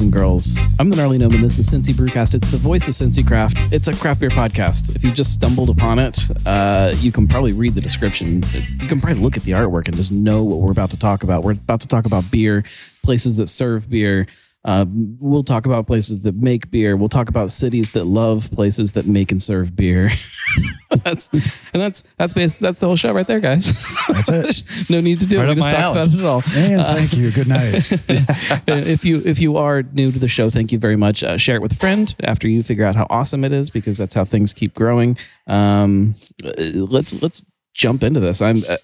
boys 0.00 0.04
and 0.04 0.12
girls. 0.12 0.58
I'm 0.78 0.88
the 0.88 0.96
Gnarly 0.96 1.18
Gnome, 1.18 1.34
and 1.34 1.44
this 1.44 1.58
is 1.58 1.68
Cincy 1.68 1.92
Brewcast. 1.92 2.34
It's 2.34 2.50
the 2.50 2.56
voice 2.56 2.88
of 2.88 2.94
Cincy 2.94 3.26
Craft. 3.26 3.60
It's 3.72 3.86
a 3.86 3.92
craft 3.94 4.20
beer 4.20 4.30
podcast. 4.30 4.94
If 4.96 5.04
you 5.04 5.12
just 5.12 5.34
stumbled 5.34 5.68
upon 5.68 5.98
it, 5.98 6.18
uh, 6.46 6.94
you 6.96 7.12
can 7.12 7.28
probably 7.28 7.52
read 7.52 7.74
the 7.74 7.82
description. 7.82 8.42
You 8.80 8.88
can 8.88 9.00
probably 9.00 9.22
look 9.22 9.36
at 9.36 9.42
the 9.42 9.52
artwork 9.52 9.88
and 9.88 9.96
just 9.96 10.10
know 10.10 10.42
what 10.42 10.60
we're 10.60 10.70
about 10.70 10.90
to 10.90 10.98
talk 10.98 11.22
about. 11.22 11.42
We're 11.44 11.52
about 11.52 11.82
to 11.82 11.88
talk 11.88 12.06
about 12.06 12.30
beer, 12.30 12.64
places 13.02 13.36
that 13.36 13.48
serve 13.48 13.90
beer, 13.90 14.26
uh, 14.64 14.84
we'll 14.88 15.44
talk 15.44 15.66
about 15.66 15.86
places 15.86 16.20
that 16.22 16.36
make 16.36 16.70
beer. 16.70 16.96
We'll 16.96 17.08
talk 17.08 17.28
about 17.28 17.50
cities 17.50 17.92
that 17.92 18.04
love 18.04 18.50
places 18.52 18.92
that 18.92 19.06
make 19.06 19.30
and 19.32 19.40
serve 19.42 19.74
beer. 19.74 20.10
that's 21.04 21.28
and 21.32 21.42
that's 21.82 22.02
that's 22.16 22.32
based, 22.32 22.60
that's 22.60 22.78
the 22.78 22.86
whole 22.86 22.96
show 22.96 23.12
right 23.12 23.26
there, 23.26 23.40
guys. 23.40 23.72
That's 24.08 24.28
it. 24.30 24.64
no 24.90 25.00
need 25.00 25.20
to 25.20 25.26
do 25.26 25.38
Right 25.38 25.46
it. 25.46 25.50
We 25.50 25.54
just 25.56 25.70
talked 25.70 25.96
alley. 25.96 26.00
about 26.02 26.14
it 26.14 26.20
at 26.20 26.26
all. 26.26 26.42
And 26.54 26.82
thank 26.98 27.12
you. 27.14 27.30
Good 27.30 27.48
night. 27.48 27.90
if 28.68 29.04
you 29.04 29.22
if 29.24 29.40
you 29.40 29.56
are 29.56 29.82
new 29.82 30.12
to 30.12 30.18
the 30.18 30.28
show, 30.28 30.50
thank 30.50 30.72
you 30.72 30.78
very 30.78 30.96
much. 30.96 31.22
Uh, 31.22 31.36
share 31.36 31.56
it 31.56 31.62
with 31.62 31.72
a 31.72 31.76
friend 31.76 32.14
after 32.22 32.48
you 32.48 32.62
figure 32.62 32.84
out 32.84 32.94
how 32.96 33.06
awesome 33.10 33.44
it 33.44 33.52
is, 33.52 33.70
because 33.70 33.98
that's 33.98 34.14
how 34.14 34.24
things 34.24 34.52
keep 34.52 34.74
growing. 34.74 35.16
Um, 35.46 36.14
uh, 36.44 36.52
let's 36.88 37.20
let's 37.22 37.42
jump 37.74 38.02
into 38.02 38.20
this. 38.20 38.42
I'm 38.42 38.62
uh, 38.68 38.76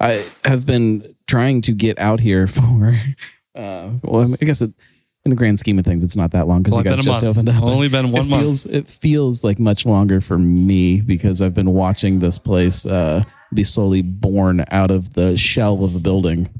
I 0.00 0.24
have 0.44 0.66
been 0.66 1.14
trying 1.26 1.60
to 1.62 1.72
get 1.72 1.98
out 1.98 2.20
here 2.20 2.46
for. 2.46 2.98
Uh, 3.54 3.90
well, 4.02 4.34
I 4.40 4.44
guess 4.44 4.60
it, 4.62 4.72
in 5.24 5.30
the 5.30 5.36
grand 5.36 5.58
scheme 5.58 5.78
of 5.78 5.84
things, 5.84 6.02
it's 6.02 6.16
not 6.16 6.32
that 6.32 6.46
long 6.46 6.62
because 6.62 6.78
you 6.78 6.84
guys 6.84 7.00
just 7.00 7.24
opened 7.24 7.48
up. 7.48 7.62
Only 7.62 7.88
been 7.88 8.12
one 8.12 8.26
it 8.26 8.28
month. 8.28 8.42
Feels, 8.42 8.66
it 8.66 8.88
feels 8.88 9.42
like 9.42 9.58
much 9.58 9.86
longer 9.86 10.20
for 10.20 10.36
me 10.36 11.00
because 11.00 11.40
I've 11.40 11.54
been 11.54 11.72
watching 11.72 12.18
this 12.18 12.38
place 12.38 12.84
uh, 12.84 13.24
be 13.52 13.64
slowly 13.64 14.02
born 14.02 14.64
out 14.70 14.90
of 14.90 15.14
the 15.14 15.36
shell 15.36 15.82
of 15.84 15.96
a 15.96 15.98
building. 15.98 16.50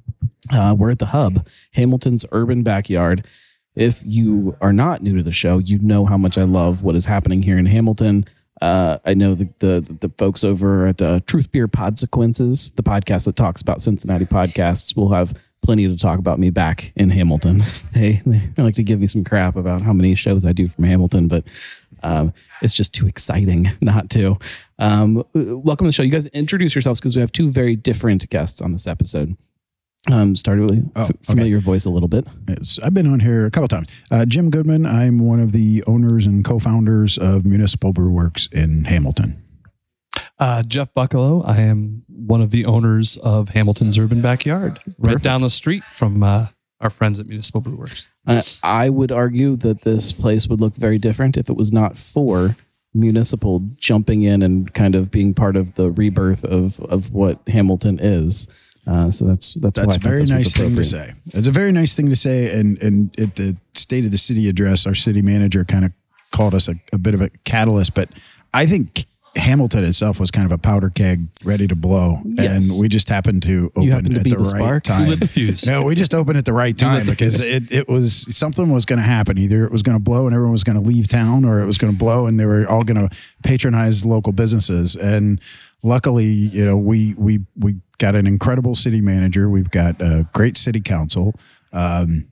Uh, 0.50 0.74
we're 0.78 0.90
at 0.90 0.98
the 0.98 1.06
hub, 1.06 1.46
Hamilton's 1.72 2.24
urban 2.32 2.62
backyard. 2.62 3.26
If 3.74 4.02
you 4.04 4.56
are 4.60 4.72
not 4.72 5.02
new 5.02 5.16
to 5.16 5.22
the 5.22 5.32
show, 5.32 5.58
you 5.58 5.78
know 5.80 6.06
how 6.06 6.16
much 6.16 6.38
I 6.38 6.44
love 6.44 6.82
what 6.82 6.94
is 6.94 7.06
happening 7.06 7.42
here 7.42 7.58
in 7.58 7.66
Hamilton. 7.66 8.24
Uh, 8.62 8.98
I 9.04 9.14
know 9.14 9.34
the, 9.34 9.48
the 9.58 9.96
the 10.00 10.08
folks 10.16 10.44
over 10.44 10.86
at 10.86 11.02
uh, 11.02 11.20
Truth 11.26 11.50
Beer 11.50 11.66
Podsequences, 11.66 12.74
the 12.76 12.82
podcast 12.82 13.24
that 13.24 13.36
talks 13.36 13.60
about 13.60 13.82
Cincinnati 13.82 14.24
podcasts, 14.26 14.96
will 14.96 15.12
have 15.12 15.34
plenty 15.64 15.88
to 15.88 15.96
talk 15.96 16.18
about 16.18 16.38
me 16.38 16.50
back 16.50 16.92
in 16.96 17.10
Hamilton. 17.10 17.62
They, 17.94 18.20
they 18.26 18.62
like 18.62 18.74
to 18.74 18.82
give 18.82 19.00
me 19.00 19.06
some 19.06 19.22
crap 19.22 19.54
about 19.54 19.80
how 19.80 19.92
many 19.92 20.16
shows 20.16 20.44
I 20.44 20.52
do 20.52 20.66
from 20.66 20.82
Hamilton, 20.84 21.28
but 21.28 21.44
um, 22.02 22.32
it's 22.60 22.74
just 22.74 22.92
too 22.92 23.06
exciting 23.06 23.70
not 23.80 24.10
to. 24.10 24.36
Um, 24.80 25.22
welcome 25.32 25.84
to 25.84 25.88
the 25.88 25.92
show. 25.92 26.02
You 26.02 26.10
guys 26.10 26.26
introduce 26.26 26.74
yourselves 26.74 26.98
because 27.00 27.14
we 27.16 27.20
have 27.20 27.30
two 27.30 27.50
very 27.50 27.76
different 27.76 28.28
guests 28.30 28.60
on 28.60 28.72
this 28.72 28.86
episode. 28.88 29.36
Um, 30.10 30.34
started 30.34 30.68
with 30.70 30.90
Oh, 30.96 31.02
f- 31.02 31.10
okay. 31.10 31.18
familiar 31.22 31.60
voice 31.60 31.84
a 31.86 31.90
little 31.90 32.08
bit. 32.08 32.26
It's- 32.48 32.80
I've 32.82 32.92
been 32.94 33.06
on 33.06 33.20
here 33.20 33.46
a 33.46 33.50
couple 33.52 33.68
times. 33.68 33.88
Uh, 34.10 34.24
Jim 34.26 34.50
Goodman. 34.50 34.84
I'm 34.86 35.18
one 35.20 35.38
of 35.40 35.52
the 35.52 35.84
owners 35.86 36.26
and 36.26 36.44
co-founders 36.44 37.16
of 37.16 37.46
Municipal 37.46 37.92
Brew 37.92 38.10
Works 38.10 38.48
in 38.52 38.84
Hamilton. 38.86 39.40
Uh, 40.38 40.62
Jeff 40.62 40.92
Buckalow. 40.94 41.42
I 41.42 41.58
am 41.58 42.04
one 42.08 42.42
of 42.42 42.50
the 42.50 42.64
owners 42.66 43.16
of 43.18 43.50
Hamilton's 43.50 43.98
Urban 43.98 44.20
Backyard, 44.20 44.80
right 44.98 45.12
Perfect. 45.12 45.24
down 45.24 45.42
the 45.42 45.50
street 45.50 45.84
from 45.92 46.22
uh, 46.22 46.48
our 46.80 46.90
friends 46.90 47.20
at 47.20 47.26
Municipal 47.26 47.60
Brew 47.60 47.76
Works. 47.76 48.08
Uh, 48.26 48.42
I 48.62 48.88
would 48.88 49.12
argue 49.12 49.56
that 49.56 49.82
this 49.82 50.12
place 50.12 50.48
would 50.48 50.60
look 50.60 50.74
very 50.74 50.98
different 50.98 51.36
if 51.36 51.48
it 51.48 51.56
was 51.56 51.72
not 51.72 51.96
for 51.96 52.56
municipal 52.94 53.60
jumping 53.76 54.22
in 54.22 54.42
and 54.42 54.72
kind 54.72 54.94
of 54.94 55.10
being 55.10 55.34
part 55.34 55.56
of 55.56 55.74
the 55.74 55.90
rebirth 55.90 56.44
of 56.44 56.80
of 56.80 57.12
what 57.12 57.40
Hamilton 57.48 57.98
is. 58.00 58.48
Uh, 58.86 59.10
so 59.10 59.24
that's 59.24 59.54
that's, 59.54 59.78
why 59.78 59.84
That's 59.84 59.96
a 59.96 60.00
very 60.00 60.24
nice 60.24 60.52
thing 60.52 60.76
to 60.76 60.84
say. 60.84 61.12
It's 61.26 61.46
a 61.46 61.52
very 61.52 61.72
nice 61.72 61.94
thing 61.94 62.08
to 62.10 62.16
say. 62.16 62.50
And 62.58 62.76
and 62.82 63.18
at 63.18 63.36
the 63.36 63.56
State 63.74 64.04
of 64.04 64.10
the 64.10 64.18
City 64.18 64.48
address, 64.48 64.86
our 64.86 64.94
city 64.94 65.22
manager 65.22 65.64
kind 65.64 65.84
of 65.84 65.92
called 66.32 66.54
us 66.54 66.68
a, 66.68 66.74
a 66.92 66.98
bit 66.98 67.14
of 67.14 67.20
a 67.20 67.30
catalyst. 67.44 67.94
But 67.94 68.10
I 68.52 68.66
think 68.66 69.06
Hamilton 69.36 69.84
itself 69.84 70.20
was 70.20 70.30
kind 70.30 70.46
of 70.46 70.52
a 70.52 70.58
powder 70.58 70.90
keg 70.90 71.26
ready 71.44 71.66
to 71.66 71.74
blow, 71.74 72.18
Yes. 72.24 72.70
and 72.70 72.80
we 72.80 72.88
just 72.88 73.08
happened 73.08 73.42
to 73.42 73.72
open 73.74 73.90
happened 73.90 74.14
to 74.14 74.18
at 74.20 74.24
be 74.24 74.30
the, 74.30 74.36
the 74.36 74.42
right 74.42 74.48
spark? 74.50 74.82
time. 74.84 75.02
You 75.04 75.10
lit 75.10 75.20
the 75.20 75.26
fuse. 75.28 75.66
No, 75.66 75.82
we 75.82 75.94
just 75.94 76.14
opened 76.14 76.38
at 76.38 76.44
the 76.44 76.52
right 76.52 76.76
time 76.76 77.04
the 77.04 77.10
because 77.12 77.44
it, 77.44 77.70
it 77.72 77.88
was 77.88 78.26
something 78.36 78.70
was 78.72 78.84
going 78.84 79.00
to 79.00 79.04
happen. 79.06 79.36
Either 79.38 79.64
it 79.64 79.72
was 79.72 79.82
going 79.82 79.96
to 79.98 80.02
blow 80.02 80.26
and 80.26 80.34
everyone 80.34 80.52
was 80.52 80.62
going 80.64 80.80
to 80.80 80.86
leave 80.88 81.08
town, 81.08 81.44
or 81.44 81.60
it 81.60 81.66
was 81.66 81.78
going 81.78 81.92
to 81.92 81.98
blow 81.98 82.26
and 82.26 82.38
they 82.38 82.46
were 82.46 82.66
all 82.68 82.84
going 82.84 83.08
to 83.08 83.16
patronize 83.42 84.04
local 84.06 84.32
businesses. 84.32 84.94
And 84.94 85.40
luckily, 85.82 86.26
you 86.26 86.64
know, 86.64 86.76
we 86.76 87.14
we 87.14 87.40
we 87.56 87.76
got 87.98 88.14
an 88.14 88.26
incredible 88.26 88.74
city 88.74 89.00
manager. 89.00 89.50
We've 89.50 89.70
got 89.70 90.00
a 90.00 90.28
great 90.32 90.56
city 90.56 90.80
council. 90.80 91.34
Um, 91.72 92.26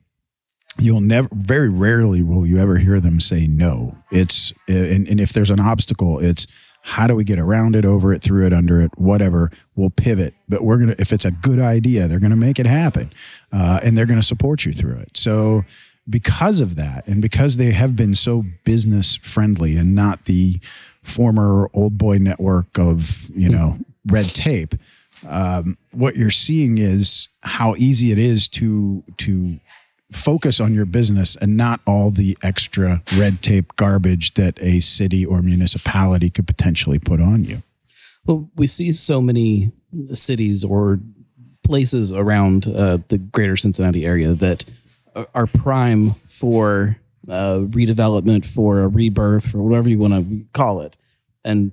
you'll 0.79 1.01
never, 1.01 1.27
very 1.33 1.69
rarely 1.69 2.23
will 2.23 2.47
you 2.47 2.57
ever 2.57 2.77
hear 2.77 2.99
them 2.99 3.19
say 3.19 3.45
no. 3.45 3.97
It's 4.11 4.53
and, 4.67 5.07
and 5.07 5.19
if 5.19 5.33
there's 5.33 5.49
an 5.49 5.59
obstacle, 5.59 6.19
it's 6.19 6.47
how 6.85 7.07
do 7.07 7.15
we 7.15 7.23
get 7.23 7.39
around 7.39 7.77
it, 7.77 7.85
over 7.85 8.13
it, 8.13 8.21
through 8.21 8.45
it, 8.45 8.51
under 8.51 8.81
it, 8.81 8.91
whatever. 8.97 9.49
We'll 9.73 9.89
pivot, 9.89 10.33
but 10.49 10.63
we're 10.63 10.77
gonna. 10.77 10.95
If 10.99 11.13
it's 11.13 11.23
a 11.23 11.31
good 11.31 11.57
idea, 11.57 12.09
they're 12.09 12.19
gonna 12.19 12.35
make 12.35 12.59
it 12.59 12.65
happen, 12.65 13.13
uh, 13.53 13.79
and 13.81 13.97
they're 13.97 14.05
gonna 14.05 14.21
support 14.21 14.65
you 14.65 14.73
through 14.73 14.97
it. 14.97 15.15
So 15.15 15.63
because 16.09 16.59
of 16.59 16.75
that, 16.75 17.07
and 17.07 17.21
because 17.21 17.55
they 17.55 17.71
have 17.71 17.95
been 17.95 18.15
so 18.15 18.43
business 18.65 19.15
friendly 19.15 19.77
and 19.77 19.95
not 19.95 20.25
the 20.25 20.59
former 21.01 21.69
old 21.73 21.97
boy 21.97 22.17
network 22.17 22.77
of 22.77 23.29
you 23.33 23.47
know 23.47 23.77
red 24.05 24.25
tape, 24.25 24.75
um, 25.27 25.77
what 25.91 26.17
you're 26.17 26.29
seeing 26.29 26.77
is 26.79 27.29
how 27.43 27.75
easy 27.77 28.11
it 28.11 28.19
is 28.19 28.49
to 28.49 29.05
to 29.19 29.57
focus 30.15 30.59
on 30.59 30.73
your 30.73 30.85
business 30.85 31.35
and 31.35 31.57
not 31.57 31.79
all 31.85 32.09
the 32.09 32.37
extra 32.41 33.01
red 33.17 33.41
tape 33.41 33.75
garbage 33.75 34.33
that 34.35 34.61
a 34.61 34.79
city 34.79 35.25
or 35.25 35.41
municipality 35.41 36.29
could 36.29 36.47
potentially 36.47 36.99
put 36.99 37.19
on 37.21 37.43
you. 37.43 37.63
Well, 38.25 38.49
we 38.55 38.67
see 38.67 38.91
so 38.91 39.21
many 39.21 39.71
cities 40.11 40.63
or 40.63 40.99
places 41.63 42.11
around 42.11 42.67
uh, 42.67 42.99
the 43.07 43.17
greater 43.17 43.55
Cincinnati 43.55 44.05
area 44.05 44.33
that 44.33 44.65
are- 45.33 45.47
prime 45.47 46.11
for 46.27 46.97
uh, 47.29 47.59
redevelopment, 47.59 48.45
for 48.45 48.81
a 48.81 48.87
rebirth, 48.87 49.49
for 49.49 49.59
whatever 49.61 49.89
you 49.89 49.97
want 49.97 50.13
to 50.13 50.45
call 50.53 50.81
it, 50.81 50.97
and 51.45 51.71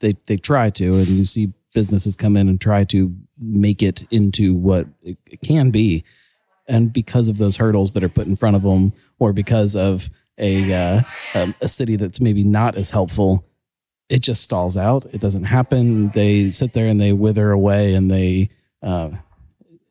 they 0.00 0.14
they 0.26 0.36
try 0.36 0.68
to, 0.70 0.96
and 0.96 1.08
you 1.08 1.24
see 1.24 1.52
businesses 1.72 2.16
come 2.16 2.36
in 2.36 2.48
and 2.48 2.60
try 2.60 2.84
to 2.84 3.14
make 3.38 3.82
it 3.82 4.04
into 4.10 4.54
what 4.54 4.86
it 5.02 5.40
can 5.42 5.70
be, 5.70 6.04
and 6.70 6.92
because 6.92 7.28
of 7.28 7.36
those 7.36 7.56
hurdles 7.58 7.92
that 7.92 8.04
are 8.04 8.08
put 8.08 8.26
in 8.26 8.36
front 8.36 8.56
of 8.56 8.62
them, 8.62 8.92
or 9.18 9.32
because 9.32 9.76
of 9.76 10.08
a 10.38 10.72
uh, 10.72 11.02
um, 11.34 11.54
a 11.60 11.68
city 11.68 11.96
that's 11.96 12.20
maybe 12.20 12.44
not 12.44 12.76
as 12.76 12.90
helpful, 12.90 13.44
it 14.08 14.20
just 14.20 14.42
stalls 14.42 14.76
out. 14.76 15.04
It 15.12 15.20
doesn't 15.20 15.44
happen. 15.44 16.10
They 16.10 16.50
sit 16.50 16.72
there 16.72 16.86
and 16.86 17.00
they 17.00 17.12
wither 17.12 17.50
away, 17.50 17.94
and 17.94 18.10
they. 18.10 18.50
Uh, 18.82 19.10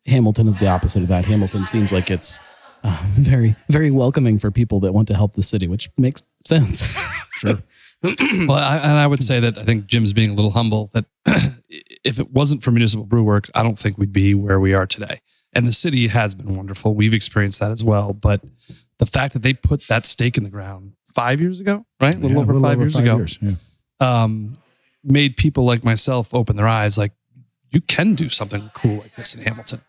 Hamilton 0.06 0.48
is 0.48 0.58
the 0.58 0.68
opposite 0.68 1.04
of 1.04 1.10
that. 1.10 1.26
Hamilton 1.26 1.66
seems 1.68 1.94
like 1.94 2.10
it's 2.10 2.40
uh, 2.84 2.98
very, 3.10 3.56
very 3.70 3.92
welcoming 3.92 4.40
for 4.40 4.50
people 4.50 4.80
that 4.80 4.94
want 4.94 5.08
to 5.10 5.14
help 5.14 5.34
the 5.34 5.44
city, 5.44 5.68
which 5.68 5.90
makes 5.98 6.22
sense. 6.46 6.84
Sure. 7.40 7.64
well, 8.04 8.52
I, 8.52 8.80
and 8.84 8.98
I 8.98 9.08
would 9.08 9.24
say 9.24 9.40
that 9.40 9.58
I 9.58 9.64
think 9.64 9.86
Jim's 9.86 10.12
being 10.12 10.30
a 10.30 10.34
little 10.34 10.52
humble. 10.52 10.92
That 10.92 11.06
if 12.04 12.20
it 12.20 12.32
wasn't 12.32 12.64
for 12.64 12.72
Municipal 12.72 13.06
Brew 13.06 13.24
Works, 13.24 13.50
I 13.56 13.64
don't 13.64 13.80
think 13.80 13.98
we'd 13.98 14.12
be 14.12 14.34
where 14.34 14.60
we 14.60 14.74
are 14.74 14.86
today. 14.86 15.22
And 15.54 15.66
the 15.66 15.74
city 15.74 16.08
has 16.08 16.36
been 16.36 16.56
wonderful. 16.56 16.94
We've 16.94 17.14
experienced 17.14 17.60
that 17.60 17.72
as 17.72 17.84
well. 17.84 18.14
But 18.14 18.42
the 19.00 19.06
fact 19.06 19.34
that 19.34 19.42
they 19.42 19.54
put 19.54 19.88
that 19.88 20.06
stake 20.06 20.38
in 20.38 20.44
the 20.44 20.50
ground 20.50 20.94
five 21.04 21.42
years 21.42 21.60
ago, 21.60 21.86
right? 22.00 22.14
A 22.14 22.20
little 22.20 22.38
Yeah, 22.38 22.44
over 22.44 22.60
five 22.60 22.78
years 22.80 22.96
ago, 22.96 23.18
years, 23.18 23.40
yeah. 23.42 23.54
um, 24.00 24.58
made 25.04 25.38
people 25.38 25.66
like 25.66 25.84
myself 25.84 26.34
open 26.36 26.56
their 26.56 26.68
eyes. 26.68 26.98
Like 26.98 27.14
you 27.72 27.82
can 27.82 28.14
do 28.16 28.30
something 28.30 28.70
cool 28.74 28.98
like 28.98 29.16
this 29.16 29.34
in 29.36 29.44
Hamilton. 29.44 29.82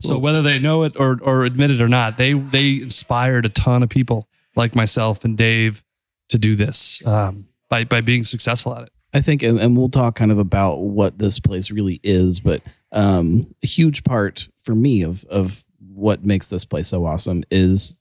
So 0.00 0.14
Well- 0.14 0.20
whether 0.20 0.42
they 0.42 0.58
know 0.58 0.82
it 0.84 0.92
or 0.96 1.18
or 1.22 1.44
admit 1.44 1.70
it 1.70 1.80
or 1.80 1.88
not, 1.88 2.18
they 2.18 2.32
they 2.34 2.80
inspired 2.82 3.46
a 3.46 3.48
ton 3.48 3.82
of 3.82 3.88
people 3.88 4.28
like 4.56 4.74
myself 4.74 5.24
and 5.24 5.36
Dave 5.38 5.82
to 6.28 6.38
do 6.38 6.54
this 6.54 7.04
um, 7.06 7.46
by 7.70 7.84
by 7.84 8.00
being 8.00 8.24
successful 8.24 8.76
at 8.76 8.82
it. 8.84 8.92
I 9.14 9.22
think, 9.22 9.42
and, 9.42 9.58
and 9.58 9.74
we'll 9.76 9.88
talk 9.88 10.16
kind 10.16 10.30
of 10.30 10.38
about 10.38 10.80
what 10.80 11.18
this 11.18 11.38
place 11.40 11.70
really 11.70 11.98
is, 12.02 12.40
but 12.40 12.60
um, 12.92 13.54
a 13.62 13.66
huge 13.66 14.04
part 14.04 14.48
for 14.58 14.74
me 14.74 15.02
of 15.02 15.24
of 15.26 15.64
what 15.94 16.24
makes 16.24 16.46
this 16.46 16.64
place 16.64 16.88
so 16.88 17.04
awesome 17.06 17.44
is 17.50 17.96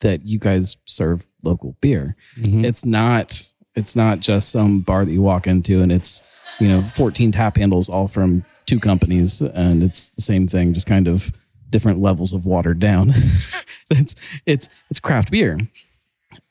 that 0.00 0.26
you 0.26 0.38
guys 0.38 0.76
serve 0.84 1.26
local 1.42 1.76
beer. 1.80 2.16
It's 2.64 2.84
not 2.84 3.52
it's 3.74 3.94
not 3.96 4.20
just 4.20 4.50
some 4.50 4.80
bar 4.80 5.04
that 5.04 5.12
you 5.12 5.22
walk 5.22 5.46
into 5.46 5.82
and 5.82 5.90
it's 5.92 6.20
you 6.60 6.68
know 6.68 6.82
14 6.82 7.32
tap 7.32 7.56
handles 7.56 7.88
all 7.88 8.06
from 8.08 8.44
two 8.66 8.80
companies 8.80 9.40
and 9.42 9.82
it's 9.82 10.08
the 10.08 10.22
same 10.22 10.46
thing, 10.46 10.72
just 10.74 10.86
kind 10.86 11.06
of 11.08 11.32
different 11.70 12.00
levels 12.00 12.32
of 12.32 12.44
watered 12.46 12.78
down. 12.78 13.10
it's 13.90 14.14
it's 14.46 14.68
it's 14.90 15.00
craft 15.00 15.30
beer. 15.30 15.58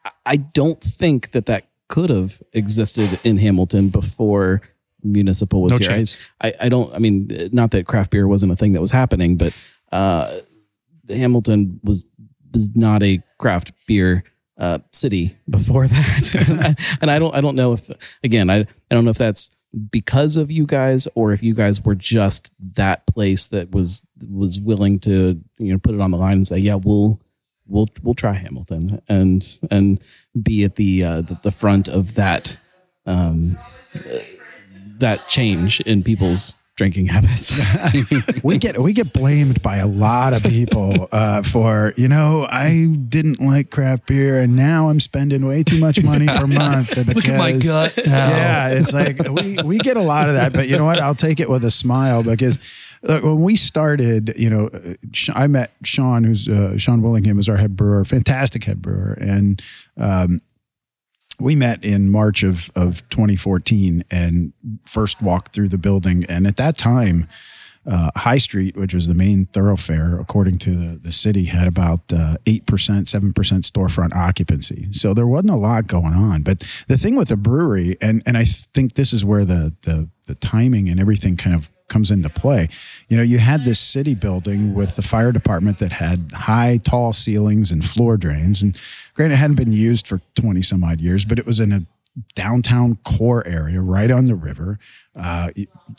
I- 0.05 0.11
I 0.25 0.35
don't 0.37 0.79
think 0.81 1.31
that 1.31 1.45
that 1.47 1.67
could 1.89 2.09
have 2.09 2.41
existed 2.53 3.19
in 3.25 3.37
Hamilton 3.37 3.89
before 3.89 4.61
municipal 5.03 5.61
was 5.61 5.71
No 5.71 5.77
here. 5.77 5.91
I- 5.91 5.95
chance. 5.95 6.17
I, 6.41 6.53
I 6.61 6.69
don't. 6.69 6.93
I 6.93 6.99
mean, 6.99 7.49
not 7.51 7.71
that 7.71 7.85
craft 7.87 8.11
beer 8.11 8.27
wasn't 8.27 8.51
a 8.51 8.55
thing 8.55 8.73
that 8.73 8.81
was 8.81 8.91
happening, 8.91 9.37
but 9.37 9.53
uh, 9.91 10.39
Hamilton 11.09 11.79
was 11.83 12.05
was 12.53 12.75
not 12.75 13.03
a 13.03 13.21
craft 13.39 13.71
beer 13.87 14.23
uh, 14.57 14.79
city 14.91 15.35
before 15.49 15.87
that, 15.89 16.47
and, 16.49 16.61
I, 16.63 16.75
and 17.01 17.11
I 17.11 17.19
don't 17.19 17.35
I 17.35 17.41
don't 17.41 17.55
know 17.55 17.73
if 17.73 17.89
again 18.23 18.49
I 18.49 18.59
I 18.59 18.65
don't 18.91 19.05
know 19.05 19.11
if 19.11 19.17
that's 19.17 19.49
because 19.89 20.37
of 20.37 20.51
you 20.51 20.67
guys 20.67 21.07
or 21.15 21.31
if 21.31 21.41
you 21.41 21.55
guys 21.55 21.83
were 21.83 21.95
just 21.95 22.51
that 22.75 23.07
place 23.07 23.47
that 23.47 23.71
was 23.71 24.05
was 24.29 24.59
willing 24.59 24.99
to 24.99 25.41
you 25.57 25.73
know 25.73 25.79
put 25.79 25.95
it 25.95 26.01
on 26.01 26.11
the 26.11 26.17
line 26.17 26.33
and 26.33 26.47
say 26.47 26.57
yeah 26.57 26.75
we'll 26.75 27.19
we'll 27.67 27.89
we'll 28.03 28.13
try 28.13 28.33
Hamilton 28.33 29.01
and 29.09 29.59
and 29.71 29.99
be 30.41 30.63
at 30.63 30.75
the 30.75 31.03
uh, 31.03 31.21
the, 31.21 31.39
the 31.41 31.51
front 31.51 31.87
of 31.87 32.13
that 32.13 32.55
um, 33.07 33.57
that 35.03 35.27
change 35.27 35.81
in 35.81 36.01
people's 36.01 36.55
drinking 36.75 37.05
habits. 37.05 37.55
we 38.43 38.57
get 38.57 38.79
we 38.79 38.93
get 38.93 39.13
blamed 39.13 39.61
by 39.61 39.77
a 39.77 39.85
lot 39.85 40.33
of 40.33 40.41
people 40.43 41.07
uh, 41.11 41.43
for 41.43 41.93
you 41.97 42.07
know 42.07 42.47
I 42.49 42.95
didn't 43.09 43.39
like 43.39 43.69
craft 43.69 44.07
beer 44.07 44.39
and 44.39 44.55
now 44.55 44.89
I'm 44.89 44.99
spending 44.99 45.45
way 45.45 45.63
too 45.63 45.79
much 45.79 46.01
money 46.03 46.25
per 46.25 46.47
month 46.47 46.89
because 46.89 47.15
Look 47.15 47.29
at 47.29 47.37
my 47.37 47.51
gut 47.57 47.93
now. 47.97 48.03
yeah 48.29 48.69
it's 48.69 48.93
like 48.93 49.19
we 49.29 49.57
we 49.63 49.77
get 49.77 49.97
a 49.97 50.01
lot 50.01 50.29
of 50.29 50.35
that 50.35 50.53
but 50.53 50.67
you 50.67 50.77
know 50.77 50.85
what 50.85 50.99
I'll 50.99 51.13
take 51.13 51.39
it 51.39 51.49
with 51.49 51.63
a 51.63 51.71
smile 51.71 52.23
because 52.23 52.57
look, 53.03 53.23
when 53.23 53.41
we 53.41 53.55
started 53.55 54.33
you 54.35 54.49
know 54.49 54.71
I 55.35 55.45
met 55.47 55.73
Sean 55.83 56.23
who's 56.23 56.47
uh, 56.47 56.77
Sean 56.79 57.03
Willingham 57.03 57.37
is 57.37 57.47
our 57.47 57.57
head 57.57 57.75
brewer 57.75 58.03
fantastic 58.03 58.63
head 58.63 58.81
brewer 58.81 59.15
and 59.21 59.61
um, 59.97 60.41
we 61.43 61.55
met 61.55 61.83
in 61.83 62.09
March 62.09 62.41
of, 62.41 62.71
of 62.73 63.07
2014 63.09 64.05
and 64.09 64.53
first 64.85 65.21
walked 65.21 65.53
through 65.53 65.67
the 65.67 65.77
building. 65.77 66.23
And 66.29 66.47
at 66.47 66.55
that 66.55 66.77
time, 66.77 67.27
uh, 67.85 68.11
High 68.15 68.37
Street, 68.37 68.77
which 68.77 68.93
was 68.93 69.07
the 69.07 69.13
main 69.13 69.47
thoroughfare, 69.47 70.17
according 70.17 70.57
to 70.59 70.69
the, 70.69 70.97
the 70.99 71.11
city, 71.11 71.45
had 71.45 71.67
about 71.67 72.13
uh, 72.13 72.37
8%, 72.45 72.61
7% 72.61 73.33
storefront 73.33 74.15
occupancy. 74.15 74.87
So 74.93 75.13
there 75.13 75.27
wasn't 75.27 75.51
a 75.51 75.57
lot 75.57 75.87
going 75.87 76.13
on. 76.13 76.43
But 76.43 76.63
the 76.87 76.97
thing 76.97 77.17
with 77.17 77.27
the 77.27 77.35
brewery, 77.35 77.97
and, 77.99 78.23
and 78.25 78.37
I 78.37 78.45
think 78.45 78.93
this 78.93 79.11
is 79.11 79.25
where 79.25 79.43
the, 79.43 79.75
the, 79.81 80.09
the 80.25 80.35
timing 80.35 80.89
and 80.89 80.99
everything 80.99 81.37
kind 81.37 81.55
of 81.55 81.71
comes 81.87 82.09
into 82.09 82.29
play. 82.29 82.69
You 83.07 83.17
know, 83.17 83.23
you 83.23 83.39
had 83.39 83.65
this 83.65 83.79
city 83.79 84.15
building 84.15 84.73
with 84.73 84.95
the 84.95 85.01
fire 85.01 85.31
department 85.31 85.79
that 85.79 85.93
had 85.93 86.31
high, 86.33 86.79
tall 86.83 87.13
ceilings 87.13 87.71
and 87.71 87.85
floor 87.85 88.17
drains. 88.17 88.61
And 88.61 88.77
granted, 89.13 89.35
it 89.35 89.37
hadn't 89.37 89.57
been 89.57 89.73
used 89.73 90.07
for 90.07 90.21
20 90.35 90.61
some 90.61 90.83
odd 90.83 91.01
years, 91.01 91.25
but 91.25 91.37
it 91.37 91.45
was 91.45 91.59
in 91.59 91.71
a 91.71 91.85
downtown 92.35 92.97
core 93.03 93.45
area 93.47 93.81
right 93.81 94.11
on 94.11 94.25
the 94.25 94.35
river. 94.35 94.77
Uh, 95.15 95.49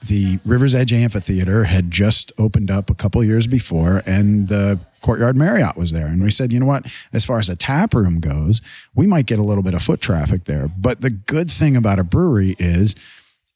the 0.06 0.38
River's 0.44 0.74
Edge 0.74 0.92
Amphitheater 0.92 1.64
had 1.64 1.90
just 1.90 2.32
opened 2.38 2.70
up 2.70 2.88
a 2.88 2.94
couple 2.94 3.22
years 3.24 3.46
before, 3.46 4.02
and 4.06 4.48
the 4.48 4.78
Courtyard 5.00 5.36
Marriott 5.36 5.76
was 5.76 5.90
there. 5.90 6.06
And 6.06 6.22
we 6.22 6.30
said, 6.30 6.52
you 6.52 6.60
know 6.60 6.66
what? 6.66 6.86
As 7.12 7.24
far 7.24 7.38
as 7.38 7.48
a 7.48 7.56
tap 7.56 7.94
room 7.94 8.20
goes, 8.20 8.60
we 8.94 9.06
might 9.06 9.26
get 9.26 9.38
a 9.38 9.42
little 9.42 9.62
bit 9.62 9.74
of 9.74 9.82
foot 9.82 10.00
traffic 10.00 10.44
there. 10.44 10.68
But 10.68 11.00
the 11.00 11.10
good 11.10 11.50
thing 11.50 11.76
about 11.76 11.98
a 11.98 12.04
brewery 12.04 12.56
is 12.58 12.94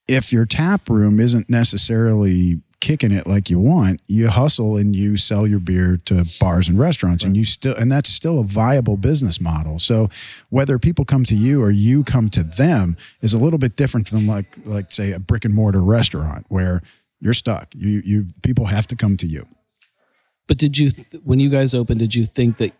if 0.08 0.32
your 0.32 0.46
tap 0.46 0.88
room 0.88 1.20
isn't 1.20 1.48
necessarily 1.48 2.60
kicking 2.80 3.10
it 3.10 3.26
like 3.26 3.50
you 3.50 3.58
want, 3.58 4.00
you 4.06 4.28
hustle 4.28 4.76
and 4.76 4.94
you 4.94 5.16
sell 5.16 5.46
your 5.46 5.58
beer 5.58 5.98
to 6.04 6.24
bars 6.40 6.68
and 6.68 6.78
restaurants 6.78 7.24
and 7.24 7.36
you 7.36 7.44
still 7.44 7.74
and 7.74 7.90
that's 7.90 8.08
still 8.08 8.38
a 8.38 8.44
viable 8.44 8.96
business 8.96 9.40
model. 9.40 9.78
So 9.78 10.08
whether 10.48 10.78
people 10.78 11.04
come 11.04 11.24
to 11.24 11.34
you 11.34 11.62
or 11.62 11.70
you 11.70 12.04
come 12.04 12.30
to 12.30 12.42
them 12.42 12.96
is 13.20 13.34
a 13.34 13.38
little 13.38 13.58
bit 13.58 13.76
different 13.76 14.10
than 14.10 14.26
like 14.26 14.46
like 14.64 14.92
say 14.92 15.12
a 15.12 15.18
brick 15.18 15.44
and 15.44 15.54
mortar 15.54 15.80
restaurant 15.80 16.46
where 16.48 16.82
you're 17.20 17.34
stuck. 17.34 17.74
You 17.74 18.00
you 18.04 18.26
people 18.42 18.66
have 18.66 18.86
to 18.88 18.96
come 18.96 19.16
to 19.18 19.26
you. 19.26 19.46
But 20.48 20.56
did 20.56 20.78
you, 20.78 20.90
th- 20.90 21.22
when 21.24 21.38
you 21.38 21.50
guys 21.50 21.74
opened, 21.74 22.00
did 22.00 22.14
you 22.14 22.24
think 22.24 22.56
that? 22.56 22.72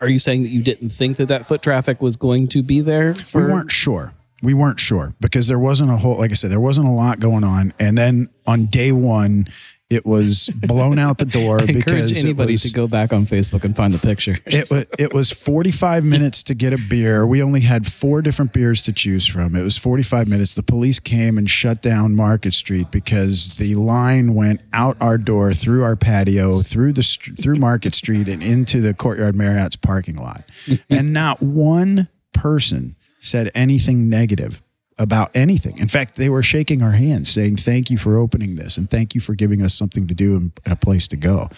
Are 0.00 0.08
you 0.08 0.18
saying 0.18 0.42
that 0.42 0.48
you 0.48 0.62
didn't 0.62 0.88
think 0.88 1.18
that 1.18 1.26
that 1.28 1.44
foot 1.44 1.62
traffic 1.62 2.00
was 2.00 2.16
going 2.16 2.48
to 2.48 2.62
be 2.62 2.80
there? 2.80 3.14
For, 3.14 3.44
we 3.44 3.52
weren't 3.52 3.70
sure. 3.70 4.14
We 4.42 4.54
weren't 4.54 4.80
sure 4.80 5.14
because 5.20 5.46
there 5.48 5.58
wasn't 5.58 5.90
a 5.90 5.96
whole, 5.96 6.18
like 6.18 6.30
I 6.30 6.34
said, 6.34 6.50
there 6.50 6.60
wasn't 6.60 6.86
a 6.88 6.92
lot 6.92 7.20
going 7.20 7.44
on. 7.44 7.72
And 7.80 7.96
then 7.96 8.28
on 8.46 8.66
day 8.66 8.92
one, 8.92 9.48
it 9.88 10.04
was 10.04 10.50
blown 10.52 10.98
out 10.98 11.18
the 11.18 11.24
door 11.24 11.58
because 11.66 12.22
anybody 12.22 12.54
was- 12.54 12.62
to 12.62 12.72
go 12.72 12.88
back 12.88 13.12
on 13.12 13.24
Facebook 13.24 13.62
and 13.64 13.74
find 13.76 13.94
the 13.94 13.98
picture. 13.98 14.36
it 14.44 14.68
was 14.70 14.84
it 14.98 15.12
was 15.14 15.30
45 15.30 16.04
minutes 16.04 16.42
to 16.42 16.54
get 16.54 16.72
a 16.72 16.76
beer. 16.76 17.24
We 17.24 17.40
only 17.40 17.60
had 17.60 17.86
four 17.86 18.20
different 18.20 18.52
beers 18.52 18.82
to 18.82 18.92
choose 18.92 19.26
from. 19.26 19.54
It 19.54 19.62
was 19.62 19.78
45 19.78 20.26
minutes. 20.28 20.54
The 20.54 20.64
police 20.64 20.98
came 20.98 21.38
and 21.38 21.48
shut 21.48 21.80
down 21.82 22.16
Market 22.16 22.52
Street 22.52 22.90
because 22.90 23.56
the 23.58 23.76
line 23.76 24.34
went 24.34 24.60
out 24.72 24.96
our 25.00 25.18
door, 25.18 25.54
through 25.54 25.84
our 25.84 25.94
patio, 25.96 26.62
through 26.62 26.92
the 26.92 27.02
through 27.40 27.56
Market 27.56 27.94
Street 27.94 28.28
and 28.28 28.42
into 28.42 28.80
the 28.80 28.92
Courtyard 28.92 29.36
Marriott's 29.36 29.76
parking 29.76 30.16
lot. 30.16 30.42
and 30.90 31.12
not 31.12 31.40
one 31.40 32.08
person 32.34 32.96
said 33.20 33.50
anything 33.54 34.08
negative 34.08 34.62
about 34.98 35.34
anything. 35.34 35.76
In 35.78 35.88
fact, 35.88 36.16
they 36.16 36.28
were 36.28 36.42
shaking 36.42 36.82
our 36.82 36.92
hands 36.92 37.30
saying, 37.30 37.56
Thank 37.56 37.90
you 37.90 37.98
for 37.98 38.16
opening 38.16 38.56
this 38.56 38.78
and 38.78 38.88
thank 38.88 39.14
you 39.14 39.20
for 39.20 39.34
giving 39.34 39.62
us 39.62 39.74
something 39.74 40.06
to 40.06 40.14
do 40.14 40.36
and 40.36 40.52
a 40.64 40.76
place 40.76 41.06
to 41.08 41.16
go. 41.16 41.50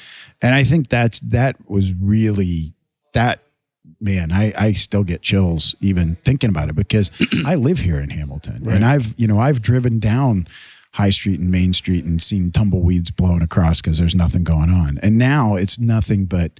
And 0.42 0.54
I 0.54 0.64
think 0.64 0.88
that's 0.88 1.20
that 1.20 1.56
was 1.68 1.94
really 1.94 2.72
that 3.12 3.40
man, 4.00 4.32
I, 4.32 4.52
I 4.56 4.72
still 4.72 5.04
get 5.04 5.22
chills 5.22 5.74
even 5.80 6.16
thinking 6.16 6.50
about 6.50 6.68
it 6.68 6.76
because 6.76 7.10
I 7.46 7.54
live 7.54 7.78
here 7.78 8.00
in 8.00 8.10
Hamilton 8.10 8.68
and 8.68 8.84
I've, 8.84 9.14
you 9.18 9.26
know, 9.26 9.40
I've 9.40 9.62
driven 9.62 9.98
down 9.98 10.46
High 10.92 11.10
Street 11.10 11.40
and 11.40 11.50
Main 11.50 11.72
Street 11.72 12.04
and 12.04 12.22
seen 12.22 12.50
tumbleweeds 12.50 13.10
blown 13.10 13.42
across 13.42 13.80
because 13.80 13.98
there's 13.98 14.14
nothing 14.14 14.44
going 14.44 14.70
on. 14.70 14.98
And 15.02 15.18
now 15.18 15.56
it's 15.56 15.78
nothing 15.78 16.26
but 16.26 16.52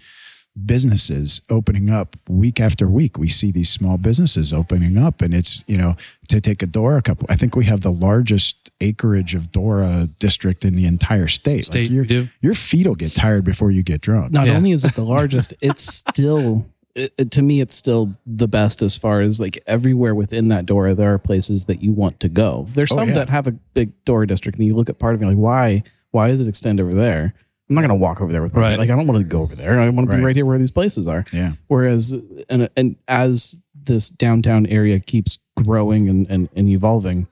businesses 0.66 1.42
opening 1.50 1.90
up 1.90 2.16
week 2.28 2.60
after 2.60 2.88
week. 2.88 3.18
We 3.18 3.28
see 3.28 3.50
these 3.50 3.70
small 3.70 3.98
businesses 3.98 4.52
opening 4.52 4.96
up, 4.98 5.20
and 5.22 5.34
it's 5.34 5.64
you 5.66 5.76
know 5.78 5.96
to 6.28 6.40
take 6.40 6.62
a 6.62 6.66
Dora 6.66 7.02
couple. 7.02 7.26
I 7.28 7.36
think 7.36 7.56
we 7.56 7.64
have 7.66 7.80
the 7.80 7.92
largest 7.92 8.70
acreage 8.80 9.34
of 9.34 9.50
Dora 9.50 10.08
district 10.20 10.64
in 10.64 10.74
the 10.74 10.86
entire 10.86 11.26
state. 11.28 11.64
State, 11.64 11.90
your, 11.90 12.02
we 12.02 12.08
do. 12.08 12.28
your 12.40 12.54
feet 12.54 12.86
will 12.86 12.94
get 12.94 13.12
tired 13.12 13.44
before 13.44 13.70
you 13.70 13.82
get 13.82 14.00
drunk. 14.00 14.32
Not 14.32 14.46
Yeah. 14.46 14.56
only 14.56 14.70
is 14.72 14.84
it 14.84 14.94
the 14.94 15.02
largest, 15.04 15.52
it's 15.60 15.82
still 15.82 16.66
it, 16.94 17.12
it- 17.18 17.30
to 17.32 17.42
me 17.42 17.60
it's 17.60 17.74
still 17.76 18.12
the 18.26 18.46
best 18.48 18.80
as 18.82 18.96
far 18.96 19.20
as 19.20 19.40
like 19.40 19.58
everywhere 19.66 20.14
within 20.14 20.48
that 20.48 20.64
Dora 20.66 20.94
there 20.94 21.12
are 21.12 21.18
places 21.18 21.64
that 21.64 21.82
you 21.82 21.92
want 21.92 22.20
to 22.20 22.28
go. 22.28 22.68
There's 22.74 22.92
Oh, 22.92 22.96
some 22.96 23.08
yeah. 23.08 23.14
that 23.16 23.28
have 23.30 23.46
a 23.46 23.52
big 23.52 23.92
Dora 24.04 24.26
district 24.26 24.58
and 24.58 24.66
you 24.66 24.74
look 24.74 24.88
at 24.88 24.98
part 24.98 25.14
of 25.14 25.20
it 25.20 25.24
and 25.26 25.32
you're 25.32 25.40
like 25.40 25.44
why 25.44 25.82
why 26.10 26.28
does 26.28 26.40
it 26.40 26.48
extend 26.48 26.80
over 26.80 26.92
there? 26.92 27.34
I'm 27.68 27.74
not 27.74 27.80
going 27.82 27.90
to 27.90 27.94
walk 27.96 28.20
over 28.20 28.32
there 28.32 28.42
with 28.42 28.54
my 28.54 28.60
Right. 28.60 28.78
like 28.78 28.88
I 28.90 28.96
don't 28.96 29.06
want 29.06 29.18
to 29.18 29.24
go 29.24 29.42
over 29.42 29.54
there. 29.54 29.78
I 29.78 29.88
want 29.90 30.08
to 30.10 30.16
be 30.16 30.22
right 30.22 30.34
here 30.34 30.46
where 30.46 30.58
these 30.58 30.70
places 30.70 31.06
are. 31.08 31.24
Yeah. 31.32 31.52
Whereas 31.66 32.14
and 32.48 32.68
and 32.76 32.96
as 33.06 33.56
this 33.74 34.08
downtown 34.10 34.66
area 34.66 34.98
keeps 35.00 35.38
growing 35.56 36.08
and 36.08 36.26
and, 36.30 36.48
and 36.56 36.68
evolving, 36.68 37.26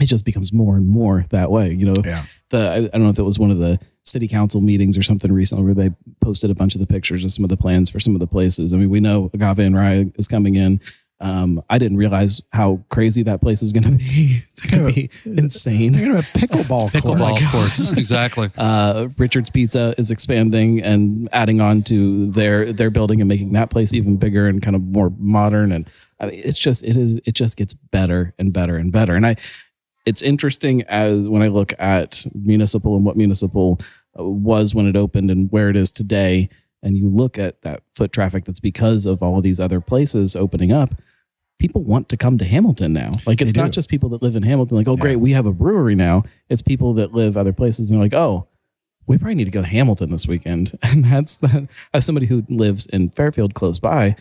it 0.00 0.06
just 0.06 0.24
becomes 0.24 0.52
more 0.52 0.76
and 0.76 0.88
more 0.88 1.26
that 1.30 1.50
way. 1.50 1.72
You 1.72 1.86
know, 1.86 1.94
Yeah. 2.04 2.24
the 2.50 2.58
I, 2.58 2.76
I 2.76 2.80
don't 2.88 3.02
know 3.04 3.10
if 3.10 3.18
it 3.18 3.22
was 3.22 3.38
one 3.38 3.50
of 3.50 3.58
the 3.58 3.78
city 4.04 4.28
council 4.28 4.60
meetings 4.60 4.96
or 4.96 5.02
something 5.02 5.32
recently 5.32 5.64
where 5.64 5.74
they 5.74 5.90
posted 6.20 6.48
a 6.50 6.54
bunch 6.54 6.74
of 6.76 6.80
the 6.80 6.86
pictures 6.86 7.24
of 7.24 7.32
some 7.32 7.44
of 7.44 7.48
the 7.50 7.56
plans 7.56 7.90
for 7.90 7.98
some 8.00 8.14
of 8.14 8.20
the 8.20 8.26
places. 8.26 8.72
I 8.72 8.76
mean, 8.76 8.88
we 8.88 9.00
know 9.00 9.30
Agave 9.34 9.58
and 9.58 9.74
Rye 9.74 10.06
is 10.16 10.28
coming 10.28 10.54
in. 10.54 10.80
Um, 11.18 11.62
I 11.70 11.78
didn't 11.78 11.96
realize 11.96 12.42
how 12.52 12.84
crazy 12.90 13.22
that 13.22 13.40
place 13.40 13.62
is 13.62 13.72
going 13.72 13.84
to 13.90 13.90
be. 13.92 14.44
It's 14.52 14.62
going 14.62 14.86
to 14.86 14.92
be 14.92 15.10
insane. 15.24 15.92
They're 15.92 16.06
gonna 16.06 16.20
have 16.22 16.26
pickleball, 16.26 16.90
Pickleball 16.92 17.50
courts. 17.50 17.80
courts. 17.80 17.92
exactly. 17.96 18.50
Uh, 18.56 19.08
Richard's 19.16 19.50
Pizza 19.50 19.94
is 19.98 20.10
expanding 20.10 20.82
and 20.82 21.28
adding 21.32 21.60
on 21.60 21.82
to 21.84 22.30
their 22.30 22.72
their 22.72 22.90
building 22.90 23.20
and 23.20 23.28
making 23.28 23.52
that 23.52 23.70
place 23.70 23.94
even 23.94 24.16
bigger 24.16 24.46
and 24.46 24.62
kind 24.62 24.76
of 24.76 24.82
more 24.82 25.10
modern. 25.18 25.72
And 25.72 25.88
I 26.20 26.26
mean, 26.26 26.40
it's 26.44 26.58
just 26.58 26.84
it 26.84 26.96
is 26.96 27.18
it 27.24 27.34
just 27.34 27.56
gets 27.56 27.72
better 27.74 28.34
and 28.38 28.52
better 28.52 28.76
and 28.76 28.92
better. 28.92 29.14
And 29.14 29.26
I, 29.26 29.36
it's 30.04 30.22
interesting 30.22 30.82
as 30.82 31.26
when 31.26 31.42
I 31.42 31.48
look 31.48 31.72
at 31.78 32.26
municipal 32.34 32.94
and 32.94 33.04
what 33.04 33.16
municipal 33.16 33.80
uh, 34.18 34.24
was 34.24 34.74
when 34.74 34.86
it 34.86 34.96
opened 34.96 35.30
and 35.30 35.50
where 35.50 35.68
it 35.70 35.76
is 35.76 35.92
today, 35.92 36.48
and 36.82 36.96
you 36.96 37.08
look 37.08 37.38
at 37.38 37.62
that 37.62 37.82
foot 37.92 38.12
traffic 38.12 38.44
that's 38.44 38.60
because 38.60 39.06
of 39.06 39.22
all 39.22 39.38
of 39.38 39.42
these 39.42 39.58
other 39.60 39.80
places 39.80 40.36
opening 40.36 40.72
up. 40.72 40.94
People 41.58 41.84
want 41.84 42.08
to 42.10 42.16
come 42.16 42.36
to 42.38 42.44
Hamilton 42.44 42.92
now. 42.92 43.12
Like 43.26 43.40
it's 43.40 43.54
not 43.54 43.70
just 43.70 43.88
people 43.88 44.10
that 44.10 44.22
live 44.22 44.36
in 44.36 44.42
Hamilton. 44.42 44.76
Like, 44.76 44.88
oh, 44.88 44.96
great, 44.96 45.16
we 45.16 45.32
have 45.32 45.46
a 45.46 45.52
brewery 45.52 45.94
now. 45.94 46.24
It's 46.50 46.60
people 46.62 46.94
that 46.94 47.12
live 47.12 47.36
other 47.36 47.52
places, 47.52 47.90
and 47.90 47.98
they're 47.98 48.04
like, 48.04 48.14
oh, 48.14 48.46
we 49.06 49.16
probably 49.16 49.36
need 49.36 49.44
to 49.46 49.50
go 49.50 49.62
to 49.62 49.68
Hamilton 49.68 50.10
this 50.10 50.26
weekend. 50.28 50.78
And 50.82 51.04
that's 51.04 51.36
that, 51.38 51.68
as 51.94 52.04
somebody 52.04 52.26
who 52.26 52.44
lives 52.48 52.86
in 52.86 53.08
Fairfield 53.10 53.54
close 53.54 53.78
by, 53.78 54.16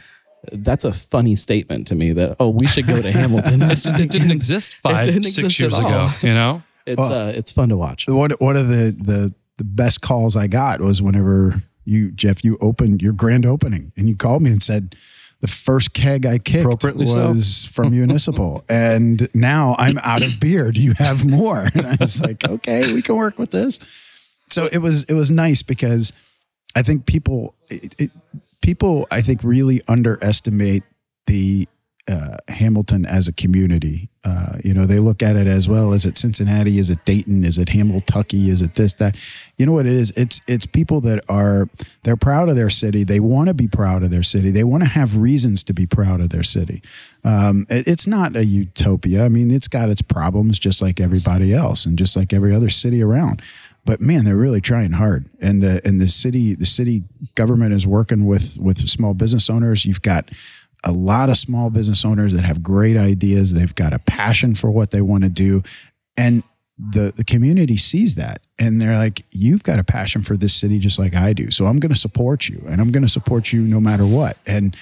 that's 0.51 0.85
a 0.85 0.93
funny 0.93 1.35
statement 1.35 1.87
to 1.87 1.95
me 1.95 2.13
that, 2.13 2.37
oh, 2.39 2.49
we 2.51 2.67
should 2.67 2.87
go 2.87 3.01
to 3.01 3.11
Hamilton. 3.11 3.59
this 3.67 3.85
it 3.85 4.09
didn't 4.09 4.31
exist 4.31 4.75
five, 4.85 5.05
didn't 5.05 5.23
six 5.23 5.37
exist 5.39 5.59
years 5.59 5.77
ago. 5.79 6.09
You 6.21 6.33
know, 6.33 6.63
It's, 6.85 6.99
Well- 6.99 7.29
uh, 7.29 7.31
it's 7.31 7.51
fun 7.51 7.69
to 7.69 7.77
watch. 7.77 8.07
One 8.07 8.31
one 8.39 8.55
of 8.55 8.67
the 8.69 8.95
the 8.97 9.33
the 9.57 9.63
best 9.63 10.01
calls 10.01 10.35
I 10.37 10.47
got 10.47 10.79
was 10.81 11.01
whenever 11.01 11.63
you 11.83 12.11
Jeff 12.11 12.43
you 12.45 12.57
opened 12.61 13.01
your 13.01 13.13
grand 13.13 13.45
opening 13.45 13.91
and 13.97 14.07
you 14.07 14.15
called 14.15 14.41
me 14.41 14.51
and 14.51 14.61
said 14.61 14.95
the 15.45 15.51
first 15.51 15.93
keg 15.93 16.25
I 16.25 16.39
kicked 16.39 16.65
Appropriately 16.65 17.05
so. 17.05 17.27
was 17.27 17.65
from 17.65 17.91
municipal 17.91 18.63
and 18.69 19.29
now 19.35 19.75
I'm 19.77 19.99
out 19.99 20.23
of 20.23 20.39
beer. 20.39 20.71
Do 20.71 20.81
you 20.81 20.93
have 20.97 21.25
more? 21.25 21.69
And 21.75 21.85
I 21.85 21.97
was 21.99 22.21
like, 22.21 22.43
okay, 22.47 22.93
we 22.93 23.01
can 23.01 23.15
work 23.15 23.37
with 23.37 23.51
this. 23.51 23.79
So 24.49 24.67
it 24.71 24.77
was 24.79 25.03
it 25.03 25.13
was 25.13 25.29
nice 25.29 25.61
because 25.61 26.13
I 26.75 26.81
think 26.83 27.05
people 27.05 27.53
it, 27.69 27.93
it, 27.99 28.11
people 28.61 29.07
I 29.11 29.21
think 29.21 29.43
really 29.43 29.81
underestimate 29.87 30.83
the 31.27 31.67
uh, 32.07 32.37
Hamilton 32.47 33.05
as 33.05 33.27
a 33.27 33.33
community. 33.33 34.09
Uh, 34.23 34.57
you 34.63 34.73
know, 34.73 34.85
they 34.85 34.99
look 34.99 35.23
at 35.23 35.35
it 35.35 35.47
as 35.47 35.67
well. 35.67 35.93
Is 35.93 36.05
it 36.05 36.17
Cincinnati? 36.17 36.77
Is 36.77 36.89
it 36.89 37.03
Dayton? 37.05 37.43
Is 37.43 37.57
it 37.57 37.69
Hamiltucky? 37.69 38.47
Is 38.47 38.61
it 38.61 38.75
this 38.75 38.93
that? 38.93 39.15
You 39.57 39.65
know 39.65 39.71
what 39.71 39.85
it 39.85 39.93
is? 39.93 40.11
It's 40.11 40.41
it's 40.47 40.65
people 40.65 41.01
that 41.01 41.23
are 41.29 41.67
they're 42.03 42.17
proud 42.17 42.49
of 42.49 42.55
their 42.55 42.69
city. 42.69 43.03
They 43.03 43.19
want 43.19 43.47
to 43.47 43.53
be 43.53 43.67
proud 43.67 44.03
of 44.03 44.11
their 44.11 44.23
city. 44.23 44.51
They 44.51 44.63
want 44.63 44.83
to 44.83 44.89
have 44.89 45.17
reasons 45.17 45.63
to 45.65 45.73
be 45.73 45.85
proud 45.85 46.21
of 46.21 46.29
their 46.29 46.43
city. 46.43 46.81
Um, 47.23 47.65
it, 47.69 47.87
it's 47.87 48.07
not 48.07 48.35
a 48.35 48.45
utopia. 48.45 49.25
I 49.25 49.29
mean, 49.29 49.51
it's 49.51 49.67
got 49.67 49.89
its 49.89 50.01
problems 50.01 50.59
just 50.59 50.81
like 50.81 50.99
everybody 50.99 51.53
else, 51.53 51.85
and 51.85 51.97
just 51.97 52.15
like 52.15 52.33
every 52.33 52.53
other 52.53 52.69
city 52.69 53.01
around 53.01 53.41
but 53.85 54.01
man, 54.01 54.25
they're 54.25 54.35
really 54.35 54.61
trying 54.61 54.93
hard. 54.93 55.29
And 55.39 55.61
the 55.61 55.79
and 55.85 56.01
the 56.01 56.07
city 56.07 56.55
the 56.55 56.65
city 56.65 57.03
government 57.35 57.73
is 57.73 57.85
working 57.85 58.25
with 58.25 58.57
with 58.57 58.89
small 58.89 59.13
business 59.13 59.49
owners. 59.49 59.85
You've 59.85 60.01
got 60.01 60.29
a 60.85 60.91
lot 60.91 61.29
of 61.29 61.37
small 61.37 61.69
business 61.69 62.05
owners 62.05 62.31
that 62.33 62.45
have 62.45 62.61
great 62.61 62.95
ideas. 62.95 63.53
They've 63.53 63.73
got 63.73 63.91
a 63.91 63.99
passion 63.99 64.55
for 64.55 64.69
what 64.69 64.91
they 64.91 65.01
want 65.01 65.23
to 65.23 65.29
do. 65.29 65.63
And 66.15 66.43
the, 66.77 67.11
the 67.15 67.23
community 67.23 67.77
sees 67.77 68.15
that 68.15 68.41
and 68.59 68.79
they're 68.79 68.97
like, 68.97 69.25
you've 69.31 69.63
got 69.63 69.79
a 69.79 69.83
passion 69.83 70.21
for 70.21 70.37
this 70.37 70.53
city 70.53 70.77
just 70.77 70.99
like 70.99 71.15
I 71.15 71.33
do. 71.33 71.49
So 71.49 71.65
I'm 71.65 71.79
going 71.79 71.93
to 71.93 71.99
support 71.99 72.47
you 72.47 72.63
and 72.67 72.79
I'm 72.79 72.91
going 72.91 73.03
to 73.03 73.09
support 73.09 73.51
you 73.51 73.61
no 73.61 73.79
matter 73.79 74.05
what. 74.05 74.37
And 74.45 74.75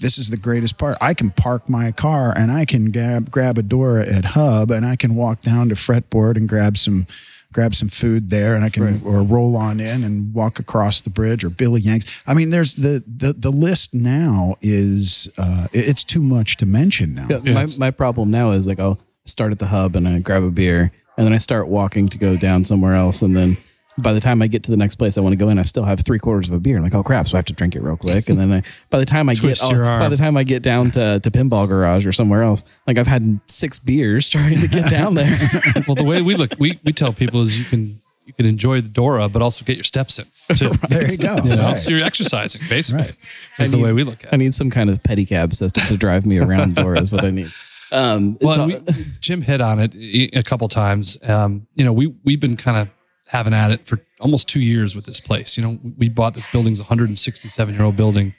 this 0.00 0.18
is 0.18 0.30
the 0.30 0.36
greatest 0.36 0.78
part. 0.78 0.96
I 1.00 1.14
can 1.14 1.30
park 1.30 1.68
my 1.68 1.92
car 1.92 2.32
and 2.36 2.50
I 2.50 2.64
can 2.64 2.90
grab, 2.90 3.30
grab 3.30 3.58
a 3.58 3.62
Dora 3.62 4.06
at 4.06 4.24
Hub 4.24 4.70
and 4.70 4.86
I 4.86 4.96
can 4.96 5.16
walk 5.16 5.42
down 5.42 5.68
to 5.68 5.74
Fretboard 5.74 6.36
and 6.36 6.48
grab 6.48 6.78
some 6.78 7.06
grab 7.52 7.74
some 7.74 7.88
food 7.88 8.30
there 8.30 8.54
and 8.54 8.64
I 8.64 8.70
can 8.70 8.84
right. 8.84 9.00
or 9.04 9.22
roll 9.22 9.56
on 9.56 9.80
in 9.80 10.02
and 10.02 10.34
walk 10.34 10.58
across 10.58 11.00
the 11.00 11.10
bridge 11.10 11.44
or 11.44 11.50
Billy 11.50 11.80
Yanks. 11.80 12.06
I 12.26 12.34
mean, 12.34 12.50
there's 12.50 12.74
the 12.74 13.04
the 13.06 13.32
the 13.32 13.50
list 13.50 13.94
now 13.94 14.56
is 14.60 15.30
uh, 15.38 15.68
it's 15.72 16.04
too 16.04 16.22
much 16.22 16.56
to 16.58 16.66
mention 16.66 17.14
now. 17.14 17.28
Yeah, 17.30 17.54
my 17.54 17.66
my 17.78 17.90
problem 17.90 18.30
now 18.30 18.50
is 18.50 18.66
like 18.66 18.80
I'll 18.80 18.98
start 19.24 19.52
at 19.52 19.58
the 19.58 19.66
hub 19.66 19.96
and 19.96 20.08
I 20.08 20.18
grab 20.18 20.42
a 20.42 20.50
beer 20.50 20.92
and 21.16 21.26
then 21.26 21.32
I 21.32 21.38
start 21.38 21.68
walking 21.68 22.08
to 22.08 22.18
go 22.18 22.36
down 22.36 22.64
somewhere 22.64 22.94
else 22.94 23.22
and 23.22 23.36
then 23.36 23.56
by 23.98 24.12
the 24.12 24.20
time 24.20 24.40
I 24.40 24.46
get 24.46 24.62
to 24.64 24.70
the 24.70 24.76
next 24.76 24.94
place 24.94 25.18
I 25.18 25.20
want 25.20 25.32
to 25.32 25.36
go 25.36 25.48
in, 25.48 25.58
I 25.58 25.62
still 25.62 25.84
have 25.84 26.00
three 26.00 26.18
quarters 26.18 26.48
of 26.48 26.54
a 26.54 26.60
beer. 26.60 26.78
I'm 26.78 26.82
like, 26.82 26.94
oh 26.94 27.02
crap! 27.02 27.28
So 27.28 27.36
I 27.36 27.38
have 27.38 27.44
to 27.46 27.52
drink 27.52 27.76
it 27.76 27.82
real 27.82 27.96
quick. 27.96 28.28
And 28.28 28.38
then 28.38 28.52
I, 28.52 28.62
by 28.90 28.98
the 28.98 29.04
time 29.04 29.28
I 29.28 29.34
get 29.34 29.60
by 29.60 30.08
the 30.08 30.16
time 30.16 30.36
I 30.36 30.44
get 30.44 30.62
down 30.62 30.90
to, 30.92 31.20
to 31.20 31.30
Pinball 31.30 31.68
Garage 31.68 32.06
or 32.06 32.12
somewhere 32.12 32.42
else, 32.42 32.64
like 32.86 32.98
I've 32.98 33.06
had 33.06 33.40
six 33.46 33.78
beers 33.78 34.28
trying 34.28 34.60
to 34.60 34.68
get 34.68 34.90
down 34.90 35.14
there. 35.14 35.38
well, 35.86 35.94
the 35.94 36.04
way 36.04 36.22
we 36.22 36.36
look, 36.36 36.54
we 36.58 36.80
we 36.84 36.92
tell 36.92 37.12
people 37.12 37.42
is 37.42 37.58
you 37.58 37.64
can 37.64 38.00
you 38.24 38.32
can 38.32 38.46
enjoy 38.46 38.80
the 38.80 38.88
Dora, 38.88 39.28
but 39.28 39.42
also 39.42 39.64
get 39.64 39.76
your 39.76 39.84
steps 39.84 40.18
in 40.18 40.26
too. 40.56 40.68
right. 40.68 40.80
There 40.88 41.10
you 41.10 41.18
go. 41.18 41.36
You 41.36 41.56
know, 41.56 41.64
right. 41.64 41.78
so 41.78 41.90
you're 41.90 42.04
exercising 42.04 42.62
basically. 42.68 43.02
Right. 43.02 43.16
That's 43.58 43.72
the 43.72 43.78
way 43.78 43.92
we 43.92 44.04
look 44.04 44.24
at. 44.24 44.32
it. 44.32 44.34
I 44.34 44.36
need 44.36 44.54
some 44.54 44.70
kind 44.70 44.90
of 44.90 45.02
pedicab 45.02 45.54
system 45.54 45.84
to 45.84 45.96
drive 45.96 46.24
me 46.24 46.38
around 46.38 46.74
Dora. 46.76 47.00
Is 47.00 47.12
what 47.12 47.24
I 47.24 47.30
need. 47.30 47.50
Um, 47.90 48.38
well, 48.40 48.58
all, 48.58 48.66
we, 48.68 48.80
Jim 49.20 49.42
hit 49.42 49.60
on 49.60 49.78
it 49.78 49.94
a 50.34 50.42
couple 50.42 50.66
times. 50.68 51.18
Um, 51.28 51.66
you 51.74 51.84
know, 51.84 51.92
we 51.92 52.14
we've 52.24 52.40
been 52.40 52.56
kind 52.56 52.78
of 52.78 52.88
having 53.32 53.54
at 53.54 53.70
it 53.70 53.86
for 53.86 53.98
almost 54.20 54.46
two 54.46 54.60
years 54.60 54.94
with 54.94 55.06
this 55.06 55.18
place. 55.18 55.56
You 55.56 55.62
know, 55.62 55.80
we 55.96 56.10
bought 56.10 56.34
this 56.34 56.44
building's 56.52 56.80
167 56.80 57.74
year 57.74 57.82
old 57.82 57.96
building, 57.96 58.34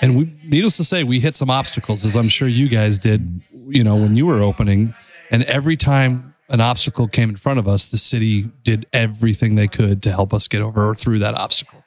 and 0.00 0.16
we, 0.16 0.32
needless 0.44 0.76
to 0.76 0.84
say, 0.84 1.04
we 1.04 1.20
hit 1.20 1.36
some 1.36 1.50
obstacles, 1.50 2.04
as 2.04 2.16
I'm 2.16 2.28
sure 2.28 2.48
you 2.48 2.68
guys 2.68 2.98
did. 2.98 3.40
You 3.68 3.84
know, 3.84 3.96
when 3.96 4.16
you 4.16 4.26
were 4.26 4.42
opening, 4.42 4.94
and 5.30 5.44
every 5.44 5.76
time 5.76 6.34
an 6.48 6.60
obstacle 6.60 7.06
came 7.06 7.28
in 7.28 7.36
front 7.36 7.60
of 7.60 7.68
us, 7.68 7.86
the 7.86 7.98
city 7.98 8.50
did 8.64 8.86
everything 8.92 9.54
they 9.54 9.68
could 9.68 10.02
to 10.02 10.10
help 10.10 10.34
us 10.34 10.48
get 10.48 10.62
over 10.62 10.88
or 10.88 10.94
through 10.94 11.20
that 11.20 11.34
obstacle. 11.34 11.84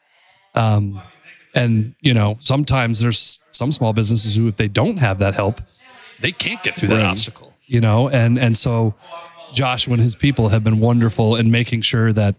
Um, 0.56 1.02
and 1.54 1.96
you 2.00 2.14
know, 2.14 2.38
sometimes 2.40 3.02
there's 3.02 3.42
some 3.52 3.74
small 3.74 3.92
businesses 3.92 4.38
who, 4.38 4.48
if 4.48 4.56
they 4.56 4.70
don't 4.70 4.98
have 4.98 5.20
that 5.20 5.34
help, 5.34 5.62
they 6.22 6.32
can't 6.32 6.64
get 6.64 6.78
through 6.78 6.90
that 6.90 6.98
right. 6.98 7.06
obstacle. 7.06 7.54
You 7.66 7.82
know, 7.82 8.10
and 8.10 8.40
and 8.40 8.56
so 8.56 8.96
Joshua 9.54 9.94
and 9.94 10.02
his 10.02 10.16
people 10.16 10.50
have 10.50 10.64
been 10.64 10.80
wonderful 10.80 11.36
in 11.36 11.52
making 11.52 11.82
sure 11.82 12.14
that 12.14 12.36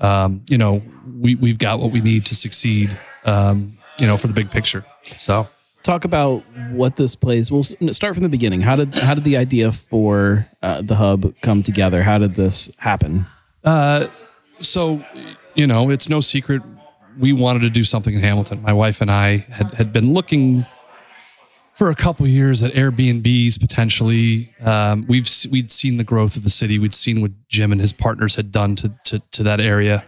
um, 0.00 0.44
you 0.48 0.58
know 0.58 0.82
we 1.18 1.34
we've 1.34 1.58
got 1.58 1.80
what 1.80 1.92
we 1.92 2.00
need 2.00 2.26
to 2.26 2.34
succeed. 2.34 2.98
Um, 3.24 3.70
you 3.98 4.06
know, 4.06 4.16
for 4.16 4.26
the 4.26 4.32
big 4.32 4.50
picture. 4.50 4.84
So 5.18 5.48
talk 5.82 6.04
about 6.04 6.42
what 6.70 6.96
this 6.96 7.14
place. 7.14 7.50
We'll 7.50 7.62
start 7.62 8.14
from 8.14 8.22
the 8.22 8.28
beginning. 8.28 8.60
How 8.60 8.76
did 8.76 8.94
how 8.94 9.14
did 9.14 9.24
the 9.24 9.36
idea 9.36 9.72
for 9.72 10.46
uh, 10.62 10.82
the 10.82 10.96
hub 10.96 11.34
come 11.40 11.62
together? 11.62 12.02
How 12.02 12.18
did 12.18 12.34
this 12.34 12.70
happen? 12.78 13.26
Uh, 13.64 14.08
so 14.60 15.04
you 15.54 15.66
know, 15.66 15.90
it's 15.90 16.08
no 16.08 16.20
secret 16.20 16.62
we 17.18 17.32
wanted 17.32 17.60
to 17.60 17.70
do 17.70 17.84
something 17.84 18.14
in 18.14 18.20
Hamilton. 18.20 18.62
My 18.62 18.72
wife 18.72 19.00
and 19.00 19.10
I 19.10 19.38
had 19.48 19.74
had 19.74 19.92
been 19.92 20.12
looking 20.12 20.66
for 21.82 21.90
a 21.90 21.96
couple 21.96 22.24
years 22.28 22.62
at 22.62 22.70
Airbnbs 22.74 23.58
potentially. 23.58 24.54
Um, 24.64 25.04
we've 25.08 25.28
we'd 25.50 25.68
seen 25.68 25.96
the 25.96 26.04
growth 26.04 26.36
of 26.36 26.44
the 26.44 26.48
city. 26.48 26.78
We'd 26.78 26.94
seen 26.94 27.20
what 27.20 27.32
Jim 27.48 27.72
and 27.72 27.80
his 27.80 27.92
partners 27.92 28.36
had 28.36 28.52
done 28.52 28.76
to 28.76 28.92
to, 29.06 29.18
to 29.32 29.42
that 29.42 29.60
area. 29.60 30.04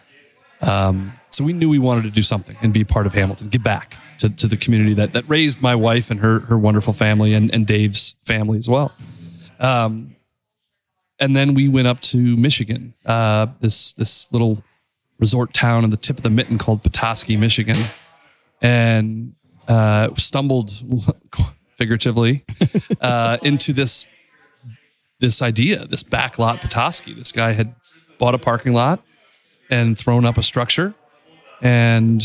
Um, 0.60 1.14
so 1.30 1.42
we 1.42 1.52
knew 1.52 1.68
we 1.68 1.80
wanted 1.80 2.04
to 2.04 2.10
do 2.10 2.22
something 2.22 2.56
and 2.62 2.72
be 2.72 2.84
part 2.84 3.06
of 3.06 3.14
Hamilton, 3.14 3.48
give 3.48 3.64
back 3.64 3.96
to, 4.18 4.28
to 4.28 4.46
the 4.46 4.56
community 4.56 4.94
that 4.94 5.14
that 5.14 5.28
raised 5.28 5.60
my 5.60 5.74
wife 5.74 6.12
and 6.12 6.20
her 6.20 6.38
her 6.40 6.56
wonderful 6.56 6.92
family 6.92 7.34
and, 7.34 7.52
and 7.52 7.66
Dave's 7.66 8.14
family 8.20 8.56
as 8.56 8.70
well. 8.70 8.92
Um, 9.58 10.14
and 11.18 11.34
then 11.34 11.54
we 11.54 11.66
went 11.66 11.88
up 11.88 11.98
to 12.02 12.36
Michigan, 12.36 12.94
uh, 13.04 13.48
this 13.58 13.94
this 13.94 14.32
little 14.32 14.62
resort 15.18 15.52
town 15.52 15.82
on 15.82 15.90
the 15.90 15.96
tip 15.96 16.18
of 16.18 16.22
the 16.22 16.30
mitten 16.30 16.56
called 16.56 16.84
Petoskey, 16.84 17.36
Michigan, 17.36 17.78
and 18.62 19.34
uh, 19.66 20.14
stumbled 20.14 20.70
figuratively 21.76 22.44
uh, 23.00 23.38
into 23.42 23.72
this 23.72 24.06
this 25.20 25.40
idea, 25.40 25.86
this 25.86 26.02
backlot 26.02 26.60
Petoskey. 26.60 27.14
This 27.14 27.32
guy 27.32 27.52
had 27.52 27.74
bought 28.18 28.34
a 28.34 28.38
parking 28.38 28.72
lot 28.72 29.02
and 29.70 29.96
thrown 29.96 30.24
up 30.24 30.36
a 30.36 30.42
structure 30.42 30.94
and 31.62 32.22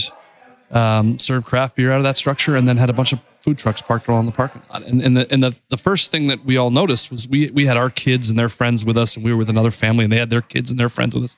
um, 0.71 1.17
served 1.17 1.45
craft 1.45 1.75
beer 1.75 1.91
out 1.91 1.97
of 1.97 2.03
that 2.03 2.17
structure, 2.17 2.55
and 2.55 2.67
then 2.67 2.77
had 2.77 2.89
a 2.89 2.93
bunch 2.93 3.13
of 3.13 3.19
food 3.35 3.57
trucks 3.57 3.81
parked 3.81 4.07
around 4.09 4.25
the 4.25 4.31
parking 4.31 4.61
lot. 4.69 4.83
And, 4.83 5.01
and, 5.01 5.17
the, 5.17 5.31
and 5.31 5.41
the, 5.41 5.55
the 5.69 5.77
first 5.77 6.11
thing 6.11 6.27
that 6.27 6.45
we 6.45 6.57
all 6.57 6.71
noticed 6.71 7.09
was 7.09 7.27
we, 7.27 7.49
we 7.51 7.65
had 7.65 7.77
our 7.77 7.89
kids 7.89 8.29
and 8.29 8.37
their 8.37 8.49
friends 8.49 8.83
with 8.85 8.97
us, 8.97 9.15
and 9.15 9.23
we 9.23 9.31
were 9.31 9.37
with 9.37 9.49
another 9.49 9.71
family, 9.71 10.03
and 10.03 10.11
they 10.13 10.17
had 10.17 10.29
their 10.29 10.41
kids 10.41 10.69
and 10.69 10.79
their 10.79 10.89
friends 10.89 11.15
with 11.15 11.23
us. 11.23 11.37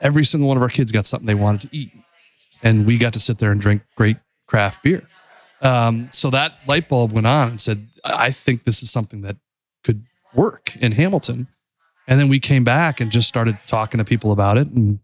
Every 0.00 0.24
single 0.24 0.48
one 0.48 0.56
of 0.56 0.62
our 0.62 0.68
kids 0.68 0.92
got 0.92 1.06
something 1.06 1.26
they 1.26 1.34
wanted 1.34 1.62
to 1.62 1.76
eat. 1.76 1.92
And 2.62 2.86
we 2.86 2.98
got 2.98 3.12
to 3.14 3.20
sit 3.20 3.38
there 3.38 3.52
and 3.52 3.60
drink 3.60 3.82
great 3.96 4.18
craft 4.46 4.82
beer. 4.82 5.06
Um, 5.62 6.08
so 6.12 6.30
that 6.30 6.54
light 6.66 6.88
bulb 6.88 7.12
went 7.12 7.26
on 7.26 7.48
and 7.48 7.60
said, 7.60 7.88
I 8.04 8.30
think 8.30 8.64
this 8.64 8.82
is 8.82 8.90
something 8.90 9.22
that 9.22 9.36
could 9.84 10.04
work 10.34 10.76
in 10.76 10.92
Hamilton. 10.92 11.48
And 12.08 12.18
then 12.18 12.28
we 12.28 12.40
came 12.40 12.64
back 12.64 13.00
and 13.00 13.10
just 13.10 13.28
started 13.28 13.58
talking 13.66 13.98
to 13.98 14.04
people 14.04 14.32
about 14.32 14.58
it 14.58 14.68
and 14.68 15.00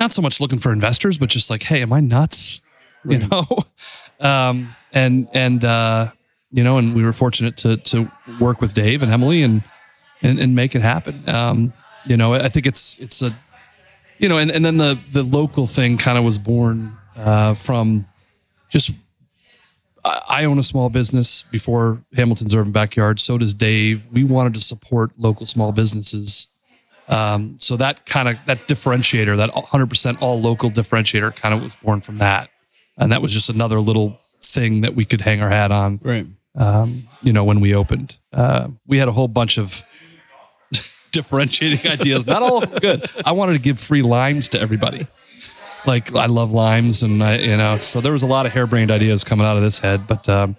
not 0.00 0.12
so 0.12 0.22
much 0.22 0.40
looking 0.40 0.58
for 0.58 0.72
investors, 0.72 1.18
but 1.18 1.28
just 1.28 1.50
like, 1.50 1.64
hey, 1.64 1.82
am 1.82 1.92
I 1.92 2.00
nuts? 2.00 2.60
Right. 3.04 3.20
You 3.20 3.28
know? 3.28 3.46
um, 4.20 4.74
and, 4.92 5.28
and, 5.32 5.64
uh, 5.64 6.12
you 6.50 6.64
know, 6.64 6.78
and 6.78 6.94
we 6.94 7.02
were 7.02 7.12
fortunate 7.12 7.56
to, 7.58 7.76
to 7.76 8.10
work 8.40 8.60
with 8.60 8.74
Dave 8.74 9.02
and 9.02 9.12
Emily 9.12 9.42
and, 9.42 9.62
and, 10.22 10.38
and 10.38 10.54
make 10.54 10.74
it 10.74 10.82
happen. 10.82 11.28
Um, 11.28 11.72
you 12.06 12.16
know, 12.16 12.34
I 12.34 12.48
think 12.48 12.66
it's, 12.66 12.98
it's 12.98 13.20
a, 13.22 13.36
you 14.18 14.28
know, 14.28 14.38
and, 14.38 14.50
and 14.50 14.64
then 14.64 14.78
the, 14.78 14.98
the 15.12 15.22
local 15.22 15.66
thing 15.66 15.98
kind 15.98 16.16
of 16.16 16.24
was 16.24 16.38
born, 16.38 16.96
uh, 17.16 17.54
from 17.54 18.06
just 18.70 18.92
I 20.08 20.44
own 20.44 20.58
a 20.58 20.62
small 20.62 20.90
business 20.90 21.42
before 21.42 22.02
Hamilton's 22.14 22.54
Urban 22.54 22.72
Backyard. 22.72 23.20
So 23.20 23.38
does 23.38 23.54
Dave. 23.54 24.06
We 24.12 24.24
wanted 24.24 24.54
to 24.54 24.60
support 24.60 25.12
local 25.16 25.46
small 25.46 25.72
businesses. 25.72 26.48
Um, 27.08 27.56
so 27.58 27.76
that 27.76 28.04
kind 28.06 28.28
of 28.28 28.36
that 28.46 28.68
differentiator, 28.68 29.36
that 29.38 29.50
100% 29.50 30.20
all 30.20 30.40
local 30.40 30.70
differentiator, 30.70 31.34
kind 31.36 31.54
of 31.54 31.62
was 31.62 31.74
born 31.74 32.00
from 32.00 32.18
that, 32.18 32.50
and 32.98 33.12
that 33.12 33.22
was 33.22 33.32
just 33.32 33.48
another 33.48 33.80
little 33.80 34.20
thing 34.40 34.82
that 34.82 34.94
we 34.94 35.04
could 35.04 35.20
hang 35.20 35.40
our 35.40 35.48
hat 35.48 35.72
on. 35.72 36.00
Right. 36.02 36.26
Um, 36.54 37.08
you 37.22 37.32
know, 37.32 37.44
when 37.44 37.60
we 37.60 37.74
opened, 37.74 38.18
uh, 38.32 38.68
we 38.86 38.98
had 38.98 39.08
a 39.08 39.12
whole 39.12 39.28
bunch 39.28 39.58
of 39.58 39.84
differentiating 41.12 41.90
ideas. 41.90 42.26
Not 42.26 42.42
all 42.42 42.62
of 42.62 42.70
them 42.70 42.78
good. 42.80 43.10
I 43.24 43.32
wanted 43.32 43.54
to 43.54 43.58
give 43.58 43.80
free 43.80 44.02
limes 44.02 44.50
to 44.50 44.60
everybody 44.60 45.06
like 45.88 46.14
I 46.14 46.26
love 46.26 46.52
limes, 46.52 47.02
and 47.02 47.24
I, 47.24 47.38
you 47.38 47.56
know, 47.56 47.78
so 47.78 48.00
there 48.00 48.12
was 48.12 48.22
a 48.22 48.26
lot 48.26 48.46
of 48.46 48.52
harebrained 48.52 48.90
ideas 48.90 49.24
coming 49.24 49.46
out 49.46 49.56
of 49.56 49.62
this 49.62 49.78
head. 49.78 50.06
But 50.06 50.28
um, 50.28 50.56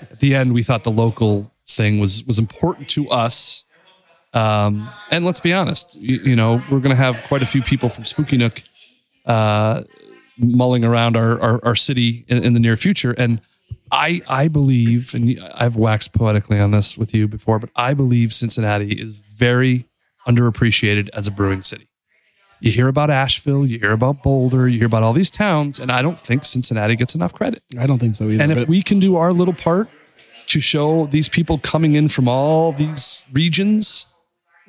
at 0.00 0.20
the 0.20 0.34
end, 0.34 0.54
we 0.54 0.62
thought 0.62 0.84
the 0.84 0.90
local 0.90 1.52
thing 1.66 1.98
was 1.98 2.24
was 2.24 2.38
important 2.38 2.88
to 2.90 3.10
us. 3.10 3.64
Um, 4.32 4.88
and 5.10 5.24
let's 5.24 5.40
be 5.40 5.52
honest, 5.52 5.96
you, 5.96 6.18
you 6.18 6.36
know, 6.36 6.62
we're 6.70 6.80
going 6.80 6.96
to 6.96 7.02
have 7.02 7.22
quite 7.24 7.42
a 7.42 7.46
few 7.46 7.62
people 7.62 7.88
from 7.88 8.04
Spooky 8.04 8.36
Nook 8.36 8.62
uh, 9.26 9.82
mulling 10.38 10.84
around 10.84 11.16
our 11.16 11.40
our, 11.40 11.64
our 11.64 11.74
city 11.74 12.24
in, 12.28 12.42
in 12.44 12.52
the 12.54 12.60
near 12.60 12.76
future, 12.76 13.12
and 13.18 13.40
I 13.90 14.22
I 14.28 14.46
believe, 14.46 15.12
and 15.12 15.38
I've 15.54 15.74
waxed 15.74 16.12
poetically 16.12 16.60
on 16.60 16.70
this 16.70 16.96
with 16.96 17.12
you 17.14 17.26
before, 17.26 17.58
but 17.58 17.70
I 17.74 17.94
believe 17.94 18.32
Cincinnati 18.32 18.92
is 18.92 19.18
very 19.18 19.86
underappreciated 20.26 21.08
as 21.12 21.26
a 21.26 21.32
brewing 21.32 21.62
city. 21.62 21.87
You 22.60 22.72
hear 22.72 22.88
about 22.88 23.10
Asheville, 23.10 23.66
you 23.66 23.78
hear 23.78 23.92
about 23.92 24.22
Boulder, 24.22 24.68
you 24.68 24.78
hear 24.78 24.86
about 24.86 25.02
all 25.02 25.12
these 25.12 25.30
towns, 25.30 25.78
and 25.80 25.90
I 25.92 26.02
don't 26.02 26.18
think 26.18 26.44
Cincinnati 26.44 26.96
gets 26.96 27.14
enough 27.14 27.32
credit. 27.32 27.62
I 27.78 27.86
don't 27.86 27.98
think 27.98 28.16
so 28.16 28.28
either. 28.28 28.42
And 28.42 28.52
if 28.52 28.68
we 28.68 28.82
can 28.82 28.98
do 29.00 29.16
our 29.16 29.32
little 29.32 29.54
part 29.54 29.88
to 30.48 30.60
show 30.60 31.06
these 31.06 31.28
people 31.28 31.58
coming 31.58 31.94
in 31.94 32.08
from 32.08 32.26
all 32.28 32.72
these 32.72 33.24
regions 33.32 34.06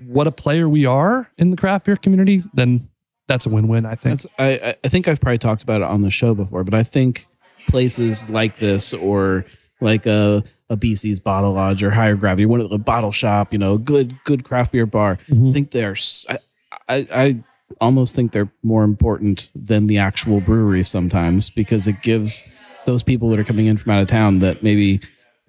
what 0.08 0.28
a 0.28 0.32
player 0.32 0.68
we 0.70 0.86
are 0.86 1.30
in 1.38 1.52
the 1.52 1.58
craft 1.58 1.86
beer 1.86 1.96
community, 1.98 2.44
then 2.54 2.88
that's 3.28 3.46
a 3.46 3.50
win-win. 3.50 3.86
I 3.86 3.96
think. 3.96 4.22
That's 4.22 4.28
I, 4.40 4.76
I- 4.84 4.88
think 4.88 5.08
I've 5.08 5.20
probably 5.22 5.38
talked 5.38 5.62
about 5.64 5.82
it 5.82 5.86
on 5.88 6.02
the 6.02 6.10
show 6.10 6.34
before, 6.34 6.64
but 6.64 6.74
I 6.74 6.84
think 6.84 7.28
places 7.68 8.30
like 8.30 8.58
this 8.58 8.94
or 8.94 9.46
like 9.82 10.06
a 10.06 10.44
a 10.72 10.78
BC's 10.78 11.20
Bottle 11.20 11.54
Lodge 11.54 11.82
or 11.84 11.90
Higher 11.92 12.16
Gravity, 12.16 12.46
one 12.46 12.62
of 12.62 12.70
the 12.70 12.78
bottle 12.78 13.12
shop, 13.12 13.52
you 13.54 13.58
know, 13.60 13.78
good 13.78 14.16
good 14.24 14.44
craft 14.44 14.72
beer 14.72 14.86
bar. 14.86 15.18
Mm-hmm. 15.30 15.50
I 15.50 15.52
think 15.52 15.72
they're 15.72 15.92
s- 15.92 16.26
I, 16.30 16.38
I 16.88 17.08
I 17.12 17.44
almost 17.82 18.16
think 18.16 18.32
they're 18.32 18.52
more 18.64 18.84
important 18.84 19.50
than 19.56 19.88
the 19.88 19.98
actual 19.98 20.42
brewery 20.42 20.84
sometimes 20.84 21.50
because 21.50 21.88
it 21.88 22.02
gives 22.02 22.44
those 22.86 23.04
people 23.04 23.30
that 23.30 23.40
are 23.40 23.44
coming 23.44 23.68
in 23.68 23.78
from 23.78 23.92
out 23.92 24.02
of 24.02 24.08
town 24.08 24.40
that 24.40 24.64
maybe 24.64 25.00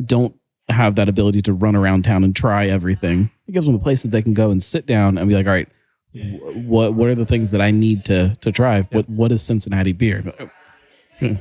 don't 0.05 0.35
have 0.69 0.95
that 0.97 1.09
ability 1.09 1.43
to 1.43 1.53
run 1.53 1.75
around 1.75 2.05
town 2.05 2.23
and 2.25 2.37
try 2.37 2.67
everything. 2.67 3.31
It 3.47 3.53
gives 3.53 3.67
them 3.67 3.75
a 3.75 3.79
place 3.79 4.03
that 4.03 4.11
they 4.11 4.23
can 4.23 4.35
go 4.35 4.51
and 4.51 4.63
sit 4.63 4.87
down 4.87 5.19
and 5.19 5.29
be 5.29 5.35
like, 5.35 5.47
all 5.47 5.53
right, 5.53 5.69
wh- 6.13 6.69
what 6.69 6.95
what 6.95 7.09
are 7.09 7.15
the 7.15 7.27
things 7.27 7.51
that 7.51 7.61
I 7.61 7.71
need 7.71 8.05
to 8.07 8.37
to 8.41 8.53
try? 8.53 8.83
What 8.83 9.09
what 9.09 9.33
is 9.33 9.43
Cincinnati 9.43 9.93
beer? 9.93 10.33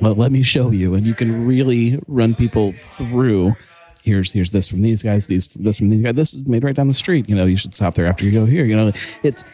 Well, 0.00 0.14
let 0.14 0.30
me 0.30 0.42
show 0.42 0.70
you, 0.70 0.94
and 0.94 1.06
you 1.06 1.14
can 1.14 1.46
really 1.46 1.98
run 2.06 2.34
people 2.34 2.72
through. 2.72 3.54
Here's 4.02 4.32
here's 4.32 4.50
this 4.50 4.68
from 4.68 4.82
these 4.82 5.02
guys, 5.02 5.26
these 5.26 5.46
this 5.46 5.78
from 5.78 5.88
these 5.88 6.02
guys. 6.02 6.14
This 6.14 6.34
is 6.34 6.46
made 6.46 6.64
right 6.64 6.74
down 6.74 6.88
the 6.88 6.94
street. 6.94 7.28
You 7.28 7.34
know, 7.34 7.46
you 7.46 7.56
should 7.56 7.74
stop 7.74 7.94
there 7.94 8.06
after 8.06 8.24
you 8.24 8.30
go 8.32 8.44
here. 8.44 8.64
You 8.64 8.76
know, 8.76 8.92
it's 9.22 9.44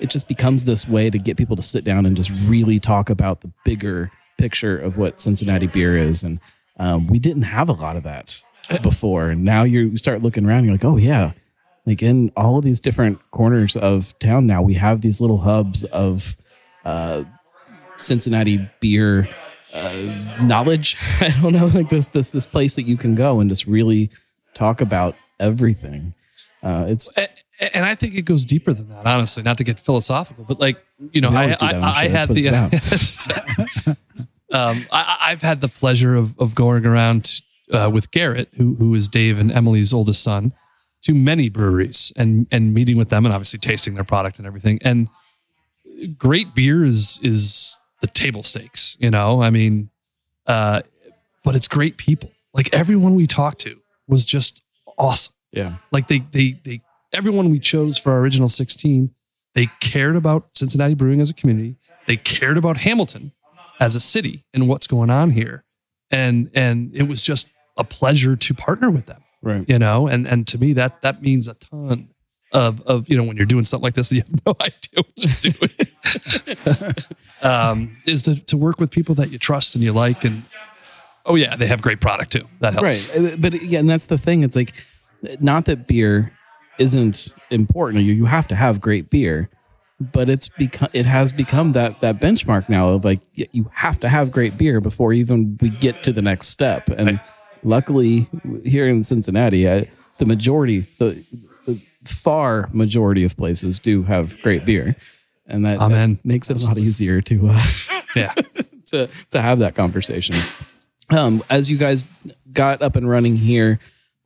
it 0.00 0.10
just 0.10 0.28
becomes 0.28 0.64
this 0.64 0.86
way 0.88 1.10
to 1.10 1.18
get 1.18 1.36
people 1.36 1.56
to 1.56 1.62
sit 1.62 1.84
down 1.84 2.06
and 2.06 2.16
just 2.16 2.30
really 2.46 2.78
talk 2.78 3.10
about 3.10 3.40
the 3.40 3.50
bigger 3.64 4.10
picture 4.38 4.78
of 4.78 4.96
what 4.96 5.20
Cincinnati 5.20 5.66
beer 5.66 5.96
is. 5.96 6.22
And 6.22 6.40
um, 6.78 7.06
we 7.06 7.18
didn't 7.18 7.42
have 7.42 7.68
a 7.68 7.72
lot 7.72 7.96
of 7.96 8.02
that 8.02 8.42
before. 8.82 9.30
And 9.30 9.44
now 9.44 9.62
you 9.62 9.96
start 9.96 10.22
looking 10.22 10.44
around, 10.44 10.64
you're 10.64 10.74
like, 10.74 10.84
oh 10.84 10.96
yeah, 10.96 11.32
like 11.86 12.02
in 12.02 12.32
all 12.36 12.58
of 12.58 12.64
these 12.64 12.80
different 12.80 13.18
corners 13.30 13.76
of 13.76 14.18
town 14.18 14.46
now, 14.46 14.60
we 14.60 14.74
have 14.74 15.00
these 15.00 15.20
little 15.20 15.38
hubs 15.38 15.84
of 15.84 16.36
uh, 16.84 17.24
Cincinnati 17.96 18.68
beer 18.80 19.28
uh, 19.74 20.36
knowledge. 20.42 20.96
I 21.20 21.34
don't 21.40 21.52
know, 21.52 21.66
like 21.66 21.88
this 21.88 22.08
this 22.08 22.30
this 22.30 22.46
place 22.46 22.74
that 22.74 22.86
you 22.86 22.96
can 22.96 23.14
go 23.14 23.40
and 23.40 23.48
just 23.48 23.66
really 23.66 24.10
talk 24.54 24.80
about 24.80 25.14
everything. 25.38 26.14
Uh, 26.62 26.86
it's 26.88 27.10
A- 27.16 27.28
and 27.60 27.84
I 27.84 27.94
think 27.94 28.14
it 28.14 28.22
goes 28.22 28.44
deeper 28.44 28.72
than 28.72 28.88
that, 28.90 29.06
honestly. 29.06 29.42
Not 29.42 29.58
to 29.58 29.64
get 29.64 29.78
philosophical, 29.78 30.44
but 30.44 30.60
like 30.60 30.84
you 31.12 31.20
know, 31.20 31.30
I, 31.32 31.54
I, 31.60 31.78
I 31.78 32.08
had 32.08 32.28
the 32.28 32.48
um, 34.52 34.86
I, 34.90 35.30
have 35.30 35.42
had 35.42 35.60
the 35.60 35.68
pleasure 35.68 36.14
of 36.14 36.38
of 36.38 36.54
going 36.54 36.84
around 36.84 37.40
uh, 37.72 37.90
with 37.92 38.10
Garrett, 38.10 38.50
who 38.56 38.74
who 38.76 38.94
is 38.94 39.08
Dave 39.08 39.38
and 39.38 39.50
Emily's 39.50 39.92
oldest 39.92 40.22
son, 40.22 40.52
to 41.02 41.14
many 41.14 41.48
breweries 41.48 42.12
and 42.16 42.46
and 42.50 42.74
meeting 42.74 42.96
with 42.96 43.08
them 43.08 43.24
and 43.24 43.34
obviously 43.34 43.58
tasting 43.58 43.94
their 43.94 44.04
product 44.04 44.38
and 44.38 44.46
everything. 44.46 44.78
And 44.82 45.08
great 46.18 46.54
beer 46.54 46.84
is 46.84 47.18
is 47.22 47.76
the 48.00 48.06
table 48.06 48.42
stakes. 48.42 48.96
You 49.00 49.10
know, 49.10 49.42
I 49.42 49.50
mean, 49.50 49.90
uh, 50.46 50.82
but 51.42 51.56
it's 51.56 51.68
great 51.68 51.96
people. 51.96 52.30
Like 52.52 52.72
everyone 52.72 53.14
we 53.14 53.26
talked 53.26 53.60
to 53.60 53.80
was 54.08 54.24
just 54.24 54.62
awesome. 54.98 55.34
yeah, 55.52 55.76
Like 55.90 56.08
they 56.08 56.20
they 56.30 56.60
they 56.64 56.80
everyone 57.16 57.50
we 57.50 57.58
chose 57.58 57.98
for 57.98 58.12
our 58.12 58.20
original 58.20 58.48
16, 58.48 59.10
they 59.54 59.68
cared 59.80 60.16
about 60.16 60.48
Cincinnati 60.54 60.94
brewing 60.94 61.20
as 61.20 61.30
a 61.30 61.34
community. 61.34 61.76
They 62.06 62.16
cared 62.16 62.58
about 62.58 62.76
Hamilton 62.78 63.32
as 63.80 63.96
a 63.96 64.00
city 64.00 64.44
and 64.52 64.68
what's 64.68 64.86
going 64.86 65.10
on 65.10 65.30
here. 65.30 65.64
And 66.10 66.50
and 66.54 66.94
it 66.94 67.04
was 67.04 67.24
just 67.24 67.52
a 67.76 67.84
pleasure 67.84 68.36
to 68.36 68.54
partner 68.54 68.90
with 68.90 69.06
them, 69.06 69.24
right. 69.42 69.64
you 69.66 69.78
know? 69.78 70.06
And 70.06 70.26
and 70.28 70.46
to 70.48 70.58
me 70.58 70.72
that 70.74 71.02
that 71.02 71.22
means 71.22 71.48
a 71.48 71.54
ton 71.54 72.10
of 72.52 72.80
of 72.82 73.08
you 73.08 73.16
know 73.16 73.24
when 73.24 73.36
you're 73.36 73.46
doing 73.46 73.64
something 73.64 73.82
like 73.82 73.94
this 73.94 74.12
you 74.12 74.22
have 74.22 74.46
no 74.46 74.54
idea 74.60 75.02
what 75.02 75.44
you're 75.44 75.52
doing. 75.52 76.94
um 77.42 77.96
is 78.06 78.22
to 78.24 78.36
to 78.46 78.56
work 78.56 78.78
with 78.78 78.90
people 78.90 79.16
that 79.16 79.30
you 79.30 79.38
trust 79.38 79.74
and 79.74 79.82
you 79.82 79.92
like 79.92 80.24
and 80.24 80.42
oh 81.24 81.34
yeah, 81.34 81.56
they 81.56 81.66
have 81.66 81.82
great 81.82 82.00
product 82.00 82.32
too. 82.32 82.46
That 82.60 82.74
helps. 82.74 83.12
Right. 83.14 83.40
But 83.40 83.62
yeah, 83.62 83.80
and 83.80 83.90
that's 83.90 84.06
the 84.06 84.18
thing. 84.18 84.44
It's 84.44 84.54
like, 84.54 84.72
not 85.40 85.64
that 85.64 85.88
beer 85.88 86.32
isn't 86.78 87.34
important. 87.50 88.04
You, 88.04 88.12
you 88.12 88.24
have 88.26 88.46
to 88.48 88.54
have 88.54 88.80
great 88.80 89.10
beer, 89.10 89.48
but 90.00 90.28
it's 90.28 90.48
become 90.48 90.88
it 90.92 91.06
has 91.06 91.32
become 91.32 91.72
that 91.72 92.00
that 92.00 92.20
benchmark 92.20 92.68
now 92.68 92.90
of 92.90 93.04
like 93.04 93.20
you 93.34 93.70
have 93.72 93.98
to 94.00 94.08
have 94.08 94.30
great 94.30 94.56
beer 94.58 94.80
before 94.80 95.12
even 95.12 95.56
we 95.60 95.70
get 95.70 96.02
to 96.04 96.12
the 96.12 96.22
next 96.22 96.48
step. 96.48 96.88
And 96.90 97.18
luckily, 97.62 98.28
here 98.64 98.88
in 98.88 99.02
Cincinnati, 99.04 99.68
I, 99.68 99.88
the 100.18 100.26
majority, 100.26 100.86
the, 100.98 101.24
the 101.66 101.80
far 102.04 102.68
majority 102.72 103.24
of 103.24 103.36
places 103.36 103.80
do 103.80 104.02
have 104.04 104.40
great 104.42 104.64
beer, 104.64 104.96
and 105.46 105.64
that, 105.64 105.78
that 105.78 106.24
makes 106.24 106.50
it 106.50 106.62
a 106.62 106.66
lot 106.66 106.78
easier 106.78 107.20
to. 107.22 107.48
Uh, 107.48 107.62
Yeah. 108.14 108.32
to 108.86 109.10
to 109.32 109.42
have 109.42 109.58
that 109.58 109.74
conversation. 109.74 110.36
Um, 111.10 111.42
as 111.50 111.70
you 111.70 111.76
guys 111.76 112.06
got 112.52 112.80
up 112.80 112.96
and 112.96 113.06
running 113.06 113.36
here, 113.36 113.78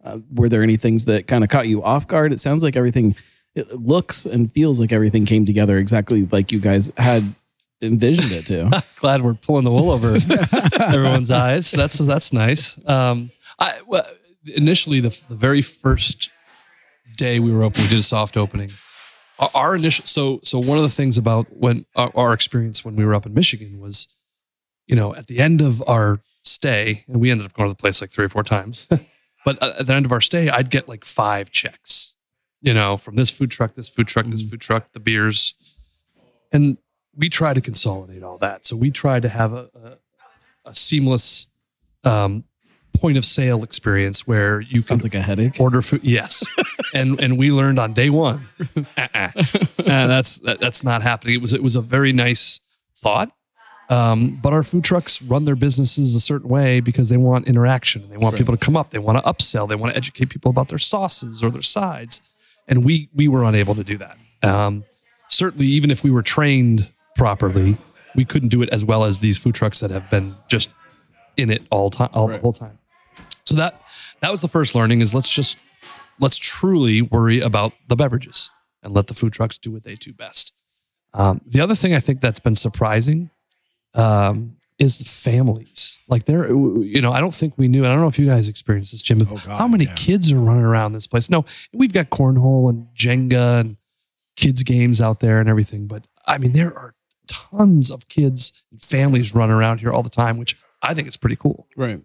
uh, 0.04 0.18
were 0.32 0.48
there 0.48 0.62
any 0.62 0.76
things 0.76 1.04
that 1.06 1.26
kind 1.26 1.44
of 1.44 1.50
caught 1.50 1.68
you 1.68 1.82
off 1.82 2.06
guard? 2.06 2.32
It 2.32 2.40
sounds 2.40 2.62
like 2.62 2.76
everything 2.76 3.14
it 3.54 3.72
looks 3.72 4.26
and 4.26 4.50
feels 4.50 4.78
like 4.78 4.92
everything 4.92 5.26
came 5.26 5.44
together 5.44 5.78
exactly 5.78 6.26
like 6.30 6.52
you 6.52 6.60
guys 6.60 6.90
had 6.96 7.34
envisioned 7.82 8.32
it 8.32 8.46
to. 8.46 8.82
glad 8.96 9.22
we're 9.22 9.34
pulling 9.34 9.64
the 9.64 9.70
wool 9.70 9.90
over 9.90 10.16
everyone's 10.80 11.30
eyes. 11.30 11.70
That's 11.70 11.98
that's 11.98 12.32
nice. 12.32 12.78
Um, 12.86 13.30
I 13.58 13.80
well, 13.86 14.06
initially 14.56 15.00
the 15.00 15.20
the 15.28 15.34
very 15.34 15.62
first 15.62 16.30
day 17.16 17.40
we 17.40 17.52
were 17.52 17.62
open, 17.62 17.82
we 17.82 17.88
did 17.88 17.98
a 17.98 18.02
soft 18.02 18.36
opening. 18.36 18.70
Our, 19.38 19.50
our 19.54 19.76
initial 19.76 20.06
so 20.06 20.40
so 20.42 20.58
one 20.58 20.78
of 20.78 20.84
the 20.84 20.90
things 20.90 21.18
about 21.18 21.46
when 21.54 21.86
our, 21.96 22.10
our 22.14 22.32
experience 22.32 22.84
when 22.84 22.96
we 22.96 23.04
were 23.04 23.14
up 23.14 23.26
in 23.26 23.34
Michigan 23.34 23.80
was, 23.80 24.08
you 24.86 24.96
know, 24.96 25.14
at 25.14 25.26
the 25.26 25.40
end 25.40 25.60
of 25.60 25.82
our 25.86 26.20
stay, 26.42 27.04
and 27.08 27.20
we 27.20 27.30
ended 27.30 27.46
up 27.46 27.52
going 27.54 27.68
to 27.68 27.72
the 27.74 27.80
place 27.80 28.00
like 28.00 28.10
three 28.10 28.24
or 28.24 28.28
four 28.28 28.42
times. 28.42 28.88
But 29.58 29.78
at 29.80 29.86
the 29.86 29.92
end 29.94 30.06
of 30.06 30.12
our 30.12 30.20
stay, 30.20 30.48
I'd 30.48 30.70
get 30.70 30.88
like 30.88 31.04
five 31.04 31.50
checks, 31.50 32.14
you 32.60 32.74
know, 32.74 32.96
from 32.96 33.16
this 33.16 33.30
food 33.30 33.50
truck, 33.50 33.74
this 33.74 33.88
food 33.88 34.08
truck, 34.08 34.26
this 34.26 34.48
food 34.48 34.60
truck, 34.60 34.92
the 34.92 35.00
beers, 35.00 35.54
and 36.52 36.78
we 37.16 37.28
try 37.28 37.54
to 37.54 37.60
consolidate 37.60 38.22
all 38.22 38.38
that. 38.38 38.64
So 38.66 38.76
we 38.76 38.90
try 38.90 39.20
to 39.20 39.28
have 39.28 39.52
a, 39.52 39.68
a, 39.74 40.70
a 40.70 40.74
seamless 40.74 41.48
um, 42.04 42.44
point 42.96 43.16
of 43.18 43.24
sale 43.24 43.62
experience 43.62 44.26
where 44.26 44.60
you 44.60 44.80
Sounds 44.80 45.02
can 45.04 45.10
like 45.10 45.14
a 45.20 45.22
headache. 45.22 45.60
order 45.60 45.82
food. 45.82 46.00
Yes, 46.04 46.44
and 46.94 47.20
and 47.20 47.38
we 47.38 47.50
learned 47.50 47.78
on 47.78 47.92
day 47.92 48.10
one, 48.10 48.48
uh-uh. 48.96 49.30
Uh, 49.80 50.06
that's 50.06 50.36
that, 50.38 50.60
that's 50.60 50.84
not 50.84 51.02
happening. 51.02 51.34
It 51.34 51.40
was 51.42 51.52
it 51.52 51.62
was 51.62 51.74
a 51.74 51.80
very 51.80 52.12
nice 52.12 52.60
thought. 52.94 53.32
Um, 53.90 54.38
but 54.40 54.52
our 54.52 54.62
food 54.62 54.84
trucks 54.84 55.20
run 55.20 55.44
their 55.44 55.56
businesses 55.56 56.14
a 56.14 56.20
certain 56.20 56.48
way 56.48 56.78
because 56.78 57.08
they 57.08 57.16
want 57.16 57.48
interaction. 57.48 58.08
They 58.08 58.16
want 58.16 58.36
people 58.36 58.56
to 58.56 58.64
come 58.64 58.76
up. 58.76 58.90
They 58.90 59.00
want 59.00 59.18
to 59.18 59.24
upsell. 59.24 59.68
They 59.68 59.74
want 59.74 59.92
to 59.92 59.96
educate 59.96 60.30
people 60.30 60.48
about 60.48 60.68
their 60.68 60.78
sauces 60.78 61.42
or 61.42 61.50
their 61.50 61.60
sides. 61.60 62.22
And 62.68 62.84
we 62.84 63.08
we 63.12 63.26
were 63.26 63.42
unable 63.42 63.74
to 63.74 63.82
do 63.82 63.98
that. 63.98 64.16
Um, 64.44 64.84
certainly, 65.28 65.66
even 65.66 65.90
if 65.90 66.04
we 66.04 66.10
were 66.12 66.22
trained 66.22 66.88
properly, 67.16 67.76
we 68.14 68.24
couldn't 68.24 68.50
do 68.50 68.62
it 68.62 68.68
as 68.70 68.84
well 68.84 69.02
as 69.02 69.18
these 69.18 69.38
food 69.38 69.56
trucks 69.56 69.80
that 69.80 69.90
have 69.90 70.08
been 70.08 70.36
just 70.48 70.72
in 71.36 71.50
it 71.50 71.62
all 71.70 71.90
time, 71.90 72.10
all 72.12 72.28
the 72.28 72.38
whole 72.38 72.52
time. 72.52 72.78
So 73.44 73.56
that 73.56 73.82
that 74.20 74.30
was 74.30 74.40
the 74.40 74.48
first 74.48 74.76
learning 74.76 75.00
is 75.00 75.14
let's 75.16 75.28
just 75.28 75.58
let's 76.20 76.38
truly 76.38 77.02
worry 77.02 77.40
about 77.40 77.72
the 77.88 77.96
beverages 77.96 78.50
and 78.84 78.94
let 78.94 79.08
the 79.08 79.14
food 79.14 79.32
trucks 79.32 79.58
do 79.58 79.72
what 79.72 79.82
they 79.82 79.96
do 79.96 80.12
best. 80.12 80.52
Um, 81.12 81.40
the 81.44 81.60
other 81.60 81.74
thing 81.74 81.92
I 81.92 81.98
think 81.98 82.20
that's 82.20 82.38
been 82.38 82.54
surprising 82.54 83.30
um, 83.94 84.56
is 84.78 84.98
the 84.98 85.04
families. 85.04 85.98
Like 86.08 86.24
there, 86.24 86.48
you 86.48 87.00
know, 87.00 87.12
I 87.12 87.20
don't 87.20 87.34
think 87.34 87.56
we 87.56 87.68
knew. 87.68 87.84
I 87.84 87.88
don't 87.88 88.00
know 88.00 88.08
if 88.08 88.18
you 88.18 88.26
guys 88.26 88.48
experienced 88.48 88.92
this, 88.92 89.02
Jim. 89.02 89.20
Oh, 89.22 89.26
God, 89.26 89.38
how 89.40 89.68
many 89.68 89.84
yeah. 89.84 89.94
kids 89.94 90.32
are 90.32 90.40
running 90.40 90.64
around 90.64 90.92
this 90.92 91.06
place? 91.06 91.30
No, 91.30 91.44
we've 91.72 91.92
got 91.92 92.10
cornhole 92.10 92.68
and 92.68 92.88
Jenga 92.94 93.60
and 93.60 93.76
kids 94.36 94.62
games 94.62 95.00
out 95.00 95.20
there 95.20 95.38
and 95.38 95.48
everything. 95.48 95.86
But 95.86 96.04
I 96.26 96.38
mean, 96.38 96.52
there 96.52 96.76
are 96.76 96.94
tons 97.28 97.90
of 97.90 98.08
kids 98.08 98.64
and 98.70 98.80
families 98.80 99.34
running 99.34 99.54
around 99.54 99.78
here 99.78 99.92
all 99.92 100.02
the 100.02 100.10
time, 100.10 100.38
which 100.38 100.56
I 100.82 100.94
think 100.94 101.06
is 101.06 101.16
pretty 101.16 101.36
cool. 101.36 101.66
Right. 101.76 102.00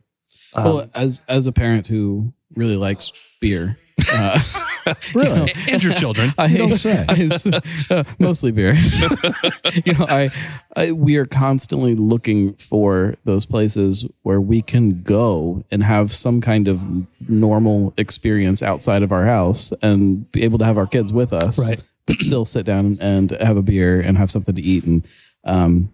Um, 0.54 0.64
well, 0.64 0.90
as 0.94 1.22
as 1.28 1.48
a 1.48 1.52
parent 1.52 1.88
who 1.88 2.34
really 2.56 2.78
likes 2.78 3.12
beer, 3.42 3.78
uh, 4.12 4.42
Really? 5.14 5.54
and 5.70 5.84
your 5.84 5.94
children. 5.94 6.34
I, 6.38 6.46
You 6.48 6.58
don't 6.60 6.76
say. 6.76 7.06
I- 7.08 7.94
uh, 7.94 8.04
mostly 8.20 8.52
beer. 8.52 8.74
you 9.86 9.94
know, 9.94 10.06
I, 10.08 10.30
I 10.76 10.92
we 10.92 11.16
are 11.18 11.26
constantly 11.26 11.96
looking 11.96 12.54
for 12.56 13.16
those 13.24 13.46
places 13.46 14.06
where 14.24 14.40
we 14.42 14.62
can 14.62 15.02
go 15.04 15.64
and 15.72 15.84
have 15.84 16.12
some 16.12 16.42
kind 16.42 16.68
of 16.68 16.86
normal 17.30 17.94
experience 17.98 18.62
outside 18.62 19.04
of 19.04 19.12
our 19.12 19.26
house 19.26 19.72
and 19.82 20.30
be 20.32 20.44
able 20.44 20.58
to 20.60 20.66
have 20.66 20.78
our 20.78 20.88
kids 20.88 21.12
with 21.14 21.34
us. 21.34 21.58
Right. 21.70 21.82
but 22.06 22.20
still 22.20 22.46
sit 22.46 22.66
down 22.66 22.98
and 23.02 23.32
have 23.32 23.58
a 23.58 23.62
beer 23.64 24.00
and 24.00 24.18
have 24.18 24.30
something 24.30 24.54
to 24.56 24.62
eat. 24.62 24.84
And 24.84 25.06
um, 25.44 25.94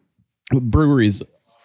breweries 0.52 1.22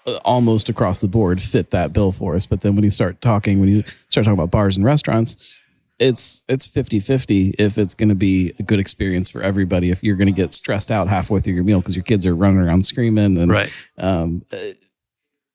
uh, 0.07 0.17
almost 0.25 0.69
across 0.69 1.01
the 1.01 1.09
board 1.09 1.43
fit 1.43 1.71
that 1.71 1.93
bill 1.93 2.12
for 2.12 2.35
us. 2.35 2.47
But 2.47 2.61
then 2.61 2.75
when 2.77 2.85
you 2.85 2.91
start 2.91 3.21
talking, 3.21 3.59
when 3.61 3.69
you 3.69 3.83
start 4.09 4.25
talking 4.25 4.39
about 4.39 4.51
bars 4.53 4.77
and 4.77 4.85
restaurants, 4.87 5.61
it's 5.98 6.44
it's 6.48 6.68
50-50 6.68 7.54
if 7.59 7.78
it's 7.78 7.94
going 7.94 8.11
to 8.11 8.14
be 8.14 8.52
a 8.59 8.62
good 8.62 8.78
experience 8.78 9.30
for 9.30 9.42
everybody 9.42 9.90
if 9.90 10.02
you're 10.02 10.16
going 10.16 10.26
to 10.26 10.32
get 10.32 10.52
stressed 10.52 10.90
out 10.90 11.09
halfway 11.09 11.40
through 11.40 11.54
your 11.54 11.64
meal 11.64 11.80
because 11.80 11.96
your 11.96 12.02
kids 12.02 12.26
are 12.26 12.37
running 12.37 12.59
around 12.59 12.85
screaming 12.85 13.38
and 13.38 13.50
Right. 13.50 13.72
um, 13.98 14.44
uh, 14.52 14.56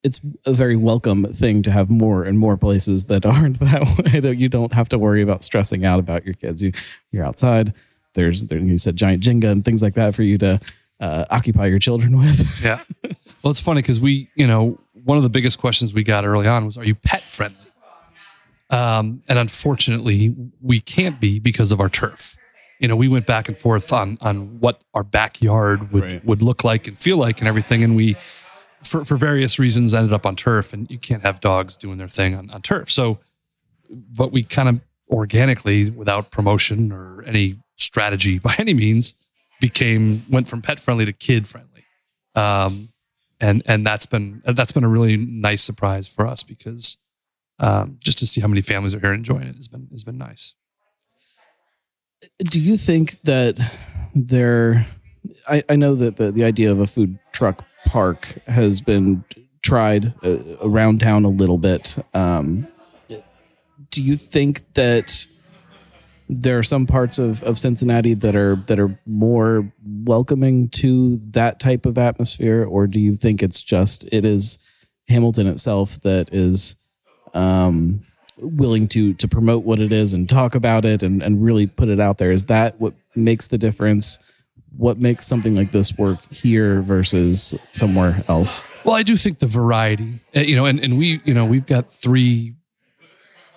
it's 0.03 0.19
a 0.47 0.53
very 0.53 0.75
welcome 0.75 1.25
thing 1.31 1.61
to 1.61 1.69
have 1.71 1.91
more 1.91 2.23
and 2.23 2.39
more 2.39 2.57
places 2.57 3.05
that 3.05 3.23
aren't 3.33 3.59
that 3.59 3.83
way 4.13 4.19
that 4.19 4.37
you 4.37 4.49
don't 4.49 4.73
have 4.73 4.89
to 4.89 4.97
worry 4.97 5.21
about 5.21 5.43
stressing 5.43 5.85
out 5.85 5.99
about 5.99 6.25
your 6.25 6.33
kids 6.33 6.63
you 6.63 6.71
you're 7.11 7.23
outside 7.25 7.73
there's 8.15 8.45
there, 8.45 8.57
you 8.57 8.77
said 8.79 8.95
giant 8.95 9.21
jenga 9.21 9.51
and 9.51 9.63
things 9.63 9.81
like 9.83 9.93
that 9.93 10.15
for 10.15 10.23
you 10.23 10.37
to 10.39 10.59
uh, 10.99 11.25
occupy 11.29 11.65
your 11.67 11.79
children 11.79 12.17
with 12.17 12.63
Yeah. 12.63 12.79
Well, 13.43 13.49
it's 13.49 13.59
funny 13.59 13.81
because 13.81 13.99
we, 13.99 14.29
you 14.35 14.45
know, 14.45 14.77
one 15.03 15.17
of 15.17 15.23
the 15.23 15.29
biggest 15.29 15.57
questions 15.57 15.95
we 15.95 16.03
got 16.03 16.25
early 16.25 16.45
on 16.45 16.63
was, 16.63 16.77
"Are 16.77 16.83
you 16.85 16.93
pet 16.93 17.21
friendly?" 17.21 17.57
Um, 18.71 19.21
and 19.27 19.37
unfortunately, 19.37 20.35
we 20.61 20.79
can't 20.79 21.19
be 21.19 21.39
because 21.39 21.71
of 21.71 21.79
our 21.79 21.89
turf. 21.89 22.37
You 22.79 22.87
know, 22.87 22.95
we 22.95 23.07
went 23.07 23.27
back 23.27 23.47
and 23.47 23.57
forth 23.57 23.91
on 23.93 24.17
on 24.21 24.59
what 24.59 24.81
our 24.93 25.03
backyard 25.03 25.91
would 25.91 26.03
Right. 26.03 26.25
would 26.25 26.41
look 26.41 26.63
like 26.63 26.87
and 26.87 26.97
feel 26.97 27.17
like 27.17 27.39
and 27.39 27.47
everything, 27.47 27.83
and 27.83 27.95
we, 27.95 28.15
for 28.83 29.05
for 29.05 29.17
various 29.17 29.59
reasons, 29.59 29.93
ended 29.93 30.13
up 30.13 30.25
on 30.25 30.35
turf. 30.35 30.73
And 30.73 30.89
you 30.89 30.97
can't 30.97 31.21
have 31.21 31.39
dogs 31.41 31.77
doing 31.77 31.97
their 31.97 32.07
thing 32.07 32.33
on, 32.33 32.49
on 32.49 32.61
turf. 32.61 32.89
So, 32.89 33.19
but 33.89 34.31
we 34.31 34.41
kind 34.43 34.69
of 34.69 34.79
organically, 35.09 35.89
without 35.91 36.31
promotion 36.31 36.91
or 36.91 37.21
any 37.23 37.57
strategy 37.75 38.39
by 38.47 38.55
any 38.57 38.73
means, 38.73 39.13
became 39.59 40.23
went 40.29 40.47
from 40.47 40.61
pet 40.61 40.79
friendly 40.79 41.05
to 41.05 41.13
kid 41.13 41.47
friendly 41.47 41.67
um, 42.35 42.89
and 43.39 43.61
and 43.65 43.85
that's 43.85 44.05
been 44.05 44.41
that's 44.45 44.71
been 44.71 44.83
a 44.83 44.89
really 44.89 45.17
nice 45.17 45.61
surprise 45.63 46.07
for 46.07 46.25
us 46.27 46.43
because 46.43 46.97
um, 47.61 47.97
just 48.03 48.19
to 48.19 48.27
see 48.27 48.41
how 48.41 48.47
many 48.47 48.59
families 48.59 48.93
are 48.93 48.99
here 48.99 49.13
enjoying 49.13 49.47
it 49.47 49.55
has 49.55 49.69
been 49.69 49.87
has 49.91 50.03
been 50.03 50.17
nice. 50.17 50.53
do 52.39 52.59
you 52.59 52.75
think 52.75 53.21
that 53.21 53.59
there 54.13 54.87
I, 55.47 55.63
I 55.69 55.75
know 55.75 55.95
that 55.95 56.17
the, 56.17 56.31
the 56.31 56.43
idea 56.43 56.71
of 56.71 56.79
a 56.79 56.87
food 56.87 57.17
truck 57.31 57.63
park 57.85 58.37
has 58.47 58.81
been 58.81 59.23
tried 59.63 60.13
uh, 60.23 60.37
around 60.61 60.99
town 60.99 61.23
a 61.23 61.29
little 61.29 61.57
bit 61.57 61.95
um, 62.13 62.67
do 63.91 64.01
you 64.01 64.15
think 64.15 64.73
that 64.73 65.27
there 66.31 66.57
are 66.57 66.63
some 66.63 66.87
parts 66.87 67.19
of, 67.19 67.43
of 67.43 67.59
Cincinnati 67.59 68.13
that 68.13 68.37
are 68.37 68.55
that 68.67 68.79
are 68.79 68.97
more 69.05 69.71
welcoming 69.83 70.69
to 70.69 71.17
that 71.17 71.59
type 71.59 71.85
of 71.85 71.97
atmosphere, 71.97 72.63
or 72.63 72.87
do 72.87 73.01
you 73.01 73.15
think 73.15 73.43
it's 73.43 73.61
just 73.61 74.05
it 74.13 74.23
is 74.23 74.57
Hamilton 75.09 75.45
itself 75.45 75.99
that 76.01 76.33
is 76.33 76.77
um, 77.33 78.05
willing 78.37 78.87
to 78.89 79.13
to 79.15 79.27
promote 79.27 79.63
what 79.63 79.79
it 79.79 79.91
is 79.91 80.13
and 80.13 80.27
talk 80.27 80.55
about 80.55 80.85
it 80.85 81.03
and, 81.03 81.21
and 81.21 81.43
really 81.43 81.67
put 81.67 81.89
it 81.89 81.99
out 81.99 82.17
there? 82.17 82.31
Is 82.31 82.45
that 82.45 82.79
what 82.79 82.93
makes 83.15 83.47
the 83.47 83.57
difference? 83.57 84.19
What 84.77 84.97
makes 84.97 85.27
something 85.27 85.53
like 85.53 85.71
this 85.73 85.97
work 85.97 86.23
here 86.31 86.81
versus 86.81 87.53
somewhere 87.71 88.23
else? 88.29 88.63
Well, 88.85 88.95
I 88.95 89.03
do 89.03 89.17
think 89.17 89.39
the 89.39 89.47
variety, 89.47 90.21
uh, 90.35 90.39
you 90.39 90.55
know, 90.55 90.65
and, 90.65 90.79
and 90.79 90.97
we, 90.97 91.21
you 91.25 91.33
know, 91.33 91.45
we've 91.45 91.65
got 91.65 91.91
three, 91.91 92.55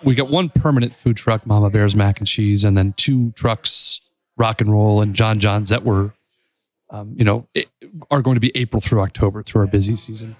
we 0.03 0.13
got 0.13 0.29
one 0.29 0.49
permanent 0.49 0.93
food 0.93 1.15
truck, 1.15 1.47
Mama 1.47 1.69
Bear's 1.69 1.95
Mac 1.95 2.19
and 2.19 2.27
Cheese, 2.27 2.65
and 2.65 2.77
then 2.77 2.93
two 2.97 3.31
trucks, 3.31 4.01
Rock 4.37 4.59
and 4.59 4.69
Roll 4.69 5.01
and 5.01 5.15
John 5.15 5.39
John's 5.39 5.69
that 5.69 5.85
were, 5.85 6.13
um, 6.89 7.15
you 7.17 7.23
know, 7.23 7.47
are 8.11 8.21
going 8.21 8.35
to 8.35 8.41
be 8.41 8.51
April 8.53 8.81
through 8.81 8.99
October 8.99 9.41
through 9.41 9.61
our 9.61 9.67
busy 9.67 9.95
season. 9.95 10.35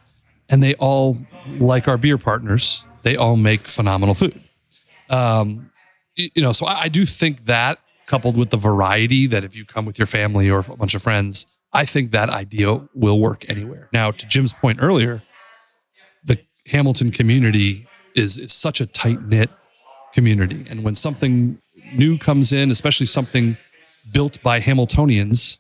And 0.50 0.62
they 0.62 0.76
all, 0.76 1.18
like 1.58 1.88
our 1.88 1.98
beer 1.98 2.18
partners, 2.18 2.84
they 3.06 3.16
all 3.16 3.36
make 3.38 3.68
phenomenal 3.68 4.16
food. 4.16 4.42
Um, 5.12 5.70
you 6.16 6.42
know, 6.42 6.52
so 6.52 6.66
I, 6.66 6.82
I 6.82 6.88
do 6.88 7.06
think 7.06 7.46
that 7.46 7.78
coupled 8.08 8.36
with 8.36 8.50
the 8.50 8.58
variety 8.58 9.28
that 9.28 9.44
if 9.44 9.56
you 9.56 9.64
come 9.64 9.86
with 9.86 10.00
your 10.00 10.08
family 10.08 10.50
or 10.50 10.60
a 10.60 10.76
bunch 10.76 10.96
of 10.96 11.04
friends, 11.04 11.46
I 11.72 11.86
think 11.86 12.12
that 12.12 12.30
idea 12.30 12.82
will 12.96 13.20
work 13.20 13.46
anywhere. 13.48 13.90
Now, 13.94 14.10
to 14.10 14.26
Jim's 14.26 14.54
point 14.54 14.80
earlier, 14.82 15.22
the 16.24 16.40
Hamilton 16.68 17.12
community 17.12 17.88
is, 18.16 18.40
is 18.40 18.52
such 18.52 18.82
a 18.82 18.88
tight 18.88 19.22
knit 19.22 19.52
community. 20.12 20.66
And 20.68 20.84
when 20.84 20.96
something 20.96 21.62
new 21.94 22.18
comes 22.18 22.52
in, 22.52 22.72
especially 22.72 23.06
something 23.06 23.56
built 24.12 24.42
by 24.42 24.60
Hamiltonians, 24.60 25.60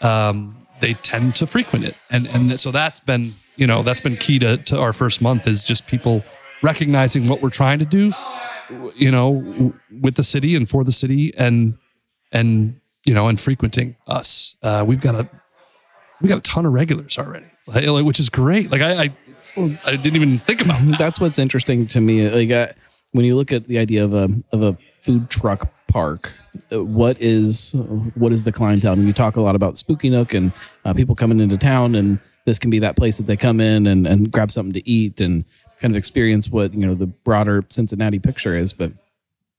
um, 0.00 0.64
they 0.80 0.94
tend 0.94 1.34
to 1.36 1.46
frequent 1.46 1.84
it. 1.84 1.96
And, 2.08 2.28
and 2.28 2.60
so 2.60 2.70
that's 2.70 3.00
been, 3.00 3.34
you 3.56 3.66
know, 3.66 3.82
that's 3.82 4.00
been 4.00 4.16
key 4.16 4.38
to, 4.40 4.58
to 4.58 4.78
our 4.78 4.92
first 4.92 5.20
month 5.20 5.48
is 5.48 5.64
just 5.64 5.88
people 5.88 6.22
recognizing 6.64 7.26
what 7.28 7.42
we're 7.42 7.50
trying 7.50 7.78
to 7.78 7.84
do, 7.84 8.12
you 8.96 9.10
know, 9.10 9.72
with 10.00 10.14
the 10.14 10.24
city 10.24 10.56
and 10.56 10.68
for 10.68 10.82
the 10.82 10.92
city 10.92 11.32
and, 11.36 11.76
and, 12.32 12.80
you 13.04 13.12
know, 13.12 13.28
and 13.28 13.38
frequenting 13.38 13.96
us. 14.06 14.56
Uh, 14.62 14.82
we've 14.86 15.00
got 15.00 15.14
a, 15.14 15.28
we 16.20 16.28
got 16.28 16.38
a 16.38 16.42
ton 16.42 16.64
of 16.64 16.72
regulars 16.72 17.18
already, 17.18 17.46
like, 17.66 18.04
which 18.04 18.18
is 18.18 18.30
great. 18.30 18.70
Like 18.70 18.80
I, 18.80 19.04
I, 19.56 19.78
I 19.84 19.96
didn't 19.96 20.16
even 20.16 20.38
think 20.38 20.62
about 20.62 20.84
that. 20.86 20.98
That's 20.98 21.20
what's 21.20 21.38
interesting 21.38 21.86
to 21.88 22.00
me. 22.00 22.28
Like 22.28 22.50
uh, 22.50 22.72
when 23.12 23.24
you 23.24 23.36
look 23.36 23.52
at 23.52 23.68
the 23.68 23.78
idea 23.78 24.04
of 24.04 24.14
a 24.14 24.28
of 24.50 24.62
a 24.62 24.76
food 25.00 25.30
truck 25.30 25.70
park, 25.86 26.32
uh, 26.72 26.82
what 26.82 27.20
is 27.20 27.74
what 28.14 28.32
is 28.32 28.42
the 28.42 28.52
clientele? 28.52 28.92
I 28.92 28.94
mean, 28.96 29.06
you 29.06 29.12
talk 29.12 29.36
a 29.36 29.40
lot 29.40 29.54
about 29.54 29.76
Spooky 29.76 30.08
Nook 30.08 30.34
and 30.34 30.52
uh, 30.84 30.94
people 30.94 31.14
coming 31.14 31.40
into 31.40 31.56
town, 31.58 31.94
and 31.94 32.18
this 32.46 32.58
can 32.58 32.70
be 32.70 32.78
that 32.80 32.96
place 32.96 33.16
that 33.18 33.26
they 33.26 33.36
come 33.36 33.60
in 33.60 33.86
and, 33.86 34.06
and 34.06 34.30
grab 34.30 34.50
something 34.50 34.72
to 34.72 34.88
eat 34.88 35.20
and 35.20 35.44
kind 35.80 35.92
of 35.92 35.96
experience 35.96 36.48
what 36.48 36.74
you 36.74 36.86
know 36.86 36.94
the 36.94 37.06
broader 37.06 37.64
Cincinnati 37.68 38.18
picture 38.18 38.56
is. 38.56 38.72
But 38.72 38.92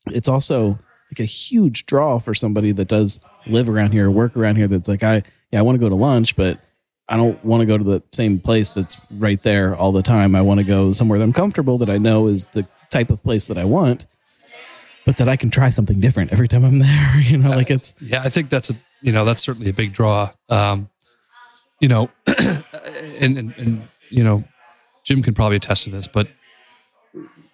it's 0.07 0.27
also 0.27 0.79
like 1.11 1.19
a 1.19 1.25
huge 1.25 1.85
draw 1.85 2.19
for 2.19 2.33
somebody 2.33 2.71
that 2.73 2.87
does 2.87 3.19
live 3.47 3.69
around 3.69 3.91
here, 3.91 4.09
work 4.09 4.35
around 4.35 4.55
here. 4.55 4.67
That's 4.67 4.87
like, 4.87 5.03
I 5.03 5.23
yeah, 5.51 5.59
I 5.59 5.61
want 5.61 5.75
to 5.75 5.79
go 5.79 5.89
to 5.89 5.95
lunch, 5.95 6.35
but 6.35 6.59
I 7.07 7.17
don't 7.17 7.43
want 7.45 7.61
to 7.61 7.65
go 7.65 7.77
to 7.77 7.83
the 7.83 8.01
same 8.11 8.39
place 8.39 8.71
that's 8.71 8.97
right 9.11 9.41
there 9.43 9.75
all 9.75 9.91
the 9.91 10.01
time. 10.01 10.35
I 10.35 10.41
want 10.41 10.59
to 10.59 10.63
go 10.63 10.91
somewhere 10.91 11.19
that 11.19 11.23
I'm 11.23 11.33
comfortable 11.33 11.77
that 11.79 11.89
I 11.89 11.97
know 11.97 12.27
is 12.27 12.45
the 12.45 12.67
type 12.89 13.09
of 13.09 13.21
place 13.23 13.45
that 13.47 13.57
I 13.57 13.65
want, 13.65 14.05
but 15.05 15.17
that 15.17 15.29
I 15.29 15.35
can 15.35 15.51
try 15.51 15.69
something 15.69 15.99
different 15.99 16.31
every 16.31 16.47
time 16.47 16.65
I'm 16.65 16.79
there. 16.79 17.11
You 17.21 17.37
know, 17.37 17.51
like 17.51 17.69
it's 17.69 17.93
Yeah, 17.99 18.21
I 18.23 18.29
think 18.29 18.49
that's 18.49 18.69
a 18.69 18.75
you 19.01 19.11
know 19.11 19.25
that's 19.25 19.41
certainly 19.41 19.69
a 19.69 19.73
big 19.73 19.93
draw. 19.93 20.31
Um, 20.49 20.89
you 21.79 21.89
know, 21.89 22.09
and, 22.27 23.37
and 23.37 23.53
and 23.57 23.87
you 24.09 24.23
know, 24.23 24.43
Jim 25.05 25.21
can 25.21 25.33
probably 25.33 25.55
attest 25.55 25.85
to 25.85 25.91
this, 25.91 26.07
but 26.07 26.27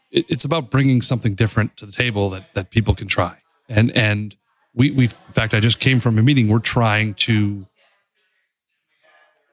it, 0.09 0.25
it's 0.29 0.45
about 0.45 0.71
bringing 0.71 1.01
something 1.01 1.35
different 1.35 1.77
to 1.77 1.85
the 1.85 1.91
table 1.91 2.29
that 2.31 2.53
that 2.53 2.71
people 2.71 2.95
can 2.95 3.07
try. 3.07 3.37
And 3.69 3.95
and 3.95 4.35
we 4.73 4.89
we 4.91 5.03
in 5.03 5.09
fact 5.09 5.53
I 5.53 5.59
just 5.59 5.79
came 5.79 5.99
from 5.99 6.17
a 6.17 6.23
meeting. 6.23 6.47
We're 6.47 6.59
trying 6.59 7.13
to 7.15 7.67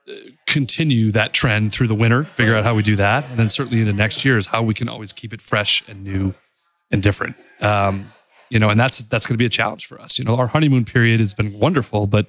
uh, 0.08 0.12
continue 0.46 1.10
that 1.10 1.32
trend 1.32 1.72
through 1.72 1.88
the 1.88 1.94
winter. 1.94 2.24
Figure 2.24 2.54
out 2.54 2.64
how 2.64 2.74
we 2.74 2.82
do 2.82 2.96
that, 2.96 3.28
and 3.28 3.38
then 3.38 3.50
certainly 3.50 3.80
into 3.80 3.92
next 3.92 4.24
year 4.24 4.38
is 4.38 4.46
how 4.46 4.62
we 4.62 4.74
can 4.74 4.88
always 4.88 5.12
keep 5.12 5.32
it 5.32 5.42
fresh 5.42 5.86
and 5.88 6.04
new 6.04 6.34
and 6.90 7.02
different. 7.02 7.36
Um, 7.60 8.12
you 8.48 8.58
know, 8.58 8.70
and 8.70 8.78
that's 8.78 8.98
that's 8.98 9.26
going 9.26 9.34
to 9.34 9.38
be 9.38 9.46
a 9.46 9.50
challenge 9.50 9.86
for 9.86 10.00
us. 10.00 10.18
You 10.18 10.24
know, 10.24 10.36
our 10.36 10.46
honeymoon 10.46 10.84
period 10.84 11.20
has 11.20 11.34
been 11.34 11.58
wonderful, 11.58 12.06
but 12.06 12.28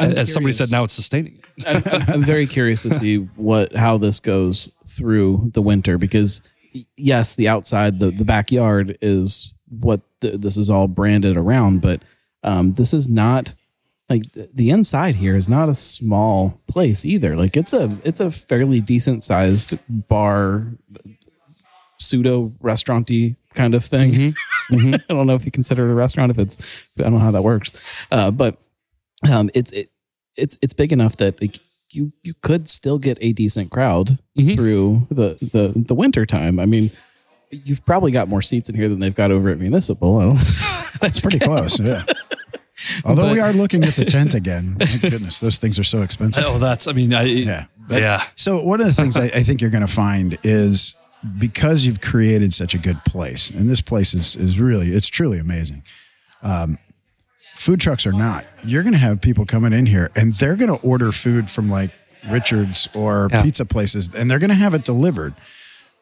I'm 0.00 0.12
as 0.12 0.32
somebody 0.32 0.52
said, 0.52 0.70
now 0.72 0.84
it's 0.84 0.92
sustaining 0.92 1.38
it. 1.38 1.66
I'm, 1.66 1.82
I'm- 1.92 2.04
I'm 2.14 2.20
very 2.22 2.46
curious 2.46 2.82
to 2.82 2.90
see 2.92 3.16
what 3.36 3.74
how 3.76 3.96
this 3.98 4.18
goes 4.20 4.72
through 4.86 5.50
the 5.54 5.62
winter 5.62 5.98
because 5.98 6.42
yes, 6.96 7.34
the 7.36 7.48
outside, 7.48 8.00
the 8.00 8.10
the 8.10 8.24
backyard 8.24 8.98
is 9.00 9.54
what 9.68 10.00
th 10.20 10.40
this 10.40 10.56
is 10.56 10.68
all 10.70 10.88
branded 10.88 11.36
around, 11.36 11.80
but 11.80 12.02
um, 12.42 12.72
this 12.72 12.92
is 12.92 13.08
not 13.08 13.54
like 14.10 14.22
the 14.34 14.68
inside 14.70 15.14
here 15.14 15.34
is 15.36 15.48
not 15.48 15.68
a 15.68 15.74
small 15.74 16.60
place 16.68 17.04
either. 17.06 17.36
Like 17.36 17.56
it's 17.56 17.72
a 17.72 17.96
it's 18.04 18.20
a 18.20 18.30
fairly 18.30 18.80
decent 18.80 19.22
sized 19.22 19.78
bar, 19.88 20.66
pseudo 21.98 22.52
restauranty 22.60 23.36
kind 23.54 23.74
of 23.74 23.84
thing. 23.84 24.34
I 24.70 25.00
don't 25.08 25.26
know 25.26 25.34
if 25.34 25.44
you 25.44 25.50
consider 25.52 25.88
it 25.88 25.92
a 25.92 25.94
restaurant 25.94 26.30
if 26.30 26.38
it's 26.38 26.58
I 26.98 27.02
don't 27.04 27.12
know 27.14 27.18
how 27.18 27.30
that 27.30 27.42
works, 27.44 27.72
uh, 28.10 28.30
but 28.30 28.58
um, 29.30 29.50
it's 29.54 29.70
it, 29.72 29.90
it's 30.36 30.58
it's 30.62 30.72
big 30.72 30.92
enough 30.92 31.16
that 31.16 31.40
like 31.40 31.58
you 31.90 32.12
you 32.22 32.34
could 32.42 32.68
still 32.68 32.98
get 32.98 33.18
a 33.20 33.32
decent 33.32 33.70
crowd 33.70 34.18
Mhm. 34.38 34.56
through 34.56 35.06
the 35.10 35.36
the 35.52 35.72
the 35.76 35.94
winter 35.94 36.26
time. 36.26 36.58
I 36.58 36.66
mean, 36.66 36.90
you've 37.50 37.84
probably 37.84 38.10
got 38.10 38.28
more 38.28 38.42
seats 38.42 38.68
in 38.68 38.74
here 38.74 38.88
than 38.88 38.98
they've 38.98 39.14
got 39.14 39.30
over 39.30 39.48
at 39.50 39.58
Municipal. 39.58 40.18
I 40.18 40.24
don't. 40.26 40.38
It's 41.02 41.20
pretty 41.20 41.38
close. 41.40 41.78
Yeah. 41.78 42.04
Although 43.04 43.32
we 43.32 43.40
are 43.40 43.52
looking 43.52 43.84
at 43.84 43.94
the 43.94 44.04
tent 44.04 44.32
again. 44.34 44.76
My 44.80 44.86
goodness, 45.10 45.38
those 45.40 45.58
things 45.58 45.78
are 45.78 45.84
so 45.84 46.02
expensive. 46.02 46.44
Oh, 46.46 46.58
that's. 46.58 46.86
I 46.88 46.92
mean, 46.92 47.12
I, 47.12 47.22
Yeah. 47.24 47.66
But- 47.88 48.00
yeah. 48.00 48.24
So 48.36 48.62
one 48.62 48.80
of 48.80 48.86
the 48.86 48.92
things 48.94 49.16
I, 49.16 49.24
I 49.24 49.42
think 49.42 49.60
you're 49.60 49.70
going 49.70 49.86
to 49.86 49.92
find 49.92 50.38
is 50.42 50.94
because 51.38 51.84
you've 51.86 52.00
created 52.00 52.54
such 52.54 52.74
a 52.74 52.78
good 52.78 52.96
place, 53.06 53.50
and 53.50 53.68
this 53.68 53.80
place 53.80 54.14
is 54.14 54.36
is 54.36 54.58
really 54.58 54.88
it's 54.92 55.08
truly 55.08 55.38
amazing. 55.38 55.82
Um, 56.42 56.78
food 57.64 57.80
trucks 57.80 58.06
or 58.06 58.12
not, 58.12 58.44
you're 58.64 58.82
going 58.82 58.92
to 58.92 58.98
have 59.08 59.20
people 59.20 59.44
coming 59.46 59.72
in 59.72 59.86
here 59.86 60.10
and 60.14 60.34
they're 60.34 60.56
going 60.56 60.70
to 60.76 60.80
order 60.86 61.10
food 61.12 61.50
from 61.50 61.70
like 61.70 61.90
Richards 62.30 62.88
or 62.94 63.28
Yeah. 63.30 63.42
pizza 63.42 63.64
places 63.64 64.10
and 64.14 64.30
they're 64.30 64.38
going 64.38 64.50
to 64.58 64.62
have 64.66 64.74
it 64.74 64.84
delivered. 64.84 65.34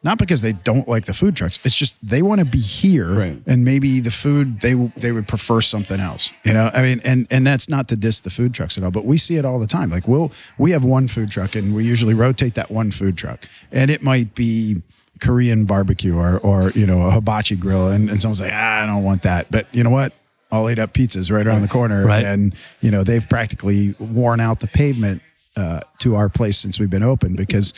Not 0.05 0.17
because 0.17 0.41
they 0.41 0.51
don't 0.51 0.85
like 0.85 1.05
the 1.05 1.13
food 1.13 1.33
trucks. 1.33 1.57
It's 1.63 1.75
just 1.77 1.95
they 2.05 2.21
want 2.21 2.39
to 2.39 2.45
be 2.45 2.59
here 2.59 3.09
Right. 3.13 3.41
and 3.47 3.63
maybe 3.63 4.01
the 4.01 4.11
food 4.11 4.59
they 4.59 4.73
they 4.97 5.13
would 5.13 5.27
prefer 5.29 5.61
something 5.61 5.99
else. 6.01 6.29
You 6.43 6.51
know, 6.53 6.69
I 6.73 6.81
mean 6.81 6.99
and 7.05 7.25
and 7.31 7.47
that's 7.47 7.69
not 7.69 7.87
to 7.87 7.95
diss 7.95 8.19
the 8.19 8.29
food 8.29 8.53
trucks 8.53 8.77
at 8.77 8.83
all, 8.83 8.91
but 8.91 9.05
we 9.05 9.17
see 9.17 9.37
it 9.37 9.45
all 9.45 9.59
the 9.59 9.67
time. 9.77 9.89
Like 9.89 10.05
we'll 10.05 10.29
we 10.57 10.71
have 10.71 10.83
one 10.83 11.07
food 11.07 11.31
truck 11.31 11.55
and 11.55 11.73
we 11.73 11.85
usually 11.85 12.13
rotate 12.13 12.55
that 12.55 12.69
one 12.69 12.91
food 12.91 13.17
truck. 13.17 13.47
And 13.71 13.89
it 13.89 14.01
might 14.03 14.35
be 14.35 14.81
Korean 15.21 15.63
barbecue 15.63 16.17
or 16.17 16.37
or 16.39 16.71
you 16.71 16.85
know, 16.85 17.03
a 17.07 17.11
hibachi 17.11 17.55
grill 17.55 17.87
and, 17.87 18.09
and 18.09 18.21
someone's 18.21 18.41
like, 18.41 18.51
ah, 18.53 18.83
I 18.83 18.85
don't 18.85 19.03
want 19.03 19.21
that. 19.21 19.49
But 19.51 19.67
you 19.71 19.83
know 19.85 19.89
what? 19.89 20.11
All 20.53 20.69
ate 20.69 20.77
up 20.77 20.93
pizzas 20.93 21.31
right 21.31 21.47
around 21.47 21.63
the 21.63 21.67
corner. 21.67 22.05
Right. 22.05 22.23
And 22.23 22.53
you 22.79 22.91
know, 22.91 23.03
they've 23.03 23.27
practically 23.27 23.95
worn 23.99 24.39
out 24.39 24.59
the 24.59 24.67
pavement 24.67 25.21
uh, 25.55 25.79
to 25.99 26.15
our 26.15 26.29
place 26.29 26.57
since 26.57 26.79
we've 26.79 26.89
been 26.89 27.03
open 27.03 27.35
because 27.35 27.73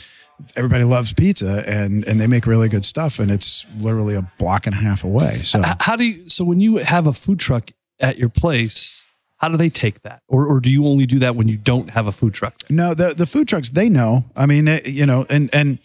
everybody 0.56 0.84
loves 0.84 1.14
pizza 1.14 1.64
and 1.66 2.04
and 2.06 2.20
they 2.20 2.28
make 2.28 2.46
really 2.46 2.68
good 2.68 2.84
stuff 2.84 3.20
and 3.20 3.32
it's 3.32 3.66
literally 3.78 4.16
a 4.16 4.30
block 4.38 4.68
and 4.68 4.76
a 4.76 4.80
half 4.80 5.04
away. 5.04 5.42
So 5.42 5.62
How 5.80 5.96
do 5.96 6.04
you? 6.04 6.28
So 6.28 6.44
when 6.44 6.60
you 6.60 6.78
have 6.78 7.08
a 7.08 7.14
food 7.14 7.40
truck 7.40 7.72
at 8.00 8.18
your 8.18 8.30
place, 8.30 9.06
how 9.38 9.48
do 9.50 9.58
they 9.58 9.70
take 9.70 10.02
that, 10.02 10.22
or 10.28 10.46
or 10.46 10.60
do 10.60 10.70
you 10.70 10.86
only 10.86 11.06
do 11.06 11.20
that 11.20 11.36
when 11.36 11.48
you 11.48 11.58
don't 11.58 11.90
have 11.92 12.08
a 12.08 12.12
food 12.12 12.34
truck? 12.34 12.54
no, 12.70 12.94
the 12.94 13.14
the 13.14 13.26
food 13.26 13.48
trucks 13.48 13.70
they 13.70 13.90
know. 13.90 14.26
I 14.36 14.46
mean, 14.46 14.68
eh, 14.68 14.82
you 14.86 15.06
know, 15.06 15.26
and 15.30 15.50
and 15.54 15.80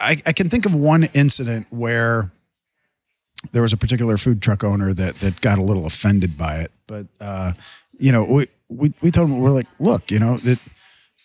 I, 0.00 0.20
I 0.26 0.32
can 0.32 0.48
think 0.48 0.66
of 0.66 0.74
one 0.74 1.04
incident 1.14 1.66
where 1.70 2.30
there 3.52 3.62
was 3.62 3.72
a 3.72 3.76
particular 3.76 4.16
food 4.18 4.42
truck 4.42 4.64
owner 4.64 4.92
that 4.94 5.16
that 5.16 5.40
got 5.40 5.58
a 5.58 5.62
little 5.62 5.86
offended 5.86 6.36
by 6.36 6.56
it, 6.56 6.72
but 6.86 7.06
uh, 7.20 7.52
you 7.98 8.12
know, 8.12 8.24
we 8.24 8.48
we 8.68 8.92
we 9.00 9.10
told 9.10 9.30
him 9.30 9.38
we're 9.38 9.50
like, 9.50 9.68
look, 9.78 10.10
you 10.10 10.18
know 10.18 10.36
that. 10.38 10.58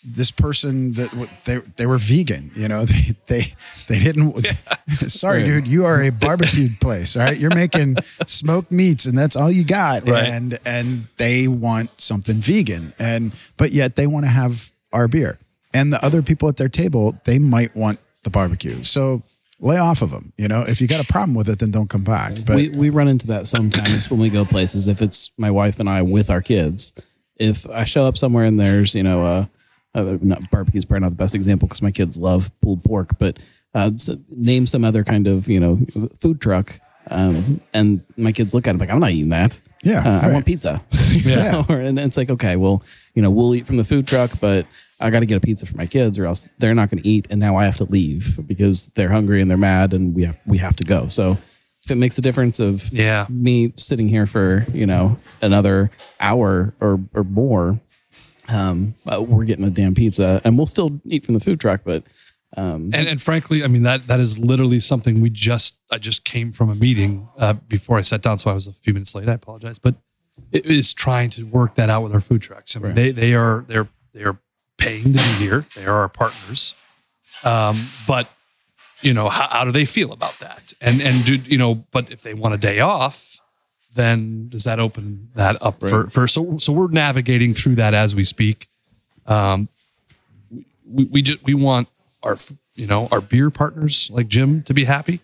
This 0.06 0.32
person 0.32 0.95
that 0.95 1.30
they 1.45 1.60
they 1.78 1.86
were 1.86 1.97
vegan, 1.97 2.52
you 2.56 2.67
know 2.67 2.84
they 2.93 3.15
they 3.28 3.54
they 3.88 3.99
didn't. 3.99 4.36
Sorry, 5.08 5.38
Right. 5.43 5.45
dude, 5.47 5.65
you 5.65 5.86
are 5.86 6.02
a 6.04 6.10
barbecued 6.10 6.78
place. 6.82 7.15
All 7.15 7.23
right, 7.23 7.39
you're 7.39 7.56
making 7.56 7.95
smoked 8.28 8.69
meats, 8.69 9.06
and 9.06 9.17
that's 9.17 9.38
all 9.38 9.49
you 9.49 9.63
got. 9.63 10.06
Right. 10.06 10.26
And 10.28 10.60
and 10.65 11.08
they 11.15 11.47
want 11.47 11.89
something 12.02 12.36
vegan, 12.41 12.93
and 12.99 13.32
but 13.56 13.71
yet 13.71 13.95
they 13.95 14.06
want 14.06 14.26
to 14.26 14.30
have 14.30 14.73
our 14.91 15.08
beer. 15.08 15.39
And 15.73 15.93
the 15.93 16.04
other 16.04 16.21
people 16.21 16.49
at 16.49 16.58
their 16.58 16.67
table, 16.67 17.17
they 17.23 17.39
might 17.39 17.73
want 17.73 17.97
the 18.23 18.30
barbecue. 18.30 18.84
So 18.84 19.23
lay 19.63 19.78
off 19.78 20.02
of 20.02 20.12
them. 20.12 20.34
You 20.38 20.47
know, 20.47 20.62
if 20.62 20.82
you 20.82 20.88
got 20.88 21.04
a 21.04 21.08
problem 21.08 21.34
with 21.34 21.49
it, 21.49 21.60
then 21.60 21.71
don't 21.71 21.89
come 21.89 22.04
back. 22.04 22.34
But 22.45 22.58
we, 22.58 22.69
we 22.69 22.89
run 22.89 23.08
into 23.08 23.28
that 23.28 23.47
sometimes 23.47 24.12
when 24.12 24.19
we 24.19 24.30
go 24.30 24.43
places. 24.45 24.88
If 24.88 25.02
it's 25.02 25.32
my 25.38 25.49
wife 25.49 25.80
and 25.80 25.89
I 25.89 26.02
with 26.02 26.30
our 26.30 26.41
kids, 26.41 26.93
if 27.38 27.67
I 27.69 27.86
show 27.86 28.06
up 28.06 28.17
somewhere 28.17 28.43
and 28.43 28.60
there's, 28.60 28.93
you 28.93 29.04
know, 29.04 29.23
uh, 29.23 29.45
uh 29.95 30.17
not 30.21 30.49
barbecue's 30.52 30.86
probably 30.86 31.02
not 31.02 31.12
the 31.12 31.15
best 31.15 31.34
example 31.34 31.67
because 31.67 31.82
my 31.82 31.91
kids 31.91 32.17
love 32.17 32.52
pulled 32.62 32.84
pork, 32.84 33.17
but 33.17 33.39
uh, 33.73 33.91
so 33.95 34.17
name 34.30 34.67
some 34.67 34.84
other 34.84 35.04
kind 35.04 35.28
of, 35.28 35.47
you 35.49 35.60
know, 35.60 35.80
food 36.19 36.41
truck. 36.41 36.80
Um, 37.10 37.62
and 37.73 38.04
my 38.17 38.32
kids 38.32 38.54
look 38.54 38.67
at 38.67 38.76
it 38.76 38.80
like, 38.80 38.89
I'm 38.89 38.99
not 38.99 39.12
eating 39.12 39.30
that. 39.30 39.60
Yeah, 39.84 39.99
Uh, 39.99 40.28
I 40.28 40.32
want 40.32 40.45
pizza. 40.45 40.82
Yeah. 41.12 41.52
know? 41.52 41.65
Or- 41.69 41.80
and 41.80 41.99
it's 41.99 42.17
like, 42.17 42.30
okay, 42.30 42.56
well, 42.56 42.84
you 43.15 43.21
know, 43.21 43.30
we'll 43.32 43.54
eat 43.56 43.65
from 43.65 43.78
the 43.78 43.84
food 43.84 44.08
truck, 44.08 44.32
but 44.39 44.65
I 44.99 45.10
got 45.10 45.19
to 45.19 45.26
get 45.26 45.36
a 45.38 45.39
pizza 45.39 45.65
for 45.65 45.78
my 45.78 45.86
kids, 45.86 46.17
or 46.17 46.26
else 46.26 46.47
they're 46.60 46.73
not 46.73 46.89
going 46.89 47.02
to 47.04 47.08
eat, 47.10 47.28
and 47.30 47.39
now 47.39 47.58
I 47.58 47.65
have 47.65 47.78
to 47.78 47.84
leave 47.86 48.39
because 48.47 48.86
they're 48.95 49.10
hungry 49.12 49.41
and 49.41 49.49
they're 49.49 49.58
mad, 49.58 49.93
and 49.93 50.15
we 50.15 50.23
have 50.23 50.39
we 50.45 50.58
have 50.60 50.76
to 50.78 50.84
go. 50.84 51.08
So 51.08 51.38
if 51.84 51.91
it 51.91 51.95
makes 51.95 52.17
a 52.17 52.21
difference 52.21 52.60
of 52.60 52.89
Yeah. 52.93 53.26
me 53.30 53.73
sitting 53.76 54.08
here 54.08 54.26
for 54.26 54.65
you 54.73 54.86
know 54.86 55.19
another 55.41 55.91
hour 56.19 56.73
or 56.80 56.99
or 57.13 57.23
more, 57.23 57.80
um, 58.49 58.95
uh, 59.06 59.21
we're 59.21 59.45
getting 59.45 59.65
a 59.65 59.69
damn 59.69 59.93
pizza, 59.95 60.41
and 60.43 60.58
we'll 60.58 60.65
still 60.65 60.99
eat 61.06 61.26
from 61.26 61.34
the 61.34 61.39
food 61.39 61.60
truck, 61.60 61.82
but 61.84 62.04
um, 62.56 62.91
And 62.93 63.08
and 63.08 63.21
frankly, 63.21 63.63
I 63.63 63.67
mean 63.67 63.84
that 63.84 64.08
that 64.08 64.19
is 64.19 64.38
literally 64.38 64.80
something 64.80 65.21
we 65.21 65.30
just 65.30 65.80
I 65.91 65.97
just 65.97 66.23
came 66.23 66.52
from 66.52 66.69
a 66.69 66.76
meeting 66.76 67.28
uh, 67.38 67.54
before 67.54 67.97
I 67.97 68.02
sat 68.02 68.21
down, 68.21 68.38
so 68.38 68.52
I 68.52 68.54
was 68.54 68.67
a 68.67 68.73
few 68.73 68.93
minutes 68.93 69.15
late. 69.15 69.28
I 69.28 69.34
apologize, 69.34 69.80
but 69.80 69.95
is 70.52 70.93
trying 70.93 71.30
to 71.32 71.43
work 71.46 71.76
that 71.76 71.89
out 71.89 72.04
with 72.04 72.13
our 72.13 72.19
food 72.19 72.41
trucks. 72.41 72.76
I 72.76 72.80
mean, 72.80 72.88
Right. 72.89 72.96
they 72.96 73.12
they 73.12 73.34
are 73.36 73.65
they're 73.67 73.88
they 74.13 74.24
are 74.24 74.38
paying 74.78 75.04
to 75.13 75.19
be 75.19 75.19
here. 75.46 75.65
They 75.76 75.86
are 75.86 75.96
our 76.02 76.10
partners, 76.10 76.76
um, 77.43 77.78
but 78.08 78.28
you 79.02 79.13
know 79.13 79.30
how, 79.30 79.48
how 79.48 79.65
do 79.65 79.72
they 79.72 79.86
feel 79.86 80.12
about 80.12 80.39
that? 80.39 80.74
And 80.82 81.02
and 81.02 81.26
do 81.26 81.36
you 81.36 81.58
know? 81.58 81.84
But 81.91 82.12
if 82.12 82.22
they 82.22 82.34
want 82.34 82.54
a 82.54 82.58
day 82.58 82.80
off, 82.80 83.39
then 83.93 84.50
does 84.50 84.63
that 84.63 84.80
open 84.80 85.30
that 85.36 85.62
up 85.62 85.80
for 85.80 86.08
for 86.10 86.28
so 86.28 86.58
so 86.58 86.74
we're 86.74 86.88
navigating 86.89 87.54
through 87.54 87.76
that 87.76 87.93
as 87.93 88.15
we 88.15 88.24
speak. 88.24 88.67
Um, 89.26 89.69
we, 90.86 91.06
we 91.06 91.22
just 91.22 91.43
we 91.43 91.54
want 91.54 91.88
our 92.24 92.38
you 92.76 92.88
know 92.88 93.08
our 93.12 93.22
beer 93.22 93.50
partners 93.50 94.10
like 94.12 94.28
Jim 94.28 94.63
to 94.63 94.74
be 94.74 94.86
happy. 94.86 95.19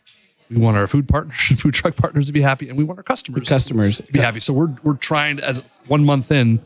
We 0.49 0.57
want 0.57 0.77
our 0.77 0.87
food 0.87 1.07
partners, 1.07 1.35
food 1.61 1.73
truck 1.73 1.95
partners 1.95 2.25
to 2.27 2.31
be 2.33 2.41
happy, 2.41 2.69
and 2.69 2.77
we 2.77 2.83
want 2.83 2.97
our 2.99 3.03
customers 3.03 3.47
customers 3.47 3.97
to 3.97 4.11
be 4.11 4.19
happy. 4.19 4.39
So 4.39 4.53
we're 4.53 4.73
we're 4.83 4.95
trying 4.95 5.37
to, 5.37 5.47
as 5.47 5.61
one 5.87 6.03
month 6.05 6.31
in, 6.31 6.59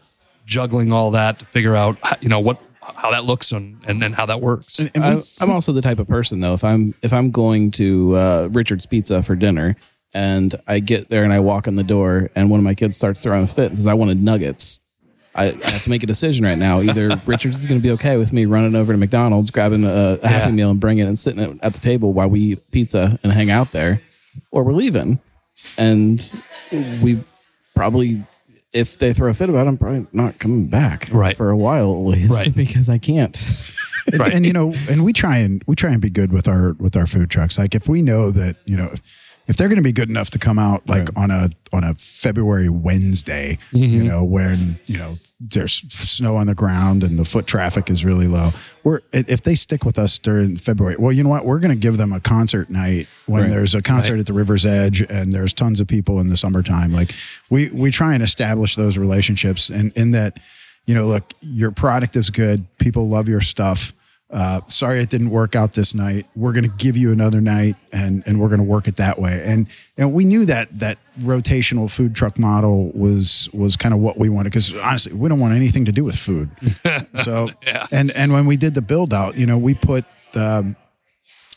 juggling 0.46 0.92
all 0.92 1.12
that 1.12 1.40
to 1.40 1.46
figure 1.46 1.76
out 1.76 1.98
how- 2.04 2.18
you 2.22 2.30
know 2.30 2.40
what 2.40 2.60
how 2.82 3.12
that 3.12 3.24
looks 3.26 3.52
and 3.52 3.78
and, 3.86 4.04
and 4.04 4.14
how 4.16 4.26
that 4.26 4.42
works. 4.42 4.80
and 4.80 4.92
we- 4.96 5.02
I, 5.02 5.24
I'm 5.42 5.50
also 5.52 5.72
the 5.74 5.82
type 5.82 6.00
of 6.00 6.08
person 6.08 6.40
though. 6.40 6.54
If 6.54 6.64
I'm 6.64 6.94
if 7.02 7.12
I'm 7.14 7.32
going 7.32 7.72
to 7.72 8.16
uh, 8.16 8.50
Richard's 8.52 8.86
Pizza 8.86 9.22
for 9.24 9.36
dinner 9.36 9.76
and 10.14 10.54
I 10.68 10.80
get 10.80 11.10
there 11.10 11.24
and 11.24 11.34
I 11.34 11.40
walk 11.40 11.66
in 11.68 11.76
the 11.76 11.84
door 11.84 12.30
and 12.36 12.50
one 12.50 12.60
of 12.60 12.64
my 12.64 12.76
kids 12.76 12.96
starts 12.96 13.24
throwing 13.24 13.44
a 13.44 13.48
fit 13.48 13.68
and 13.68 13.78
says 13.78 13.88
I 13.88 13.94
wanted 13.96 14.22
nuggets, 14.22 14.80
I, 15.36 15.46
I 15.46 15.70
have 15.72 15.82
to 15.84 15.90
make 15.90 16.04
a 16.04 16.06
decision 16.08 16.46
right 16.46 16.58
now. 16.58 16.82
Either 16.82 17.10
Richard's 17.26 17.60
is 17.60 17.66
going 17.66 17.80
to 17.80 17.84
be 17.84 17.92
okay 17.94 18.18
with 18.18 18.32
me 18.34 18.46
running 18.46 18.76
over 18.76 18.94
to 18.94 18.98
McDonald's, 18.98 19.50
grabbing 19.52 19.84
a, 19.84 20.20
a 20.22 20.28
Happy 20.28 20.50
Yeah. 20.50 20.52
Meal 20.52 20.70
and 20.72 20.80
bringing 20.80 21.06
it 21.06 21.08
and 21.08 21.18
sitting 21.18 21.42
at, 21.44 21.52
at 21.64 21.74
the 21.74 21.80
table 21.80 22.14
while 22.14 22.30
we 22.30 22.40
eat 22.40 22.72
pizza 22.72 23.20
and 23.24 23.32
hang 23.32 23.50
out 23.50 23.72
there, 23.72 24.02
or 24.52 24.64
we're 24.64 24.74
leaving. 24.74 25.20
And 25.78 26.34
we 26.72 27.24
probably, 27.76 28.24
if 28.74 28.98
they 28.98 29.14
throw 29.14 29.30
a 29.30 29.34
fit 29.34 29.50
about 29.50 29.66
it, 29.66 29.70
I'm 29.70 29.78
probably 29.78 30.06
not 30.14 30.40
coming 30.40 30.68
back 30.68 31.10
Right. 31.12 31.36
for 31.38 31.50
a 31.50 31.58
while 31.58 31.92
at 31.92 32.08
least 32.20 32.32
Right. 32.46 32.56
because 32.56 32.90
I 32.90 32.98
can't. 32.98 33.40
and, 34.12 34.20
Right. 34.20 34.34
and 34.34 34.46
you 34.46 34.54
know, 34.54 34.74
and 34.90 35.04
we 35.04 35.14
try 35.14 35.38
and 35.38 35.64
we 35.66 35.76
try 35.76 35.92
and 35.92 36.02
be 36.02 36.10
good 36.10 36.32
with 36.32 36.48
our 36.48 36.74
with 36.74 36.96
our 36.98 37.08
food 37.08 37.30
trucks. 37.30 37.58
Like 37.58 37.74
if 37.74 37.88
we 37.88 38.02
know 38.02 38.32
that 38.32 38.58
you 38.66 38.76
know 38.76 38.94
if 39.48 39.58
they're 39.58 39.68
going 39.68 39.78
to 39.78 39.84
be 39.84 39.92
good 39.92 40.10
enough 40.10 40.30
to 40.32 40.40
come 40.40 40.58
out 40.58 40.88
like 40.88 41.10
on 41.18 41.30
a 41.30 41.50
on 41.74 41.84
a 41.84 41.94
February 41.96 42.70
Wednesday, 42.70 43.58
you 43.72 43.88
mm-hmm. 43.88 44.08
know, 44.08 44.24
when 44.24 44.80
you 44.86 44.98
know 44.98 45.16
there's 45.40 45.74
snow 45.94 46.38
on 46.38 46.48
the 46.48 46.56
ground 46.56 47.04
and 47.04 47.20
the 47.20 47.26
foot 47.26 47.46
traffic 47.46 47.90
is 47.90 48.06
really 48.06 48.28
low. 48.28 48.52
We're 48.84 49.02
if 49.12 49.44
they 49.44 49.56
stick 49.56 49.84
with 49.84 50.00
us 50.00 50.18
during 50.18 50.56
February, 50.56 50.96
well, 50.98 51.12
you 51.12 51.24
know 51.24 51.30
what? 51.30 51.46
We're 51.46 51.60
going 51.60 51.76
to 51.76 51.80
give 51.80 51.98
them 51.98 52.14
a 52.14 52.20
concert 52.20 52.70
night 52.70 53.08
when 53.26 53.44
Right. 53.44 53.52
there's 53.52 53.76
a 53.76 53.82
concert 53.82 54.20
at 54.20 54.26
the 54.26 54.34
River's 54.34 54.66
Edge 54.66 55.02
and 55.02 55.34
there's 55.34 55.54
tons 55.54 55.82
of 55.82 55.88
people 55.88 56.20
in 56.20 56.28
the 56.28 56.38
summertime. 56.38 56.94
Like 56.94 57.14
we 57.50 57.70
we 57.70 57.92
try 57.92 58.14
and 58.14 58.24
establish 58.24 58.76
those 58.76 58.98
relationships 58.98 59.70
and 59.70 59.92
in 59.98 60.12
that, 60.12 60.40
you 60.86 60.96
know, 60.96 61.06
look, 61.06 61.34
your 61.42 61.72
product 61.72 62.16
is 62.16 62.30
good, 62.30 62.66
people 62.78 63.10
love 63.10 63.28
your 63.28 63.42
stuff. 63.42 63.92
Uh, 64.34 64.62
sorry 64.66 65.00
it 65.00 65.10
didn't 65.10 65.30
work 65.30 65.56
out 65.56 65.74
this 65.74 65.94
night. 65.94 66.26
We're 66.36 66.54
going 66.54 66.64
to 66.64 66.76
give 66.78 66.98
you 66.98 67.12
another 67.12 67.40
night, 67.40 67.76
and 67.92 68.24
and 68.26 68.40
we're 68.40 68.48
going 68.48 68.60
to 68.60 68.66
work 68.66 68.88
it 68.88 68.96
that 68.96 69.20
way. 69.20 69.44
And 69.46 69.68
and 69.96 70.12
we 70.12 70.26
knew 70.26 70.44
that 70.46 70.80
that 70.80 70.98
rotational 71.20 71.90
food 71.90 72.16
truck 72.16 72.40
model 72.40 72.92
was 72.94 73.48
was 73.54 73.76
kind 73.76 73.94
of 73.94 74.00
what 74.00 74.18
we 74.18 74.30
wanted 74.30 74.50
because 74.50 74.76
honestly, 74.76 75.14
we 75.14 75.30
don't 75.30 75.40
want 75.40 75.54
anything 75.54 75.86
to 75.86 75.92
do 75.92 76.04
with 76.04 76.18
food. 76.18 76.50
So 77.24 77.48
and 77.92 78.12
and 78.12 78.34
when 78.34 78.48
we 78.48 78.58
did 78.58 78.74
the 78.74 78.82
build 78.82 79.14
out, 79.14 79.38
you 79.38 79.46
know, 79.46 79.58
we 79.58 79.76
put 79.76 80.04
um, 80.34 80.76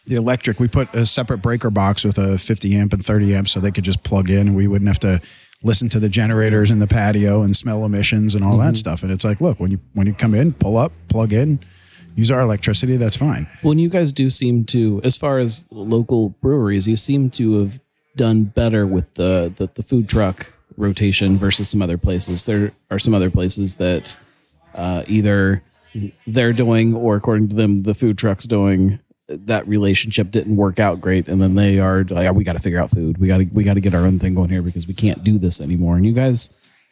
the 0.06 0.16
electric. 0.16 0.60
We 0.60 0.68
put 0.68 0.92
a 0.94 1.06
separate 1.06 1.38
breaker 1.38 1.70
box 1.70 2.04
with 2.04 2.18
a 2.18 2.38
50 2.38 2.74
amp 2.76 2.92
and 2.92 3.04
30 3.04 3.34
amp, 3.34 3.48
so 3.48 3.58
they 3.58 3.70
could 3.70 3.84
just 3.84 4.02
plug 4.02 4.30
in, 4.30 4.48
and 4.48 4.56
we 4.56 4.68
wouldn't 4.68 4.88
have 4.88 4.98
to 5.00 5.20
listen 5.62 5.88
to 5.88 5.98
the 5.98 6.08
generators 6.08 6.70
in 6.70 6.78
the 6.78 6.86
patio 6.86 7.42
and 7.42 7.56
smell 7.56 7.84
emissions 7.84 8.34
and 8.34 8.44
all 8.44 8.58
that 8.58 8.76
stuff. 8.76 9.02
And 9.02 9.10
it's 9.10 9.24
like, 9.24 9.40
look, 9.40 9.58
when 9.58 9.70
you 9.70 9.80
when 9.94 10.06
you 10.06 10.12
come 10.14 10.34
in, 10.34 10.52
pull 10.52 10.76
up, 10.76 10.92
plug 11.08 11.32
in, 11.32 11.60
use 12.16 12.30
our 12.30 12.40
electricity. 12.40 12.96
That's 12.96 13.16
fine. 13.16 13.46
Well, 13.62 13.72
and 13.72 13.80
you 13.80 13.88
guys 13.88 14.10
do 14.10 14.28
seem 14.28 14.64
to, 14.66 15.00
as 15.04 15.16
far 15.16 15.38
as 15.38 15.66
local 15.70 16.30
breweries, 16.30 16.88
you 16.88 16.96
seem 16.96 17.30
to 17.32 17.60
have 17.60 17.78
done 18.16 18.44
better 18.44 18.86
with 18.86 19.14
the, 19.14 19.52
the, 19.54 19.70
the 19.74 19.82
food 19.82 20.08
truck 20.08 20.52
rotation 20.76 21.36
versus 21.36 21.68
some 21.68 21.82
other 21.82 21.98
places. 21.98 22.46
There 22.46 22.72
are 22.90 22.98
some 22.98 23.14
other 23.14 23.30
places 23.30 23.76
that 23.76 24.16
uh, 24.74 25.04
either 25.06 25.62
they're 26.26 26.52
doing 26.52 26.94
or 26.94 27.16
according 27.16 27.48
to 27.50 27.56
them, 27.56 27.78
the 27.78 27.94
food 27.94 28.18
truck's 28.18 28.46
doing. 28.46 28.98
That 29.28 29.66
relationship 29.66 30.30
didn't 30.30 30.56
work 30.56 30.78
out 30.78 31.00
great, 31.00 31.26
and 31.26 31.42
then 31.42 31.56
they 31.56 31.80
are 31.80 32.04
like, 32.04 32.28
"Oh, 32.28 32.32
"We 32.32 32.44
got 32.44 32.52
to 32.52 32.62
figure 32.62 32.78
out 32.78 32.90
food. 32.90 33.18
We 33.18 33.26
got 33.26 33.38
to 33.38 33.44
we 33.52 33.64
got 33.64 33.74
to 33.74 33.80
get 33.80 33.92
our 33.92 34.02
own 34.02 34.20
thing 34.20 34.36
going 34.36 34.50
here 34.50 34.62
because 34.62 34.86
we 34.86 34.94
can't 34.94 35.24
do 35.24 35.36
this 35.36 35.60
anymore." 35.60 35.96
And 35.96 36.06
you 36.06 36.12
guys 36.12 36.48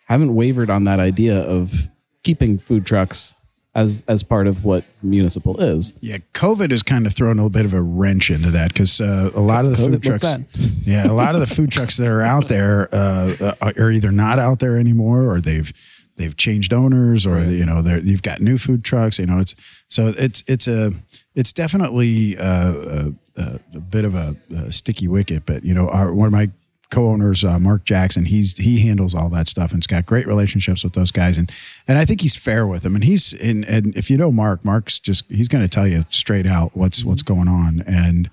haven't 0.07 0.35
wavered 0.35 0.69
on 0.69 0.83
that 0.85 0.99
idea 0.99 1.39
of 1.39 1.89
keeping 2.25 2.59
food 2.59 2.87
trucks 2.87 3.37
as 3.75 4.05
as 4.07 4.23
part 4.23 4.47
of 4.47 4.65
what 4.65 4.85
municipal 5.03 5.61
is. 5.61 5.95
Yeah, 6.01 6.19
COVID 6.33 6.71
has 6.71 6.83
kind 6.83 7.07
of 7.07 7.13
thrown 7.13 7.39
a 7.39 7.49
bit 7.49 7.65
of 7.65 7.75
a 7.75 7.83
wrench 7.83 8.31
into 8.31 8.51
that 8.51 8.73
because 8.73 9.01
uh, 9.01 9.31
a 9.35 9.41
lot 9.41 9.65
of 9.65 9.73
the 9.73 9.77
COVID, 9.77 9.91
food 9.91 10.03
trucks, 10.03 10.25
yeah, 10.87 11.11
a 11.11 11.13
lot 11.13 11.35
of 11.35 11.41
the 11.41 11.47
food 11.47 11.73
trucks 11.73 11.97
that 11.97 12.09
are 12.09 12.23
out 12.23 12.49
there 12.49 12.89
uh, 12.95 13.55
uh, 13.61 13.73
are 13.77 13.91
either 13.91 14.13
not 14.13 14.39
out 14.39 14.61
there 14.61 14.77
anymore 14.77 15.29
or 15.29 15.41
they've 15.41 15.73
they've 16.17 16.37
changed 16.37 16.73
owners 16.73 17.27
or 17.27 17.43
you 17.43 17.67
know 17.67 17.83
they're, 17.83 18.01
you've 18.01 18.23
got 18.23 18.41
new 18.41 18.59
food 18.59 18.85
trucks. 18.85 19.19
You 19.19 19.27
know, 19.27 19.39
it's 19.39 19.55
so 19.89 20.13
it's 20.17 20.45
it's 20.47 20.69
a 20.69 20.93
it's 21.35 21.53
definitely 21.53 22.37
uh, 22.39 23.11
a, 23.37 23.61
a 23.75 23.81
bit 23.81 24.05
of 24.05 24.15
a, 24.15 24.37
a 24.55 24.73
sticky 24.73 25.09
wicket. 25.09 25.45
But 25.47 25.65
you 25.65 25.75
know, 25.75 25.89
our, 25.89 26.13
one 26.13 26.27
of 26.27 26.33
my 26.33 26.51
co-owners 26.95 27.45
uh, 27.45 27.59
Mark 27.59 27.85
Jackson 27.85 28.25
he's 28.25 28.57
he 28.57 28.87
handles 28.87 29.15
all 29.15 29.29
that 29.31 29.49
stuff 29.49 29.73
and's 29.73 29.87
got 29.87 30.07
great 30.07 30.27
relationships 30.27 30.85
with 30.85 30.95
those 30.95 31.11
guys. 31.11 31.37
And 31.37 31.51
and 31.87 31.99
I 31.99 32.05
think 32.05 32.21
he's 32.21 32.37
fair 32.37 32.67
with 32.67 32.83
them. 32.83 32.95
And 32.95 33.05
he's 33.05 33.33
in 33.33 33.65
and 33.65 33.95
if 33.97 34.11
you 34.11 34.17
know 34.17 34.31
Mark 34.31 34.65
Mark's 34.65 34.99
just 34.99 35.31
he's 35.31 35.49
going 35.49 35.63
to 35.63 35.69
tell 35.69 35.87
you 35.87 36.05
straight 36.11 36.47
out 36.47 36.71
what's 36.75 37.05
what's 37.05 37.23
going 37.23 37.49
on. 37.49 37.83
And 37.87 38.31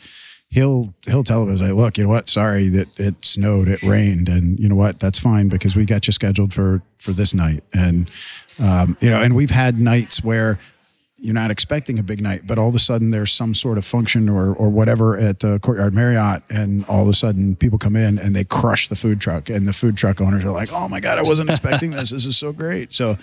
he'll 0.50 0.94
he'll 1.06 1.24
tell 1.24 1.46
them 1.46 1.54
as 1.54 1.62
I 1.62 1.72
look 1.72 1.98
you 1.98 2.04
know 2.04 2.10
what? 2.10 2.30
Sorry 2.30 2.70
that 2.70 3.00
it 3.00 3.26
snowed 3.26 3.68
it 3.68 3.82
rained 3.84 4.30
and 4.30 4.60
you 4.60 4.70
know 4.70 4.76
what? 4.76 5.00
That's 5.00 5.20
fine 5.20 5.50
because 5.50 5.76
we 5.76 5.86
got 5.86 6.08
you 6.08 6.14
scheduled 6.14 6.54
for 6.54 6.82
for 6.98 7.12
this 7.12 7.34
night. 7.34 7.64
And 7.74 8.10
um, 8.60 8.98
you 9.02 9.10
know 9.10 9.22
and 9.22 9.36
we've 9.36 9.52
had 9.52 9.80
nights 9.80 10.24
where 10.24 10.60
you're 11.22 11.36
not 11.36 11.52
expecting 11.52 12.00
a 12.00 12.04
big 12.04 12.20
night, 12.20 12.42
but 12.48 12.58
all 12.58 12.68
of 12.68 12.74
a 12.74 12.80
sudden 12.80 13.12
there's 13.12 13.32
some 13.32 13.54
sort 13.54 13.78
of 13.78 13.86
function 13.86 14.28
or 14.28 14.54
or 14.56 14.70
whatever 14.70 15.16
at 15.16 15.40
the 15.40 15.60
Courtyard 15.60 15.94
Marriott, 15.94 16.42
and 16.50 16.84
all 16.86 17.04
of 17.04 17.08
a 17.08 17.14
sudden 17.14 17.56
people 17.56 17.78
come 17.78 17.96
in 17.96 18.18
and 18.18 18.36
they 18.36 18.44
crush 18.44 18.88
the 18.88 18.96
food 18.96 19.22
truck, 19.22 19.48
and 19.48 19.68
the 19.68 19.74
food 19.74 19.96
truck 19.96 20.20
owners 20.20 20.44
are 20.44 20.52
like, 20.52 20.74
"Oh 20.74 20.90
my 20.90 21.00
god, 21.00 21.20
I 21.20 21.22
wasn't 21.22 21.50
expecting 21.52 21.92
this. 21.92 22.10
This 22.10 22.26
is 22.26 22.38
so 22.38 22.52
great." 22.52 22.92
So, 22.92 23.20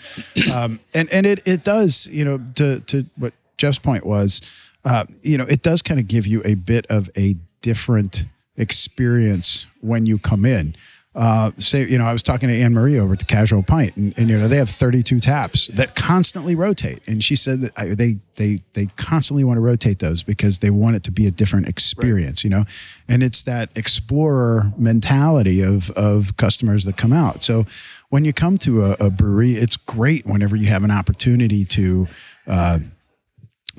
um, 0.53 0.79
and 0.95 1.13
and 1.13 1.27
it 1.27 1.43
it 1.45 1.65
does, 1.65 2.07
you 2.07 2.25
know, 2.25 2.41
to 2.55 2.81
to 2.81 3.05
what 3.17 3.35
Jeff's 3.57 3.81
point 3.81 4.07
was, 4.07 4.41
uh, 4.85 5.05
you 5.23 5.37
know, 5.37 5.45
it 5.45 5.63
does 5.63 5.83
kind 5.83 5.99
of 5.99 6.07
give 6.07 6.25
you 6.25 6.41
a 6.45 6.55
bit 6.55 6.87
of 6.87 7.11
a 7.17 7.35
different 7.63 8.27
experience 8.57 9.67
when 9.81 10.07
you 10.07 10.19
come 10.19 10.45
in 10.45 10.77
uh, 11.19 11.51
say, 11.57 11.85
you 11.85 11.99
know, 11.99 12.05
I 12.05 12.13
was 12.13 12.23
talking 12.23 12.49
to 12.49 12.55
Anne 12.55 12.75
Marie 12.75 12.97
over 12.97 13.15
at 13.15 13.19
the 13.19 13.25
Casual 13.25 13.65
Pint, 13.65 13.97
and, 13.97 14.17
and 14.17 14.31
you 14.31 14.39
know 14.39 14.47
they 14.47 14.57
have 14.57 14.71
32 14.71 15.19
taps 15.19 15.67
that 15.67 15.97
constantly 15.97 16.55
rotate, 16.55 17.03
and 17.09 17.25
she 17.25 17.35
said 17.35 17.61
that 17.61 17.73
I, 17.77 17.87
they 17.89 18.19
they 18.37 18.61
they 18.75 18.87
constantly 18.95 19.43
want 19.43 19.57
to 19.57 19.61
rotate 19.61 19.99
those 19.99 20.23
because 20.23 20.61
they 20.61 20.71
want 20.71 20.95
it 20.95 21.03
to 21.03 21.11
be 21.11 21.27
a 21.27 21.33
different 21.33 21.67
experience, 21.67 22.45
you 22.45 22.51
know, 22.51 22.67
and 23.09 23.25
it's 23.25 23.43
that 23.43 23.71
explorer 23.75 24.73
mentality 24.79 25.61
of 25.61 25.91
of 25.91 26.37
customers 26.37 26.85
that 26.85 26.97
come 26.97 27.13
out. 27.13 27.43
So 27.43 27.67
when 28.11 28.25
you 28.25 28.33
come 28.33 28.57
to 28.59 28.85
a, 28.85 28.97
a 29.01 29.11
brewery, 29.11 29.57
it's 29.57 29.77
great 29.77 30.25
whenever 30.25 30.55
you 30.55 30.69
have 30.69 30.85
an 30.85 30.93
opportunity 30.93 31.65
to 31.65 32.07
uh, 32.47 32.79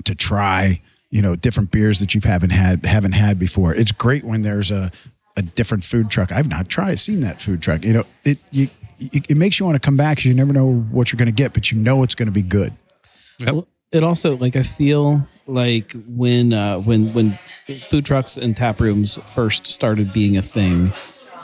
to 0.04 0.14
try 0.14 0.82
you 1.08 1.22
know 1.22 1.36
different 1.36 1.70
beers 1.70 2.00
that 2.00 2.14
you 2.14 2.20
haven't 2.22 2.50
had 2.50 2.84
haven't 2.84 3.12
had 3.12 3.38
before. 3.38 3.74
It's 3.74 3.92
great 3.92 4.24
when 4.24 4.42
there's 4.42 4.70
a 4.70 4.92
a 5.40 5.42
different 5.42 5.84
food 5.84 6.10
truck. 6.10 6.30
I've 6.30 6.48
not 6.48 6.68
tried 6.68 7.00
seen 7.00 7.20
that 7.22 7.40
food 7.40 7.60
truck. 7.62 7.84
You 7.84 7.92
know, 7.94 8.04
it 8.24 8.38
you, 8.52 8.68
it, 8.98 9.30
it 9.30 9.36
makes 9.36 9.58
you 9.58 9.66
want 9.66 9.76
to 9.76 9.80
come 9.80 9.96
back 9.96 10.18
because 10.18 10.26
you 10.26 10.34
never 10.34 10.52
know 10.52 10.72
what 10.72 11.10
you're 11.10 11.18
going 11.18 11.26
to 11.26 11.32
get, 11.32 11.52
but 11.52 11.72
you 11.72 11.78
know 11.78 12.02
it's 12.02 12.14
going 12.14 12.26
to 12.26 12.32
be 12.32 12.42
good. 12.42 12.72
Yep. 13.38 13.52
Well, 13.52 13.68
it 13.90 14.04
also 14.04 14.36
like 14.36 14.54
I 14.54 14.62
feel 14.62 15.26
like 15.46 15.92
when 16.06 16.52
uh, 16.52 16.78
when 16.78 17.12
when 17.12 17.38
food 17.80 18.04
trucks 18.04 18.36
and 18.36 18.56
tap 18.56 18.80
rooms 18.80 19.18
first 19.26 19.66
started 19.66 20.12
being 20.12 20.36
a 20.36 20.42
thing, 20.42 20.92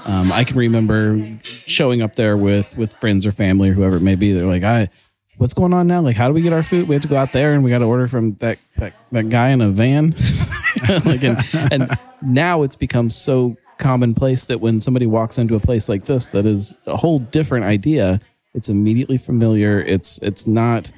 um, 0.05 0.31
I 0.31 0.45
can 0.45 0.57
remember 0.57 1.39
showing 1.43 2.03
up 2.03 2.15
there 2.15 2.37
with 2.37 2.77
with 2.77 2.95
friends 3.01 3.27
or 3.27 3.33
family 3.33 3.71
or 3.71 3.73
whoever 3.73 3.97
it 3.97 4.03
may 4.03 4.15
be. 4.15 4.33
They're 4.33 4.47
like, 4.47 4.63
"I, 4.63 4.91
what's 5.39 5.55
going 5.55 5.75
on 5.75 5.87
now? 5.87 6.03
Like, 6.03 6.17
how 6.17 6.29
do 6.29 6.35
we 6.35 6.43
get 6.43 6.53
our 6.53 6.63
food? 6.63 6.87
We 6.87 6.95
have 6.95 7.03
to 7.03 7.09
go 7.09 7.17
out 7.17 7.33
there 7.33 7.55
and 7.55 7.65
we 7.65 7.71
got 7.71 7.79
to 7.79 7.87
order 7.87 8.07
from 8.07 8.35
that 8.35 8.59
that, 8.77 8.93
that 9.13 9.29
guy 9.29 9.49
in 9.49 9.61
a 9.61 9.71
van." 9.71 10.15
like, 11.05 11.25
and, 11.25 11.39
and 11.73 11.99
now 12.23 12.63
it's 12.63 12.77
become 12.77 13.11
so 13.11 13.57
commonplace 13.79 14.45
that 14.45 14.61
when 14.61 14.81
somebody 14.81 15.07
walks 15.07 15.39
into 15.39 15.55
a 15.55 15.61
place 15.61 15.89
like 15.89 16.05
this 16.05 16.29
that 16.29 16.47
is 16.47 16.75
a 16.87 16.97
whole 16.97 17.19
different 17.19 17.65
idea, 17.65 18.21
it's 18.55 18.69
immediately 18.69 19.17
familiar. 19.17 19.81
It's 19.81 20.19
it's 20.19 20.47
not 20.47 20.91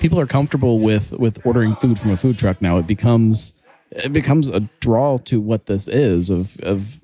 people 0.00 0.18
are 0.18 0.26
comfortable 0.26 0.78
with 0.80 1.12
with 1.12 1.44
ordering 1.46 1.76
food 1.76 1.98
from 1.98 2.10
a 2.10 2.16
food 2.16 2.38
truck 2.38 2.60
now. 2.60 2.78
It 2.78 2.86
becomes 2.86 3.54
it 3.90 4.12
becomes 4.12 4.48
a 4.48 4.60
draw 4.80 5.18
to 5.18 5.40
what 5.40 5.66
this 5.66 5.88
is 5.88 6.30
of 6.30 6.58
of 6.60 7.00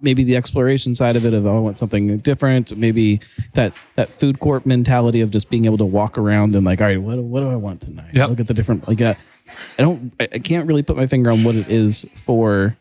maybe 0.00 0.22
the 0.22 0.36
exploration 0.36 0.94
side 0.94 1.16
of 1.16 1.24
it 1.24 1.34
of 1.34 1.46
oh, 1.46 1.56
I 1.56 1.60
want 1.60 1.76
something 1.76 2.18
different. 2.18 2.76
Maybe 2.76 3.20
that 3.54 3.72
that 3.96 4.10
food 4.10 4.38
court 4.40 4.64
mentality 4.64 5.20
of 5.20 5.30
just 5.30 5.50
being 5.50 5.64
able 5.64 5.78
to 5.78 5.84
walk 5.84 6.16
around 6.16 6.54
and 6.54 6.64
like, 6.64 6.80
all 6.80 6.86
right, 6.86 7.00
what 7.00 7.18
what 7.18 7.40
do 7.40 7.50
I 7.50 7.56
want 7.56 7.80
tonight? 7.80 8.14
Yep. 8.14 8.30
Look 8.30 8.40
at 8.40 8.46
the 8.46 8.54
different 8.54 8.86
like 8.86 9.00
uh, 9.00 9.14
I 9.78 9.82
don't 9.82 10.12
I 10.20 10.28
I 10.34 10.38
can't 10.38 10.66
really 10.66 10.82
put 10.82 10.96
my 10.96 11.06
finger 11.06 11.30
on 11.30 11.42
what 11.44 11.56
it 11.56 11.68
is 11.68 12.06
for 12.14 12.76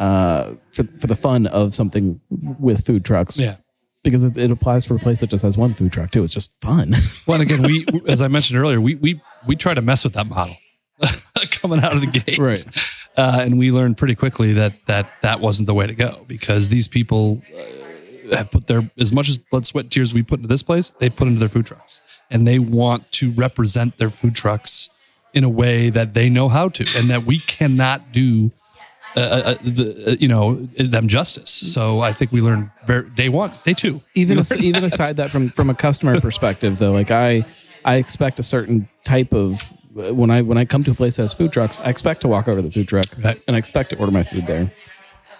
uh 0.00 0.54
for 0.72 0.84
for 1.00 1.06
the 1.06 1.14
fun 1.14 1.46
of 1.46 1.74
something 1.74 2.20
with 2.30 2.86
food 2.86 3.04
trucks 3.04 3.38
Yeah. 3.38 3.56
because 4.04 4.24
it, 4.24 4.36
it 4.36 4.50
applies 4.50 4.86
for 4.86 4.96
a 4.96 4.98
place 4.98 5.20
that 5.20 5.30
just 5.30 5.42
has 5.42 5.56
one 5.58 5.74
food 5.74 5.92
truck 5.92 6.10
too. 6.10 6.22
It's 6.22 6.32
just 6.32 6.54
fun. 6.60 6.94
Well, 7.26 7.40
and 7.40 7.50
again, 7.50 7.62
we, 7.62 7.86
as 8.08 8.20
I 8.22 8.28
mentioned 8.28 8.58
earlier, 8.58 8.80
we 8.80 8.94
we 8.96 9.20
we 9.46 9.56
try 9.56 9.74
to 9.74 9.82
mess 9.82 10.02
with 10.04 10.14
that 10.14 10.26
model 10.26 10.56
coming 11.50 11.80
out 11.80 11.94
of 11.94 12.00
the 12.00 12.06
gate, 12.06 12.38
Right. 12.38 12.64
Uh, 13.16 13.40
and 13.44 13.58
we 13.58 13.70
learned 13.70 13.98
pretty 13.98 14.14
quickly 14.14 14.54
that 14.54 14.72
that 14.86 15.06
that 15.20 15.40
wasn't 15.40 15.66
the 15.66 15.74
way 15.74 15.86
to 15.86 15.94
go 15.94 16.24
because 16.26 16.70
these 16.70 16.88
people 16.88 17.42
uh, 17.54 18.36
have 18.36 18.50
put 18.50 18.66
their 18.66 18.90
as 18.98 19.12
much 19.12 19.28
as 19.28 19.36
blood, 19.38 19.66
sweat, 19.66 19.90
tears 19.90 20.14
we 20.14 20.22
put 20.22 20.38
into 20.38 20.48
this 20.48 20.62
place, 20.62 20.90
they 20.98 21.10
put 21.10 21.28
into 21.28 21.38
their 21.38 21.48
food 21.50 21.66
trucks, 21.66 22.00
and 22.30 22.46
they 22.46 22.58
want 22.58 23.10
to 23.12 23.30
represent 23.32 23.98
their 23.98 24.08
food 24.10 24.34
trucks 24.34 24.88
in 25.34 25.44
a 25.44 25.48
way 25.48 25.90
that 25.90 26.14
they 26.14 26.28
know 26.30 26.48
how 26.48 26.68
to, 26.70 26.84
and 26.98 27.10
that 27.10 27.24
we 27.24 27.38
cannot 27.38 28.12
do. 28.12 28.50
Uh, 29.14 29.20
uh, 29.20 29.54
the, 29.62 30.04
uh, 30.12 30.16
you 30.18 30.26
know 30.28 30.54
them 30.78 31.06
justice. 31.06 31.50
So 31.50 32.00
I 32.00 32.12
think 32.14 32.32
we 32.32 32.40
learned 32.40 32.70
very, 32.86 33.10
day 33.10 33.28
one, 33.28 33.52
day 33.62 33.74
two. 33.74 34.00
even 34.14 34.38
as, 34.38 34.56
even 34.56 34.84
aside 34.84 35.16
that 35.16 35.30
from 35.30 35.50
from 35.50 35.68
a 35.68 35.74
customer 35.74 36.18
perspective 36.20 36.78
though 36.78 36.92
like 36.92 37.10
i 37.10 37.44
i 37.84 37.96
expect 37.96 38.38
a 38.38 38.42
certain 38.42 38.88
type 39.04 39.34
of 39.34 39.76
when 39.94 40.30
i 40.30 40.40
when 40.40 40.56
i 40.56 40.64
come 40.64 40.82
to 40.84 40.92
a 40.92 40.94
place 40.94 41.16
that 41.16 41.24
has 41.24 41.34
food 41.34 41.52
trucks 41.52 41.78
i 41.80 41.90
expect 41.90 42.22
to 42.22 42.28
walk 42.28 42.48
over 42.48 42.56
to 42.60 42.62
the 42.62 42.70
food 42.70 42.88
truck 42.88 43.04
Right. 43.22 43.38
and 43.46 43.54
i 43.54 43.58
expect 43.58 43.90
to 43.90 43.98
order 43.98 44.12
my 44.12 44.22
food 44.22 44.46
there 44.46 44.70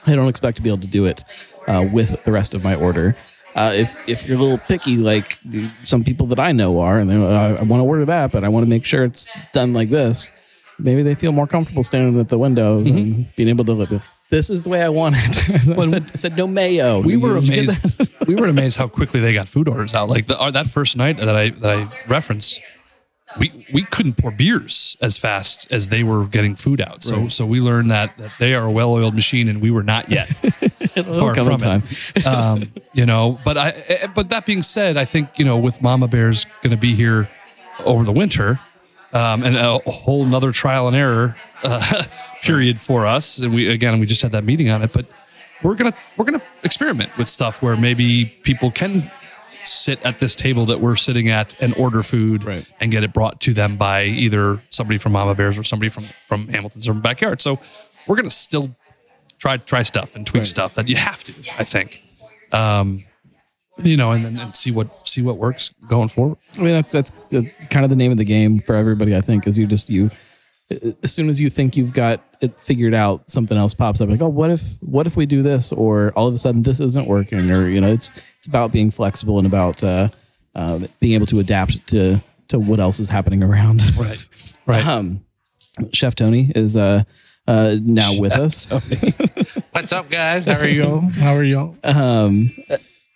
i 0.07 0.15
don't 0.15 0.29
expect 0.29 0.57
to 0.59 0.63
be 0.63 0.69
able 0.69 0.81
to 0.83 0.87
do 0.89 1.07
it 1.07 1.25
uh, 1.67 1.87
with 1.91 2.23
the 2.25 2.33
rest 2.33 2.55
of 2.55 2.63
my 2.63 2.75
order 2.75 3.17
uh, 3.55 3.73
if 3.75 3.97
if 4.07 4.27
you're 4.27 4.37
a 4.37 4.41
little 4.41 4.59
picky 4.59 4.97
like 4.99 5.39
some 5.85 6.05
people 6.05 6.27
that 6.27 6.39
i 6.41 6.53
know 6.53 6.81
are 6.81 6.99
and 6.99 7.09
they, 7.11 7.17
uh, 7.17 7.57
i 7.57 7.63
want 7.63 7.81
to 7.81 7.87
order 7.87 8.05
that 8.05 8.31
but 8.33 8.45
i 8.45 8.49
want 8.49 8.67
to 8.67 8.69
make 8.69 8.85
sure 8.85 9.03
it's 9.05 9.29
done 9.53 9.73
like 9.73 9.89
this 9.89 10.31
maybe 10.79 11.03
they 11.03 11.15
feel 11.15 11.33
more 11.33 11.47
comfortable 11.47 11.83
standing 11.83 12.19
at 12.21 12.29
the 12.29 12.39
window 12.39 12.79
and 12.79 13.27
being 13.37 13.49
able 13.49 13.65
to 13.65 13.73
look 13.73 13.91
this 14.33 14.49
is 14.49 14.63
the 14.63 14.71
way 14.71 14.81
I 14.81 14.89
want 14.89 15.15
it. 15.19 15.69
I, 15.79 15.87
said, 15.87 16.11
I 16.15 16.17
said 16.17 16.37
no 16.39 16.47
mayo. 16.47 17.01
we 17.01 17.19
were 17.19 17.39
Did 17.39 17.49
you 17.49 17.67
get 17.67 17.85
amazed. 17.85 18.11
we 18.27 18.35
were 18.35 18.47
amazed 18.47 18.79
how 18.79 18.89
quickly 18.89 19.21
they 19.21 19.35
got 19.35 19.47
food 19.47 19.69
orders 19.69 19.95
out. 19.95 20.09
Like 20.09 20.27
the, 20.27 20.51
that 20.53 20.67
first 20.67 20.97
night 20.97 21.19
that 21.19 21.37
I 21.37 21.51
that 21.51 21.71
I 21.71 22.09
referenced, 22.09 22.63
we 23.39 23.67
we 23.75 23.83
couldn't 23.83 24.15
pour 24.15 24.31
beers 24.31 24.97
as 25.03 25.19
fast 25.19 25.71
as 25.71 25.91
they 25.91 26.03
were 26.03 26.25
getting 26.25 26.55
food 26.55 26.81
out. 26.81 27.03
So 27.03 27.29
so 27.29 27.45
we 27.45 27.61
learned 27.61 27.91
that 27.91 28.17
that 28.17 28.33
they 28.41 28.55
are 28.55 28.65
a 28.65 28.73
well-oiled 28.73 29.15
machine, 29.15 29.49
and 29.49 29.61
we 29.61 29.71
were 29.71 29.83
not 29.83 30.09
yet. 30.09 30.29
far 31.05 31.35
from 31.35 31.61
it. 31.63 32.27
Um, 32.27 32.65
you 32.95 33.05
know, 33.05 33.39
but 33.45 33.59
I 33.59 33.71
eh, 33.87 34.07
but 34.15 34.31
that 34.31 34.47
being 34.47 34.63
said, 34.63 34.97
I 34.97 35.05
think 35.05 35.39
you 35.39 35.45
know 35.45 35.59
with 35.59 35.83
Mama 35.83 36.09
Bear's 36.09 36.47
going 36.63 36.75
to 36.75 36.81
be 36.81 36.95
here 36.95 37.29
over 37.85 38.03
the 38.03 38.13
winter. 38.13 38.61
Um, 39.15 39.43
and 39.43 39.57
a 39.57 39.79
whole 39.91 40.25
nother 40.25 40.53
trial 40.53 40.87
and 40.89 40.97
error 40.97 41.37
uh, 41.63 42.05
period 42.43 42.81
for 42.81 43.07
us. 43.07 43.39
And 43.39 43.53
we 43.55 43.69
again, 43.69 44.01
we 44.01 44.07
just 44.07 44.23
had 44.23 44.33
that 44.33 44.45
meeting 44.45 44.71
on 44.71 44.83
it, 44.83 44.93
but 44.93 45.05
we're 45.63 45.75
gonna 45.75 45.93
we're 46.17 46.25
gonna 46.25 46.41
experiment 46.65 47.11
with 47.19 47.29
stuff 47.29 47.61
where 47.63 47.77
maybe 47.77 48.25
people 48.43 48.71
can 48.71 49.11
sit 49.65 50.03
at 50.03 50.19
this 50.19 50.35
table 50.35 50.65
that 50.67 50.81
we're 50.81 50.97
sitting 50.97 51.29
at 51.29 51.55
and 51.61 51.75
order 51.77 52.03
food 52.03 52.43
Right. 52.43 52.67
and 52.81 52.91
get 52.91 53.05
it 53.05 53.13
brought 53.13 53.41
to 53.43 53.53
them 53.55 53.77
by 53.77 54.05
either 54.05 54.61
somebody 54.71 54.99
from 54.99 55.13
Mama 55.13 55.35
Bears 55.35 55.59
or 55.59 55.63
somebody 55.63 55.91
from 55.91 56.09
from 56.25 56.49
Hamilton's 56.49 56.89
or 56.89 56.93
from 56.95 57.03
backyard. 57.03 57.41
So 57.43 57.61
we're 58.07 58.17
gonna 58.17 58.31
still 58.31 58.75
try 59.39 59.59
try 59.59 59.83
stuff 59.83 60.17
and 60.17 60.27
tweak 60.27 60.41
Right. 60.41 60.47
stuff 60.47 60.75
that 60.77 60.89
you 60.89 60.97
have 60.97 61.23
to. 61.25 61.35
I 61.59 61.65
think, 61.65 62.03
um, 62.51 63.05
you 63.79 63.97
know, 63.97 64.11
and 64.11 64.25
then 64.25 64.39
and 64.39 64.55
see 64.55 64.71
what 64.71 65.07
see 65.07 65.23
what 65.23 65.39
works 65.39 65.75
going 65.89 66.09
forward. 66.09 66.39
I 66.59 66.63
mean, 66.63 66.75
that's 66.75 66.93
that's 66.93 67.13
uh, 67.33 67.43
kind 67.71 67.85
of 67.85 67.91
the 67.91 67.97
name 67.97 68.11
of 68.11 68.19
the 68.19 68.25
game 68.25 68.59
for 68.59 68.75
everybody. 68.75 69.17
I 69.17 69.21
think 69.21 69.47
is 69.47 69.59
you 69.59 69.67
just 69.67 69.91
you. 69.91 70.11
As 71.03 71.13
soon 71.13 71.29
as 71.29 71.39
you 71.39 71.51
think 71.51 71.77
you've 71.77 71.93
got 71.93 72.23
it 72.41 72.59
figured 72.59 72.95
out, 72.95 73.31
something 73.31 73.59
else 73.59 73.75
pops 73.75 74.01
up. 74.01 74.09
Like, 74.09 74.23
oh, 74.23 74.29
what 74.29 74.51
if 74.51 74.77
what 74.81 75.07
if 75.07 75.17
we 75.17 75.27
do 75.27 75.43
this? 75.43 75.73
Or 75.73 76.13
all 76.13 76.29
of 76.29 76.35
a 76.35 76.39
sudden 76.39 76.63
this 76.63 76.81
isn't 76.81 77.07
working. 77.07 77.51
Or 77.51 77.69
you 77.69 77.81
know, 77.81 77.93
it's 77.93 78.11
it's 78.39 78.47
about 78.47 78.73
being 78.73 78.91
flexible 78.91 79.39
and 79.39 79.47
about 79.47 79.83
uh, 79.85 80.09
uh, 80.55 80.81
being 81.01 81.15
able 81.15 81.27
to 81.27 81.41
adapt 81.41 81.87
to 81.89 82.23
to 82.49 82.59
what 82.59 82.81
else 82.81 83.01
is 83.01 83.09
happening 83.09 83.43
around. 83.43 83.83
Right. 83.97 84.29
Right. 84.67 84.87
Um, 84.87 85.25
Chef 85.93 86.15
Tony 86.15 86.53
is 86.55 86.77
uh, 86.77 87.05
uh, 87.47 87.77
now 87.81 88.19
with 88.19 88.33
us. 88.33 88.67
What's 89.73 89.93
up, 89.93 90.11
guys? 90.11 90.47
How 90.47 90.59
are 90.59 90.69
you? 90.69 91.01
How 91.01 91.35
are 91.35 91.43
y'all? 91.43 91.77
Um, 91.83 92.51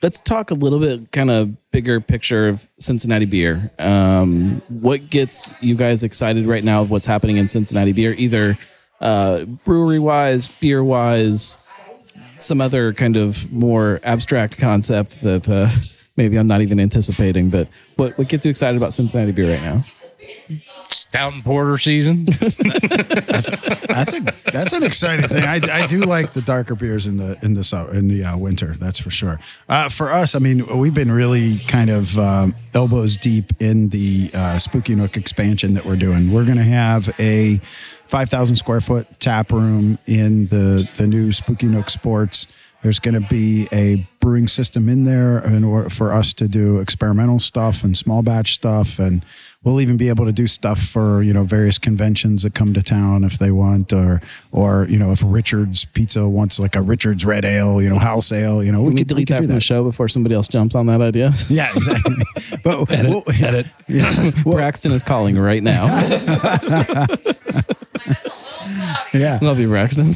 let's 0.03 0.21
talk 0.21 0.51
a 0.51 0.55
little 0.55 0.79
bit 0.79 1.11
kind 1.13 1.31
of 1.31 1.71
bigger 1.71 2.01
picture 2.01 2.49
of 2.49 2.69
Cincinnati 2.79 3.25
beer. 3.25 3.71
Um, 3.79 4.63
what 4.69 5.11
gets 5.11 5.53
you 5.61 5.75
guys 5.75 6.05
excited 6.05 6.47
right 6.47 6.65
now 6.65 6.83
of 6.83 6.91
what's 6.91 7.07
happening 7.07 7.37
in 7.37 7.49
Cincinnati 7.49 7.93
beer, 7.93 8.13
either 8.13 8.59
uh, 9.01 9.45
brewery 9.45 9.99
wise, 9.99 10.49
beer 10.49 10.83
wise, 10.85 11.59
some 12.39 12.61
other 12.61 12.93
kind 12.93 13.17
of 13.17 13.51
more 13.53 14.01
abstract 14.03 14.59
concept 14.59 15.21
that 15.23 15.49
uh, 15.49 15.71
maybe 16.17 16.37
I'm 16.37 16.47
not 16.47 16.61
even 16.61 16.79
anticipating. 16.81 17.51
But 17.51 17.69
what 17.97 18.17
what 18.19 18.29
gets 18.29 18.45
you 18.45 18.51
excited 18.51 18.77
about 18.77 18.95
Cincinnati 18.95 19.33
beer 19.33 19.51
right 19.53 19.63
now? 19.63 19.85
Stout 20.91 21.33
and 21.33 21.45
porter 21.45 21.79
season. 21.79 22.25
That's 23.97 24.13
a 24.13 24.21
that's 24.53 24.73
an 24.73 24.83
exciting 24.83 25.27
thing. 25.29 25.43
I, 25.45 25.55
I 25.55 25.87
do 25.87 26.01
like 26.01 26.33
the 26.33 26.43
darker 26.43 26.75
beers 26.75 27.07
in 27.07 27.17
the 27.17 27.39
in 27.43 27.55
the 27.55 27.89
in 27.93 28.09
the 28.09 28.25
uh, 28.25 28.37
winter. 28.37 28.75
That's 28.79 28.99
for 28.99 29.11
sure. 29.11 29.41
Uh, 29.69 29.89
for 29.89 30.13
us, 30.13 30.35
I 30.35 30.39
mean, 30.39 30.67
we've 30.79 30.95
been 30.95 31.11
really 31.11 31.59
kind 31.61 31.89
of 31.89 32.19
um, 32.19 32.55
elbows 32.75 33.17
deep 33.17 33.53
in 33.61 33.89
the 33.89 34.31
uh, 34.35 34.59
Spooky 34.59 34.95
Nook 34.95 35.17
expansion 35.17 35.75
that 35.75 35.85
we're 35.87 35.97
doing. 35.97 36.31
We're 36.33 36.45
going 36.45 36.59
to 36.59 36.63
have 36.65 37.15
a 37.19 37.59
five 38.09 38.29
thousand 38.29 38.57
square 38.57 38.81
foot 38.81 39.07
tap 39.19 39.51
room 39.53 39.99
in 40.07 40.49
the 40.49 40.89
the 40.97 41.07
new 41.07 41.33
Spooky 41.33 41.67
Nook 41.67 41.89
Sports. 41.89 42.49
There's 42.83 42.99
going 42.99 43.21
to 43.21 43.29
be 43.29 43.69
a 43.73 44.07
brewing 44.27 44.49
system 44.49 44.89
in 44.89 45.05
there 45.05 45.39
in 45.39 45.63
order 45.63 45.89
for 45.89 46.13
us 46.13 46.33
to 46.35 46.49
do 46.49 46.81
experimental 46.81 47.39
stuff 47.39 47.85
and 47.85 47.97
small 47.97 48.23
batch 48.23 48.55
stuff, 48.55 48.99
and 48.99 49.25
we'll 49.63 49.81
even 49.81 49.97
be 49.97 50.09
able 50.09 50.25
to 50.25 50.33
do 50.33 50.49
stuff 50.49 50.81
for 50.81 51.23
you 51.23 51.33
know 51.33 51.45
various 51.45 51.79
conventions 51.79 52.43
that 52.43 52.53
come 52.53 52.75
to 52.75 52.83
town 52.83 53.23
if 53.23 53.39
they 53.39 53.53
want, 53.53 53.93
or 53.93 54.21
or 54.51 54.85
you 54.91 54.99
know 54.99 55.13
if 55.13 55.23
Richard's 55.25 55.85
Pizza 55.85 56.27
wants 56.27 56.59
like 56.59 56.75
a 56.75 56.83
Richard's 56.83 57.25
Red 57.25 57.45
Ale, 57.45 57.81
you 57.81 57.89
know 57.89 58.01
house 58.01 58.33
ale, 58.33 58.65
you 58.65 58.73
know 58.73 58.83
We, 58.83 58.89
we, 58.89 58.91
can 58.95 58.99
could 58.99 59.07
delete 59.07 59.31
we 59.31 59.35
that 59.35 59.37
could 59.43 59.45
from 59.45 59.51
do 59.51 59.55
the 59.55 59.61
show 59.61 59.85
before 59.85 60.09
somebody 60.09 60.35
else 60.35 60.49
jumps 60.49 60.75
on 60.75 60.87
that 60.87 61.01
idea. 61.01 61.33
Yeah, 61.49 61.71
exactly. 61.73 62.17
but 62.65 62.89
we'll- 62.91 63.23
Edit. 63.29 63.67
yeah, 63.89 64.33
well, 64.45 64.57
Braxton 64.57 64.91
is 64.91 65.05
calling 65.05 65.39
right 65.39 65.63
now. 65.63 65.87
Yeah. 69.21 69.39
Love 69.43 69.59
you, 69.59 69.69
Braxton. 69.69 70.15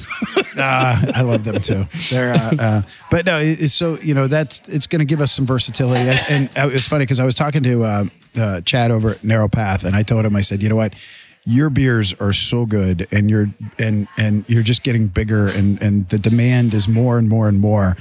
uh, 0.56 1.12
I 1.14 1.22
love 1.22 1.44
them 1.44 1.60
too. 1.60 1.86
They're, 2.10 2.34
uh, 2.34 2.50
uh, 2.58 2.82
but 3.10 3.26
no, 3.26 3.38
it's 3.38 3.74
so 3.74 3.98
you 3.98 4.14
know 4.14 4.26
that's 4.26 4.60
it's 4.68 4.86
going 4.86 5.00
to 5.00 5.04
give 5.04 5.20
us 5.20 5.32
some 5.32 5.46
versatility. 5.46 6.08
And, 6.08 6.18
and 6.28 6.58
uh, 6.58 6.70
it's 6.72 6.88
funny 6.88 7.04
because 7.04 7.20
I 7.20 7.24
was 7.24 7.34
talking 7.34 7.62
to 7.62 7.84
uh, 7.84 8.04
uh, 8.36 8.60
Chad 8.62 8.90
over 8.90 9.10
at 9.10 9.24
Narrow 9.24 9.48
Path, 9.48 9.84
and 9.84 9.94
I 9.96 10.02
told 10.02 10.24
him 10.24 10.36
I 10.36 10.40
said, 10.40 10.62
you 10.62 10.68
know 10.68 10.76
what, 10.76 10.94
your 11.44 11.70
beers 11.70 12.14
are 12.20 12.32
so 12.32 12.66
good, 12.66 13.06
and 13.12 13.30
you're 13.30 13.50
and 13.78 14.06
and 14.16 14.48
you're 14.48 14.62
just 14.62 14.82
getting 14.82 15.08
bigger, 15.08 15.46
and 15.46 15.80
and 15.82 16.08
the 16.08 16.18
demand 16.18 16.74
is 16.74 16.88
more 16.88 17.18
and 17.18 17.28
more 17.28 17.48
and 17.48 17.60
more, 17.60 17.96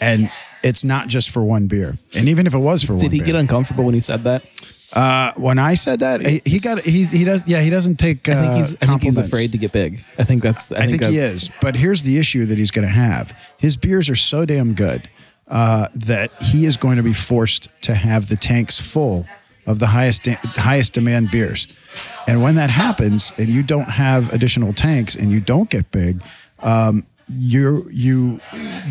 and 0.00 0.30
it's 0.62 0.84
not 0.84 1.08
just 1.08 1.30
for 1.30 1.42
one 1.42 1.66
beer. 1.66 1.98
And 2.14 2.28
even 2.28 2.46
if 2.46 2.54
it 2.54 2.58
was 2.58 2.84
for 2.84 2.92
one, 2.92 3.00
Did 3.00 3.12
he 3.12 3.18
beer, 3.18 3.26
get 3.26 3.34
uncomfortable 3.36 3.84
when 3.84 3.94
he 3.94 4.00
said 4.00 4.24
that? 4.24 4.44
Uh, 4.92 5.32
when 5.36 5.58
I 5.58 5.74
said 5.74 6.00
that, 6.00 6.24
he, 6.26 6.42
he 6.44 6.58
got 6.58 6.80
he 6.84 7.04
he 7.04 7.24
does 7.24 7.46
yeah 7.46 7.60
he 7.60 7.70
doesn't 7.70 7.96
take. 7.96 8.28
Uh, 8.28 8.32
I 8.32 8.34
think 8.42 8.56
he's 8.56 8.74
I 8.74 8.86
think 8.86 9.02
he's 9.02 9.18
afraid 9.18 9.52
to 9.52 9.58
get 9.58 9.72
big. 9.72 10.04
I 10.18 10.24
think 10.24 10.42
that's 10.42 10.70
I, 10.72 10.76
I 10.76 10.80
think, 10.86 11.02
he 11.04 11.16
that's- 11.16 11.42
is. 11.44 11.50
But 11.60 11.76
here's 11.76 12.02
the 12.02 12.18
issue 12.18 12.44
that 12.46 12.58
he's 12.58 12.70
going 12.70 12.86
to 12.86 12.92
have: 12.92 13.36
his 13.56 13.76
beers 13.76 14.10
are 14.10 14.14
so 14.14 14.44
damn 14.44 14.74
good 14.74 15.08
uh, 15.48 15.88
that 15.94 16.30
he 16.42 16.66
is 16.66 16.76
going 16.76 16.96
to 16.96 17.02
be 17.02 17.12
forced 17.12 17.68
to 17.82 17.94
have 17.94 18.28
the 18.28 18.36
tanks 18.36 18.80
full 18.80 19.26
of 19.66 19.78
the 19.78 19.88
highest 19.88 20.24
de- 20.24 20.34
highest 20.42 20.92
demand 20.92 21.30
beers. 21.30 21.68
And 22.26 22.42
when 22.42 22.54
that 22.56 22.70
happens, 22.70 23.32
and 23.36 23.48
you 23.48 23.62
don't 23.62 23.90
have 23.90 24.32
additional 24.32 24.72
tanks, 24.72 25.14
and 25.14 25.30
you 25.30 25.40
don't 25.40 25.68
get 25.70 25.90
big. 25.90 26.22
Um, 26.60 27.04
you 27.36 27.88
you 27.90 28.40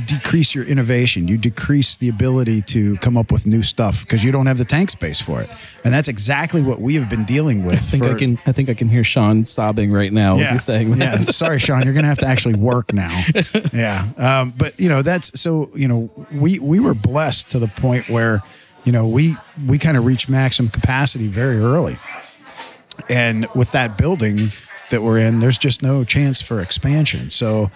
decrease 0.05 0.53
your 0.53 0.65
innovation. 0.65 1.27
You 1.27 1.37
decrease 1.37 1.95
the 1.95 2.09
ability 2.09 2.61
to 2.63 2.97
come 2.97 3.17
up 3.17 3.31
with 3.31 3.47
new 3.47 3.63
stuff 3.63 4.01
because 4.01 4.23
you 4.23 4.31
don't 4.31 4.45
have 4.45 4.57
the 4.57 4.65
tank 4.65 4.89
space 4.91 5.19
for 5.19 5.41
it, 5.41 5.49
and 5.83 5.93
that's 5.93 6.07
exactly 6.07 6.61
what 6.61 6.79
we 6.79 6.95
have 6.95 7.09
been 7.09 7.23
dealing 7.25 7.65
with. 7.65 7.77
I 7.77 7.81
think 7.81 8.03
I 8.03 8.13
can 8.13 8.39
I 8.45 8.51
think 8.51 8.69
I 8.69 8.73
can 8.73 8.89
hear 8.89 9.03
Sean 9.03 9.43
sobbing 9.43 9.91
right 9.91 10.13
now 10.13 10.51
you 10.51 10.59
saying 10.59 10.91
that. 10.91 10.97
yeah. 10.97 11.19
Sorry, 11.19 11.59
Sean, 11.59 11.83
you're 11.83 11.93
going 11.93 12.03
to 12.03 12.09
have 12.09 12.19
to 12.19 12.27
actually 12.27 12.55
work 12.55 12.93
now. 12.93 13.23
yeah. 13.73 14.07
Um, 14.17 14.53
but 14.57 14.79
you 14.79 14.89
know, 14.89 15.01
that's 15.01 15.39
so, 15.39 15.69
you 15.75 15.87
know, 15.87 16.09
we, 16.33 16.59
we 16.59 16.79
were 16.79 16.93
blessed 16.93 17.49
to 17.51 17.59
the 17.59 17.67
point 17.67 18.09
where, 18.09 18.41
you 18.83 18.91
know, 18.91 19.07
we, 19.07 19.35
we 19.65 19.77
kind 19.77 19.97
of 19.97 20.05
reached 20.05 20.29
maximum 20.29 20.69
capacity 20.69 21.27
very 21.27 21.59
early. 21.59 21.97
And 23.09 23.47
with 23.55 23.71
that 23.71 23.97
building 23.97 24.51
that 24.89 25.01
we're 25.01 25.19
in, 25.19 25.39
there's 25.39 25.57
just 25.57 25.81
no 25.81 26.03
chance 26.03 26.41
for 26.41 26.59
expansion. 26.59 27.29
So, 27.29 27.71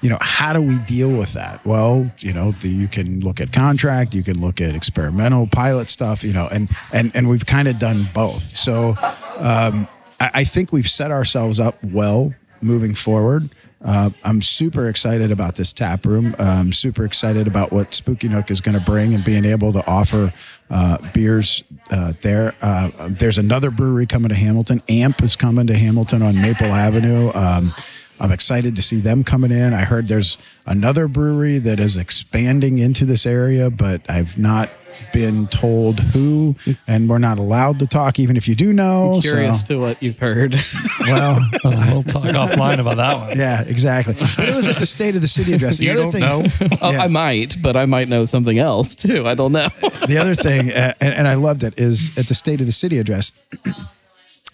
you 0.00 0.08
know, 0.08 0.18
how 0.20 0.52
do 0.52 0.62
we 0.62 0.78
deal 0.78 1.10
with 1.10 1.32
that? 1.32 1.64
Well, 1.66 2.10
you 2.18 2.32
know, 2.32 2.52
the, 2.52 2.68
you 2.68 2.88
can 2.88 3.20
look 3.20 3.40
at 3.40 3.52
contract, 3.52 4.14
you 4.14 4.22
can 4.22 4.40
look 4.40 4.60
at 4.60 4.74
experimental 4.74 5.46
pilot 5.46 5.90
stuff, 5.90 6.22
you 6.22 6.32
know, 6.32 6.46
and 6.48 6.68
and 6.92 7.10
and 7.14 7.28
we've 7.28 7.46
kind 7.46 7.68
of 7.68 7.78
done 7.78 8.08
both. 8.14 8.56
So, 8.56 8.94
um, 9.38 9.88
I, 10.20 10.30
I 10.34 10.44
think 10.44 10.72
we've 10.72 10.88
set 10.88 11.10
ourselves 11.10 11.58
up 11.58 11.82
well 11.82 12.34
moving 12.60 12.94
forward. 12.94 13.50
Uh, 13.84 14.10
I'm 14.24 14.42
super 14.42 14.88
excited 14.88 15.30
about 15.30 15.54
this 15.54 15.72
tap 15.72 16.04
room. 16.04 16.34
I'm 16.38 16.72
super 16.72 17.04
excited 17.04 17.46
about 17.46 17.72
what 17.72 17.94
Spooky 17.94 18.28
Nook 18.28 18.50
is 18.50 18.60
going 18.60 18.76
to 18.76 18.84
bring 18.84 19.14
and 19.14 19.24
being 19.24 19.44
able 19.44 19.72
to 19.72 19.86
offer 19.86 20.32
uh, 20.68 20.98
beers 21.12 21.62
uh, 21.90 22.12
there. 22.22 22.54
Uh, 22.60 22.90
there's 23.08 23.38
another 23.38 23.70
brewery 23.70 24.06
coming 24.06 24.30
to 24.30 24.34
Hamilton. 24.34 24.82
Amp 24.88 25.22
is 25.22 25.36
coming 25.36 25.68
to 25.68 25.74
Hamilton 25.74 26.22
on 26.22 26.40
Maple 26.40 26.66
Avenue. 26.66 27.30
Um, 27.34 27.72
I'm 28.20 28.32
excited 28.32 28.76
to 28.76 28.82
see 28.82 29.00
them 29.00 29.24
coming 29.24 29.50
in. 29.50 29.72
I 29.72 29.84
heard 29.84 30.08
there's 30.08 30.38
another 30.66 31.08
brewery 31.08 31.58
that 31.58 31.78
is 31.78 31.96
expanding 31.96 32.78
into 32.78 33.04
this 33.04 33.26
area, 33.26 33.70
but 33.70 34.08
I've 34.10 34.38
not 34.38 34.70
been 35.12 35.46
told 35.46 36.00
who, 36.00 36.56
and 36.86 37.08
we're 37.08 37.18
not 37.18 37.38
allowed 37.38 37.78
to 37.78 37.86
talk, 37.86 38.18
even 38.18 38.36
if 38.36 38.48
you 38.48 38.54
do 38.54 38.72
know. 38.72 39.20
Curious 39.22 39.60
so, 39.60 39.74
to 39.74 39.80
what 39.80 40.02
you've 40.02 40.18
heard. 40.18 40.54
well, 41.02 41.40
we'll 41.64 42.02
talk 42.02 42.24
offline 42.24 42.78
about 42.78 42.96
that 42.96 43.18
one. 43.18 43.38
yeah, 43.38 43.62
exactly. 43.62 44.14
But 44.14 44.48
it 44.48 44.54
was 44.54 44.66
at 44.68 44.76
the 44.76 44.86
State 44.86 45.14
of 45.14 45.22
the 45.22 45.28
City 45.28 45.52
address. 45.52 45.78
The 45.78 45.84
You 45.88 45.92
other 45.92 46.02
don't 46.02 46.12
thing, 46.12 46.20
know. 46.20 46.88
Yeah. 46.90 47.02
I 47.02 47.08
might, 47.08 47.60
but 47.62 47.76
I 47.76 47.86
might 47.86 48.08
know 48.08 48.24
something 48.24 48.58
else 48.58 48.94
too. 48.94 49.26
I 49.26 49.34
don't 49.34 49.52
know. 49.52 49.68
the 50.06 50.18
other 50.18 50.34
thing, 50.34 50.72
uh, 50.72 50.94
and, 51.00 51.14
and 51.14 51.28
I 51.28 51.34
loved 51.34 51.62
it, 51.62 51.78
is 51.78 52.16
at 52.18 52.26
the 52.26 52.34
State 52.34 52.60
of 52.60 52.66
the 52.66 52.72
City 52.72 52.98
address, 52.98 53.32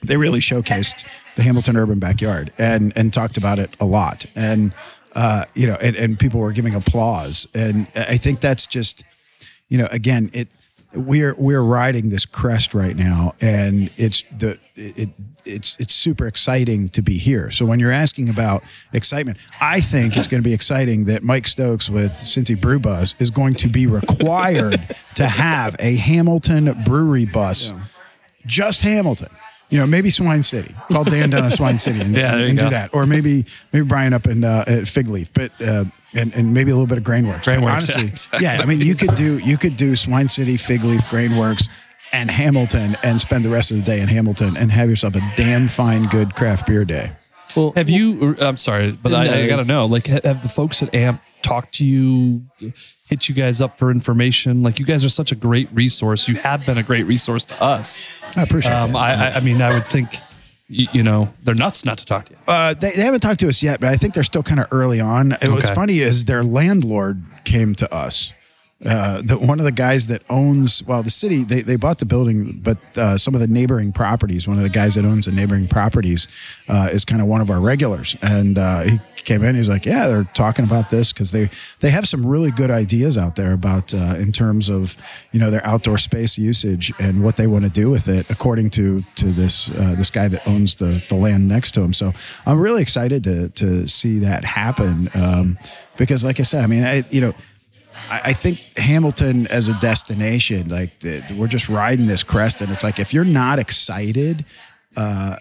they 0.07 0.17
really 0.17 0.41
showcased 0.41 1.07
the 1.37 1.43
Hamilton 1.43 1.77
urban 1.77 1.99
backyard 1.99 2.53
and 2.59 2.93
and 2.97 3.13
talked 3.13 3.37
about 3.37 3.59
it 3.59 3.75
a 3.81 3.85
lot. 3.85 4.27
And 4.35 4.73
uh, 5.15 5.45
you 5.55 5.67
know, 5.67 5.77
and, 5.81 5.95
and 5.97 6.19
people 6.19 6.41
were 6.41 6.53
giving 6.53 6.75
applause. 6.75 7.47
And 7.55 7.87
I 7.95 8.17
think 8.17 8.41
that's 8.41 8.67
just, 8.67 9.05
you 9.69 9.79
know, 9.79 9.89
again, 9.91 10.31
it 10.33 10.49
we're 10.93 11.35
we're 11.35 11.63
riding 11.63 12.11
this 12.11 12.25
crest 12.25 12.73
right 12.73 12.97
now, 12.97 13.35
and 13.41 13.91
it's 13.97 14.23
the 14.37 14.59
it. 14.75 15.11
It's 15.47 15.77
it's 15.79 15.93
super 15.93 16.27
exciting 16.27 16.89
to 16.91 17.03
be 17.03 17.19
here. 17.19 17.51
So 17.51 17.67
when 17.67 17.79
you're 17.79 17.93
asking 17.93 18.31
about 18.31 18.63
excitement, 18.95 19.37
I 19.61 19.83
think 19.83 20.17
it's 20.17 20.27
going 20.27 20.43
to 20.43 20.49
be 20.49 20.55
exciting 20.55 21.05
that 21.05 21.23
Mike 21.23 21.47
Stokes 21.47 21.91
with 21.91 22.13
Cincy 22.13 22.59
Brew 22.59 22.79
Bus 22.79 23.15
is 23.19 23.29
going 23.29 23.53
to 23.57 23.69
be 23.69 23.87
required 23.87 24.97
to 25.17 25.27
have 25.27 25.77
a 25.79 25.97
Hamilton 25.97 26.75
brewery 26.87 27.27
bus 27.27 27.75
just 28.47 28.81
Hamilton. 28.83 29.29
You 29.75 29.81
know, 29.81 29.89
maybe 29.89 30.09
Swine 30.11 30.45
City. 30.45 30.73
Call 30.93 31.03
Dan 31.03 31.31
down 31.31 31.43
to 31.43 31.51
Swine 31.57 31.81
City 31.81 32.01
and, 32.01 32.15
Yeah, 32.15 32.37
there 32.37 32.47
and 32.47 32.57
do 32.57 32.71
that. 32.71 32.95
Or 32.95 33.07
maybe 33.07 33.45
maybe 33.73 33.85
Brian 33.85 34.13
up 34.13 34.25
in 34.25 34.45
uh, 34.45 34.63
at 34.69 34.87
Fig 34.87 35.09
Leaf, 35.09 35.33
but 35.35 35.51
uh, 35.61 35.87
and 36.15 36.33
and 36.33 36.55
maybe 36.55 36.71
a 36.71 36.75
little 36.75 36.87
bit 36.87 36.99
of 36.99 37.03
Grainworks. 37.03 37.47
But 37.47 37.59
Grainworks, 37.59 37.61
yeah, 37.61 37.73
honestly, 37.73 38.07
exactly. 38.09 38.45
yeah. 38.45 38.61
I 38.63 38.67
mean, 38.67 38.81
you 38.81 38.95
could 38.95 39.17
do 39.17 39.39
you 39.39 39.59
could 39.59 39.75
do 39.75 39.97
Swine 39.97 40.29
City, 40.29 40.57
Fig 40.57 40.85
Leaf, 40.85 41.01
Grainworks, 41.07 41.69
and 42.13 42.31
Hamilton, 42.31 42.97
and 43.03 43.21
spend 43.21 43.45
the 43.45 43.51
rest 43.51 43.73
of 43.73 43.77
the 43.79 43.83
day 43.83 43.99
in 43.99 44.07
Hamilton 44.07 44.57
and 44.57 44.71
have 44.71 44.89
yourself 44.89 45.17
a 45.17 45.33
damn 45.35 45.67
fine, 45.67 46.07
good 46.07 46.37
craft 46.37 46.69
beer 46.69 46.85
day. 46.85 47.11
Well, 47.57 47.73
Have 47.75 47.91
you? 47.91 48.37
I'm 48.39 48.57
sorry, 48.57 48.93
but 48.93 49.11
No, 49.11 49.19
I, 49.19 49.25
I 49.25 49.47
got 49.49 49.61
to 49.61 49.67
know. 49.69 49.87
Like, 49.87 50.07
have 50.07 50.43
the 50.43 50.49
folks 50.49 50.85
at 50.85 50.95
AMP 50.95 51.21
talked 51.45 51.75
to 51.75 51.85
you, 51.85 52.43
hit 53.09 53.29
you 53.29 53.35
guys 53.35 53.61
up 53.61 53.79
for 53.79 53.91
information? 53.91 54.63
Like, 54.63 54.79
you 54.79 54.85
guys 54.85 55.05
are 55.05 55.09
such 55.11 55.31
a 55.31 55.37
great 55.37 55.69
resource. 55.73 56.27
You 56.27 56.37
have 56.37 56.65
been 56.67 56.79
a 56.79 56.83
great 56.83 57.05
resource 57.05 57.45
to 57.47 57.63
us. 57.63 58.09
I 58.37 58.43
appreciate 58.43 58.73
Um, 58.73 58.93
that. 58.93 58.99
I, 58.99 59.29
I, 59.29 59.33
I 59.35 59.41
mean, 59.41 59.63
I 59.63 59.73
would 59.75 59.87
think, 59.87 60.09
you, 60.69 61.03
know, 61.03 61.33
they're 61.45 61.55
nuts 61.55 61.85
not 61.85 61.99
to 61.99 62.07
talk 62.07 62.25
to 62.27 62.33
you. 62.33 62.39
Uh, 62.49 62.75
they, 62.75 62.93
they 62.93 63.03
haven't 63.03 63.21
talked 63.21 63.41
to 63.41 63.49
us 63.49 63.63
yet, 63.63 63.79
but 63.81 63.91
I 63.91 63.97
think 63.97 64.15
they're 64.15 64.23
still 64.23 64.43
kind 64.43 64.59
of 64.61 64.67
early 64.73 65.01
on. 65.01 65.35
Uh, 65.35 65.39
What's 65.51 65.71
funny 65.71 65.99
is 65.99 66.25
their 66.25 66.43
landlord 66.43 67.23
came 67.45 67.75
to 67.77 67.95
us. 67.95 68.33
Uh, 68.85 69.23
the, 69.23 69.39
one 69.39 69.59
of 69.59 69.65
the 69.65 69.73
guys 69.73 70.09
that 70.09 70.23
owns, 70.29 70.83
well, 70.83 71.03
the 71.03 71.09
city, 71.09 71.43
they, 71.43 71.63
they 71.63 71.77
bought 71.77 71.99
the 71.99 72.05
building, 72.05 72.61
but 72.63 72.77
uh, 72.99 73.17
some 73.17 73.35
of 73.35 73.41
the 73.41 73.47
neighboring 73.47 73.93
properties, 73.93 74.47
one 74.47 74.59
of 74.59 74.63
the 74.63 74.69
guys 74.69 74.95
that 74.95 75.07
owns 75.07 75.25
the 75.25 75.33
neighboring 75.33 75.67
properties 75.67 76.29
uh, 76.69 76.89
is 76.93 77.05
kind 77.05 77.23
of 77.23 77.27
one 77.27 77.41
of 77.41 77.49
our 77.49 77.61
regulars. 77.61 78.15
And 78.21 78.59
uh, 78.59 78.83
he 78.83 79.01
came 79.17 79.43
in, 79.43 79.55
he's 79.55 79.71
like, 79.71 79.87
yeah, 79.87 80.09
they're 80.09 80.25
talking 80.35 80.67
about 80.67 80.91
this 80.91 81.15
because 81.15 81.31
they, 81.31 81.49
they 81.81 81.91
have 81.91 82.07
some 82.07 82.27
really 82.27 82.51
good 82.51 82.71
ideas 82.71 83.17
out 83.17 83.37
there 83.37 83.55
about 83.55 83.95
uh, 83.95 84.17
in 84.19 84.33
terms 84.33 84.69
of, 84.69 84.99
you 85.33 85.41
know, 85.41 85.51
their 85.51 85.65
outdoor 85.65 85.97
space 85.97 86.37
usage 86.37 86.93
and 86.99 87.23
what 87.23 87.37
they 87.37 87.47
want 87.47 87.65
to 87.65 87.71
do 87.71 87.89
with 87.89 88.07
it, 88.09 88.29
according 88.29 88.69
to 88.71 89.01
to 89.15 89.27
this 89.33 89.71
uh, 89.71 89.95
this 89.97 90.11
guy 90.11 90.29
that 90.29 90.47
owns 90.47 90.75
the, 90.75 91.03
the 91.09 91.15
land 91.15 91.49
next 91.49 91.73
to 91.73 91.81
him. 91.81 91.95
So 91.95 92.13
I'm 92.45 92.61
really 92.61 92.83
excited 92.83 93.25
to, 93.25 93.49
to 93.51 93.87
see 93.87 94.19
that 94.19 94.45
happen 94.45 95.09
um, 95.15 95.59
because, 95.97 96.23
like 96.23 96.39
I 96.39 96.43
said, 96.43 96.65
I 96.65 96.67
mean, 96.67 96.85
I, 96.85 97.05
you 97.09 97.21
know, 97.21 97.35
I, 98.11 98.21
I 98.27 98.33
think 98.33 98.59
Hamilton 98.77 99.47
as 99.49 99.69
a 99.69 99.79
destination, 99.81 100.69
like 100.69 100.99
the, 101.01 101.23
we're 101.37 101.47
just 101.49 101.69
riding 101.69 102.07
this 102.07 102.23
crest, 102.23 102.61
and 102.61 102.71
it's 102.71 102.83
like 102.85 102.99
if 102.99 103.13
you're 103.15 103.25
not 103.25 103.59
excited 103.59 104.45
uh, 104.97 105.37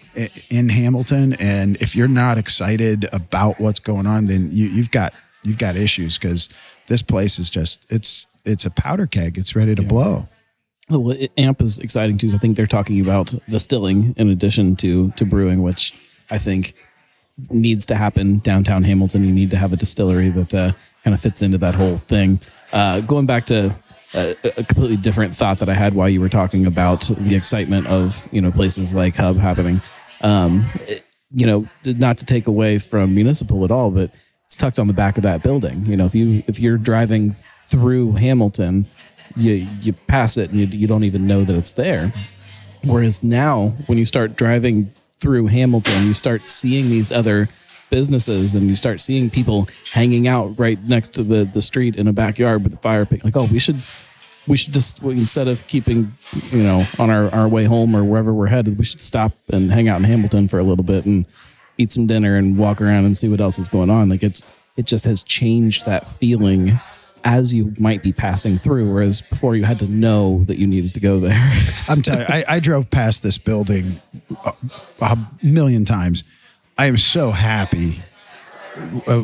in 0.50 0.68
Hamilton, 0.68 1.34
and 1.34 1.76
if 1.80 1.94
you're 1.94 2.08
not 2.08 2.38
excited 2.38 3.06
about 3.12 3.60
what's 3.60 3.80
going 3.80 4.06
on, 4.06 4.24
then 4.26 4.50
you, 4.52 4.66
you've 4.66 4.90
got 4.90 5.12
you've 5.42 5.58
got 5.58 5.76
issues 5.76 6.18
because 6.18 6.48
this 6.86 7.02
place 7.02 7.38
is 7.38 7.50
just 7.50 7.84
it's 7.90 8.26
it's 8.44 8.64
a 8.64 8.70
powder 8.70 9.06
keg. 9.06 9.38
It's 9.38 9.54
ready 9.54 9.74
to 9.74 9.82
blow. 9.82 10.28
Oh, 10.90 10.98
Well, 10.98 11.16
it- 11.16 11.32
AMP 11.38 11.62
is 11.62 11.78
exciting 11.78 12.18
too. 12.18 12.26
'cause 12.26 12.34
I 12.34 12.38
think 12.38 12.56
they're 12.56 12.66
talking 12.66 13.00
about 13.00 13.32
distilling 13.48 14.14
in 14.16 14.28
addition 14.30 14.76
to 14.76 15.10
to 15.12 15.24
brewing, 15.24 15.62
which 15.62 15.94
I 16.30 16.38
think 16.38 16.74
needs 17.50 17.84
to 17.86 17.96
happen 17.96 18.38
downtown 18.40 18.84
Hamilton. 18.84 19.24
You 19.24 19.32
need 19.32 19.50
to 19.50 19.56
have 19.56 19.72
a 19.72 19.76
distillery 19.76 20.30
that 20.30 20.54
uh, 20.54 20.72
kind 21.04 21.14
of 21.14 21.20
fits 21.20 21.42
into 21.42 21.58
that 21.58 21.74
whole 21.74 21.96
thing. 21.96 22.40
Uh, 22.72 23.00
going 23.00 23.26
back 23.26 23.44
to 23.46 23.74
a, 24.14 24.34
a 24.44 24.64
completely 24.64 24.96
different 24.96 25.34
thought 25.34 25.58
that 25.58 25.68
I 25.68 25.74
had 25.74 25.94
while 25.94 26.08
you 26.08 26.20
were 26.20 26.28
talking 26.28 26.66
about 26.66 27.02
the 27.18 27.36
excitement 27.36 27.86
of 27.86 28.26
you 28.32 28.40
know 28.40 28.50
places 28.50 28.94
like 28.94 29.14
Hub 29.16 29.36
happening. 29.36 29.80
Um, 30.22 30.68
it- 30.88 31.04
you 31.36 31.46
know, 31.46 31.66
not 31.84 32.16
to 32.18 32.24
take 32.24 32.46
away 32.46 32.78
from 32.78 33.12
municipal 33.12 33.64
at 33.64 33.72
all, 33.72 33.90
but 33.90 34.12
it's 34.44 34.54
tucked 34.54 34.78
on 34.78 34.86
the 34.86 34.92
back 34.92 35.16
of 35.16 35.24
that 35.24 35.42
building. 35.42 35.84
You 35.84 35.96
know, 35.96 36.04
if 36.06 36.14
you 36.14 36.44
if 36.46 36.60
you're 36.60 36.78
driving 36.78 37.32
through 37.32 38.12
Hamilton, 38.12 38.86
you 39.34 39.66
you 39.80 39.92
pass 40.06 40.36
it 40.36 40.50
and 40.50 40.60
you, 40.60 40.66
you 40.66 40.86
don't 40.86 41.02
even 41.02 41.26
know 41.26 41.42
that 41.44 41.56
it's 41.56 41.72
there. 41.72 42.14
Whereas 42.84 43.24
now, 43.24 43.74
when 43.86 43.98
you 43.98 44.04
start 44.04 44.36
driving 44.36 44.92
through 45.18 45.46
Hamilton, 45.48 46.06
you 46.06 46.14
start 46.14 46.46
seeing 46.46 46.88
these 46.88 47.10
other 47.10 47.48
businesses 47.94 48.56
and 48.56 48.66
you 48.66 48.74
start 48.74 49.00
seeing 49.00 49.30
people 49.30 49.68
hanging 49.92 50.26
out 50.26 50.58
right 50.58 50.82
next 50.82 51.10
to 51.10 51.22
the, 51.22 51.44
the 51.44 51.60
street 51.60 51.94
in 51.94 52.08
a 52.08 52.12
backyard 52.12 52.64
with 52.64 52.74
a 52.74 52.76
fire 52.78 53.06
pit. 53.06 53.24
Like, 53.24 53.36
oh, 53.36 53.44
we 53.44 53.60
should 53.60 53.76
we 54.48 54.56
should 54.56 54.74
just 54.74 55.00
instead 55.02 55.46
of 55.46 55.64
keeping 55.68 56.12
you 56.50 56.64
know 56.64 56.84
on 56.98 57.08
our, 57.08 57.32
our 57.32 57.46
way 57.46 57.66
home 57.66 57.94
or 57.94 58.02
wherever 58.02 58.34
we're 58.34 58.48
headed, 58.48 58.78
we 58.80 58.84
should 58.84 59.00
stop 59.00 59.30
and 59.48 59.70
hang 59.70 59.86
out 59.86 59.98
in 59.98 60.04
Hamilton 60.04 60.48
for 60.48 60.58
a 60.58 60.64
little 60.64 60.82
bit 60.82 61.06
and 61.06 61.24
eat 61.78 61.92
some 61.92 62.08
dinner 62.08 62.36
and 62.36 62.58
walk 62.58 62.80
around 62.80 63.04
and 63.04 63.16
see 63.16 63.28
what 63.28 63.40
else 63.40 63.60
is 63.60 63.68
going 63.68 63.90
on. 63.90 64.08
Like 64.08 64.24
it's 64.24 64.44
it 64.76 64.86
just 64.86 65.04
has 65.04 65.22
changed 65.22 65.86
that 65.86 66.04
feeling 66.04 66.80
as 67.22 67.54
you 67.54 67.74
might 67.78 68.02
be 68.02 68.12
passing 68.12 68.58
through, 68.58 68.92
whereas 68.92 69.22
before 69.22 69.54
you 69.54 69.64
had 69.64 69.78
to 69.78 69.86
know 69.86 70.42
that 70.44 70.58
you 70.58 70.66
needed 70.66 70.92
to 70.94 71.00
go 71.00 71.20
there. 71.20 71.40
I'm 71.88 72.02
telling 72.02 72.22
you, 72.22 72.26
I, 72.28 72.44
I 72.48 72.58
drove 72.58 72.90
past 72.90 73.22
this 73.22 73.38
building 73.38 74.00
a, 74.44 74.52
a 75.00 75.16
million 75.44 75.84
times. 75.84 76.24
I 76.76 76.86
am 76.86 76.96
so 76.96 77.30
happy 77.30 78.00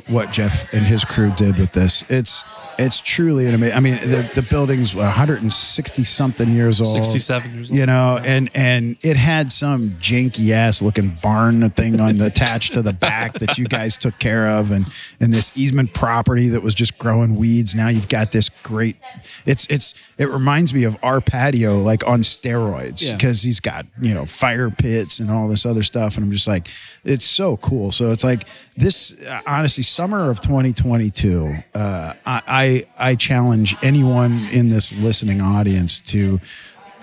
what 0.08 0.30
Jeff 0.32 0.72
and 0.72 0.84
his 0.86 1.04
crew 1.04 1.32
did 1.36 1.58
with 1.58 1.72
this. 1.72 2.04
It's 2.08 2.44
it's 2.78 3.00
truly 3.00 3.44
an 3.46 3.54
amazing. 3.54 3.76
I 3.76 3.80
mean, 3.80 3.96
the, 3.96 4.30
the 4.34 4.40
building's 4.42 4.94
160 4.94 6.02
something 6.04 6.48
years 6.48 6.80
old. 6.80 6.94
67 6.94 7.54
years 7.54 7.70
old. 7.70 7.78
You 7.78 7.84
know, 7.84 8.18
and 8.24 8.50
and 8.54 8.96
it 9.02 9.18
had 9.18 9.52
some 9.52 9.90
janky 10.00 10.50
ass 10.52 10.80
looking 10.80 11.18
barn 11.22 11.68
thing 11.70 12.00
on 12.00 12.16
the 12.16 12.26
attached 12.26 12.72
to 12.74 12.82
the 12.82 12.94
back 12.94 13.34
that 13.34 13.58
you 13.58 13.66
guys 13.66 13.98
took 13.98 14.18
care 14.18 14.46
of, 14.48 14.70
and 14.70 14.86
and 15.20 15.32
this 15.32 15.52
easement 15.56 15.92
property 15.92 16.48
that 16.48 16.62
was 16.62 16.74
just 16.74 16.96
growing 16.96 17.36
weeds. 17.36 17.74
Now 17.74 17.88
you've 17.88 18.08
got 18.08 18.30
this 18.30 18.48
great. 18.62 18.96
It's 19.44 19.66
it's 19.66 19.94
it 20.16 20.30
reminds 20.30 20.72
me 20.72 20.84
of 20.84 20.96
our 21.02 21.20
patio 21.20 21.80
like 21.80 22.06
on 22.06 22.20
steroids 22.22 23.06
Yeah. 23.06 23.16
because 23.16 23.42
he's 23.42 23.60
got 23.60 23.84
you 24.00 24.14
know 24.14 24.24
fire 24.24 24.70
pits 24.70 25.20
and 25.20 25.30
all 25.30 25.48
this 25.48 25.66
other 25.66 25.82
stuff, 25.82 26.16
and 26.16 26.24
I'm 26.24 26.32
just 26.32 26.48
like, 26.48 26.68
it's 27.04 27.26
so 27.26 27.58
cool. 27.58 27.92
So 27.92 28.10
it's 28.12 28.24
like 28.24 28.46
this 28.76 29.18
honestly 29.46 29.82
summer 29.82 30.30
of 30.30 30.40
2022. 30.40 31.54
Uh, 31.74 32.12
I, 32.26 32.42
I 32.46 33.10
I 33.10 33.14
challenge 33.14 33.76
anyone 33.82 34.48
in 34.52 34.68
this 34.68 34.92
listening 34.92 35.40
audience 35.40 36.00
to 36.02 36.40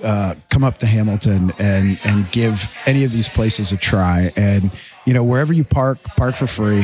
uh, 0.03 0.35
come 0.49 0.63
up 0.63 0.77
to 0.79 0.85
Hamilton 0.85 1.53
and 1.59 1.99
and 2.03 2.31
give 2.31 2.73
any 2.85 3.03
of 3.03 3.11
these 3.11 3.29
places 3.29 3.71
a 3.71 3.77
try. 3.77 4.31
And 4.35 4.71
you 5.05 5.13
know, 5.13 5.23
wherever 5.23 5.53
you 5.53 5.63
park, 5.63 6.03
park 6.15 6.35
for 6.35 6.47
free. 6.47 6.83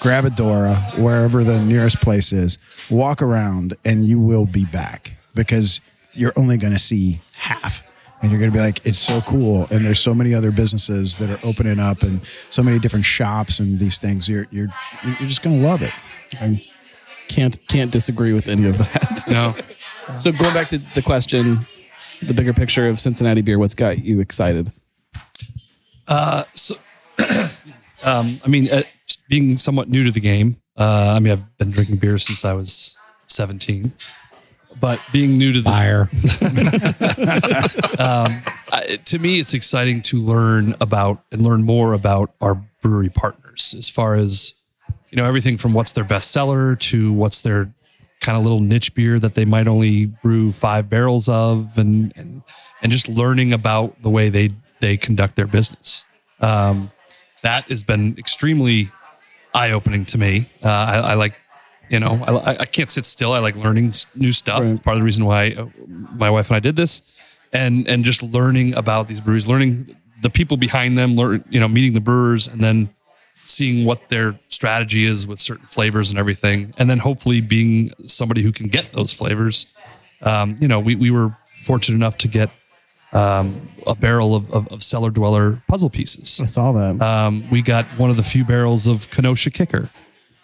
Grab 0.00 0.24
a 0.24 0.30
Dora, 0.30 0.76
wherever 0.96 1.44
the 1.44 1.60
nearest 1.60 2.00
place 2.00 2.32
is. 2.32 2.56
Walk 2.88 3.20
around, 3.20 3.76
and 3.84 4.02
you 4.02 4.18
will 4.18 4.46
be 4.46 4.64
back 4.64 5.12
because 5.34 5.82
you're 6.14 6.32
only 6.36 6.56
going 6.56 6.72
to 6.72 6.78
see 6.78 7.20
half. 7.36 7.82
And 8.22 8.30
you're 8.30 8.38
going 8.38 8.50
to 8.50 8.56
be 8.56 8.62
like, 8.62 8.84
it's 8.86 8.98
so 8.98 9.22
cool. 9.22 9.66
And 9.70 9.84
there's 9.84 9.98
so 9.98 10.12
many 10.12 10.34
other 10.34 10.50
businesses 10.50 11.16
that 11.16 11.30
are 11.30 11.40
opening 11.42 11.78
up, 11.80 12.02
and 12.02 12.20
so 12.50 12.62
many 12.62 12.78
different 12.78 13.06
shops 13.06 13.60
and 13.60 13.78
these 13.78 13.98
things. 13.98 14.28
You're 14.28 14.46
you're 14.50 14.68
you're 15.04 15.28
just 15.28 15.42
going 15.42 15.60
to 15.60 15.66
love 15.66 15.82
it. 15.82 15.92
I 16.40 16.62
can't 17.28 17.58
can't 17.68 17.90
disagree 17.90 18.32
with 18.32 18.46
any 18.46 18.68
of 18.68 18.78
that. 18.78 19.24
No. 19.28 19.54
So 20.18 20.32
going 20.32 20.52
back 20.52 20.68
to 20.70 20.78
the 20.96 21.02
question, 21.02 21.64
the 22.20 22.34
bigger 22.34 22.52
picture 22.52 22.88
of 22.88 22.98
Cincinnati 22.98 23.42
beer, 23.42 23.60
what's 23.60 23.76
got 23.76 24.04
you 24.04 24.18
excited? 24.18 24.72
Uh, 26.08 26.42
so, 26.52 26.74
um, 28.02 28.40
I 28.44 28.48
mean, 28.48 28.68
uh, 28.70 28.82
being 29.28 29.56
somewhat 29.56 29.88
new 29.88 30.02
to 30.02 30.10
the 30.10 30.20
game, 30.20 30.60
uh, 30.76 31.14
I 31.16 31.20
mean, 31.20 31.32
I've 31.32 31.58
been 31.58 31.70
drinking 31.70 31.96
beer 31.96 32.18
since 32.18 32.44
I 32.44 32.54
was 32.54 32.96
17, 33.28 33.92
but 34.80 35.00
being 35.12 35.38
new 35.38 35.52
to 35.52 35.60
the 35.60 35.70
Fire. 35.70 36.08
um, 38.00 38.42
I, 38.72 38.98
to 39.04 39.18
me, 39.18 39.38
it's 39.38 39.54
exciting 39.54 40.02
to 40.02 40.18
learn 40.18 40.74
about 40.80 41.22
and 41.30 41.42
learn 41.42 41.62
more 41.64 41.92
about 41.92 42.32
our 42.40 42.54
brewery 42.82 43.10
partners 43.10 43.74
as 43.76 43.88
far 43.88 44.14
as, 44.14 44.54
you 45.10 45.16
know, 45.16 45.26
everything 45.26 45.56
from 45.56 45.72
what's 45.72 45.92
their 45.92 46.04
best 46.04 46.30
seller 46.30 46.76
to 46.76 47.12
what's 47.12 47.42
their 47.42 47.72
kind 48.20 48.36
of 48.36 48.42
little 48.42 48.60
niche 48.60 48.94
beer 48.94 49.18
that 49.18 49.34
they 49.34 49.44
might 49.44 49.66
only 49.66 50.06
brew 50.06 50.52
five 50.52 50.88
barrels 50.88 51.28
of 51.28 51.78
and, 51.78 52.12
and, 52.16 52.42
and 52.82 52.92
just 52.92 53.08
learning 53.08 53.52
about 53.52 54.00
the 54.02 54.10
way 54.10 54.28
they, 54.28 54.50
they 54.80 54.96
conduct 54.96 55.36
their 55.36 55.46
business. 55.46 56.04
Um, 56.40 56.90
that 57.42 57.64
has 57.64 57.82
been 57.82 58.16
extremely 58.18 58.90
eye 59.54 59.70
opening 59.72 60.04
to 60.06 60.18
me. 60.18 60.50
Uh, 60.62 60.68
I, 60.68 60.96
I 60.96 61.14
like, 61.14 61.34
you 61.90 61.98
know, 61.98 62.22
I, 62.24 62.60
I 62.60 62.64
can't 62.66 62.88
sit 62.88 63.04
still. 63.04 63.32
I 63.32 63.40
like 63.40 63.56
learning 63.56 63.92
new 64.14 64.30
stuff. 64.30 64.62
Right. 64.62 64.70
It's 64.70 64.80
part 64.80 64.94
of 64.94 65.00
the 65.00 65.04
reason 65.04 65.24
why 65.24 65.52
uh, 65.58 65.66
my 65.86 66.30
wife 66.30 66.48
and 66.48 66.56
I 66.56 66.60
did 66.60 66.76
this, 66.76 67.02
and 67.52 67.86
and 67.88 68.04
just 68.04 68.22
learning 68.22 68.74
about 68.74 69.08
these 69.08 69.20
breweries, 69.20 69.48
learning 69.48 69.96
the 70.22 70.30
people 70.30 70.56
behind 70.56 70.96
them, 70.96 71.16
learn, 71.16 71.44
you 71.50 71.58
know, 71.58 71.66
meeting 71.66 71.94
the 71.94 72.00
brewers, 72.00 72.46
and 72.46 72.62
then 72.62 72.90
seeing 73.44 73.84
what 73.84 74.08
their 74.08 74.38
strategy 74.48 75.04
is 75.04 75.26
with 75.26 75.40
certain 75.40 75.66
flavors 75.66 76.10
and 76.10 76.18
everything, 76.18 76.72
and 76.78 76.88
then 76.88 76.98
hopefully 76.98 77.40
being 77.40 77.90
somebody 78.06 78.42
who 78.42 78.52
can 78.52 78.68
get 78.68 78.92
those 78.92 79.12
flavors. 79.12 79.66
Um, 80.22 80.56
you 80.60 80.68
know, 80.68 80.78
we 80.78 80.94
we 80.94 81.10
were 81.10 81.36
fortunate 81.62 81.96
enough 81.96 82.18
to 82.18 82.28
get 82.28 82.50
um, 83.12 83.68
a 83.84 83.96
barrel 83.96 84.36
of, 84.36 84.48
of, 84.52 84.68
of 84.68 84.84
cellar 84.84 85.10
dweller 85.10 85.60
puzzle 85.66 85.90
pieces. 85.90 86.40
I 86.40 86.46
saw 86.46 86.70
that. 86.70 87.02
Um, 87.02 87.50
we 87.50 87.62
got 87.62 87.84
one 87.98 88.10
of 88.10 88.16
the 88.16 88.22
few 88.22 88.44
barrels 88.44 88.86
of 88.86 89.10
Kenosha 89.10 89.50
Kicker 89.50 89.90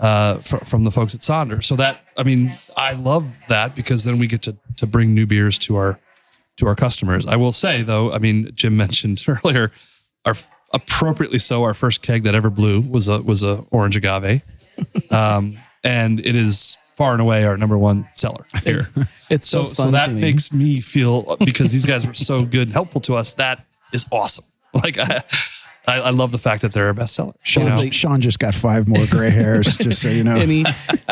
uh, 0.00 0.36
fr- 0.38 0.58
from 0.64 0.84
the 0.84 0.90
folks 0.90 1.14
at 1.14 1.20
Sonder. 1.22 1.64
So 1.64 1.76
that 1.76 2.00
I 2.16 2.22
mean, 2.22 2.58
I 2.76 2.92
love 2.92 3.40
that 3.48 3.74
because 3.74 4.04
then 4.04 4.18
we 4.18 4.26
get 4.26 4.42
to 4.42 4.56
to 4.76 4.86
bring 4.86 5.14
new 5.14 5.26
beers 5.26 5.58
to 5.60 5.76
our 5.76 5.98
to 6.58 6.66
our 6.66 6.74
customers. 6.74 7.26
I 7.26 7.36
will 7.36 7.52
say 7.52 7.82
though, 7.82 8.12
I 8.12 8.18
mean, 8.18 8.50
Jim 8.54 8.76
mentioned 8.84 9.24
earlier, 9.28 9.72
our 10.24 10.34
appropriately 10.72 11.38
so, 11.38 11.62
our 11.62 11.74
first 11.74 12.02
keg 12.02 12.24
that 12.24 12.34
ever 12.34 12.50
blew 12.50 12.80
was 12.80 13.08
a 13.08 13.20
was 13.22 13.42
a 13.44 13.64
orange 13.70 13.96
agave, 13.96 14.42
um, 15.10 15.56
and 15.84 16.20
it 16.20 16.34
is 16.36 16.76
far 16.96 17.12
and 17.12 17.20
away 17.20 17.44
our 17.44 17.56
number 17.58 17.76
one 17.76 18.08
seller 18.14 18.46
here. 18.64 18.78
it's, 18.78 18.98
it's 19.30 19.48
so, 19.48 19.64
So, 19.66 19.74
fun 19.74 19.86
so 19.88 19.90
that 19.92 20.10
me. 20.10 20.20
makes 20.22 20.50
me 20.50 20.80
feel 20.80 21.36
because 21.44 21.70
these 21.70 21.84
guys 21.84 22.06
were 22.06 22.14
so 22.14 22.42
good 22.46 22.68
and 22.68 22.72
helpful 22.72 23.02
to 23.02 23.16
us. 23.16 23.34
That 23.34 23.66
is 23.92 24.06
awesome. 24.10 24.46
Like 24.74 24.98
I, 24.98 25.22
I, 25.88 26.00
I 26.00 26.10
love 26.10 26.32
the 26.32 26.38
fact 26.38 26.62
that 26.62 26.72
they're 26.72 26.88
a 26.90 26.94
bestseller. 26.94 27.34
Sean, 27.42 27.70
like- 27.70 27.92
Sean 27.92 28.20
just 28.20 28.38
got 28.40 28.54
five 28.54 28.88
more 28.88 29.06
gray 29.06 29.30
hairs, 29.30 29.76
just 29.76 30.02
so 30.02 30.08
you 30.08 30.24
know. 30.24 30.34
any 30.36 30.64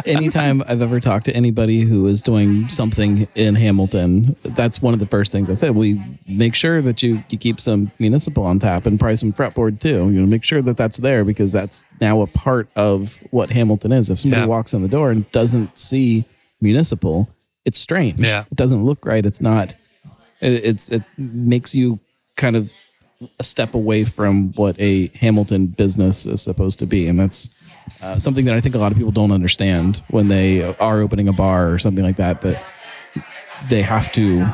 anytime 0.05 0.63
I've 0.67 0.83
ever 0.83 0.99
talked 1.01 1.27
to 1.27 1.37
anybody 1.37 1.83
who 1.83 2.07
is 2.09 2.23
doing 2.23 2.69
something 2.69 3.29
in 3.37 3.55
Hamilton, 3.55 4.35
that's 4.43 4.83
one 4.83 4.93
of 4.93 5.01
the 5.01 5.07
first 5.07 5.31
things 5.33 5.49
I 5.49 5.55
said. 5.55 5.77
We 5.77 6.03
make 6.27 6.55
sure 6.55 6.83
that 6.83 7.03
you, 7.03 7.23
you 7.29 7.39
keep 7.39 7.61
some 7.61 7.93
municipal 7.99 8.45
on 8.45 8.59
tap 8.59 8.87
and 8.87 8.99
probably 8.99 9.17
some 9.17 9.33
fretboard 9.33 9.81
too. 9.81 10.11
You 10.11 10.21
know, 10.21 10.27
make 10.27 10.43
sure 10.45 10.61
that 10.63 10.77
that's 10.77 10.97
there 10.97 11.25
because 11.25 11.53
that's 11.53 11.87
now 12.01 12.21
a 12.23 12.27
part 12.27 12.69
of 12.75 13.23
what 13.31 13.51
Hamilton 13.51 13.93
is. 13.93 14.11
If 14.11 14.19
somebody 14.19 14.43
Yeah. 14.43 14.47
walks 14.49 14.75
in 14.75 14.83
the 14.83 14.89
door 14.89 15.11
and 15.13 15.31
doesn't 15.31 15.77
see 15.79 16.25
municipal, 16.61 17.29
it's 17.65 17.79
strange. 17.79 18.21
Yeah. 18.21 18.45
it 18.51 18.57
doesn't 18.57 18.85
look 18.85 19.07
right. 19.07 19.25
It's 19.25 19.41
not. 19.41 19.75
It, 20.41 20.53
it's 20.65 20.89
it 20.91 21.03
makes 21.17 21.75
you 21.75 22.01
kind 22.37 22.57
of 22.57 22.73
a 23.39 23.45
step 23.45 23.75
away 23.75 24.05
from 24.05 24.53
what 24.55 24.79
a 24.81 25.09
Hamilton 25.09 25.67
business 25.67 26.27
is 26.27 26.43
supposed 26.43 26.79
to 26.81 26.87
be, 26.87 27.07
and 27.09 27.19
that's 27.19 27.51
uh, 28.01 28.19
something 28.19 28.45
that 28.47 28.55
I 28.55 28.61
think 28.61 28.75
a 28.75 28.79
lot 28.79 28.93
of 28.93 28.99
people 28.99 29.13
don't 29.13 29.33
understand 29.33 30.03
when 30.11 30.29
they 30.29 30.63
are 30.63 31.01
opening 31.01 31.29
a 31.29 31.33
bar 31.33 31.71
or 31.71 31.79
something 31.79 32.05
like 32.05 32.17
that. 32.17 32.41
That 32.43 32.63
they 33.69 33.83
have 33.83 34.11
to, 34.13 34.47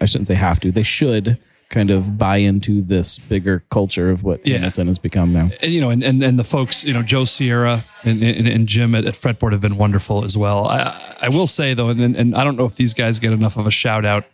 I 0.00 0.04
shouldn't 0.06 0.26
say 0.28 0.34
have 0.34 0.60
to, 0.60 0.70
they 0.72 0.82
should 0.82 1.38
kind 1.70 1.90
of 1.90 2.16
buy 2.16 2.38
into 2.38 2.80
this 2.80 3.18
bigger 3.18 3.62
culture 3.70 4.08
of 4.10 4.22
what 4.22 4.40
Yeah. 4.46 4.56
Hamilton 4.56 4.86
has 4.86 4.98
become 4.98 5.34
now. 5.34 5.50
and, 5.62 5.70
you 5.70 5.82
know, 5.82 5.90
and, 5.90 6.02
and, 6.02 6.22
and 6.22 6.38
the 6.38 6.44
folks, 6.44 6.82
you 6.82 6.94
know, 6.94 7.02
Joe 7.02 7.24
Sierra 7.26 7.84
and, 8.04 8.22
and, 8.22 8.48
and 8.48 8.66
Jim 8.66 8.94
at, 8.94 9.04
at 9.04 9.12
Fretboard 9.14 9.52
have 9.52 9.60
been 9.60 9.76
wonderful 9.76 10.24
as 10.24 10.36
well. 10.36 10.66
I, 10.66 11.16
I 11.20 11.28
will 11.28 11.46
say 11.46 11.74
though, 11.74 11.90
and, 11.90 12.16
and 12.16 12.34
I 12.34 12.42
don't 12.44 12.56
know 12.56 12.64
if 12.64 12.76
these 12.76 12.94
guys 12.94 13.18
get 13.20 13.34
enough 13.34 13.58
of 13.58 13.66
a 13.66 13.70
shout 13.70 14.06
out. 14.06 14.24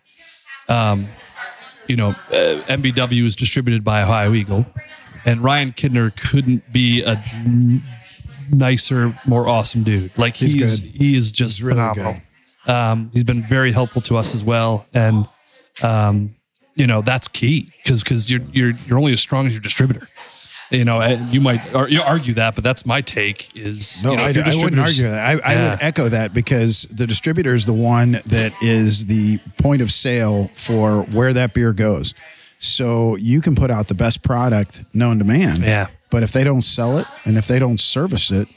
Um, 0.68 1.09
you 1.89 1.97
know, 1.97 2.11
uh, 2.30 2.62
MBW 2.68 3.24
is 3.24 3.37
distributed 3.37 3.85
by 3.85 4.03
Ohio 4.03 4.32
Eagle, 4.35 4.66
and 5.24 5.41
Ryan 5.43 5.72
Kidner 5.72 6.14
couldn't 6.16 6.72
be 6.72 7.03
a 7.03 7.12
n- 7.32 7.82
nicer, 8.51 9.18
more 9.26 9.49
awesome 9.49 9.82
dude. 9.82 10.16
Like 10.18 10.37
he's, 10.37 10.53
He's 10.53 10.80
good. 10.80 10.89
he 10.91 11.16
is 11.16 11.32
just 11.32 11.61
really 11.61 11.76
phenomenal. 11.80 12.20
Um, 12.66 13.11
he's 13.12 13.24
been 13.24 13.43
very 13.47 13.72
helpful 13.72 14.01
to 14.03 14.16
us 14.16 14.35
as 14.35 14.43
well, 14.43 14.87
and 14.95 15.28
um, 15.82 16.35
you 16.76 16.87
know 16.87 17.03
that's 17.03 17.28
key 17.28 17.68
because 17.82 18.03
because 18.03 18.30
you're 18.30 18.41
you're 18.53 18.72
you're 18.87 18.99
only 18.99 19.12
as 19.12 19.20
strong 19.20 19.47
as 19.47 19.53
your 19.53 19.61
distributor. 19.62 20.09
You 20.79 20.85
know, 20.85 21.01
eh, 21.01 21.18
you 21.31 21.41
might 21.41 21.75
ar- 21.75 21.89
you 21.89 22.03
argue 22.03 22.35
that, 22.35 22.55
but 22.55 22.64
that's 22.64 22.85
my 22.87 23.01
take. 23.01 23.55
Is 23.57 24.03
No, 24.05 24.12
you 24.12 24.16
know, 24.16 24.22
I, 24.25 24.29
I 24.29 24.57
wouldn't 24.62 24.81
argue 24.81 25.09
that. 25.09 25.20
I, 25.45 25.49
I 25.51 25.55
Yeah. 25.55 25.70
would 25.70 25.83
echo 25.83 26.09
that 26.09 26.33
because 26.35 26.83
the 26.91 27.07
distributor 27.07 27.55
is 27.55 27.66
the 27.66 27.72
one 27.72 28.20
that 28.27 28.53
is 28.62 29.07
the 29.07 29.39
point 29.59 29.83
of 29.83 29.91
sale 29.93 30.51
for 30.55 31.03
where 31.05 31.33
that 31.33 31.55
beer 31.55 31.72
goes. 31.72 32.14
So 32.59 33.16
you 33.16 33.41
can 33.41 33.55
put 33.55 33.70
out 33.70 33.89
the 33.89 33.95
best 33.95 34.22
product 34.22 34.85
known 34.95 35.18
to 35.18 35.25
man. 35.25 35.62
Yeah. 35.62 35.89
But 36.11 36.22
if 36.22 36.33
they 36.33 36.45
don't 36.45 36.62
sell 36.62 36.99
it 36.99 37.07
and 37.25 37.37
if 37.37 37.47
they 37.47 37.59
don't 37.59 37.79
service 37.81 38.31
it, 38.31 38.49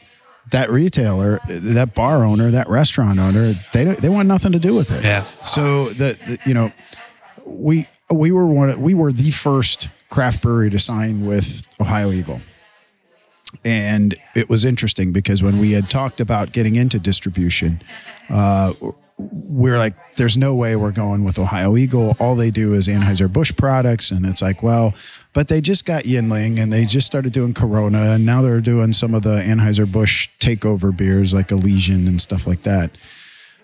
that 0.51 0.69
retailer, 0.71 1.41
that 1.47 1.93
bar 1.93 2.23
owner, 2.23 2.49
that 2.51 2.69
restaurant 2.69 3.19
owner, 3.19 3.53
they 3.73 3.83
don't, 3.83 3.97
they 3.97 4.07
want 4.07 4.27
nothing 4.29 4.53
to 4.53 4.59
do 4.59 4.73
with 4.73 4.91
it. 4.91 5.03
Yeah. 5.03 5.25
So 5.43 5.89
the, 5.89 6.17
the 6.25 6.39
you 6.45 6.53
know, 6.53 6.71
we 7.45 7.87
we 8.09 8.31
were 8.31 8.45
one 8.45 8.79
we 8.81 8.93
were 8.93 9.11
the 9.11 9.31
first 9.31 9.89
craft 10.09 10.41
brewery 10.41 10.69
to 10.69 10.79
sign 10.79 11.25
with 11.25 11.67
Ohio 11.79 12.11
Eagle. 12.11 12.41
And 13.63 14.15
it 14.35 14.49
was 14.49 14.65
interesting 14.65 15.13
because 15.13 15.41
when 15.41 15.57
we 15.57 15.71
had 15.71 15.89
talked 15.89 16.19
about 16.19 16.51
getting 16.51 16.75
into 16.75 16.99
distribution, 16.99 17.79
uh, 18.29 18.73
we 19.17 19.71
are 19.71 19.77
like, 19.77 19.95
there's 20.15 20.37
no 20.37 20.53
way 20.53 20.75
we're 20.75 20.91
going 20.91 21.23
with 21.23 21.39
Ohio 21.39 21.75
Eagle. 21.75 22.15
All 22.19 22.35
they 22.35 22.51
do 22.51 22.73
is 22.73 22.87
Anheuser-Busch 22.87 23.55
products. 23.55 24.11
And 24.11 24.25
it's 24.25 24.41
like, 24.41 24.61
well, 24.61 24.93
but 25.33 25.47
they 25.47 25.59
just 25.59 25.85
got 25.85 26.03
Yuengling 26.03 26.61
and 26.61 26.71
they 26.71 26.85
just 26.85 27.07
started 27.07 27.33
doing 27.33 27.53
Corona. 27.53 28.11
And 28.11 28.25
now 28.25 28.41
they're 28.41 28.61
doing 28.61 28.93
some 28.93 29.15
of 29.15 29.23
the 29.23 29.41
Anheuser-Busch 29.41 30.29
takeover 30.39 30.95
beers 30.95 31.33
like 31.33 31.51
Elysian 31.51 32.07
and 32.07 32.21
stuff 32.21 32.45
like 32.45 32.61
that. 32.63 32.91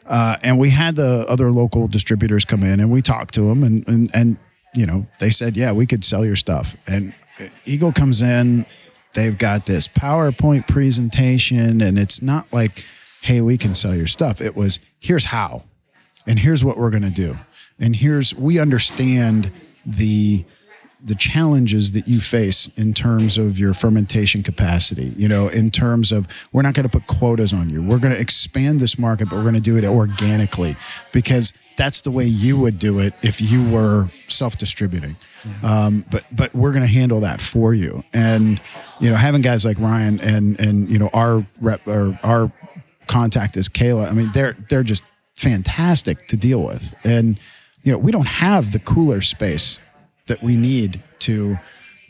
Uh, 0.07 0.37
and 0.41 0.57
we 0.57 0.71
had 0.71 0.95
the 0.95 1.25
other 1.29 1.51
local 1.51 1.87
distributors 1.87 2.45
come 2.45 2.63
in 2.63 2.79
and 2.79 2.91
we 2.91 3.01
talked 3.01 3.33
to 3.35 3.41
them 3.41 3.63
and, 3.63 3.87
and, 3.87 4.09
and, 4.13 4.37
you 4.73 4.85
know, 4.85 5.05
they 5.19 5.29
said, 5.29 5.55
yeah, 5.55 5.71
we 5.71 5.85
could 5.85 6.03
sell 6.03 6.25
your 6.25 6.35
stuff. 6.35 6.75
And 6.87 7.13
Eagle 7.65 7.91
comes 7.91 8.21
in, 8.21 8.65
they've 9.13 9.37
got 9.37 9.65
this 9.65 9.87
PowerPoint 9.87 10.67
presentation 10.67 11.81
and 11.81 11.97
it's 11.97 12.21
not 12.21 12.51
like, 12.51 12.83
hey, 13.21 13.41
we 13.41 13.57
can 13.57 13.73
sell 13.73 13.95
your 13.95 14.07
stuff. 14.07 14.41
It 14.41 14.55
was, 14.55 14.79
here's 14.99 15.25
how, 15.25 15.63
and 16.27 16.39
here's 16.39 16.63
what 16.63 16.77
we're 16.77 16.89
going 16.89 17.03
to 17.03 17.09
do. 17.09 17.37
And 17.79 17.95
here's, 17.95 18.35
we 18.35 18.59
understand 18.59 19.51
the, 19.85 20.45
the 21.03 21.15
challenges 21.15 21.91
that 21.91 22.07
you 22.07 22.19
face 22.21 22.69
in 22.77 22.93
terms 22.93 23.37
of 23.37 23.59
your 23.59 23.73
fermentation 23.73 24.41
capacity, 24.41 25.13
you 25.17 25.27
know, 25.27 25.49
in 25.49 25.69
terms 25.69 26.11
of 26.11 26.27
we're 26.53 26.61
not 26.61 26.73
going 26.73 26.87
to 26.87 26.89
put 26.89 27.07
quotas 27.07 27.51
on 27.53 27.69
you. 27.69 27.81
We're 27.81 27.99
going 27.99 28.13
to 28.13 28.19
expand 28.19 28.79
this 28.79 28.97
market, 28.97 29.29
but 29.29 29.35
we're 29.35 29.43
going 29.43 29.53
to 29.55 29.59
do 29.59 29.75
it 29.77 29.83
organically 29.83 30.77
because 31.11 31.53
that's 31.77 32.01
the 32.01 32.11
way 32.11 32.25
you 32.25 32.57
would 32.59 32.79
do 32.79 32.99
it 32.99 33.13
if 33.21 33.41
you 33.41 33.67
were 33.69 34.09
self-distributing. 34.27 35.15
Um, 35.63 36.05
but 36.09 36.25
but 36.31 36.53
we're 36.55 36.71
going 36.71 36.85
to 36.85 36.91
handle 36.91 37.19
that 37.21 37.41
for 37.41 37.73
you. 37.73 38.03
And 38.13 38.61
you 38.99 39.09
know, 39.09 39.15
having 39.15 39.41
guys 39.41 39.65
like 39.65 39.79
Ryan 39.79 40.19
and 40.21 40.59
and 40.59 40.89
you 40.89 40.99
know 40.99 41.09
our 41.13 41.45
rep 41.59 41.85
or 41.87 42.17
our 42.23 42.51
contact 43.07 43.57
is 43.57 43.67
Kayla. 43.67 44.09
I 44.09 44.13
mean, 44.13 44.31
they're 44.33 44.55
they're 44.69 44.83
just 44.83 45.03
fantastic 45.35 46.27
to 46.29 46.37
deal 46.37 46.61
with. 46.61 46.95
And 47.03 47.39
you 47.83 47.91
know, 47.91 47.97
we 47.97 48.11
don't 48.11 48.27
have 48.27 48.71
the 48.71 48.79
cooler 48.79 49.21
space 49.21 49.79
that 50.27 50.41
we 50.41 50.55
need 50.55 51.01
to 51.19 51.57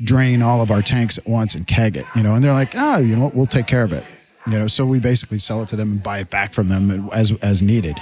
drain 0.03 0.41
all 0.41 0.61
of 0.61 0.69
our 0.69 0.81
tanks 0.81 1.17
at 1.17 1.27
once 1.27 1.55
and 1.55 1.65
keg 1.65 1.97
it, 1.97 2.05
you 2.15 2.23
know. 2.23 2.35
And 2.35 2.43
they're 2.43 2.53
like, 2.53 2.73
oh, 2.75 2.97
you 2.97 3.15
know 3.15 3.23
what, 3.23 3.35
we'll 3.35 3.47
take 3.47 3.67
care 3.67 3.83
of 3.83 3.93
it, 3.93 4.03
you 4.47 4.57
know. 4.57 4.67
So 4.67 4.85
we 4.85 4.99
basically 4.99 5.39
sell 5.39 5.63
it 5.63 5.69
to 5.69 5.75
them 5.75 5.93
and 5.93 6.03
buy 6.03 6.19
it 6.19 6.29
back 6.29 6.53
from 6.53 6.67
them 6.67 7.09
as 7.11 7.31
as 7.41 7.61
needed. 7.61 7.97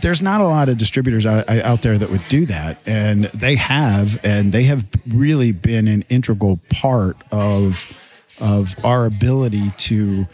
There's 0.00 0.22
not 0.22 0.40
a 0.40 0.46
lot 0.46 0.68
of 0.68 0.78
distributors 0.78 1.26
out, 1.26 1.48
out 1.48 1.82
there 1.82 1.98
that 1.98 2.10
would 2.10 2.26
do 2.28 2.46
that, 2.46 2.78
and 2.86 3.24
they 3.26 3.56
have, 3.56 4.18
and 4.24 4.52
they 4.52 4.62
have 4.64 4.86
really 5.08 5.52
been 5.52 5.88
an 5.88 6.04
integral 6.08 6.60
part 6.70 7.16
of 7.32 7.86
of 8.40 8.76
our 8.84 9.04
ability 9.06 9.70
to 9.76 10.26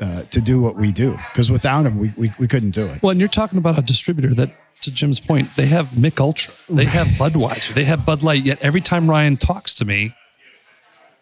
uh, 0.00 0.22
to 0.24 0.40
do 0.40 0.60
what 0.60 0.76
we 0.76 0.92
do. 0.92 1.18
Because 1.32 1.50
without 1.50 1.82
them, 1.84 1.98
we, 1.98 2.12
we 2.16 2.32
we 2.38 2.46
couldn't 2.46 2.70
do 2.72 2.86
it. 2.86 3.02
Well, 3.02 3.10
and 3.12 3.20
you're 3.20 3.28
talking 3.30 3.58
about 3.58 3.78
a 3.78 3.82
distributor 3.82 4.34
that, 4.34 4.50
to 4.82 4.90
Jim's 4.90 5.20
point, 5.20 5.54
they 5.56 5.66
have 5.66 5.96
Mich 5.98 6.20
Ultra, 6.20 6.52
they 6.68 6.84
have 6.84 7.06
Budweiser, 7.08 7.72
they 7.74 7.84
have 7.84 8.04
Bud 8.04 8.22
Light. 8.22 8.42
Yet 8.44 8.58
every 8.60 8.82
time 8.82 9.08
Ryan 9.08 9.36
talks 9.38 9.72
to 9.74 9.84
me, 9.86 10.14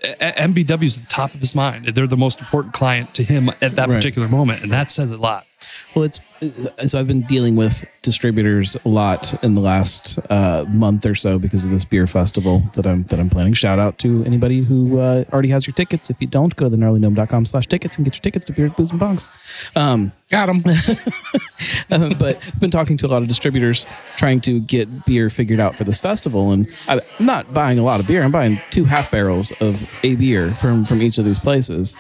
MBW 0.03 0.84
is 0.84 0.97
at 0.97 1.03
the 1.05 1.09
top 1.09 1.34
of 1.34 1.40
his 1.40 1.55
mind. 1.55 1.86
They're 1.86 2.07
the 2.07 2.16
most 2.16 2.40
important 2.40 2.74
client 2.74 3.14
to 3.14 3.22
him 3.22 3.49
at 3.61 3.76
that 3.76 3.88
Right. 3.88 3.95
particular 3.95 4.28
moment, 4.28 4.62
and 4.62 4.72
that 4.72 4.90
says 4.90 5.11
a 5.11 5.16
lot. 5.16 5.47
Well, 5.95 6.05
it's 6.05 6.20
uh, 6.42 6.86
so 6.86 6.99
I've 6.99 7.07
been 7.07 7.22
dealing 7.22 7.57
with 7.57 7.84
distributors 8.03 8.76
a 8.84 8.88
lot 8.88 9.42
in 9.42 9.55
the 9.55 9.61
last 9.61 10.18
uh, 10.30 10.64
month 10.68 11.07
or 11.07 11.14
so 11.14 11.38
because 11.38 11.64
of 11.64 11.70
this 11.70 11.84
beer 11.84 12.07
festival 12.07 12.62
that 12.74 12.86
I'm 12.86 13.05
that 13.05 13.20
I'm 13.20 13.30
planning. 13.30 13.53
Shout 13.53 13.78
out 13.78 13.99
to 13.99 14.24
anybody 14.24 14.62
who 14.62 14.99
uh, 14.99 15.24
already 15.32 15.49
has 15.51 15.66
your 15.66 15.74
tickets. 15.74 16.11
If 16.11 16.20
you 16.20 16.26
don't, 16.26 16.55
go 16.57 16.68
to 16.68 16.70
the 16.70 17.45
slash 17.45 17.66
tickets 17.66 17.97
and 17.97 18.05
get 18.05 18.16
your 18.16 18.22
tickets 18.22 18.45
to 18.47 18.53
Beer 18.53 18.68
Booze 18.70 18.90
and 18.90 19.01
Bongs. 19.01 19.28
Um, 19.76 20.12
Got 20.30 20.47
them. 20.47 20.57
um, 21.90 22.18
but 22.18 22.38
I've 22.45 22.59
been 22.59 22.70
talking 22.70 22.97
to 22.97 23.07
a 23.07 23.09
lot 23.09 23.22
of 23.22 23.28
distributors 23.28 23.86
trying 24.16 24.40
to 24.42 24.59
get 24.59 25.05
beer 25.05 25.30
figured 25.30 25.61
out 25.61 25.76
for 25.76 25.84
this 25.84 26.01
festival, 26.01 26.51
and 26.51 26.66
I'm 26.88 27.03
not 27.20 27.55
buying 27.55 27.78
a 27.78 27.84
lot 27.84 28.01
of 28.01 28.07
beer. 28.07 28.22
I'm 28.22 28.32
buying 28.32 28.61
two 28.70 28.84
half 28.84 29.11
barrels 29.11 29.53
of 29.61 29.84
a 30.03 30.16
beer 30.16 30.55
from 30.55 30.84
from 30.84 31.03
each 31.03 31.18
of 31.18 31.24
these 31.24 31.38
places. 31.38 31.95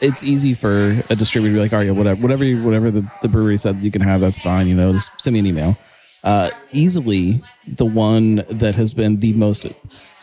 It's 0.00 0.24
easy 0.24 0.54
for 0.54 1.02
a 1.10 1.16
distributor 1.16 1.54
to 1.54 1.56
be 1.58 1.60
like, 1.62 1.72
all 1.72 1.78
right, 1.80 1.90
whatever, 1.94 2.20
whatever, 2.22 2.44
you, 2.44 2.62
whatever 2.62 2.90
the, 2.90 3.10
the 3.22 3.28
brewery 3.28 3.56
said 3.58 3.76
you 3.78 3.90
can 3.90 4.02
have, 4.02 4.20
that's 4.20 4.38
fine. 4.38 4.66
You 4.66 4.74
know, 4.74 4.92
just 4.92 5.10
send 5.20 5.34
me 5.34 5.40
an 5.40 5.46
email. 5.46 5.76
Uh, 6.22 6.50
easily, 6.72 7.42
the 7.66 7.84
one 7.86 8.44
that 8.50 8.74
has 8.74 8.92
been 8.92 9.20
the 9.20 9.32
most 9.32 9.66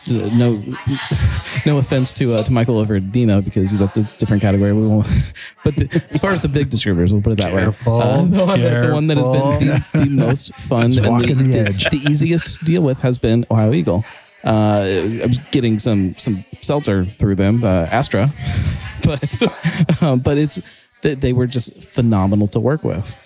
no 0.06 0.62
no 1.66 1.78
offense 1.78 2.14
to 2.14 2.34
uh, 2.34 2.42
to 2.44 2.52
Michael 2.52 2.78
over 2.78 2.96
at 2.96 3.10
Dina 3.12 3.42
because 3.42 3.76
that's 3.76 3.96
a 3.96 4.04
different 4.18 4.40
category. 4.42 4.72
We 4.72 4.86
won't. 4.86 5.06
But 5.64 5.76
the, 5.76 6.02
as 6.10 6.20
far 6.20 6.30
as 6.30 6.40
the 6.40 6.48
big 6.48 6.70
distributors, 6.70 7.12
we'll 7.12 7.20
put 7.20 7.32
it 7.32 7.38
that 7.38 7.50
Careful, 7.50 7.98
way. 7.98 8.04
Uh, 8.04 8.16
the, 8.24 8.44
one, 8.44 8.60
the 8.60 8.90
one 8.92 9.06
that 9.08 9.16
has 9.18 9.28
been 9.28 9.58
the, 9.66 10.04
the 10.04 10.10
most 10.10 10.54
fun 10.54 10.84
and 10.84 10.94
the 10.94 11.34
the- 11.34 11.88
the 11.90 12.10
easiest 12.10 12.60
to 12.60 12.64
deal 12.64 12.82
with 12.82 13.00
has 13.00 13.18
been 13.18 13.44
Ohio 13.50 13.72
Eagle. 13.72 14.04
Uh, 14.44 15.20
I 15.22 15.26
was 15.26 15.38
getting 15.50 15.78
some 15.78 16.14
some 16.16 16.44
seltzer 16.60 17.04
through 17.04 17.34
them, 17.34 17.64
uh, 17.64 17.86
Astra, 17.90 18.30
but 19.04 19.42
uh, 20.00 20.16
but 20.16 20.38
it's 20.38 20.60
they, 21.02 21.14
they 21.14 21.32
were 21.32 21.46
just 21.46 21.72
phenomenal 21.82 22.46
to 22.48 22.60
work 22.60 22.84
with, 22.84 23.16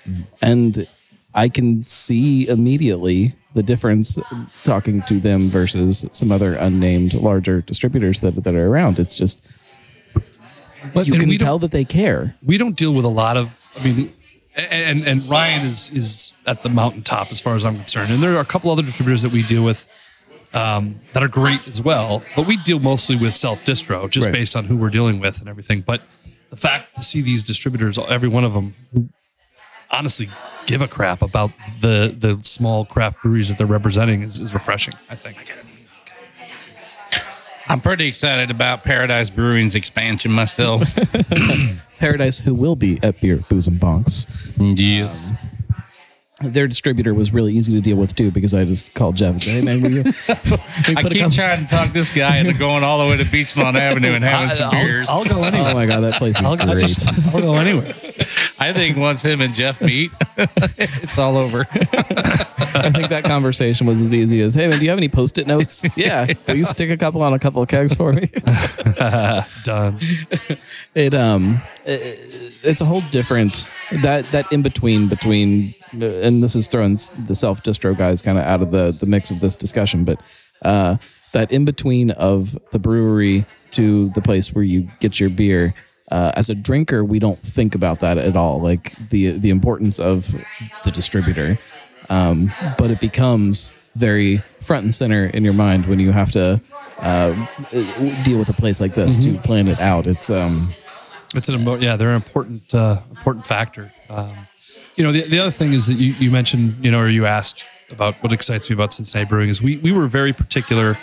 and 0.41 0.87
I 1.35 1.49
can 1.49 1.85
see 1.87 2.49
immediately 2.49 3.35
the 3.55 3.63
difference 3.63 4.19
talking 4.65 5.03
to 5.03 5.21
them 5.21 5.49
versus 5.49 6.07
some 6.13 6.33
other 6.33 6.55
unnamed 6.55 7.13
larger 7.15 7.61
distributors 7.61 8.21
that 8.21 8.43
that 8.45 8.55
are 8.55 8.67
around. 8.69 8.99
It's 8.99 9.17
just 9.17 9.47
But 10.95 11.07
you 11.07 11.19
can 11.19 11.37
tell 11.39 11.59
that 11.59 11.71
they 11.71 11.85
care. 11.85 12.35
we 12.43 12.57
don't 12.59 12.77
deal 12.77 12.93
with 12.95 13.05
a 13.05 13.09
lot 13.23 13.37
of 13.37 13.71
i 13.79 13.85
mean 13.85 14.13
and 14.71 15.07
and 15.07 15.29
ryan 15.31 15.63
is 15.67 15.91
is 15.93 16.35
at 16.47 16.61
the 16.63 16.69
mountaintop 16.69 17.31
as 17.31 17.41
far 17.41 17.55
as 17.57 17.65
i'm 17.65 17.77
concerned 17.77 18.11
and 18.11 18.23
there 18.23 18.35
are 18.37 18.41
a 18.41 18.45
couple 18.45 18.71
other 18.71 18.83
distributors 18.83 19.23
that 19.23 19.33
we 19.33 19.43
deal 19.43 19.63
with 19.65 19.89
um, 20.55 21.01
that 21.13 21.23
are 21.23 21.29
great 21.29 21.67
as 21.69 21.81
well 21.83 22.23
but 22.37 22.47
we 22.47 22.57
deal 22.59 22.79
mostly 22.79 23.17
with 23.17 23.35
self 23.35 23.65
distro 23.65 24.09
just 24.11 24.27
Right. 24.27 24.33
based 24.33 24.55
on 24.57 24.65
who 24.65 24.77
we're 24.77 24.91
dealing 24.91 25.19
with 25.21 25.41
and 25.41 25.49
everything 25.49 25.81
but 25.81 26.03
the 26.51 26.57
fact 26.57 26.95
to 26.97 27.03
see 27.03 27.21
these 27.23 27.43
distributors 27.43 27.99
every 28.09 28.29
one 28.29 28.45
of 28.45 28.53
them 28.53 28.75
who 28.93 29.09
honestly 29.91 30.29
give 30.67 30.83
a 30.83 30.89
crap 30.89 31.23
about 31.23 31.51
the 31.81 32.15
the 32.17 32.39
small 32.43 32.85
craft 32.85 33.23
breweries 33.23 33.49
that 33.49 33.59
they're 33.59 33.67
representing 33.67 34.23
is, 34.23 34.41
is 34.41 34.53
refreshing 34.55 34.95
i 35.11 35.15
think 35.17 35.37
I'm 37.69 37.81
pretty 37.81 38.07
excited 38.09 38.51
about 38.51 38.83
Paradise 38.83 39.31
Brewing's 39.31 39.75
expansion 39.77 40.33
myself. 40.33 40.83
Paradise, 41.99 42.41
who 42.41 42.55
will 42.55 42.75
be 42.77 42.99
at 43.03 43.21
Beer 43.21 43.37
Booze 43.37 43.69
and 43.69 43.81
Bonks, 43.81 44.27
yes. 44.59 45.31
Their 46.43 46.67
distributor 46.67 47.15
was 47.15 47.33
really 47.33 47.53
easy 47.55 47.73
to 47.75 47.81
deal 47.81 47.97
with 47.97 48.15
too 48.15 48.31
because 48.31 48.55
I 48.55 48.65
just 48.65 48.95
called 48.95 49.17
Jeff 49.17 49.33
and 49.35 49.43
said, 49.43 49.53
"Hey 49.55 49.63
man, 49.65 49.81
will 49.83 49.91
you, 49.93 50.01
I 50.29 50.35
keep 50.85 50.97
couple- 50.97 51.31
trying 51.31 51.65
to 51.65 51.71
talk 51.71 51.93
this 51.93 52.11
guy 52.11 52.39
into 52.39 52.53
going 52.55 52.83
all 52.85 52.99
the 52.99 53.07
way 53.11 53.17
to 53.17 53.25
Beechmont 53.25 53.77
Avenue 53.79 54.13
and 54.13 54.25
having 54.25 54.55
some 54.55 54.75
I'll- 54.75 54.85
beers. 54.85 55.09
I'll, 55.09 55.25
go 55.25 55.43
anywhere 55.43 55.71
Oh 55.71 55.75
my 55.75 55.87
god, 55.87 56.01
that 56.01 56.15
place 56.15 56.39
is 56.39 56.45
I'll, 56.45 56.53
I'll 56.61 56.75
great. 56.75 56.87
just- 56.89 57.09
I'll 57.35 57.41
go 57.41 57.55
anywhere 57.55 57.95
I 58.59 58.73
think 58.73 58.97
once 58.97 59.23
him 59.23 59.41
and 59.41 59.55
Jeff 59.55 59.81
meet, 59.81 60.13
it's 60.37 61.19
all 61.19 61.37
over. 61.37 61.67
I 62.75 62.91
think 62.91 63.09
that 63.09 63.25
conversation 63.25 63.87
was 63.87 64.03
as 64.03 64.13
easy 64.13 64.41
as, 64.41 64.55
"Hey 64.55 64.69
man, 64.69 64.79
do 64.79 64.85
you 64.85 64.91
have 64.91 64.99
any 64.99 65.09
post-it 65.09 65.47
notes? 65.47 65.85
yeah, 65.97 66.33
will 66.47 66.57
you 66.57 66.65
stick 66.65 66.91
a 66.91 66.97
couple 66.97 67.23
on 67.23 67.33
a 67.33 67.39
couple 67.39 67.63
of 67.63 67.69
kegs 67.69 67.95
for 67.95 68.13
me?" 68.13 68.27
Done. 69.65 69.99
it 70.95 71.15
um, 71.15 71.63
it, 71.85 72.55
it's 72.63 72.81
a 72.81 72.85
whole 72.85 73.03
different 73.11 73.71
that 74.03 74.25
that 74.27 74.51
in 74.53 74.63
between 74.63 75.09
between, 75.09 75.75
and 75.93 76.43
this 76.43 76.55
is 76.57 76.69
throwing 76.69 76.95
the 77.27 77.35
self 77.35 77.63
distro 77.63 77.97
guys 77.97 78.23
kind 78.23 78.39
of 78.39 78.45
out 78.45 78.63
of 78.63 78.71
the 78.71 78.93
the 78.93 79.07
mix 79.07 79.31
of 79.31 79.41
this 79.41 79.57
discussion, 79.57 80.05
but 80.05 80.21
uh, 80.63 80.97
that 81.33 81.51
in 81.53 81.65
between 81.65 82.11
of 82.13 82.59
the 82.71 82.79
brewery 82.79 83.45
to 83.73 84.11
the 84.11 84.23
place 84.23 84.53
where 84.53 84.65
you 84.65 84.89
get 85.01 85.19
your 85.19 85.31
beer. 85.31 85.75
Uh, 86.11 86.31
as 86.37 86.51
a 86.51 86.55
drinker, 86.55 87.03
we 87.03 87.19
don't 87.19 87.41
think 87.41 87.75
about 87.75 88.01
that 88.01 88.19
at 88.19 88.37
all, 88.37 88.61
like 88.61 88.95
the 89.09 89.39
the 89.39 89.49
importance 89.49 89.99
of 89.99 90.35
the 90.85 90.91
distributor. 90.91 91.59
Um, 92.09 92.53
but 92.79 92.91
it 92.91 93.01
becomes 93.01 93.73
very 93.95 94.39
front 94.61 94.85
and 94.85 94.95
center 94.95 95.27
in 95.27 95.45
your 95.45 95.53
mind 95.53 95.87
when 95.87 96.01
you 96.01 96.13
have 96.13 96.31
to 96.33 96.61
uh, 96.99 97.47
deal 98.25 98.39
with 98.39 98.49
a 98.49 98.53
place 98.55 98.81
like 98.81 98.95
this 98.95 99.23
to 99.25 99.39
plan 99.39 99.69
it 99.69 99.81
out. 99.81 100.07
It's 100.07 100.31
um, 100.31 100.75
It's 101.35 101.49
an 101.49 101.57
emo- 101.57 101.77
yeah, 101.77 101.97
they're 101.97 102.11
an 102.11 102.17
important 102.17 102.75
uh, 102.75 103.01
important 103.11 103.47
factor. 103.47 103.93
Um, 104.11 104.47
you 104.97 105.05
know, 105.05 105.13
the, 105.13 105.23
the 105.29 105.39
other 105.39 105.51
thing 105.51 105.73
is 105.73 105.87
that 105.87 105.95
you, 105.95 106.13
you 106.15 106.31
mentioned, 106.31 106.77
you 106.85 106.91
know, 106.91 106.99
or 107.01 107.09
you 107.09 107.25
asked 107.27 107.65
about 107.91 108.15
what 108.23 108.33
excites 108.33 108.69
me 108.71 108.75
about 108.75 108.93
Cincinnati 108.93 109.29
Brewing 109.29 109.49
is 109.49 109.63
we 109.63 109.77
we 109.79 109.93
were 109.93 110.07
very 110.07 110.33
particular 110.33 110.99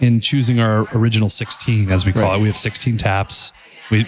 in 0.00 0.20
choosing 0.20 0.60
our 0.60 0.86
original 0.94 1.28
16, 1.30 1.90
as 1.90 2.04
we 2.04 2.12
call 2.12 2.22
Right. 2.22 2.38
it. 2.38 2.40
We 2.42 2.48
have 2.48 2.56
16 2.56 2.98
taps. 2.98 3.52
We 3.90 4.06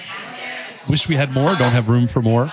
wish 0.88 1.08
we 1.08 1.16
had 1.16 1.32
more. 1.32 1.56
Don't 1.56 1.72
have 1.72 1.88
room 1.88 2.06
for 2.06 2.20
more. 2.20 2.50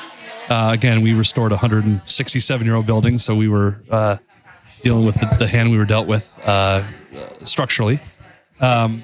Uh, 0.49 0.71
again, 0.73 1.01
we 1.01 1.13
restored 1.13 1.51
a 1.51 1.55
167 1.55 2.65
year 2.65 2.75
old 2.75 2.85
building, 2.85 3.17
so 3.17 3.35
we 3.35 3.47
were 3.47 3.81
uh, 3.89 4.17
dealing 4.81 5.05
with 5.05 5.19
the, 5.19 5.35
the 5.39 5.47
hand 5.47 5.71
we 5.71 5.77
were 5.77 5.85
dealt 5.85 6.07
with 6.07 6.39
uh, 6.45 6.83
structurally. 7.43 7.99
Um, 8.59 9.03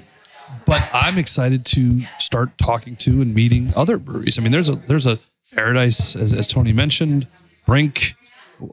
but 0.66 0.88
I'm 0.94 1.18
excited 1.18 1.66
to 1.66 2.02
start 2.20 2.58
talking 2.58 2.96
to 2.98 3.22
and 3.22 3.34
meeting 3.34 3.74
other 3.76 3.98
breweries. 3.98 4.38
I 4.38 4.42
mean, 4.42 4.52
there's 4.52 4.70
a 4.70 4.76
there's 4.76 5.06
a 5.06 5.20
Paradise, 5.54 6.16
as, 6.16 6.34
as 6.34 6.48
Tony 6.48 6.72
mentioned, 6.72 7.28
Brink, 7.66 8.16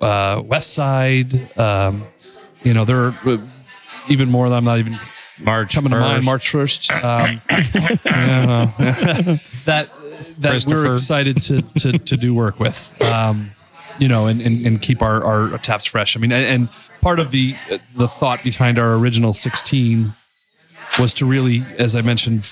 uh, 0.00 0.42
West 0.44 0.74
Side. 0.74 1.58
Um, 1.58 2.06
you 2.62 2.72
know, 2.72 2.84
there 2.84 2.98
are 2.98 3.18
uh, 3.24 3.38
even 4.08 4.30
more 4.30 4.48
that 4.48 4.54
I'm 4.54 4.64
not 4.64 4.78
even 4.78 4.98
March 5.40 5.74
coming 5.74 5.90
to 5.90 5.98
mind. 5.98 6.24
March 6.24 6.50
first. 6.50 6.90
Um, 6.92 7.40
yeah, 7.50 8.70
that 9.64 9.90
that 10.38 10.64
we're 10.66 10.92
excited 10.92 11.40
to 11.42 11.62
to 11.80 11.98
to 11.98 12.16
do 12.16 12.34
work 12.34 12.58
with. 12.60 13.00
Um, 13.02 13.52
you 13.98 14.06
know, 14.06 14.26
and, 14.26 14.40
and, 14.40 14.64
and 14.64 14.80
keep 14.80 15.02
our, 15.02 15.24
our 15.24 15.58
taps 15.58 15.84
fresh. 15.84 16.16
I 16.16 16.20
mean, 16.20 16.30
and, 16.30 16.44
and 16.44 16.68
part 17.00 17.18
of 17.18 17.30
the 17.30 17.56
the 17.94 18.08
thought 18.08 18.42
behind 18.42 18.78
our 18.78 18.94
original 18.94 19.32
16 19.32 20.12
was 20.98 21.14
to 21.14 21.26
really, 21.26 21.64
as 21.78 21.96
I 21.96 22.00
mentioned, 22.00 22.46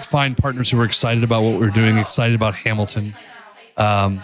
find 0.00 0.36
partners 0.36 0.70
who 0.70 0.78
were 0.78 0.84
excited 0.84 1.24
about 1.24 1.42
what 1.42 1.52
we 1.52 1.58
were 1.58 1.70
doing, 1.70 1.98
excited 1.98 2.34
about 2.34 2.54
Hamilton, 2.54 3.14
um, 3.76 4.22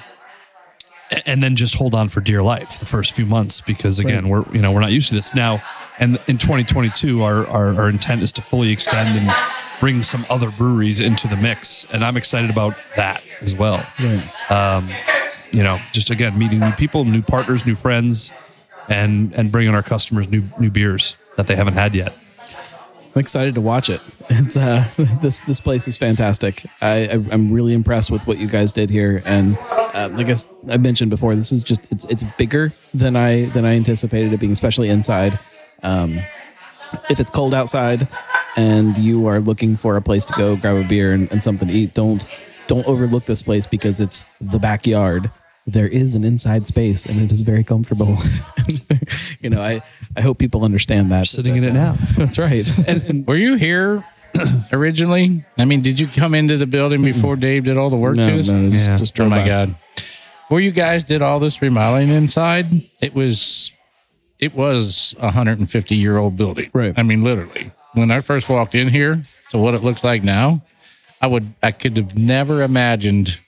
and 1.27 1.43
then 1.43 1.57
just 1.57 1.75
hold 1.75 1.95
on 1.95 2.09
for 2.09 2.21
dear 2.21 2.43
life 2.43 2.81
the 2.81 2.87
first 2.87 3.15
few 3.15 3.27
months 3.27 3.61
because 3.61 3.99
again, 3.99 4.29
we're 4.29 4.45
you 4.53 4.61
know 4.61 4.73
we're 4.73 4.81
not 4.81 4.93
used 4.93 5.09
to 5.11 5.15
this 5.15 5.35
now. 5.35 5.63
And 5.99 6.21
in 6.27 6.39
2022, 6.39 7.23
our, 7.23 7.47
our 7.47 7.75
our 7.75 7.89
intent 7.89 8.23
is 8.23 8.33
to 8.33 8.43
fully 8.43 8.71
extend 8.71 9.17
and 9.19 9.33
bring 9.81 10.03
some 10.03 10.27
other 10.29 10.51
breweries 10.51 11.01
into 11.01 11.29
the 11.29 11.37
mix, 11.37 11.85
and 11.93 12.05
I'm 12.05 12.17
excited 12.17 12.51
about 12.51 12.77
that 12.97 13.23
as 13.41 13.55
well. 13.55 13.87
Um, 14.51 14.91
you 15.53 15.63
know, 15.63 15.79
just 15.93 16.11
again 16.11 16.37
meeting 16.39 16.61
new 16.61 16.73
people, 16.73 17.05
new 17.05 17.23
partners, 17.23 17.65
new 17.65 17.75
friends, 17.75 18.33
and 18.89 19.33
and 19.35 19.53
bringing 19.53 19.75
our 19.75 19.83
customers 19.83 20.29
new 20.29 20.43
new 20.59 20.71
beers 20.71 21.17
that 21.37 21.47
they 21.47 21.55
haven't 21.55 21.75
had 21.75 21.95
yet. 21.95 22.15
I'm 23.15 23.21
excited 23.21 23.55
to 23.55 23.61
watch 23.61 23.89
it. 23.89 24.01
It's 24.31 24.57
uh, 24.57 24.89
this 25.21 25.43
this 25.43 25.61
place 25.61 25.87
is 25.87 25.99
fantastic. 25.99 26.65
I, 26.81 27.07
I 27.09 27.13
I'm 27.31 27.53
really 27.53 27.75
impressed 27.75 28.11
with 28.11 28.27
what 28.27 28.39
you 28.39 28.49
guys 28.49 28.73
did 28.73 28.89
here, 28.89 29.21
and 29.27 29.59
uh, 29.71 30.09
like 30.13 30.35
I 30.71 30.79
mentioned 30.79 31.11
before, 31.11 31.37
this 31.37 31.53
is 31.53 31.63
just 31.63 31.87
it's 31.91 32.07
it's 32.07 32.25
bigger 32.39 32.73
than 32.95 33.15
I 33.15 33.45
than 33.51 33.67
I 33.67 33.75
anticipated 33.75 34.33
it 34.33 34.41
being, 34.41 34.51
especially 34.51 34.89
inside. 34.89 35.39
Um, 35.85 36.21
if 37.11 37.21
it's 37.21 37.31
cold 37.31 37.55
outside 37.55 38.09
and 38.57 38.97
you 38.99 39.27
are 39.27 39.41
looking 39.41 39.77
for 39.77 39.97
a 39.97 40.03
place 40.03 40.25
to 40.27 40.33
go 40.35 40.57
grab 40.57 40.77
a 40.77 40.89
beer 40.89 41.13
and, 41.13 41.31
and 41.33 41.43
something 41.43 41.69
to 41.69 41.75
eat, 41.75 41.95
don't 41.95 42.27
don't 42.67 42.87
overlook 42.87 43.27
this 43.27 43.43
place 43.43 43.67
because 43.67 44.01
it's 44.01 44.25
the 44.41 44.59
backyard. 44.59 45.31
There 45.67 45.89
is 45.89 46.15
an 46.15 46.25
inside 46.25 46.67
space 46.67 47.05
and 47.07 47.21
it 47.21 47.31
is 47.33 47.41
very 47.43 47.65
comfortable. 47.65 48.17
you 49.41 49.51
know, 49.51 49.61
I, 49.63 49.83
I 50.17 50.21
hope 50.21 50.39
people 50.39 50.65
understand 50.65 51.11
that. 51.13 51.27
Sitting 51.27 51.57
in 51.57 51.65
it 51.65 51.73
now. 51.73 51.97
That's 52.17 52.39
right. 52.39 52.71
Were 53.27 53.37
you 53.37 53.55
here 53.57 54.05
originally? 54.73 55.45
I 55.59 55.65
mean, 55.65 55.83
did 55.83 55.99
you 56.01 56.07
come 56.07 56.35
into 56.35 56.57
the 56.57 56.67
building 56.67 57.03
before 57.03 57.37
Dave 57.37 57.65
did 57.65 57.77
all 57.77 57.91
the 57.91 57.97
work 57.97 58.17
no, 58.17 58.29
to 58.31 58.41
us? 58.41 58.49
no, 58.49 58.69
just, 58.71 58.87
Yeah. 58.87 58.97
just 58.99 59.21
Oh 59.21 59.29
my 59.29 59.41
by. 59.41 59.47
god! 59.47 59.75
Before 60.43 60.61
you 60.61 60.71
guys 60.71 61.05
did 61.05 61.23
all 61.23 61.39
this 61.41 61.61
remodeling 61.63 62.09
inside, 62.09 62.67
it 63.01 63.15
was 63.15 63.75
it 64.45 64.55
was 64.55 65.15
a 65.19 65.25
150 65.25 65.97
year 65.97 66.19
old 66.19 66.37
building. 66.37 66.71
Right. 66.73 66.93
I 66.97 67.03
mean, 67.03 67.25
literally. 67.25 67.71
When 67.95 68.11
I 68.11 68.21
first 68.21 68.49
walked 68.49 68.75
in 68.75 68.89
here 68.89 69.23
to 69.51 69.59
what 69.59 69.75
it 69.75 69.83
looks 69.83 70.05
like 70.05 70.23
now, 70.23 70.63
I 71.21 71.27
would 71.27 71.55
I 71.63 71.71
could 71.71 71.97
have 71.97 72.19
never 72.19 72.63
imagined, 72.63 73.39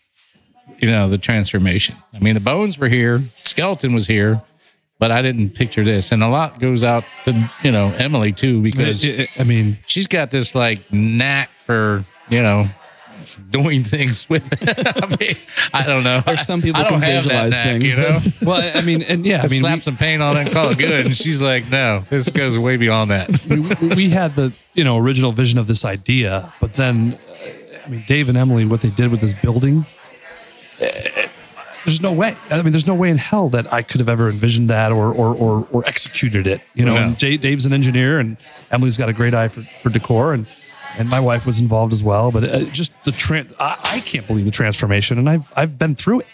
you 0.79 0.91
know, 0.91 1.09
the 1.09 1.19
transformation. 1.19 1.97
I 2.15 2.21
mean, 2.21 2.35
the 2.35 2.41
bones 2.41 2.79
were 2.79 2.89
here, 2.89 3.23
skeleton 3.43 3.93
was 3.93 4.07
here, 4.07 4.41
but 4.99 5.11
I 5.11 5.21
didn't 5.21 5.51
picture 5.51 5.85
this. 5.85 6.13
And 6.13 6.23
a 6.23 6.29
lot 6.29 6.59
goes 6.59 6.83
out 6.83 7.05
to 7.25 7.51
you 7.63 7.71
know 7.71 7.93
Emily 7.99 8.33
too 8.33 8.63
because 8.63 9.39
I 9.39 9.45
mean, 9.45 9.77
she's 9.87 10.07
got 10.07 10.31
this 10.31 10.55
like 10.55 10.91
knack 10.91 11.51
for 11.65 12.07
you 12.31 12.43
know 12.43 12.67
doing 13.51 13.85
things 13.85 14.29
with 14.29 14.45
I 15.03 15.07
mean 15.21 15.37
I 15.73 15.85
don't 15.87 16.05
know 16.05 16.21
There's 16.21 16.47
some 16.47 16.63
people 16.63 16.81
I 16.81 16.89
don't 16.89 17.01
can 17.01 17.23
visualize 17.23 17.53
knack, 17.53 17.65
things. 17.65 17.85
you 17.85 17.97
know 17.97 18.21
well, 18.43 18.77
I 18.77 18.81
mean, 18.83 19.03
and 19.03 19.25
yeah, 19.27 19.43
I 19.43 19.49
mean, 19.49 19.61
slap 19.61 19.77
we, 19.77 19.81
some 19.83 19.97
paint 19.97 20.23
on 20.23 20.37
it 20.37 20.41
and 20.43 20.53
call 20.53 20.71
it 20.71 20.79
good 20.79 21.07
and 21.07 21.17
she's 21.17 21.41
like 21.41 21.69
no 21.69 22.05
this 22.11 22.29
goes 22.29 22.59
way 22.59 22.77
beyond 22.77 23.11
that 23.11 23.45
we, 23.47 23.61
we 23.95 24.11
had 24.11 24.35
the 24.35 24.53
you 24.75 24.85
know 24.85 24.99
original 24.99 25.33
vision 25.33 25.59
of 25.59 25.67
this 25.67 25.85
idea, 25.85 26.53
but 26.61 26.75
then 26.75 27.15
uh, 27.15 27.85
I 27.87 27.89
mean, 27.89 28.05
Dave 28.07 28.29
and 28.29 28.37
Emily, 28.37 28.65
what 28.65 28.81
they 28.81 28.91
did 28.91 29.11
with 29.11 29.21
this 29.21 29.33
building, 29.33 29.87
eh, 30.81 31.29
there's 31.85 32.03
no 32.03 32.13
way. 32.13 32.37
I 32.51 32.61
mean, 32.63 32.73
there's 32.73 32.87
no 32.87 32.95
way 32.95 33.11
in 33.11 33.17
hell 33.17 33.49
that 33.51 33.73
I 33.73 33.83
could 33.83 34.01
have 34.01 34.09
ever 34.09 34.27
envisioned 34.29 34.69
that 34.71 34.91
or 34.93 35.13
or 35.13 35.37
or, 35.37 35.69
or 35.71 35.87
executed 35.87 36.47
it. 36.47 36.61
You 36.75 36.85
know, 36.85 37.11
No. 37.11 37.15
Dave's 37.15 37.65
an 37.65 37.73
engineer, 37.73 38.19
and 38.19 38.37
Emily's 38.71 38.97
got 38.97 39.09
a 39.09 39.13
great 39.13 39.35
eye 39.35 39.49
for, 39.49 39.63
for 39.81 39.89
decor, 39.89 40.35
and 40.35 40.47
and 40.97 41.09
my 41.09 41.21
wife 41.21 41.47
was 41.47 41.61
involved 41.61 41.93
as 41.93 42.03
well. 42.03 42.31
But 42.31 42.45
uh, 42.45 42.65
just 42.65 42.93
the 43.05 43.11
tran 43.11 43.55
I, 43.59 43.79
I 43.85 44.01
can't 44.01 44.27
believe 44.27 44.45
the 44.45 44.51
transformation, 44.51 45.19
and 45.19 45.29
I've 45.29 45.53
I've 45.57 45.79
been 45.79 45.95
through 45.95 46.21
it. 46.21 46.27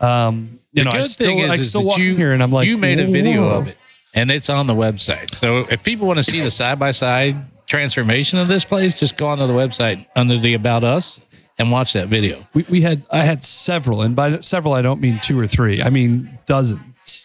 Um, 0.00 0.60
you 0.72 0.84
know, 0.84 0.90
I 0.90 1.02
still, 1.04 1.50
I 1.50 1.56
still 1.56 1.80
that 1.80 1.86
walk 1.86 1.98
you, 1.98 2.16
here 2.16 2.32
and 2.32 2.42
I'm 2.42 2.52
like, 2.52 2.68
you 2.68 2.76
made 2.76 3.00
a 3.00 3.06
video 3.06 3.48
"Whoa." 3.48 3.58
of 3.60 3.68
it 3.68 3.78
and 4.12 4.30
it's 4.30 4.50
on 4.50 4.66
the 4.66 4.74
website 4.74 5.34
so 5.34 5.60
if 5.70 5.82
people 5.82 6.06
want 6.06 6.18
to 6.18 6.22
see 6.22 6.40
the 6.40 6.50
side 6.50 6.78
by 6.78 6.90
side 6.90 7.34
transformation 7.66 8.38
of 8.38 8.46
this 8.46 8.62
place 8.62 8.94
just 8.94 9.16
go 9.16 9.28
onto 9.28 9.46
the 9.46 9.54
website 9.54 10.04
under 10.14 10.36
the 10.36 10.52
about 10.52 10.84
us 10.84 11.18
and 11.58 11.70
watch 11.72 11.94
that 11.94 12.08
video 12.08 12.46
we, 12.52 12.66
we 12.68 12.80
had 12.82 13.06
I 13.10 13.22
had 13.22 13.42
several, 13.42 14.02
and 14.02 14.14
by 14.14 14.40
several 14.40 14.74
I 14.74 14.82
don't 14.82 15.00
mean 15.00 15.18
two 15.20 15.38
or 15.38 15.46
three. 15.46 15.82
I 15.82 15.90
mean 15.90 16.38
dozens. 16.46 17.24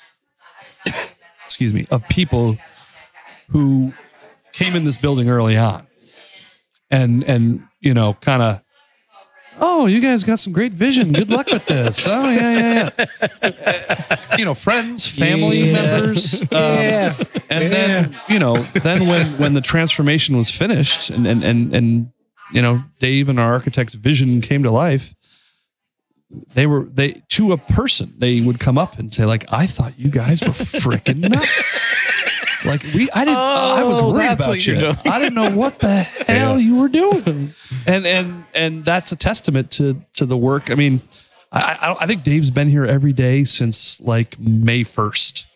excuse 1.45 1.73
me, 1.73 1.87
of 1.91 2.07
people 2.07 2.57
who 3.49 3.93
came 4.53 4.75
in 4.75 4.83
this 4.83 4.97
building 4.97 5.29
early 5.29 5.57
on, 5.57 5.85
and 6.91 7.23
and 7.23 7.63
you 7.79 7.93
know, 7.93 8.13
kind 8.13 8.41
of, 8.43 8.63
oh, 9.59 9.85
you 9.87 9.99
guys 10.01 10.23
got 10.23 10.39
some 10.39 10.53
great 10.53 10.71
vision. 10.73 11.13
Good 11.13 11.29
luck 11.31 11.47
with 11.47 11.65
this. 11.65 12.05
Oh 12.07 12.29
yeah, 12.29 12.89
yeah, 12.99 13.05
yeah. 13.43 14.37
you 14.37 14.45
know, 14.45 14.53
friends, 14.53 15.07
family 15.07 15.59
Yeah. 15.71 15.73
members, 15.73 16.41
um, 16.51 17.15
and 17.49 17.73
then 17.73 18.15
you 18.29 18.39
know, 18.39 18.55
then 18.83 19.07
when 19.07 19.37
when 19.37 19.53
the 19.53 19.61
transformation 19.61 20.37
was 20.37 20.49
finished, 20.51 21.09
and 21.09 21.25
and 21.25 21.43
and 21.43 21.73
and 21.75 22.11
you 22.53 22.61
know, 22.61 22.83
Dave 22.99 23.29
and 23.29 23.39
our 23.39 23.53
architect's 23.53 23.93
vision 23.93 24.41
came 24.41 24.63
to 24.63 24.71
life, 24.71 25.13
they 26.53 26.65
were 26.67 26.85
they 26.85 27.21
to 27.29 27.53
a 27.53 27.57
person 27.57 28.13
they 28.17 28.41
would 28.41 28.59
come 28.59 28.77
up 28.77 28.99
and 28.99 29.11
say 29.11 29.25
like, 29.25 29.45
"I 29.51 29.67
thought 29.67 29.97
you 29.97 30.09
guys 30.09 30.41
were 30.41 30.49
freaking 30.49 31.19
nuts." 31.29 31.79
like 32.65 32.83
we, 32.93 33.09
I 33.11 33.25
didn't. 33.25 33.37
I 33.37 33.83
was 33.83 34.01
Oh, 34.01 34.11
worried 34.11 34.31
about 34.31 34.65
you. 34.65 34.93
I 35.05 35.19
didn't 35.19 35.33
know 35.35 35.51
what 35.55 35.79
the 35.79 36.01
hell 36.27 36.59
you 36.59 36.79
were 36.79 36.89
doing, 36.89 37.53
and 37.87 38.05
and 38.05 38.45
and 38.53 38.85
that's 38.85 39.11
a 39.11 39.15
testament 39.15 39.71
to 39.71 40.01
to 40.15 40.25
the 40.25 40.37
work. 40.37 40.69
I 40.71 40.75
mean, 40.75 41.01
I 41.51 41.61
I, 41.81 42.03
I 42.03 42.07
think 42.07 42.23
Dave's 42.23 42.51
been 42.51 42.67
here 42.67 42.85
every 42.85 43.13
day 43.13 43.43
since 43.43 43.99
like 44.01 44.39
May 44.39 44.83
first, 44.83 45.47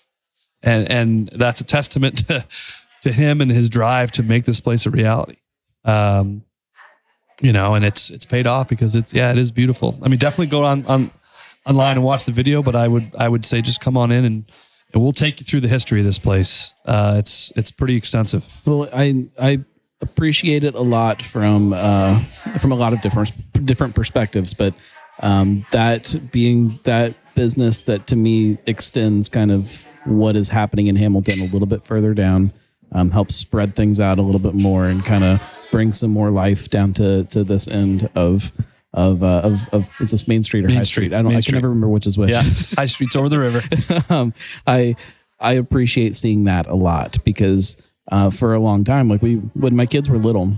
and 0.64 0.90
and 0.90 1.28
that's 1.30 1.62
a 1.62 1.66
testament 1.66 2.28
to 2.28 2.46
to 3.04 3.12
him 3.12 3.42
and 3.42 3.52
his 3.52 3.70
drive 3.70 4.12
to 4.14 4.24
make 4.24 4.46
this 4.46 4.60
place 4.60 4.86
a 4.86 4.90
reality. 4.90 5.38
Um, 5.84 6.44
you 7.42 7.54
know, 7.54 7.76
and 7.76 7.86
it's 7.86 8.10
it's 8.10 8.26
paid 8.26 8.48
off 8.48 8.70
because 8.70 8.96
it's 8.96 9.14
yeah, 9.14 9.32
it 9.32 9.38
is 9.38 9.52
beautiful. 9.52 9.98
I 10.02 10.08
mean, 10.08 10.18
definitely 10.18 10.48
go 10.48 10.64
on 10.64 10.86
on 10.88 11.12
online 11.68 11.98
and 11.98 12.04
watch 12.04 12.26
the 12.26 12.32
video, 12.32 12.64
but 12.64 12.76
I 12.76 12.88
would 12.88 13.12
I 13.18 13.28
would 13.30 13.46
say 13.46 13.62
just 13.62 13.82
come 13.82 13.98
on 13.98 14.12
in 14.12 14.26
and 14.26 14.46
and 14.94 15.04
we'll 15.04 15.12
take 15.12 15.40
you 15.40 15.46
through 15.46 15.62
the 15.62 15.68
history 15.68 16.00
of 16.00 16.06
this 16.06 16.20
place. 16.20 16.74
Uh, 16.86 17.16
it's 17.20 17.52
it's 17.56 17.72
pretty 17.72 17.96
extensive. 17.96 18.62
Well, 18.66 18.90
I 18.94 19.28
I 19.40 19.64
appreciate 20.02 20.64
it 20.64 20.76
a 20.76 20.82
lot 20.82 21.22
from 21.22 21.74
uh, 21.74 22.24
from 22.60 22.72
a 22.72 22.76
lot 22.76 22.94
of 22.94 23.02
different 23.02 23.32
different 23.66 23.96
perspectives, 23.96 24.54
but 24.54 24.74
um, 25.20 25.66
that 25.72 26.16
being 26.32 26.80
that 26.84 27.16
business 27.36 27.84
that 27.84 28.08
to 28.08 28.16
me 28.16 28.58
extends 28.66 29.28
kind 29.30 29.52
of 29.52 29.86
what 30.06 30.36
is 30.36 30.50
happening 30.50 30.88
in 30.88 30.96
Hamilton 30.96 31.42
a 31.42 31.52
little 31.52 31.68
bit 31.68 31.84
further 31.84 32.14
down, 32.14 32.54
um, 32.92 33.12
helps 33.12 33.36
spread 33.36 33.76
things 33.76 34.00
out 34.00 34.18
a 34.18 34.22
little 34.22 34.40
bit 34.40 34.54
more, 34.54 34.86
and 34.86 35.04
kind 35.04 35.24
of 35.24 35.42
bring 35.72 35.92
some 35.92 36.12
more 36.12 36.30
life 36.30 36.70
down 36.70 36.94
to 36.94 37.26
to 37.26 37.44
this 37.44 37.68
end 37.68 38.10
of. 38.16 38.52
Of, 38.98 39.24
uh, 39.24 39.42
of 39.44 39.68
of 39.74 39.90
is 40.00 40.12
this 40.12 40.26
Main 40.26 40.42
Street 40.42 40.64
or 40.64 40.68
Main 40.70 40.78
High 40.78 40.84
Street. 40.84 41.08
Street? 41.08 41.14
I 41.14 41.18
don't. 41.18 41.26
Main 41.26 41.34
I 41.34 41.36
can 41.36 41.42
Street. 41.42 41.56
never 41.56 41.68
remember 41.70 41.90
which 41.90 42.08
is 42.08 42.18
which. 42.18 42.30
Yeah, 42.32 42.44
High 42.78 42.86
Street's 42.86 43.16
over 43.18 43.28
the 43.28 43.40
river. 43.40 43.62
um, 44.10 44.34
I 44.66 44.96
I 45.38 45.54
appreciate 45.54 46.16
seeing 46.16 46.46
that 46.46 46.66
a 46.68 46.76
lot 46.76 47.18
because 47.26 47.76
uh, 48.10 48.30
for 48.30 48.54
a 48.54 48.60
long 48.60 48.86
time, 48.86 49.10
like 49.10 49.22
we 49.22 49.36
when 49.54 49.76
my 49.76 49.86
kids 49.86 50.10
were 50.10 50.18
little, 50.18 50.58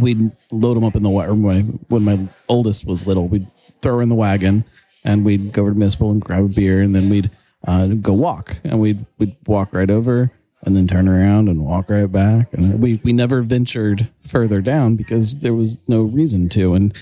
we'd 0.00 0.32
load 0.50 0.74
them 0.74 0.82
up 0.82 0.96
in 0.96 1.04
the 1.04 1.10
wa- 1.10 1.26
or 1.26 1.34
when 1.34 1.40
my, 1.40 1.60
when 1.88 2.02
my 2.02 2.28
oldest 2.48 2.86
was 2.86 3.06
little, 3.06 3.28
we'd 3.28 3.46
throw 3.82 3.96
her 3.96 4.02
in 4.02 4.08
the 4.08 4.16
wagon 4.16 4.64
and 5.04 5.24
we'd 5.24 5.52
go 5.52 5.62
over 5.62 5.70
to 5.70 5.76
Municipal 5.76 6.10
and 6.10 6.20
grab 6.20 6.44
a 6.44 6.48
beer 6.48 6.82
and 6.82 6.92
then 6.92 7.08
we'd 7.08 7.30
uh, 7.68 7.86
go 7.86 8.12
walk 8.12 8.58
and 8.64 8.80
we'd 8.80 9.06
we'd 9.18 9.36
walk 9.46 9.72
right 9.72 9.90
over 9.90 10.32
and 10.64 10.76
then 10.76 10.88
turn 10.88 11.06
around 11.08 11.48
and 11.48 11.64
walk 11.64 11.88
right 11.88 12.10
back 12.10 12.52
and 12.52 12.80
we 12.82 13.00
we 13.04 13.12
never 13.12 13.42
ventured 13.42 14.10
further 14.22 14.60
down 14.60 14.96
because 14.96 15.36
there 15.36 15.54
was 15.54 15.78
no 15.86 16.02
reason 16.02 16.48
to 16.48 16.74
and. 16.74 16.92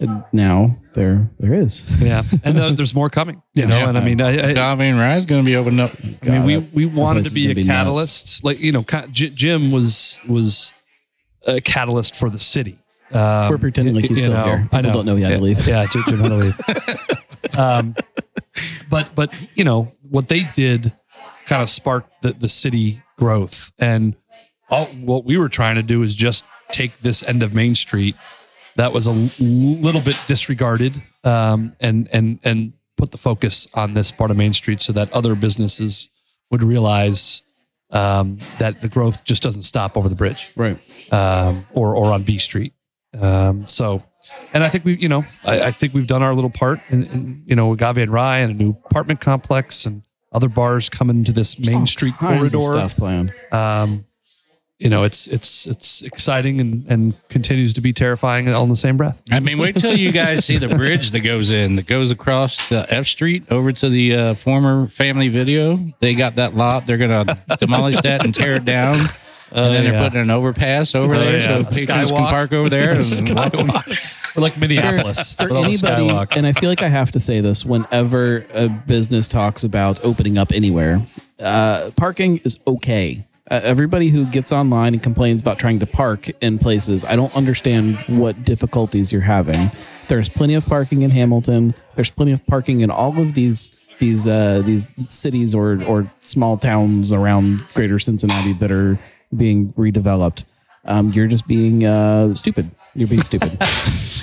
And 0.00 0.24
now 0.32 0.76
there 0.94 1.30
there 1.38 1.54
is. 1.54 1.84
Yeah, 2.00 2.22
and 2.44 2.56
then 2.56 2.76
there's 2.76 2.94
more 2.94 3.10
coming. 3.10 3.42
You 3.54 3.66
know, 3.66 3.88
and 3.88 3.98
I 3.98 4.04
mean, 4.04 4.20
I, 4.20 4.52
I, 4.52 4.72
I 4.72 4.74
mean, 4.74 4.96
Rye's 4.96 5.26
going 5.26 5.42
to 5.42 5.46
be 5.46 5.56
opening 5.56 5.80
up. 5.80 5.92
I 6.22 6.28
mean, 6.28 6.44
we 6.44 6.58
we 6.58 6.86
wanted 6.86 7.24
to 7.24 7.34
be 7.34 7.50
a 7.50 7.54
be 7.54 7.64
nuts. 7.64 7.76
catalyst. 7.76 8.44
Like 8.44 8.60
you 8.60 8.72
know, 8.72 8.84
J- 9.10 9.30
Jim 9.30 9.70
was 9.70 10.18
was 10.28 10.72
a 11.46 11.60
catalyst 11.60 12.16
for 12.16 12.30
the 12.30 12.38
city. 12.38 12.78
Um, 13.12 13.50
We're 13.50 13.58
pretending 13.58 13.94
like 13.94 14.04
he's 14.04 14.20
still 14.20 14.34
know, 14.34 14.44
here. 14.44 14.68
I 14.72 14.82
People 14.82 14.82
know. 14.82 14.92
don't 14.92 15.06
know 15.06 15.16
he 15.16 15.22
had 15.22 15.28
to 15.30 15.34
yeah, 15.36 15.40
leave. 15.40 15.66
Yeah, 15.66 15.86
Jim 15.90 16.02
Jim 16.06 16.18
had 16.18 16.28
to 16.28 16.36
leave. 16.36 17.58
um, 17.58 17.96
but 18.90 19.14
but 19.14 19.32
you 19.54 19.64
know 19.64 19.92
what 20.02 20.28
they 20.28 20.44
did 20.54 20.92
kind 21.46 21.62
of 21.62 21.70
sparked 21.70 22.22
the, 22.22 22.32
the 22.34 22.48
city 22.48 23.02
growth, 23.16 23.72
and 23.78 24.14
all 24.70 24.86
what 24.86 25.24
we 25.24 25.36
were 25.36 25.48
trying 25.48 25.76
to 25.76 25.82
do 25.82 26.02
is 26.02 26.14
just 26.14 26.44
take 26.70 26.98
this 27.00 27.22
end 27.22 27.42
of 27.42 27.54
Main 27.54 27.74
Street 27.74 28.14
that 28.78 28.92
was 28.92 29.06
a 29.06 29.12
little 29.42 30.00
bit 30.00 30.16
disregarded 30.26 31.02
um, 31.24 31.74
and 31.80 32.08
and 32.12 32.38
and 32.42 32.72
put 32.96 33.10
the 33.12 33.18
focus 33.18 33.68
on 33.74 33.92
this 33.94 34.10
part 34.10 34.30
of 34.30 34.36
Main 34.36 34.52
Street 34.52 34.80
so 34.80 34.92
that 34.94 35.12
other 35.12 35.34
businesses 35.34 36.08
would 36.50 36.62
realize 36.62 37.42
um, 37.90 38.38
that 38.58 38.80
the 38.80 38.88
growth 38.88 39.24
just 39.24 39.42
doesn't 39.42 39.62
stop 39.62 39.96
over 39.96 40.08
the 40.08 40.14
bridge 40.14 40.50
Right. 40.56 40.78
um, 41.12 41.66
or 41.72 41.94
or 41.94 42.06
on 42.12 42.22
B 42.22 42.38
Street. 42.38 42.72
Um, 43.18 43.66
so, 43.66 44.02
and 44.52 44.62
I 44.62 44.68
think 44.68 44.84
we, 44.84 44.96
you 44.98 45.08
know, 45.08 45.24
I, 45.44 45.62
I 45.62 45.70
think 45.70 45.94
we've 45.94 46.06
done 46.06 46.22
our 46.22 46.34
little 46.34 46.50
part 46.50 46.80
in, 46.90 47.04
in 47.04 47.42
you 47.46 47.56
know 47.56 47.72
Agave 47.72 47.98
and 47.98 48.10
Rye 48.12 48.38
and 48.38 48.50
a 48.52 48.54
new 48.54 48.70
apartment 48.86 49.20
complex 49.20 49.86
and 49.86 50.02
other 50.32 50.48
bars 50.48 50.88
coming 50.90 51.24
to 51.24 51.32
this 51.32 51.58
Main 51.58 51.86
Street 51.86 52.14
corridor. 52.18 52.60
stuff 52.60 52.96
planned. 52.96 53.32
Um, 53.50 54.04
you 54.78 54.88
know, 54.88 55.02
it's 55.04 55.26
it's 55.26 55.66
it's 55.66 56.02
exciting 56.02 56.60
and, 56.60 56.84
and 56.88 57.28
continues 57.28 57.74
to 57.74 57.80
be 57.80 57.92
terrifying 57.92 58.48
all 58.54 58.62
in 58.62 58.68
the 58.70 58.76
same 58.76 58.96
breath. 58.96 59.20
I 59.30 59.40
mean, 59.40 59.58
wait 59.58 59.76
till 59.76 59.96
you 59.96 60.12
guys 60.12 60.44
see 60.44 60.56
the 60.56 60.68
bridge 60.68 61.10
that 61.10 61.20
goes 61.20 61.50
in, 61.50 61.74
that 61.76 61.86
goes 61.86 62.10
across 62.12 62.68
the 62.68 62.86
F 62.88 63.06
Street 63.06 63.44
over 63.50 63.72
to 63.72 63.88
the 63.88 64.14
uh, 64.14 64.34
former 64.34 64.86
family 64.86 65.28
video. 65.28 65.78
They 66.00 66.14
got 66.14 66.36
that 66.36 66.54
lot. 66.54 66.86
They're 66.86 66.96
going 66.96 67.26
to 67.26 67.56
demolish 67.58 68.00
that 68.02 68.24
and 68.24 68.32
tear 68.34 68.54
it 68.54 68.64
down. 68.64 68.96
And 69.50 69.74
then 69.74 69.84
they're 69.84 70.02
putting 70.04 70.20
an 70.20 70.30
overpass 70.30 70.94
over 70.94 71.14
Oh, 71.14 71.18
there 71.18 71.38
yeah. 71.38 71.46
so 71.46 71.60
A 71.60 71.64
patrons 71.64 72.10
can 72.10 72.26
park 72.26 72.52
over 72.52 72.68
there. 72.68 72.90
and- 72.92 73.00
Skywalk. 73.00 74.36
We're 74.36 74.42
like 74.42 74.58
Minneapolis. 74.58 75.34
for 75.34 75.44
with 75.44 75.52
all 75.52 75.62
the 75.62 75.68
anybody, 75.70 76.08
skywalk. 76.08 76.36
and 76.36 76.46
I 76.46 76.52
feel 76.52 76.68
like 76.68 76.82
I 76.82 76.88
have 76.88 77.12
to 77.12 77.20
say 77.20 77.40
this 77.40 77.64
whenever 77.64 78.44
a 78.52 78.68
business 78.68 79.26
talks 79.26 79.64
about 79.64 80.04
opening 80.04 80.36
up 80.38 80.52
anywhere, 80.52 81.00
uh, 81.40 81.90
parking 81.96 82.38
is 82.44 82.58
okay. 82.66 83.24
Uh, 83.50 83.60
everybody 83.62 84.08
who 84.10 84.26
gets 84.26 84.52
online 84.52 84.92
and 84.94 85.02
complains 85.02 85.40
about 85.40 85.58
trying 85.58 85.78
to 85.78 85.86
park 85.86 86.28
in 86.42 86.58
places, 86.58 87.04
I 87.04 87.16
don't 87.16 87.34
understand 87.34 87.96
what 88.06 88.44
difficulties 88.44 89.10
you're 89.12 89.22
having. 89.22 89.70
There's 90.08 90.28
plenty 90.28 90.54
of 90.54 90.66
parking 90.66 91.02
in 91.02 91.10
Hamilton. 91.10 91.74
There's 91.94 92.10
plenty 92.10 92.32
of 92.32 92.46
parking 92.46 92.80
in 92.82 92.90
all 92.90 93.18
of 93.20 93.34
these 93.34 93.72
these 93.98 94.26
uh, 94.26 94.62
these 94.64 94.86
cities 95.08 95.54
or 95.54 95.82
or 95.84 96.10
small 96.22 96.56
towns 96.58 97.12
around 97.12 97.64
Greater 97.74 97.98
Cincinnati 97.98 98.52
that 98.54 98.70
are 98.70 98.98
being 99.36 99.72
redeveloped. 99.74 100.44
Um, 100.84 101.10
you're 101.10 101.26
just 101.26 101.46
being 101.46 101.84
uh, 101.84 102.34
stupid. 102.34 102.70
You're 102.94 103.08
being 103.08 103.22
stupid. 103.24 103.52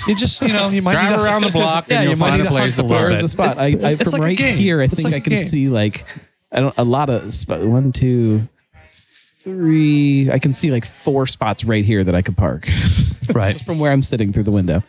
you 0.08 0.14
just 0.14 0.40
you 0.42 0.48
know 0.52 0.68
you 0.70 0.82
might 0.82 0.92
Drive 0.92 1.10
need 1.10 1.16
to- 1.16 1.22
around 1.22 1.42
the 1.42 1.50
block 1.50 1.86
Yeah, 1.88 1.96
and 1.96 2.04
you 2.04 2.10
you'll 2.10 2.18
might 2.18 2.30
find 2.30 2.42
need 2.42 2.46
a 2.46 2.50
place 2.50 2.76
to 2.76 2.82
hunt 2.82 2.88
the 2.90 2.94
park. 2.96 3.12
is 3.12 3.20
the 3.22 3.28
spot? 3.28 3.58
I, 3.58 3.64
I 3.64 3.68
It's 3.92 4.02
from 4.10 4.20
like 4.20 4.20
a 4.40 4.44
right 4.44 4.54
here, 4.56 4.80
I 4.80 4.84
It's 4.84 4.94
think 4.94 5.04
like 5.06 5.14
I 5.14 5.16
a 5.18 5.20
can 5.20 5.38
see 5.38 5.68
like 5.68 6.04
I 6.52 6.60
don't 6.60 6.74
a 6.78 6.84
lot 6.84 7.08
of 7.10 7.32
spot. 7.34 7.60
One, 7.60 7.92
two, 7.92 8.48
three. 9.46 10.28
I 10.30 10.38
can 10.40 10.52
see 10.52 10.72
like 10.72 10.84
four 10.84 11.26
spots 11.26 11.64
right 11.64 11.84
here 11.84 12.02
that 12.02 12.14
I 12.16 12.20
could 12.22 12.36
park 12.36 12.68
right. 13.32 13.52
just 13.52 13.64
from 13.64 13.78
where 13.78 13.92
I'm 13.92 14.02
sitting 14.02 14.32
through 14.32 14.42
the 14.42 14.50
window. 14.50 14.82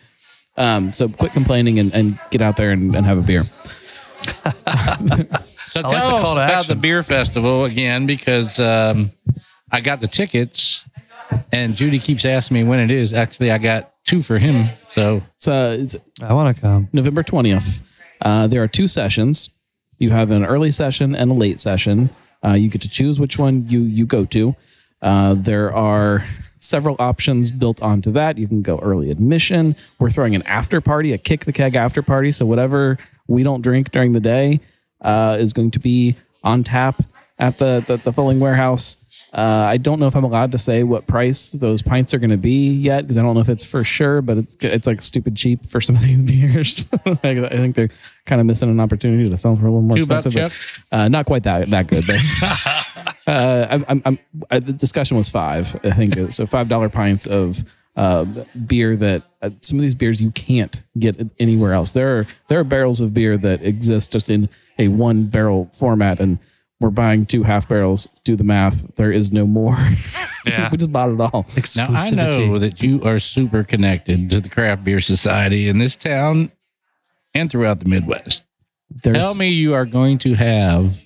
Um, 0.57 0.91
so 0.91 1.07
quit 1.07 1.31
complaining 1.33 1.77
and, 1.77 1.93
and 1.93 2.19
get 2.31 2.41
out 2.41 2.57
there 2.57 2.71
and, 2.71 2.95
and 2.95 3.05
have 3.05 3.19
a 3.19 3.21
beer. 3.21 3.43
So 5.69 5.81
like 5.81 5.91
tell 5.91 6.09
the 6.11 6.15
us 6.15 6.21
call 6.21 6.35
to 6.35 6.41
about 6.41 6.49
action. 6.59 6.77
the 6.77 6.81
beer 6.81 7.03
festival 7.03 7.65
again 7.65 8.05
because 8.05 8.57
um, 8.57 9.11
I 9.69 9.81
got 9.81 9.99
the 9.99 10.07
tickets 10.07 10.85
and 11.51 11.75
Judy 11.75 11.99
keeps 11.99 12.23
asking 12.23 12.55
me 12.55 12.63
when 12.63 12.79
it 12.79 12.89
is. 12.89 13.13
Actually, 13.13 13.51
I 13.51 13.57
got 13.57 13.93
two 14.05 14.21
for 14.21 14.37
him. 14.37 14.69
So 14.91 15.21
It's, 15.35 15.45
uh, 15.47 15.75
it's 15.77 15.97
I 16.21 16.31
want 16.33 16.55
to 16.55 16.61
come. 16.61 16.87
November 16.93 17.21
20th. 17.21 17.81
Uh, 18.21 18.47
there 18.47 18.63
are 18.63 18.67
two 18.69 18.87
sessions. 18.87 19.49
You 19.99 20.11
have 20.11 20.31
an 20.31 20.45
early 20.45 20.71
session 20.71 21.13
and 21.13 21.31
a 21.31 21.33
late 21.33 21.59
session. 21.59 22.11
Uh, 22.43 22.53
you 22.53 22.69
get 22.69 22.81
to 22.81 22.89
choose 22.89 23.19
which 23.19 23.37
one 23.37 23.67
you 23.67 23.81
you 23.81 24.05
go 24.05 24.25
to. 24.25 24.55
Uh, 25.01 25.35
there 25.35 25.73
are 25.73 26.25
several 26.59 26.95
options 26.99 27.51
built 27.51 27.81
onto 27.81 28.11
that. 28.11 28.37
You 28.37 28.47
can 28.47 28.61
go 28.61 28.79
early 28.79 29.11
admission. 29.11 29.75
We're 29.99 30.09
throwing 30.09 30.35
an 30.35 30.43
after 30.43 30.81
party, 30.81 31.13
a 31.13 31.17
kick 31.17 31.45
the 31.45 31.53
keg 31.53 31.75
after 31.75 32.01
party. 32.01 32.31
So 32.31 32.45
whatever 32.45 32.97
we 33.27 33.43
don't 33.43 33.61
drink 33.61 33.91
during 33.91 34.13
the 34.13 34.19
day 34.19 34.59
uh, 35.01 35.37
is 35.39 35.53
going 35.53 35.71
to 35.71 35.79
be 35.79 36.15
on 36.43 36.63
tap 36.63 37.01
at 37.39 37.57
the 37.57 37.83
the, 37.85 37.97
the 37.97 38.11
Fulling 38.11 38.39
Warehouse. 38.39 38.97
Uh, 39.33 39.65
I 39.67 39.77
don't 39.77 39.99
know 39.99 40.07
if 40.07 40.15
I'm 40.15 40.23
allowed 40.23 40.53
to 40.53 40.57
say 40.57 40.83
what 40.83 41.05
price 41.05 41.51
those 41.51 41.81
pints 41.81 42.13
are 42.13 42.17
going 42.17 42.29
to 42.29 42.37
be 42.37 42.71
yet 42.71 43.01
because 43.01 43.17
I 43.17 43.21
don't 43.21 43.35
know 43.35 43.41
if 43.41 43.49
it's 43.49 43.65
for 43.65 43.83
sure, 43.83 44.21
but 44.21 44.37
it's 44.37 44.55
it's 44.61 44.87
like 44.87 45.01
stupid 45.01 45.35
cheap 45.35 45.65
for 45.65 45.81
some 45.81 45.97
of 45.97 46.01
these 46.01 46.23
beers. 46.31 46.87
I 47.05 47.31
I 47.31 47.49
think 47.49 47.75
they're 47.75 47.89
kind 48.25 48.39
of 48.39 48.47
missing 48.47 48.69
an 48.69 48.79
opportunity 48.79 49.29
to 49.29 49.35
sell 49.37 49.51
them 49.51 49.61
for 49.61 49.67
a 49.67 49.69
little 49.69 49.81
more 49.81 49.97
bucks, 50.05 50.25
expensive. 50.27 50.85
but, 50.89 50.97
uh, 50.97 51.07
not 51.09 51.25
quite 51.25 51.43
that 51.43 51.69
that 51.69 51.87
good. 51.87 52.05
But, 52.07 52.19
uh, 53.27 53.67
I'm, 53.69 53.85
I'm, 53.89 54.01
I'm, 54.05 54.19
I, 54.49 54.59
the 54.59 54.73
discussion 54.73 55.17
was 55.17 55.27
five. 55.27 55.75
I 55.83 55.91
think 55.91 56.31
so. 56.31 56.45
Five 56.45 56.69
dollar 56.69 56.87
pints 56.87 57.25
of 57.25 57.65
uh, 57.97 58.25
beer 58.65 58.95
that 58.95 59.23
uh, 59.41 59.49
some 59.59 59.77
of 59.77 59.81
these 59.81 59.95
beers 59.95 60.21
you 60.21 60.31
can't 60.31 60.81
get 60.97 61.19
anywhere 61.37 61.73
else. 61.73 61.91
There 61.91 62.17
are 62.19 62.27
there 62.47 62.59
are 62.61 62.63
barrels 62.63 63.01
of 63.01 63.13
beer 63.13 63.37
that 63.37 63.61
exist 63.61 64.13
just 64.13 64.29
in 64.29 64.47
a 64.79 64.87
one 64.87 65.25
barrel 65.25 65.69
format 65.73 66.21
and. 66.21 66.39
We're 66.79 66.91
buying 66.91 67.25
two 67.25 67.43
half 67.43 67.67
barrels. 67.67 68.07
Do 68.23 68.35
the 68.35 68.43
math. 68.43 68.95
There 68.95 69.11
is 69.11 69.31
no 69.31 69.45
more. 69.45 69.77
Yeah. 70.45 70.69
we 70.71 70.77
just 70.77 70.91
bought 70.93 71.09
it 71.09 71.19
all. 71.19 71.45
now 71.75 71.87
I 71.89 72.09
know 72.11 72.57
that 72.59 72.81
you 72.81 73.03
are 73.03 73.19
super 73.19 73.63
connected 73.63 74.29
to 74.31 74.39
the 74.39 74.47
craft 74.47 74.83
beer 74.83 75.01
society 75.01 75.67
in 75.67 75.77
this 75.77 75.97
town 75.97 76.51
and 77.33 77.51
throughout 77.51 77.79
the 77.79 77.89
Midwest. 77.89 78.45
There's, 79.03 79.17
Tell 79.17 79.35
me 79.35 79.49
you 79.49 79.73
are 79.73 79.85
going 79.85 80.17
to 80.19 80.35
have 80.35 81.03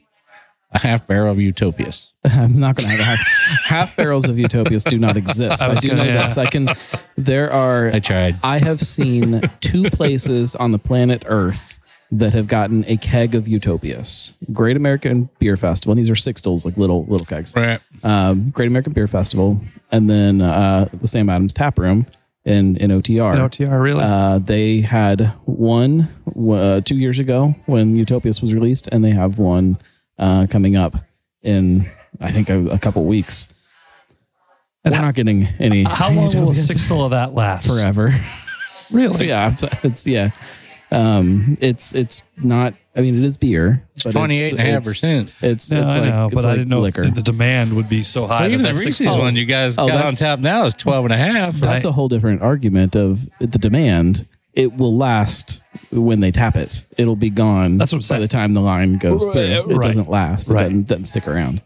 a 0.71 0.79
half 0.79 1.07
barrel 1.07 1.31
of 1.31 1.39
Utopias. 1.39 2.11
I'm 2.23 2.59
not 2.59 2.75
going 2.75 2.89
to 2.89 2.95
have 2.95 3.01
a 3.01 3.05
half 3.05 3.65
half 3.65 3.95
barrels 3.95 4.29
of 4.29 4.37
Utopias 4.37 4.83
do 4.83 4.99
not 4.99 5.17
exist. 5.17 5.61
I, 5.61 5.69
was 5.69 5.79
do 5.79 5.89
gonna- 5.89 6.03
know 6.03 6.09
yeah. 6.09 6.27
this. 6.27 6.37
I 6.37 6.45
can. 6.45 6.69
There 7.17 7.51
are. 7.51 7.87
I 7.87 7.99
tried. 7.99 8.35
I 8.43 8.59
have 8.59 8.79
seen 8.79 9.41
two 9.59 9.89
places 9.89 10.55
on 10.55 10.71
the 10.71 10.79
planet 10.79 11.23
Earth 11.25 11.79
that 12.11 12.33
have 12.33 12.47
gotten 12.47 12.83
a 12.87 12.97
keg 12.97 13.35
of 13.35 13.47
Utopias. 13.47 14.33
Great 14.51 14.75
American 14.75 15.29
Beer 15.39 15.55
Festival. 15.55 15.93
And 15.93 15.99
these 15.99 16.09
are 16.09 16.13
sixtels, 16.13 16.65
like 16.65 16.77
little 16.77 17.05
little 17.05 17.25
kegs. 17.25 17.53
Right. 17.55 17.79
Um, 18.03 18.49
Great 18.49 18.67
American 18.67 18.93
Beer 18.93 19.07
Festival, 19.07 19.59
and 19.91 20.09
then 20.09 20.41
uh, 20.41 20.89
the 20.93 21.07
Sam 21.07 21.29
Adams 21.29 21.53
Tap 21.53 21.79
Room 21.79 22.05
in 22.43 22.75
in 22.77 22.91
OTR. 22.91 23.35
No 23.35 23.47
TR 23.47 23.77
really. 23.77 24.03
Uh, 24.03 24.39
they 24.39 24.81
had 24.81 25.33
one 25.45 26.09
uh, 26.35 26.81
two 26.81 26.97
years 26.97 27.19
ago 27.19 27.55
when 27.65 27.95
Utopias 27.95 28.41
was 28.41 28.53
released, 28.53 28.87
and 28.91 29.03
they 29.03 29.11
have 29.11 29.39
one 29.39 29.77
uh, 30.19 30.47
coming 30.49 30.75
up 30.75 30.95
in 31.43 31.89
I 32.19 32.31
think 32.31 32.49
a, 32.49 32.67
a 32.67 32.79
couple 32.79 33.05
weeks. 33.05 33.47
And 34.83 34.95
We're 34.95 35.01
not 35.01 35.13
getting 35.13 35.45
any 35.59 35.83
How 35.83 36.07
long 36.07 36.15
will 36.15 36.23
a 36.23 36.25
Utopias 36.27 36.67
sixtel 36.67 37.05
of 37.05 37.11
that 37.11 37.33
last? 37.33 37.67
forever. 37.69 38.13
Really? 38.89 39.27
yeah, 39.27 39.55
it's 39.83 40.05
yeah. 40.05 40.31
Um, 40.91 41.57
it's 41.61 41.93
it's 41.93 42.21
not. 42.37 42.73
I 42.95 42.99
mean, 43.01 43.17
it 43.17 43.23
is 43.23 43.37
beer. 43.37 43.87
But 44.03 44.11
Twenty-eight 44.11 44.51
and 44.51 44.59
a 44.59 44.63
half 44.63 44.69
it's- 44.81 44.87
percent. 44.87 45.33
It's, 45.41 45.71
No, 45.71 45.87
it's 45.87 45.95
I 45.95 45.99
like, 45.99 46.09
know, 46.09 46.25
it's 46.25 46.35
but 46.35 46.43
I 46.43 46.47
like 46.49 46.57
didn't 46.57 46.69
know 46.69 46.81
liquor. 46.81 47.03
if 47.03 47.15
the 47.15 47.21
demand 47.21 47.73
would 47.77 47.87
be 47.87 48.03
so 48.03 48.27
high. 48.27 48.41
Well, 48.41 48.49
that 48.49 48.53
even 48.53 48.63
the 48.63 48.69
that's 48.69 48.85
Reese's 48.85 48.97
16. 49.05 49.19
one 49.19 49.35
you 49.37 49.45
guys 49.45 49.77
Oh, 49.77 49.87
got 49.87 50.03
on 50.05 50.13
tap 50.13 50.39
now 50.39 50.65
is 50.65 50.73
12 50.73 51.05
and 51.05 51.13
a 51.13 51.17
half. 51.17 51.53
That's 51.53 51.85
a 51.85 51.91
whole 51.93 52.09
different 52.09 52.41
argument 52.41 52.97
of 52.97 53.29
the 53.39 53.47
demand. 53.57 54.27
It 54.53 54.75
will 54.75 54.97
last 54.97 55.63
when 55.91 56.19
they 56.19 56.31
tap 56.31 56.57
it. 56.57 56.85
It'll 56.97 57.15
be 57.15 57.29
gone 57.29 57.77
That's 57.77 57.93
what 57.93 58.03
I'm 58.11 58.15
by 58.17 58.19
the 58.19 58.27
time 58.27 58.51
the 58.51 58.59
line 58.59 58.97
goes 58.97 59.25
Right, 59.27 59.31
through. 59.63 59.71
It 59.71 59.77
right. 59.77 59.87
doesn't 59.87 60.09
last. 60.09 60.49
It 60.49 60.53
Right. 60.53 60.63
doesn't, 60.63 60.87
doesn't 60.87 61.05
stick 61.05 61.25
around. 61.29 61.61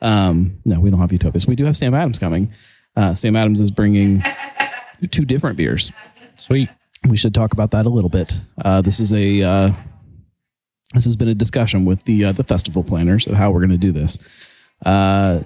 Um, 0.00 0.58
no, 0.64 0.80
we 0.80 0.88
don't 0.90 0.98
have 1.00 1.12
Utopias. 1.12 1.46
We 1.46 1.54
do 1.56 1.66
have 1.66 1.76
Sam 1.76 1.92
Adams 1.92 2.18
coming. 2.18 2.50
Uh, 2.96 3.14
Sam 3.14 3.36
Adams 3.36 3.60
is 3.60 3.70
bringing 3.70 4.22
two 5.10 5.26
different 5.26 5.58
beers. 5.58 5.92
Sweet. 6.36 6.70
We 7.08 7.16
should 7.16 7.34
talk 7.34 7.52
about 7.52 7.72
that 7.72 7.86
a 7.86 7.88
little 7.88 8.10
bit. 8.10 8.32
Uh, 8.64 8.80
this 8.80 9.00
is 9.00 9.12
a 9.12 9.42
uh, 9.42 9.72
this 10.94 11.04
has 11.04 11.16
been 11.16 11.28
a 11.28 11.34
discussion 11.34 11.84
with 11.84 12.04
the 12.04 12.26
uh, 12.26 12.32
the 12.32 12.44
festival 12.44 12.84
planners 12.84 13.26
of 13.26 13.34
how 13.34 13.50
we're 13.50 13.60
going 13.60 13.70
to 13.70 13.76
do 13.78 13.92
this. 13.92 14.18
Uh, 14.84 15.42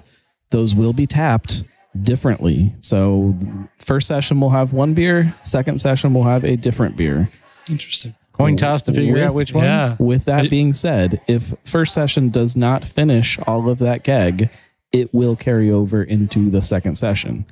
those 0.51 0.75
will 0.75 0.93
be 0.93 1.05
tapped 1.07 1.63
differently. 2.03 2.75
So, 2.81 3.35
first 3.77 4.07
session 4.07 4.39
we'll 4.39 4.51
have 4.51 4.73
one 4.73 4.93
beer. 4.93 5.33
Second 5.43 5.81
session 5.81 6.13
we'll 6.13 6.23
have 6.23 6.43
a 6.43 6.55
different 6.55 6.95
beer. 6.95 7.29
Interesting. 7.69 8.15
Coin 8.33 8.55
toss 8.55 8.83
to 8.83 8.93
figure 8.93 9.13
With- 9.13 9.23
out 9.23 9.33
which 9.33 9.51
one. 9.53 9.63
Yeah. 9.63 9.95
With 9.97 10.25
that 10.25 10.49
being 10.51 10.71
said, 10.73 11.21
if 11.27 11.55
first 11.65 11.91
session 11.93 12.29
does 12.29 12.55
not 12.55 12.83
finish 12.83 13.39
all 13.47 13.67
of 13.67 13.79
that 13.79 14.03
keg, 14.03 14.51
it 14.91 15.11
will 15.11 15.35
carry 15.35 15.71
over 15.71 16.03
into 16.03 16.51
the 16.51 16.61
second 16.61 16.95
session. 16.95 17.47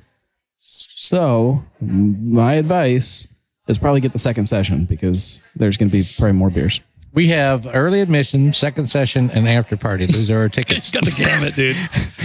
So, 0.58 1.64
my 1.80 2.54
advice 2.54 3.26
is 3.68 3.78
probably 3.78 4.00
get 4.00 4.12
the 4.12 4.18
second 4.18 4.44
session 4.46 4.84
because 4.84 5.42
there's 5.54 5.76
going 5.76 5.90
to 5.90 5.96
be 5.96 6.04
probably 6.16 6.32
more 6.32 6.50
beers. 6.50 6.80
We 7.12 7.28
have 7.28 7.66
early 7.66 8.02
admission, 8.02 8.52
second 8.52 8.88
session, 8.88 9.30
and 9.30 9.48
after 9.48 9.74
party. 9.78 10.04
Those 10.04 10.30
are 10.30 10.40
our 10.40 10.44
It's 10.44 10.54
tickets. 10.56 10.90
got 10.90 11.04
the 11.06 11.12
gamut, 11.12 11.54
dude. 11.54 11.74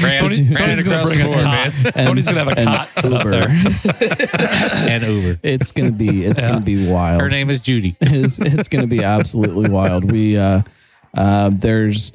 Ran- 0.04 0.20
Tony, 0.20 0.42
ran 0.44 0.56
Tony's 0.56 0.84
gonna 0.84 0.96
across 0.98 1.10
bring 1.10 1.20
the 1.20 1.24
a 1.24 1.28
board, 1.28 1.44
cot. 1.44 1.74
man. 1.96 2.04
Tony's 2.04 2.26
gonna 2.28 2.40
have 2.44 2.48
a 2.50 2.60
and 2.60 2.68
cot 2.68 2.96
set 2.96 3.14
up 3.14 3.24
there. 3.24 3.50
Uber. 3.50 3.86
and 4.90 5.04
Uber. 5.04 5.40
it's 5.44 5.72
going 5.72 5.92
to 5.92 5.98
be 5.98 6.26
it's 6.26 6.42
going 6.42 6.56
to 6.56 6.60
be 6.62 6.90
wild. 6.92 7.22
Her 7.22 7.30
name 7.30 7.50
is 7.50 7.62
Judy. 7.62 7.96
it's, 8.02 8.38
it's 8.40 8.68
going 8.68 8.82
to 8.82 8.88
be 8.88 9.02
absolutely 9.02 9.70
wild. 9.70 10.12
We 10.12 10.36
uh, 10.38 10.64
uh, 11.14 11.52
there's 11.54 12.12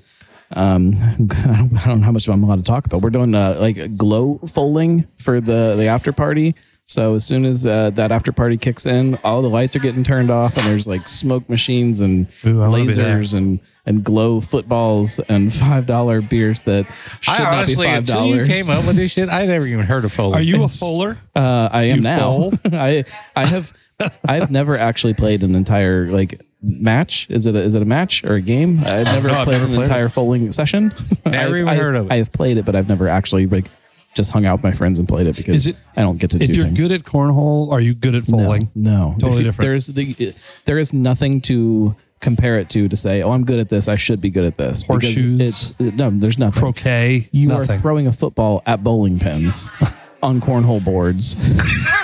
um, 0.53 0.95
I 0.99 1.15
don't, 1.19 1.33
I 1.79 1.87
don't 1.87 2.01
know 2.01 2.05
how 2.07 2.13
much 2.13 2.29
I'm 2.29 2.43
allowed 2.45 2.57
to 2.57 2.63
talk 2.63 2.85
about. 2.85 3.01
We're 3.01 3.09
doing 3.11 3.35
uh, 3.35 3.57
like 3.59 3.97
glow 3.97 4.39
fowling 4.47 5.07
for 5.19 5.41
the 5.41 5.77
the 5.77 5.87
after 5.87 6.13
party. 6.13 6.55
So 6.89 7.17
as 7.17 7.25
soon 7.27 7.45
as 7.45 7.67
uh, 7.67 7.91
that 7.91 8.13
after 8.13 8.31
party 8.31 8.57
kicks 8.57 8.87
in, 8.87 9.17
all 9.25 9.43
the 9.43 9.51
lights 9.51 9.75
are 9.75 9.81
getting 9.81 10.05
turned 10.05 10.31
off, 10.31 10.57
and 10.57 10.65
there's 10.67 10.87
like 10.87 11.09
smoke 11.09 11.49
machines 11.49 12.01
and 12.01 12.29
Ooh, 12.47 12.63
I 12.63 12.69
wanna 12.69 12.85
be 12.87 12.93
there. 12.93 13.19
lasers 13.19 13.35
and 13.35 13.59
and 13.87 14.03
glow 14.05 14.41
footballs 14.41 15.19
and 15.29 15.53
five 15.55 15.87
dollar 15.87 16.21
beers 16.21 16.61
that 16.63 16.87
should 17.21 17.35
I 17.35 17.39
not 17.39 17.51
be 17.51 17.57
honestly, 17.57 17.87
five 17.87 17.99
until 17.99 18.27
you 18.27 18.35
dollars. 18.45 18.49
came 18.63 18.71
up 18.77 18.87
with 18.87 18.97
this 18.97 19.11
shit, 19.13 19.29
I 19.29 19.47
never 19.47 19.67
even 19.67 19.85
heard 19.85 20.05
of 20.05 20.13
fowling. 20.13 20.35
Are 20.37 20.43
you 20.43 20.55
a 20.63 20.65
It's- 20.65 20.79
fowler? 20.79 21.19
Uh, 21.35 21.69
I 21.73 21.85
am 21.85 21.97
You 21.97 22.03
now. 22.03 22.51
I 22.67 23.05
I 23.35 23.47
have 23.47 23.77
I've 24.25 24.51
never 24.53 24.77
actually 24.77 25.15
played 25.15 25.43
an 25.43 25.55
entire 25.57 26.07
like 26.13 26.41
match. 26.63 27.27
Is 27.31 27.47
it 27.47 27.55
a, 27.57 27.63
is 27.63 27.75
it 27.75 27.83
a 27.83 27.87
match 27.87 28.23
or 28.25 28.35
a 28.35 28.41
game? 28.41 28.81
I've 28.85 29.07
never 29.07 29.27
no, 29.29 29.35
I've 29.35 29.45
played 29.45 29.55
never 29.55 29.65
an 29.67 29.71
played 29.75 29.83
entire 29.89 30.09
fowling 30.09 30.53
session. 30.53 30.93
Never 31.25 31.37
I've- 31.49 31.55
even 31.57 31.69
I've- 31.69 31.81
heard 31.81 31.97
of 31.97 32.07
it. 32.07 32.13
I 32.13 32.17
have 32.19 32.31
played 32.33 32.59
it, 32.59 32.65
but 32.65 32.77
I've 32.77 32.89
never 32.89 33.09
actually 33.09 33.47
like 33.47 33.67
just 34.17 34.33
hung 34.33 34.45
out 34.47 34.55
with 34.57 34.65
my 34.65 34.73
friends 34.73 34.99
and 34.99 35.07
played 35.07 35.29
it 35.29 35.37
because 35.37 35.69
it- 35.69 35.77
I 35.97 36.01
don't 36.01 36.17
get 36.19 36.31
to 36.31 36.39
If 36.43 36.49
do 36.49 36.55
you're 36.55 36.65
things. 36.65 36.81
good 36.83 36.91
at 36.91 37.03
cornhole, 37.05 37.71
are 37.71 37.81
you 37.81 37.95
good 37.95 38.15
at 38.17 38.29
no, 38.29 38.39
fowling? 38.39 38.71
no, 38.75 39.15
Totally 39.21 39.39
you- 39.39 39.45
different. 39.45 39.69
There's 39.69 39.87
the 39.87 40.35
there 40.65 40.79
is 40.79 40.93
nothing 40.93 41.41
to 41.43 41.95
compare 42.21 42.59
it 42.59 42.71
to 42.71 42.89
to 42.89 42.97
say, 42.97 43.23
oh, 43.23 43.31
I'm 43.33 43.45
good 43.45 43.59
at 43.61 43.69
this. 43.69 43.87
I 43.89 43.97
should 43.97 44.21
be 44.23 44.31
good 44.31 44.45
at 44.45 44.57
this. 44.57 44.83
Because 44.83 45.03
Horseshoes? 45.05 45.41
It's, 45.79 45.79
no, 45.97 46.11
there's 46.11 46.39
nothing. 46.39 46.61
Croquet? 46.61 47.29
you 47.31 47.49
nothing. 47.49 47.77
are 47.77 47.79
throwing 47.79 48.07
a 48.07 48.13
football 48.13 48.63
at 48.67 48.83
bowling 48.83 49.19
pins 49.19 49.71
on 50.23 50.41
cornhole 50.41 50.83
boards. 50.83 51.37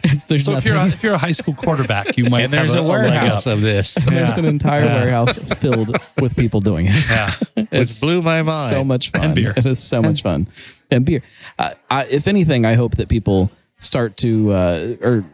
it's, 0.04 0.24
there's 0.24 0.44
so 0.44 0.56
if 0.56 0.64
you're 0.64 0.76
a, 0.76 0.86
if 0.86 1.02
you're 1.02 1.14
a 1.14 1.18
high 1.18 1.32
school 1.32 1.54
quarterback, 1.54 2.16
you 2.16 2.24
might 2.24 2.42
and 2.42 2.52
there's 2.52 2.74
have 2.74 2.76
a, 2.76 2.86
a, 2.86 2.88
warehouse 2.88 3.46
of 3.46 3.60
this, 3.60 3.94
There's 4.06 4.36
an 4.36 4.44
entire 4.44 4.84
warehouse 4.84 5.36
filled 5.58 5.96
with 6.20 6.36
people 6.36 6.60
doing 6.60 6.86
it. 6.88 7.08
Yeah. 7.08 7.30
which 7.78 8.00
blew 8.00 8.22
my 8.22 8.42
mind. 8.42 8.70
So 8.70 8.84
much 8.84 9.10
fun. 9.10 9.24
And 9.24 9.34
beer. 9.34 9.54
It 9.56 9.66
is 9.66 9.82
so 9.82 10.02
much 10.02 10.22
fun. 10.22 10.48
And 10.90 11.04
beer. 11.04 11.22
Uh, 11.58 11.74
I, 11.90 12.04
if 12.06 12.26
anything, 12.26 12.64
I 12.64 12.74
hope 12.74 12.96
that 12.96 13.08
people 13.08 13.50
start 13.78 14.16
to 14.18 14.52
uh, 14.52 14.96
or 15.00 15.24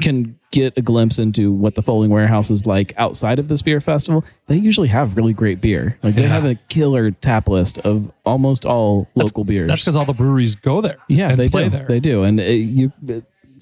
can 0.00 0.38
get 0.50 0.76
a 0.76 0.82
glimpse 0.82 1.18
into 1.18 1.50
what 1.50 1.74
the 1.74 1.82
Fowling 1.82 2.10
Warehouse 2.10 2.50
is 2.50 2.66
like 2.66 2.92
outside 2.96 3.38
of 3.38 3.48
this 3.48 3.62
beer 3.62 3.80
festival. 3.80 4.24
They 4.46 4.56
usually 4.56 4.88
have 4.88 5.16
really 5.16 5.32
great 5.32 5.60
beer. 5.60 5.98
Like 6.02 6.14
they 6.14 6.22
have 6.22 6.44
a 6.44 6.54
killer 6.68 7.10
tap 7.10 7.48
list 7.48 7.78
of 7.78 8.12
almost 8.24 8.64
all 8.64 9.08
local 9.14 9.44
beers. 9.44 9.68
That's 9.68 9.82
because 9.82 9.96
all 9.96 10.04
the 10.04 10.12
breweries 10.12 10.54
go 10.54 10.80
there. 10.80 10.98
Yeah, 11.08 11.30
and 11.30 11.38
they 11.38 11.48
play 11.48 11.64
do. 11.64 11.70
there. 11.70 11.86
They 11.86 12.00
do, 12.00 12.22
and 12.22 12.38
uh, 12.38 12.44
you. 12.44 12.92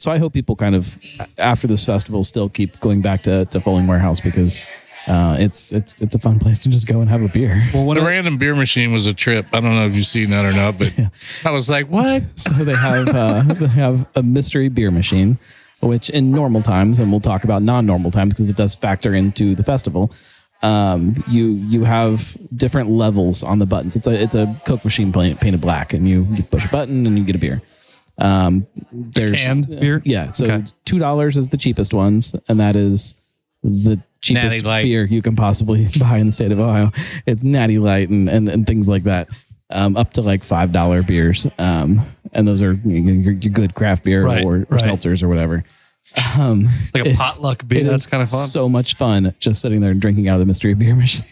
So 0.01 0.11
I 0.11 0.17
hope 0.17 0.33
people 0.33 0.57
kind 0.57 0.75
of 0.75 0.99
after 1.37 1.67
this 1.67 1.85
festival 1.85 2.25
still 2.25 2.49
keep 2.49 2.81
going 2.81 3.03
back 3.03 3.23
to 3.25 3.45
to 3.45 3.61
Fowling 3.61 3.87
Warehouse 3.87 4.19
because 4.19 4.59
uh, 5.07 5.37
it's 5.39 5.73
it's 5.73 6.01
it's 6.01 6.15
a 6.15 6.19
fun 6.19 6.39
place 6.39 6.63
to 6.63 6.71
just 6.71 6.87
go 6.87 7.03
and 7.03 7.11
have 7.11 7.23
a 7.23 7.29
beer. 7.29 7.63
well, 7.75 7.85
when 7.85 7.99
The 7.99 8.05
random 8.05 8.39
beer 8.39 8.55
machine 8.55 8.93
was 8.93 9.05
a 9.07 9.13
trip. 9.13 9.47
I 9.53 9.61
don't 9.61 9.75
know 9.75 9.87
if 9.87 9.95
you've 9.95 10.07
seen 10.07 10.31
that 10.31 10.47
or 10.47 10.53
not, 10.53 10.79
but 10.79 10.93
I 11.45 11.51
was 11.51 11.69
like, 11.69 11.89
what? 11.89 12.23
So 12.37 12.65
they 12.65 12.75
have 12.75 13.09
uh, 13.09 13.43
they 13.55 13.67
have 13.67 14.07
a 14.15 14.23
mystery 14.23 14.71
beer 14.71 14.91
machine, 14.91 15.39
which 15.81 16.09
in 16.09 16.31
normal 16.31 16.63
times, 16.63 16.99
and 16.99 17.11
we'll 17.11 17.21
talk 17.21 17.45
about 17.45 17.63
non-normal 17.63 18.11
times 18.11 18.33
because 18.33 18.49
it 18.49 18.57
does 18.57 18.75
factor 18.75 19.15
into 19.15 19.55
the 19.55 19.65
festival. 19.65 20.13
Um, 20.63 21.23
you 21.29 21.49
you 21.53 21.85
have 21.85 22.37
different 22.57 22.89
levels 22.89 23.43
on 23.43 23.59
the 23.59 23.67
buttons. 23.67 23.97
It's 23.97 24.07
a 24.07 24.23
it's 24.23 24.35
a 24.35 24.59
Coke 24.65 24.83
machine 24.85 25.13
painted 25.13 25.61
black, 25.61 25.93
and 25.93 26.09
you, 26.09 26.27
you 26.31 26.43
push 26.43 26.65
a 26.65 26.69
button 26.69 27.07
and 27.07 27.19
you 27.19 27.25
get 27.25 27.37
a 27.37 27.39
beer. 27.39 27.61
Um, 28.21 28.67
there's 28.93 29.43
canned 29.43 29.69
beer? 29.81 30.03
Yeah, 30.05 30.29
so 30.31 30.45
Okay. 30.47 30.65
two 30.85 30.99
dollars 30.99 31.37
is 31.37 31.49
the 31.49 31.57
cheapest 31.57 31.95
ones, 31.95 32.35
and 32.49 32.61
that 32.61 32.77
is 32.77 33.15
the 33.63 34.01
cheapest 34.21 34.57
Natty 34.57 34.61
Light. 34.61 34.83
beer 34.85 35.05
you 35.07 35.23
can 35.23 35.35
possibly 35.37 35.87
buy 36.01 36.19
in 36.19 36.27
the 36.27 36.33
state 36.33 36.53
of 36.53 36.61
Ohio. 36.61 36.93
It's 37.27 37.43
Natty 37.43 37.79
Light 37.79 38.09
and 38.11 38.29
and, 38.29 38.49
and 38.49 38.67
things 38.67 38.89
like 38.89 39.05
that. 39.05 39.29
Um, 39.73 39.97
up 39.97 40.13
to 40.15 40.23
like 40.23 40.43
five 40.43 40.73
dollar 40.73 41.03
beers, 41.03 41.47
um, 41.59 42.05
and 42.33 42.47
those 42.47 42.61
are 42.61 42.73
your, 42.85 43.15
your 43.15 43.33
your 43.35 43.53
good 43.53 43.75
craft 43.75 44.03
beer 44.05 44.25
Right, 44.25 44.45
or, 44.45 44.57
or 44.57 44.67
right. 44.71 44.83
seltzers 44.83 45.23
or 45.23 45.29
whatever. 45.29 45.63
Um, 46.37 46.69
It's 46.87 46.95
like 46.95 47.07
a 47.07 47.17
potluck 47.17 47.67
beer. 47.69 47.85
That's 47.85 48.07
kind 48.07 48.23
of 48.23 48.29
fun. 48.29 48.47
So 48.49 48.69
much 48.69 48.95
fun 48.95 49.35
just 49.39 49.61
sitting 49.61 49.81
there 49.81 49.91
and 49.91 50.01
drinking 50.01 50.29
out 50.29 50.35
of 50.35 50.41
the 50.41 50.47
mystery 50.47 50.75
beer 50.75 50.97
machine. 50.97 51.25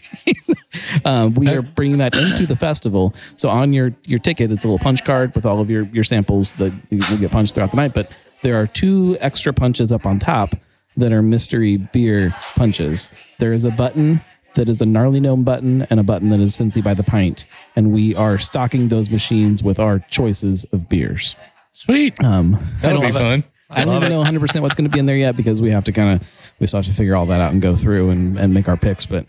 um, 1.05 1.33
we 1.33 1.49
are 1.49 1.61
bringing 1.75 1.97
that 1.97 2.15
into 2.15 2.45
the 2.45 2.55
festival. 2.55 3.13
So 3.35 3.49
on 3.49 3.73
your 3.73 3.91
your 4.05 4.19
ticket, 4.19 4.51
it's 4.51 4.63
a 4.65 4.67
little 4.67 4.79
punch 4.83 5.03
card 5.03 5.35
with 5.35 5.45
all 5.45 5.59
of 5.59 5.69
your 5.69 5.83
your 5.87 6.03
samples 6.03 6.53
that 6.55 6.71
you 6.89 7.17
get 7.17 7.31
punched 7.31 7.55
throughout 7.55 7.71
the 7.71 7.77
night. 7.77 7.93
But 7.93 8.11
there 8.41 8.55
are 8.59 8.67
two 8.67 9.17
extra 9.19 9.53
punches 9.53 9.91
up 9.91 10.05
on 10.05 10.19
top 10.19 10.55
that 10.97 11.11
are 11.11 11.21
mystery 11.21 11.77
beer 11.77 12.33
punches. 12.55 13.09
There 13.39 13.53
is 13.53 13.65
a 13.65 13.71
button 13.71 14.21
that 14.55 14.69
is 14.69 14.81
a 14.81 14.85
gnarly 14.85 15.19
gnome 15.19 15.43
button 15.43 15.83
and 15.89 15.99
a 15.99 16.03
button 16.03 16.29
that 16.29 16.39
is 16.39 16.55
Cincy 16.55 16.83
by 16.83 16.93
the 16.93 17.03
pint, 17.03 17.45
and 17.75 17.91
we 17.91 18.15
are 18.15 18.37
stocking 18.37 18.87
those 18.87 19.09
machines 19.09 19.61
with 19.61 19.79
our 19.79 19.99
choices 20.09 20.63
of 20.71 20.87
beers. 20.89 21.35
Sweet. 21.73 22.21
Um, 22.23 22.59
That'll 22.79 23.01
be 23.01 23.11
fun. 23.11 23.43
I 23.69 23.85
don't 23.85 23.95
even 23.97 24.09
know 24.09 24.17
100 24.17 24.39
percent 24.39 24.63
what's 24.63 24.75
going 24.75 24.89
to 24.89 24.93
be 24.93 24.99
in 24.99 25.05
there 25.05 25.15
yet 25.17 25.35
because 25.35 25.61
we 25.61 25.69
have 25.71 25.83
to 25.85 25.91
kind 25.91 26.19
of 26.21 26.27
we 26.59 26.67
still 26.67 26.79
have 26.79 26.85
to 26.87 26.93
figure 26.93 27.15
all 27.15 27.25
that 27.27 27.39
out 27.41 27.51
and 27.53 27.61
go 27.61 27.75
through 27.75 28.09
and, 28.09 28.37
and 28.37 28.53
make 28.53 28.67
our 28.67 28.77
picks. 28.77 29.05
But 29.05 29.25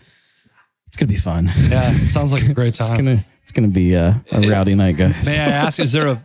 it's 0.87 0.97
going 0.97 1.07
to 1.07 1.13
be 1.13 1.19
fun. 1.19 1.45
yeah, 1.69 1.91
it 1.95 2.09
sounds 2.09 2.33
like 2.33 2.43
a 2.47 2.53
great 2.53 2.69
It's 2.79 2.79
time. 2.89 2.97
gonna 2.97 3.25
it's 3.43 3.51
gonna 3.51 3.67
be 3.69 3.93
a, 3.93 4.23
a 4.31 4.41
rowdy 4.41 4.75
night, 4.75 4.97
guys. 4.97 5.25
May 5.25 5.39
I 5.39 5.45
ask, 5.45 5.79
is 5.79 5.91
there 5.91 6.07
a 6.07 6.23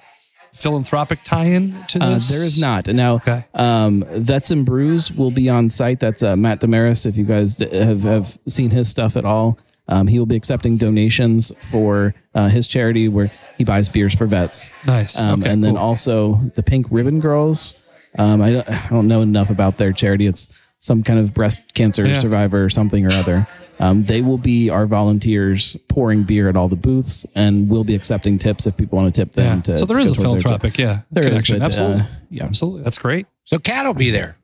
philanthropic 0.52 1.22
tie-in 1.24 1.74
to 1.88 2.02
Uh, 2.02 2.14
this? 2.14 2.28
there 2.28 2.42
is 2.44 2.60
not. 2.60 2.86
Now, 2.88 3.14
Okay. 3.16 3.44
um, 3.54 4.04
Vets 4.10 4.50
and 4.50 4.64
Brews 4.64 5.12
will 5.12 5.30
be 5.30 5.48
on 5.48 5.68
site. 5.68 6.00
That's 6.00 6.22
uh, 6.22 6.36
Matt 6.36 6.60
Damaris. 6.60 7.04
If 7.06 7.16
you 7.16 7.24
guys 7.24 7.58
have, 7.58 8.02
have 8.02 8.38
seen 8.48 8.70
his 8.70 8.88
stuff 8.88 9.16
at 9.16 9.24
all, 9.24 9.58
um, 9.88 10.06
he 10.08 10.18
will 10.18 10.26
be 10.26 10.36
accepting 10.36 10.76
donations 10.78 11.52
for 11.58 12.14
uh, 12.34 12.48
his 12.48 12.66
charity 12.66 13.08
where 13.08 13.30
he 13.58 13.64
buys 13.64 13.88
beers 13.88 14.14
for 14.14 14.26
vets. 14.26 14.70
Nice. 14.86 15.18
Um, 15.18 15.40
Okay, 15.42 15.50
and 15.50 15.62
then 15.62 15.74
cool. 15.74 15.82
also 15.82 16.40
the 16.54 16.62
Pink 16.62 16.86
Ribbon 16.90 17.20
Girls. 17.20 17.76
Um, 18.18 18.40
I, 18.42 18.52
don't, 18.52 18.68
I 18.68 18.88
don't 18.88 19.08
know 19.08 19.22
enough 19.22 19.50
about 19.50 19.76
their 19.78 19.92
charity. 19.92 20.26
It's 20.26 20.48
some 20.78 21.02
kind 21.02 21.18
of 21.18 21.32
breast 21.34 21.60
cancer 21.74 22.06
Yeah. 22.06 22.16
survivor 22.16 22.62
or 22.64 22.68
something 22.70 23.04
or 23.06 23.12
other. 23.12 23.46
Um, 23.78 24.04
they 24.06 24.22
will 24.22 24.38
be 24.38 24.70
our 24.70 24.86
volunteers 24.86 25.76
pouring 25.88 26.22
beer 26.22 26.48
at 26.48 26.56
all 26.56 26.68
the 26.68 26.76
booths, 26.76 27.26
and 27.34 27.68
we'll 27.70 27.84
be 27.84 27.94
accepting 27.94 28.38
tips 28.38 28.66
if 28.66 28.74
people 28.76 28.96
want 28.96 29.14
to 29.14 29.20
tip 29.20 29.32
them. 29.32 29.56
Yeah. 29.58 29.62
To, 29.62 29.76
so 29.78 29.84
there 29.84 29.96
to 29.96 30.02
is 30.02 30.12
a 30.12 30.14
towards 30.14 30.22
their 30.30 30.38
tip. 30.38 30.42
philanthropic, 30.62 30.78
yeah, 30.78 31.00
There 31.10 31.22
is, 31.24 31.28
connection. 31.28 31.58
but, 31.58 31.62
uh, 31.62 31.66
Absolutely. 31.66 32.04
yeah. 32.30 32.44
Absolutely. 32.44 32.82
That's 32.84 32.98
great. 32.98 33.26
So 33.44 33.58
Cat 33.58 33.84
will 33.84 33.92
be 33.94 34.10
there. 34.10 34.38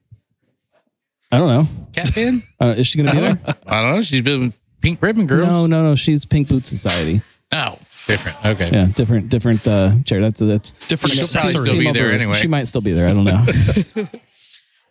I 1.30 1.38
don't 1.38 1.48
know. 1.48 1.68
Cat 1.94 2.12
pin? 2.12 2.42
Uh, 2.60 2.74
is 2.76 2.86
she 2.86 2.98
going 3.02 3.06
to 3.08 3.12
be 3.14 3.20
there? 3.20 3.56
I 3.66 3.80
don't 3.80 3.94
know. 3.96 4.02
She's 4.02 4.20
been 4.22 4.52
Pink 4.82 5.00
Ribbon 5.00 5.26
Girls. 5.26 5.48
No, 5.48 5.66
no, 5.66 5.82
no. 5.82 5.94
She's 5.94 6.26
Pink 6.26 6.48
Boot 6.48 6.66
Society. 6.66 7.22
No. 7.50 7.78
Different. 8.06 8.44
Okay. 8.44 8.70
Yeah, 8.72 8.86
different, 8.86 9.28
different 9.28 9.66
uh, 9.66 9.94
chair. 10.04 10.20
That's 10.20 10.40
that's 10.40 10.72
Different 10.88 11.14
She'll 11.14 11.28
probably 11.28 11.50
still 11.50 11.78
be 11.78 11.92
there 11.92 12.12
anyway. 12.12 12.34
She 12.34 12.48
might 12.48 12.64
still 12.68 12.80
be 12.80 12.92
there. 12.92 13.06
I 13.08 13.12
don't 13.12 13.24
know. 13.24 14.08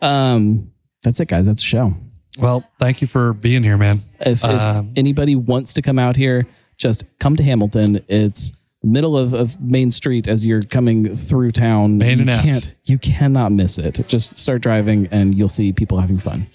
um, 0.06 0.72
that's 1.02 1.20
it, 1.20 1.28
guys. 1.28 1.46
That's 1.46 1.62
a 1.62 1.66
show. 1.66 1.94
Well, 2.38 2.64
thank 2.78 3.00
you 3.02 3.06
for 3.06 3.32
being 3.34 3.62
here, 3.62 3.76
man. 3.76 4.00
If, 4.20 4.42
if 4.42 4.44
Um, 4.44 4.92
anybody 4.96 5.36
wants 5.36 5.74
to 5.74 5.82
come 5.82 5.98
out 5.98 6.16
here, 6.16 6.46
just 6.78 7.04
come 7.20 7.36
to 7.36 7.42
Hamilton. 7.42 8.02
It's 8.08 8.52
the 8.80 8.88
middle 8.88 9.16
of, 9.18 9.34
of 9.34 9.60
Main 9.60 9.90
Street 9.90 10.26
as 10.26 10.46
you're 10.46 10.62
coming 10.62 11.14
through 11.14 11.52
town. 11.52 11.98
Main 11.98 12.18
you 12.20 12.28
and 12.28 12.40
can't 12.42 12.74
you 12.84 12.98
cannot 12.98 13.52
miss 13.52 13.78
it. 13.78 14.00
Just 14.08 14.38
start 14.38 14.62
driving 14.62 15.08
and 15.10 15.36
you'll 15.36 15.48
see 15.48 15.72
people 15.72 16.00
having 16.00 16.18
fun. 16.18 16.46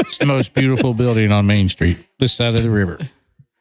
It's 0.00 0.18
the 0.18 0.26
most 0.26 0.52
beautiful 0.54 0.94
building 0.94 1.32
on 1.32 1.46
Main 1.46 1.68
Street, 1.68 1.98
this 2.18 2.32
side 2.32 2.54
of 2.54 2.62
the 2.62 2.70
river. 2.70 2.98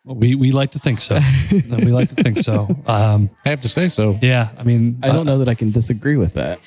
We 0.04 0.34
we 0.36 0.52
like 0.52 0.72
to 0.72 0.80
think 0.80 1.00
so. 1.00 1.20
we 1.52 1.92
like 1.92 2.10
to 2.10 2.24
think 2.24 2.40
so. 2.40 2.68
Um, 2.88 3.30
I 3.46 3.50
have 3.50 3.62
to 3.62 3.70
say 3.70 3.88
so. 3.88 4.18
yeah, 4.22 4.50
I 4.58 4.64
mean, 4.64 5.00
I 5.04 5.10
don't 5.10 5.26
know 5.26 5.38
that 5.40 5.48
I 5.50 5.54
can 5.54 5.72
disagree 5.72 6.18
with 6.18 6.34
that. 6.34 6.60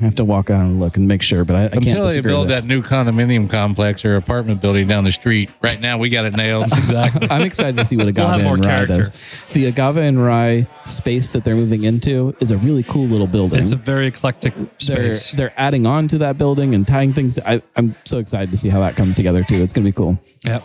I 0.00 0.04
have 0.04 0.16
to 0.16 0.24
walk 0.24 0.50
out 0.50 0.60
and 0.60 0.80
look 0.80 0.96
and 0.96 1.06
make 1.06 1.22
sure, 1.22 1.44
but 1.44 1.54
I, 1.54 1.64
I 1.66 1.68
can't 1.68 1.86
Until 1.86 2.08
they 2.08 2.20
build 2.20 2.40
with 2.40 2.48
that 2.48 2.64
new 2.64 2.82
condominium 2.82 3.48
complex 3.48 4.04
or 4.04 4.16
apartment 4.16 4.60
building 4.60 4.88
down 4.88 5.04
the 5.04 5.12
street, 5.12 5.50
right 5.62 5.80
now 5.80 5.98
we 5.98 6.08
got 6.08 6.24
it 6.24 6.34
nailed. 6.34 6.64
exactly. 6.72 7.28
I'm 7.30 7.42
excited 7.42 7.76
to 7.76 7.84
see 7.84 7.96
what 7.96 8.06
We'll 8.06 8.26
have 8.26 8.40
Agave 8.40 8.44
more 8.44 8.54
and 8.54 8.64
Rye 8.64 8.70
character. 8.72 8.96
does. 8.96 9.12
The 9.52 9.66
Agave 9.66 9.96
and 9.98 10.22
Rye 10.22 10.66
space 10.84 11.28
that 11.28 11.44
they're 11.44 11.54
moving 11.54 11.84
into 11.84 12.34
is 12.40 12.50
a 12.50 12.56
really 12.56 12.82
cool 12.82 13.06
little 13.06 13.28
building. 13.28 13.62
It's 13.62 13.70
a 13.70 13.76
very 13.76 14.08
eclectic 14.08 14.54
they're 14.84 15.12
space. 15.12 15.30
they're 15.30 15.54
adding 15.56 15.86
on 15.86 16.08
to 16.08 16.18
that 16.18 16.38
building 16.38 16.74
and 16.74 16.84
tying 16.84 17.14
things. 17.14 17.38
I, 17.38 17.62
I'm 17.76 17.94
so 18.04 18.18
excited 18.18 18.50
to 18.50 18.56
see 18.56 18.70
how 18.70 18.80
that 18.80 18.96
comes 18.96 19.14
together 19.14 19.44
too. 19.44 19.62
It's 19.62 19.72
going 19.72 19.84
to 19.84 19.88
be 19.92 19.96
cool. 19.96 20.18
Yeah, 20.44 20.60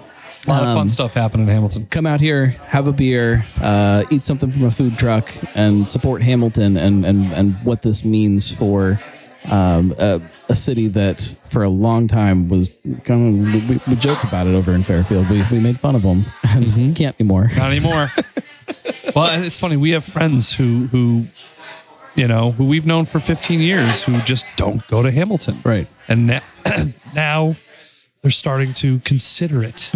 a 0.48 0.50
lot 0.50 0.64
of 0.64 0.70
Um, 0.70 0.78
fun 0.78 0.90
stuff 0.90 1.14
happening 1.14 1.48
in 1.48 1.54
Hamilton. 1.54 1.88
Come 1.92 2.06
out 2.06 2.22
here, 2.22 2.56
have 2.68 2.88
a 2.88 2.92
beer, 2.94 3.46
uh, 3.62 4.04
eat 4.10 4.24
something 4.24 4.50
from 4.52 4.64
a 4.66 4.72
food 4.72 4.98
truck, 4.98 5.32
and 5.56 5.88
support 5.88 6.22
Hamilton 6.22 6.78
and 6.78 7.06
and 7.06 7.32
and 7.34 7.56
what 7.64 7.82
this 7.82 8.04
means 8.06 8.56
for 8.56 9.00
um, 9.50 9.94
a, 9.98 10.22
a 10.50 10.56
city 10.56 10.88
that 10.90 11.36
for 11.46 11.64
a 11.64 11.70
long 11.70 12.08
time 12.08 12.50
was 12.50 12.74
kind 13.04 13.28
of 13.28 13.70
we, 13.70 13.80
we 13.88 13.96
joke 14.00 14.22
about 14.24 14.48
it 14.48 14.56
over 14.56 14.74
in 14.74 14.84
Fairfield. 14.84 15.30
We 15.30 15.44
we 15.52 15.60
made 15.60 15.80
fun 15.80 15.96
of 15.96 16.02
them 16.04 16.26
and 16.44 16.66
Mm-hmm. 16.66 16.94
can't 16.94 17.16
anymore. 17.20 17.50
Not 17.56 17.72
anymore. 17.72 18.12
well, 19.16 19.44
it's 19.44 19.58
funny. 19.60 19.78
We 19.78 19.92
have 19.92 20.04
friends 20.06 20.56
who 20.56 20.88
who 20.88 21.26
you 22.16 22.28
know 22.28 22.52
who 22.52 22.66
we've 22.66 22.86
known 22.86 23.06
for 23.06 23.20
15 23.20 23.60
years 23.60 24.04
who 24.04 24.20
just 24.22 24.46
don't 24.58 24.86
go 24.88 25.02
to 25.04 25.12
Hamilton. 25.12 25.60
Right. 25.64 25.88
and 26.08 26.28
now, 26.28 26.42
now 27.14 27.56
they're 28.22 28.32
starting 28.32 28.74
to 28.74 29.00
consider 29.00 29.64
it 29.64 29.92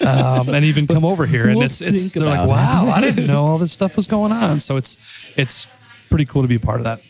um, 0.02 0.48
and 0.48 0.64
even 0.64 0.86
come 0.86 1.04
over 1.04 1.26
here. 1.26 1.48
And 1.48 1.56
We'll 1.56 1.66
it's 1.66 1.80
it's 1.80 2.12
they're 2.12 2.22
like, 2.24 2.40
about 2.40 2.44
it. 2.44 2.86
wow, 2.86 2.92
I 2.94 3.00
didn't 3.00 3.26
know 3.26 3.44
all 3.46 3.58
this 3.58 3.72
stuff 3.72 3.96
was 3.96 4.06
going 4.16 4.32
on. 4.32 4.60
So 4.60 4.76
it's 4.76 4.96
it's 5.36 5.66
pretty 6.08 6.24
cool 6.24 6.42
to 6.42 6.48
be 6.48 6.54
a 6.56 6.60
part 6.60 6.80
of 6.80 6.84
that. 6.84 7.00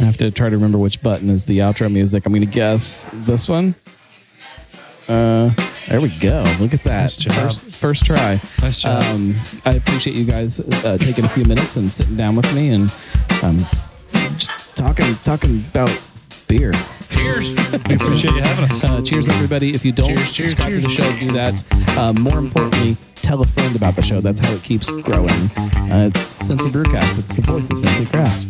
I 0.00 0.04
have 0.04 0.16
to 0.18 0.30
try 0.30 0.48
to 0.48 0.56
remember 0.56 0.78
which 0.78 1.02
button 1.02 1.28
is 1.28 1.44
the 1.44 1.58
outro 1.58 1.92
music. 1.92 2.24
I'm 2.24 2.32
going 2.32 2.40
to 2.40 2.46
guess 2.46 3.10
this 3.12 3.48
one. 3.48 3.74
Uh, 5.08 5.50
there 5.88 6.00
we 6.00 6.10
go. 6.18 6.42
Look 6.60 6.72
at 6.74 6.84
that. 6.84 7.00
Nice 7.00 7.16
job. 7.16 7.32
First, 7.34 7.64
first 7.74 8.04
try. 8.06 8.40
Nice 8.60 8.78
job. 8.78 9.02
Um, 9.04 9.34
I 9.64 9.72
appreciate 9.72 10.14
you 10.14 10.24
guys 10.24 10.60
uh, 10.60 10.98
taking 10.98 11.24
a 11.24 11.28
few 11.28 11.44
minutes 11.44 11.76
and 11.76 11.90
sitting 11.90 12.14
down 12.14 12.36
with 12.36 12.54
me 12.54 12.68
and 12.68 12.94
um, 13.42 13.66
just 14.36 14.76
talking 14.76 15.14
talking 15.24 15.64
about 15.70 15.90
beer. 16.46 16.72
Cheers. 17.10 17.48
We 17.88 17.94
appreciate 17.94 18.34
you 18.34 18.40
having 18.42 18.64
us. 18.64 18.82
Uh, 18.84 19.00
cheers, 19.02 19.28
everybody. 19.28 19.70
If 19.70 19.84
you 19.84 19.92
don't 19.92 20.08
Cheers, 20.08 20.32
cheers, 20.32 20.50
subscribe 20.50 20.74
to 20.74 20.80
the 20.80 20.88
cheers. 20.88 21.18
show, 21.18 21.26
do 21.26 21.32
that. 21.32 21.98
Uh, 21.98 22.12
more 22.14 22.38
importantly, 22.38 22.96
tell 23.16 23.40
a 23.42 23.46
friend 23.46 23.74
about 23.76 23.96
the 23.96 24.02
show. 24.02 24.20
That's 24.20 24.40
how 24.40 24.52
it 24.52 24.62
keeps 24.62 24.90
growing. 25.02 25.30
Uh, 25.30 26.10
it's 26.12 26.24
Cincy 26.46 26.70
Brewcast. 26.70 27.18
It's 27.18 27.34
the 27.34 27.42
voice 27.42 27.70
of 27.70 27.76
Cincy 27.76 28.08
Craft. 28.08 28.46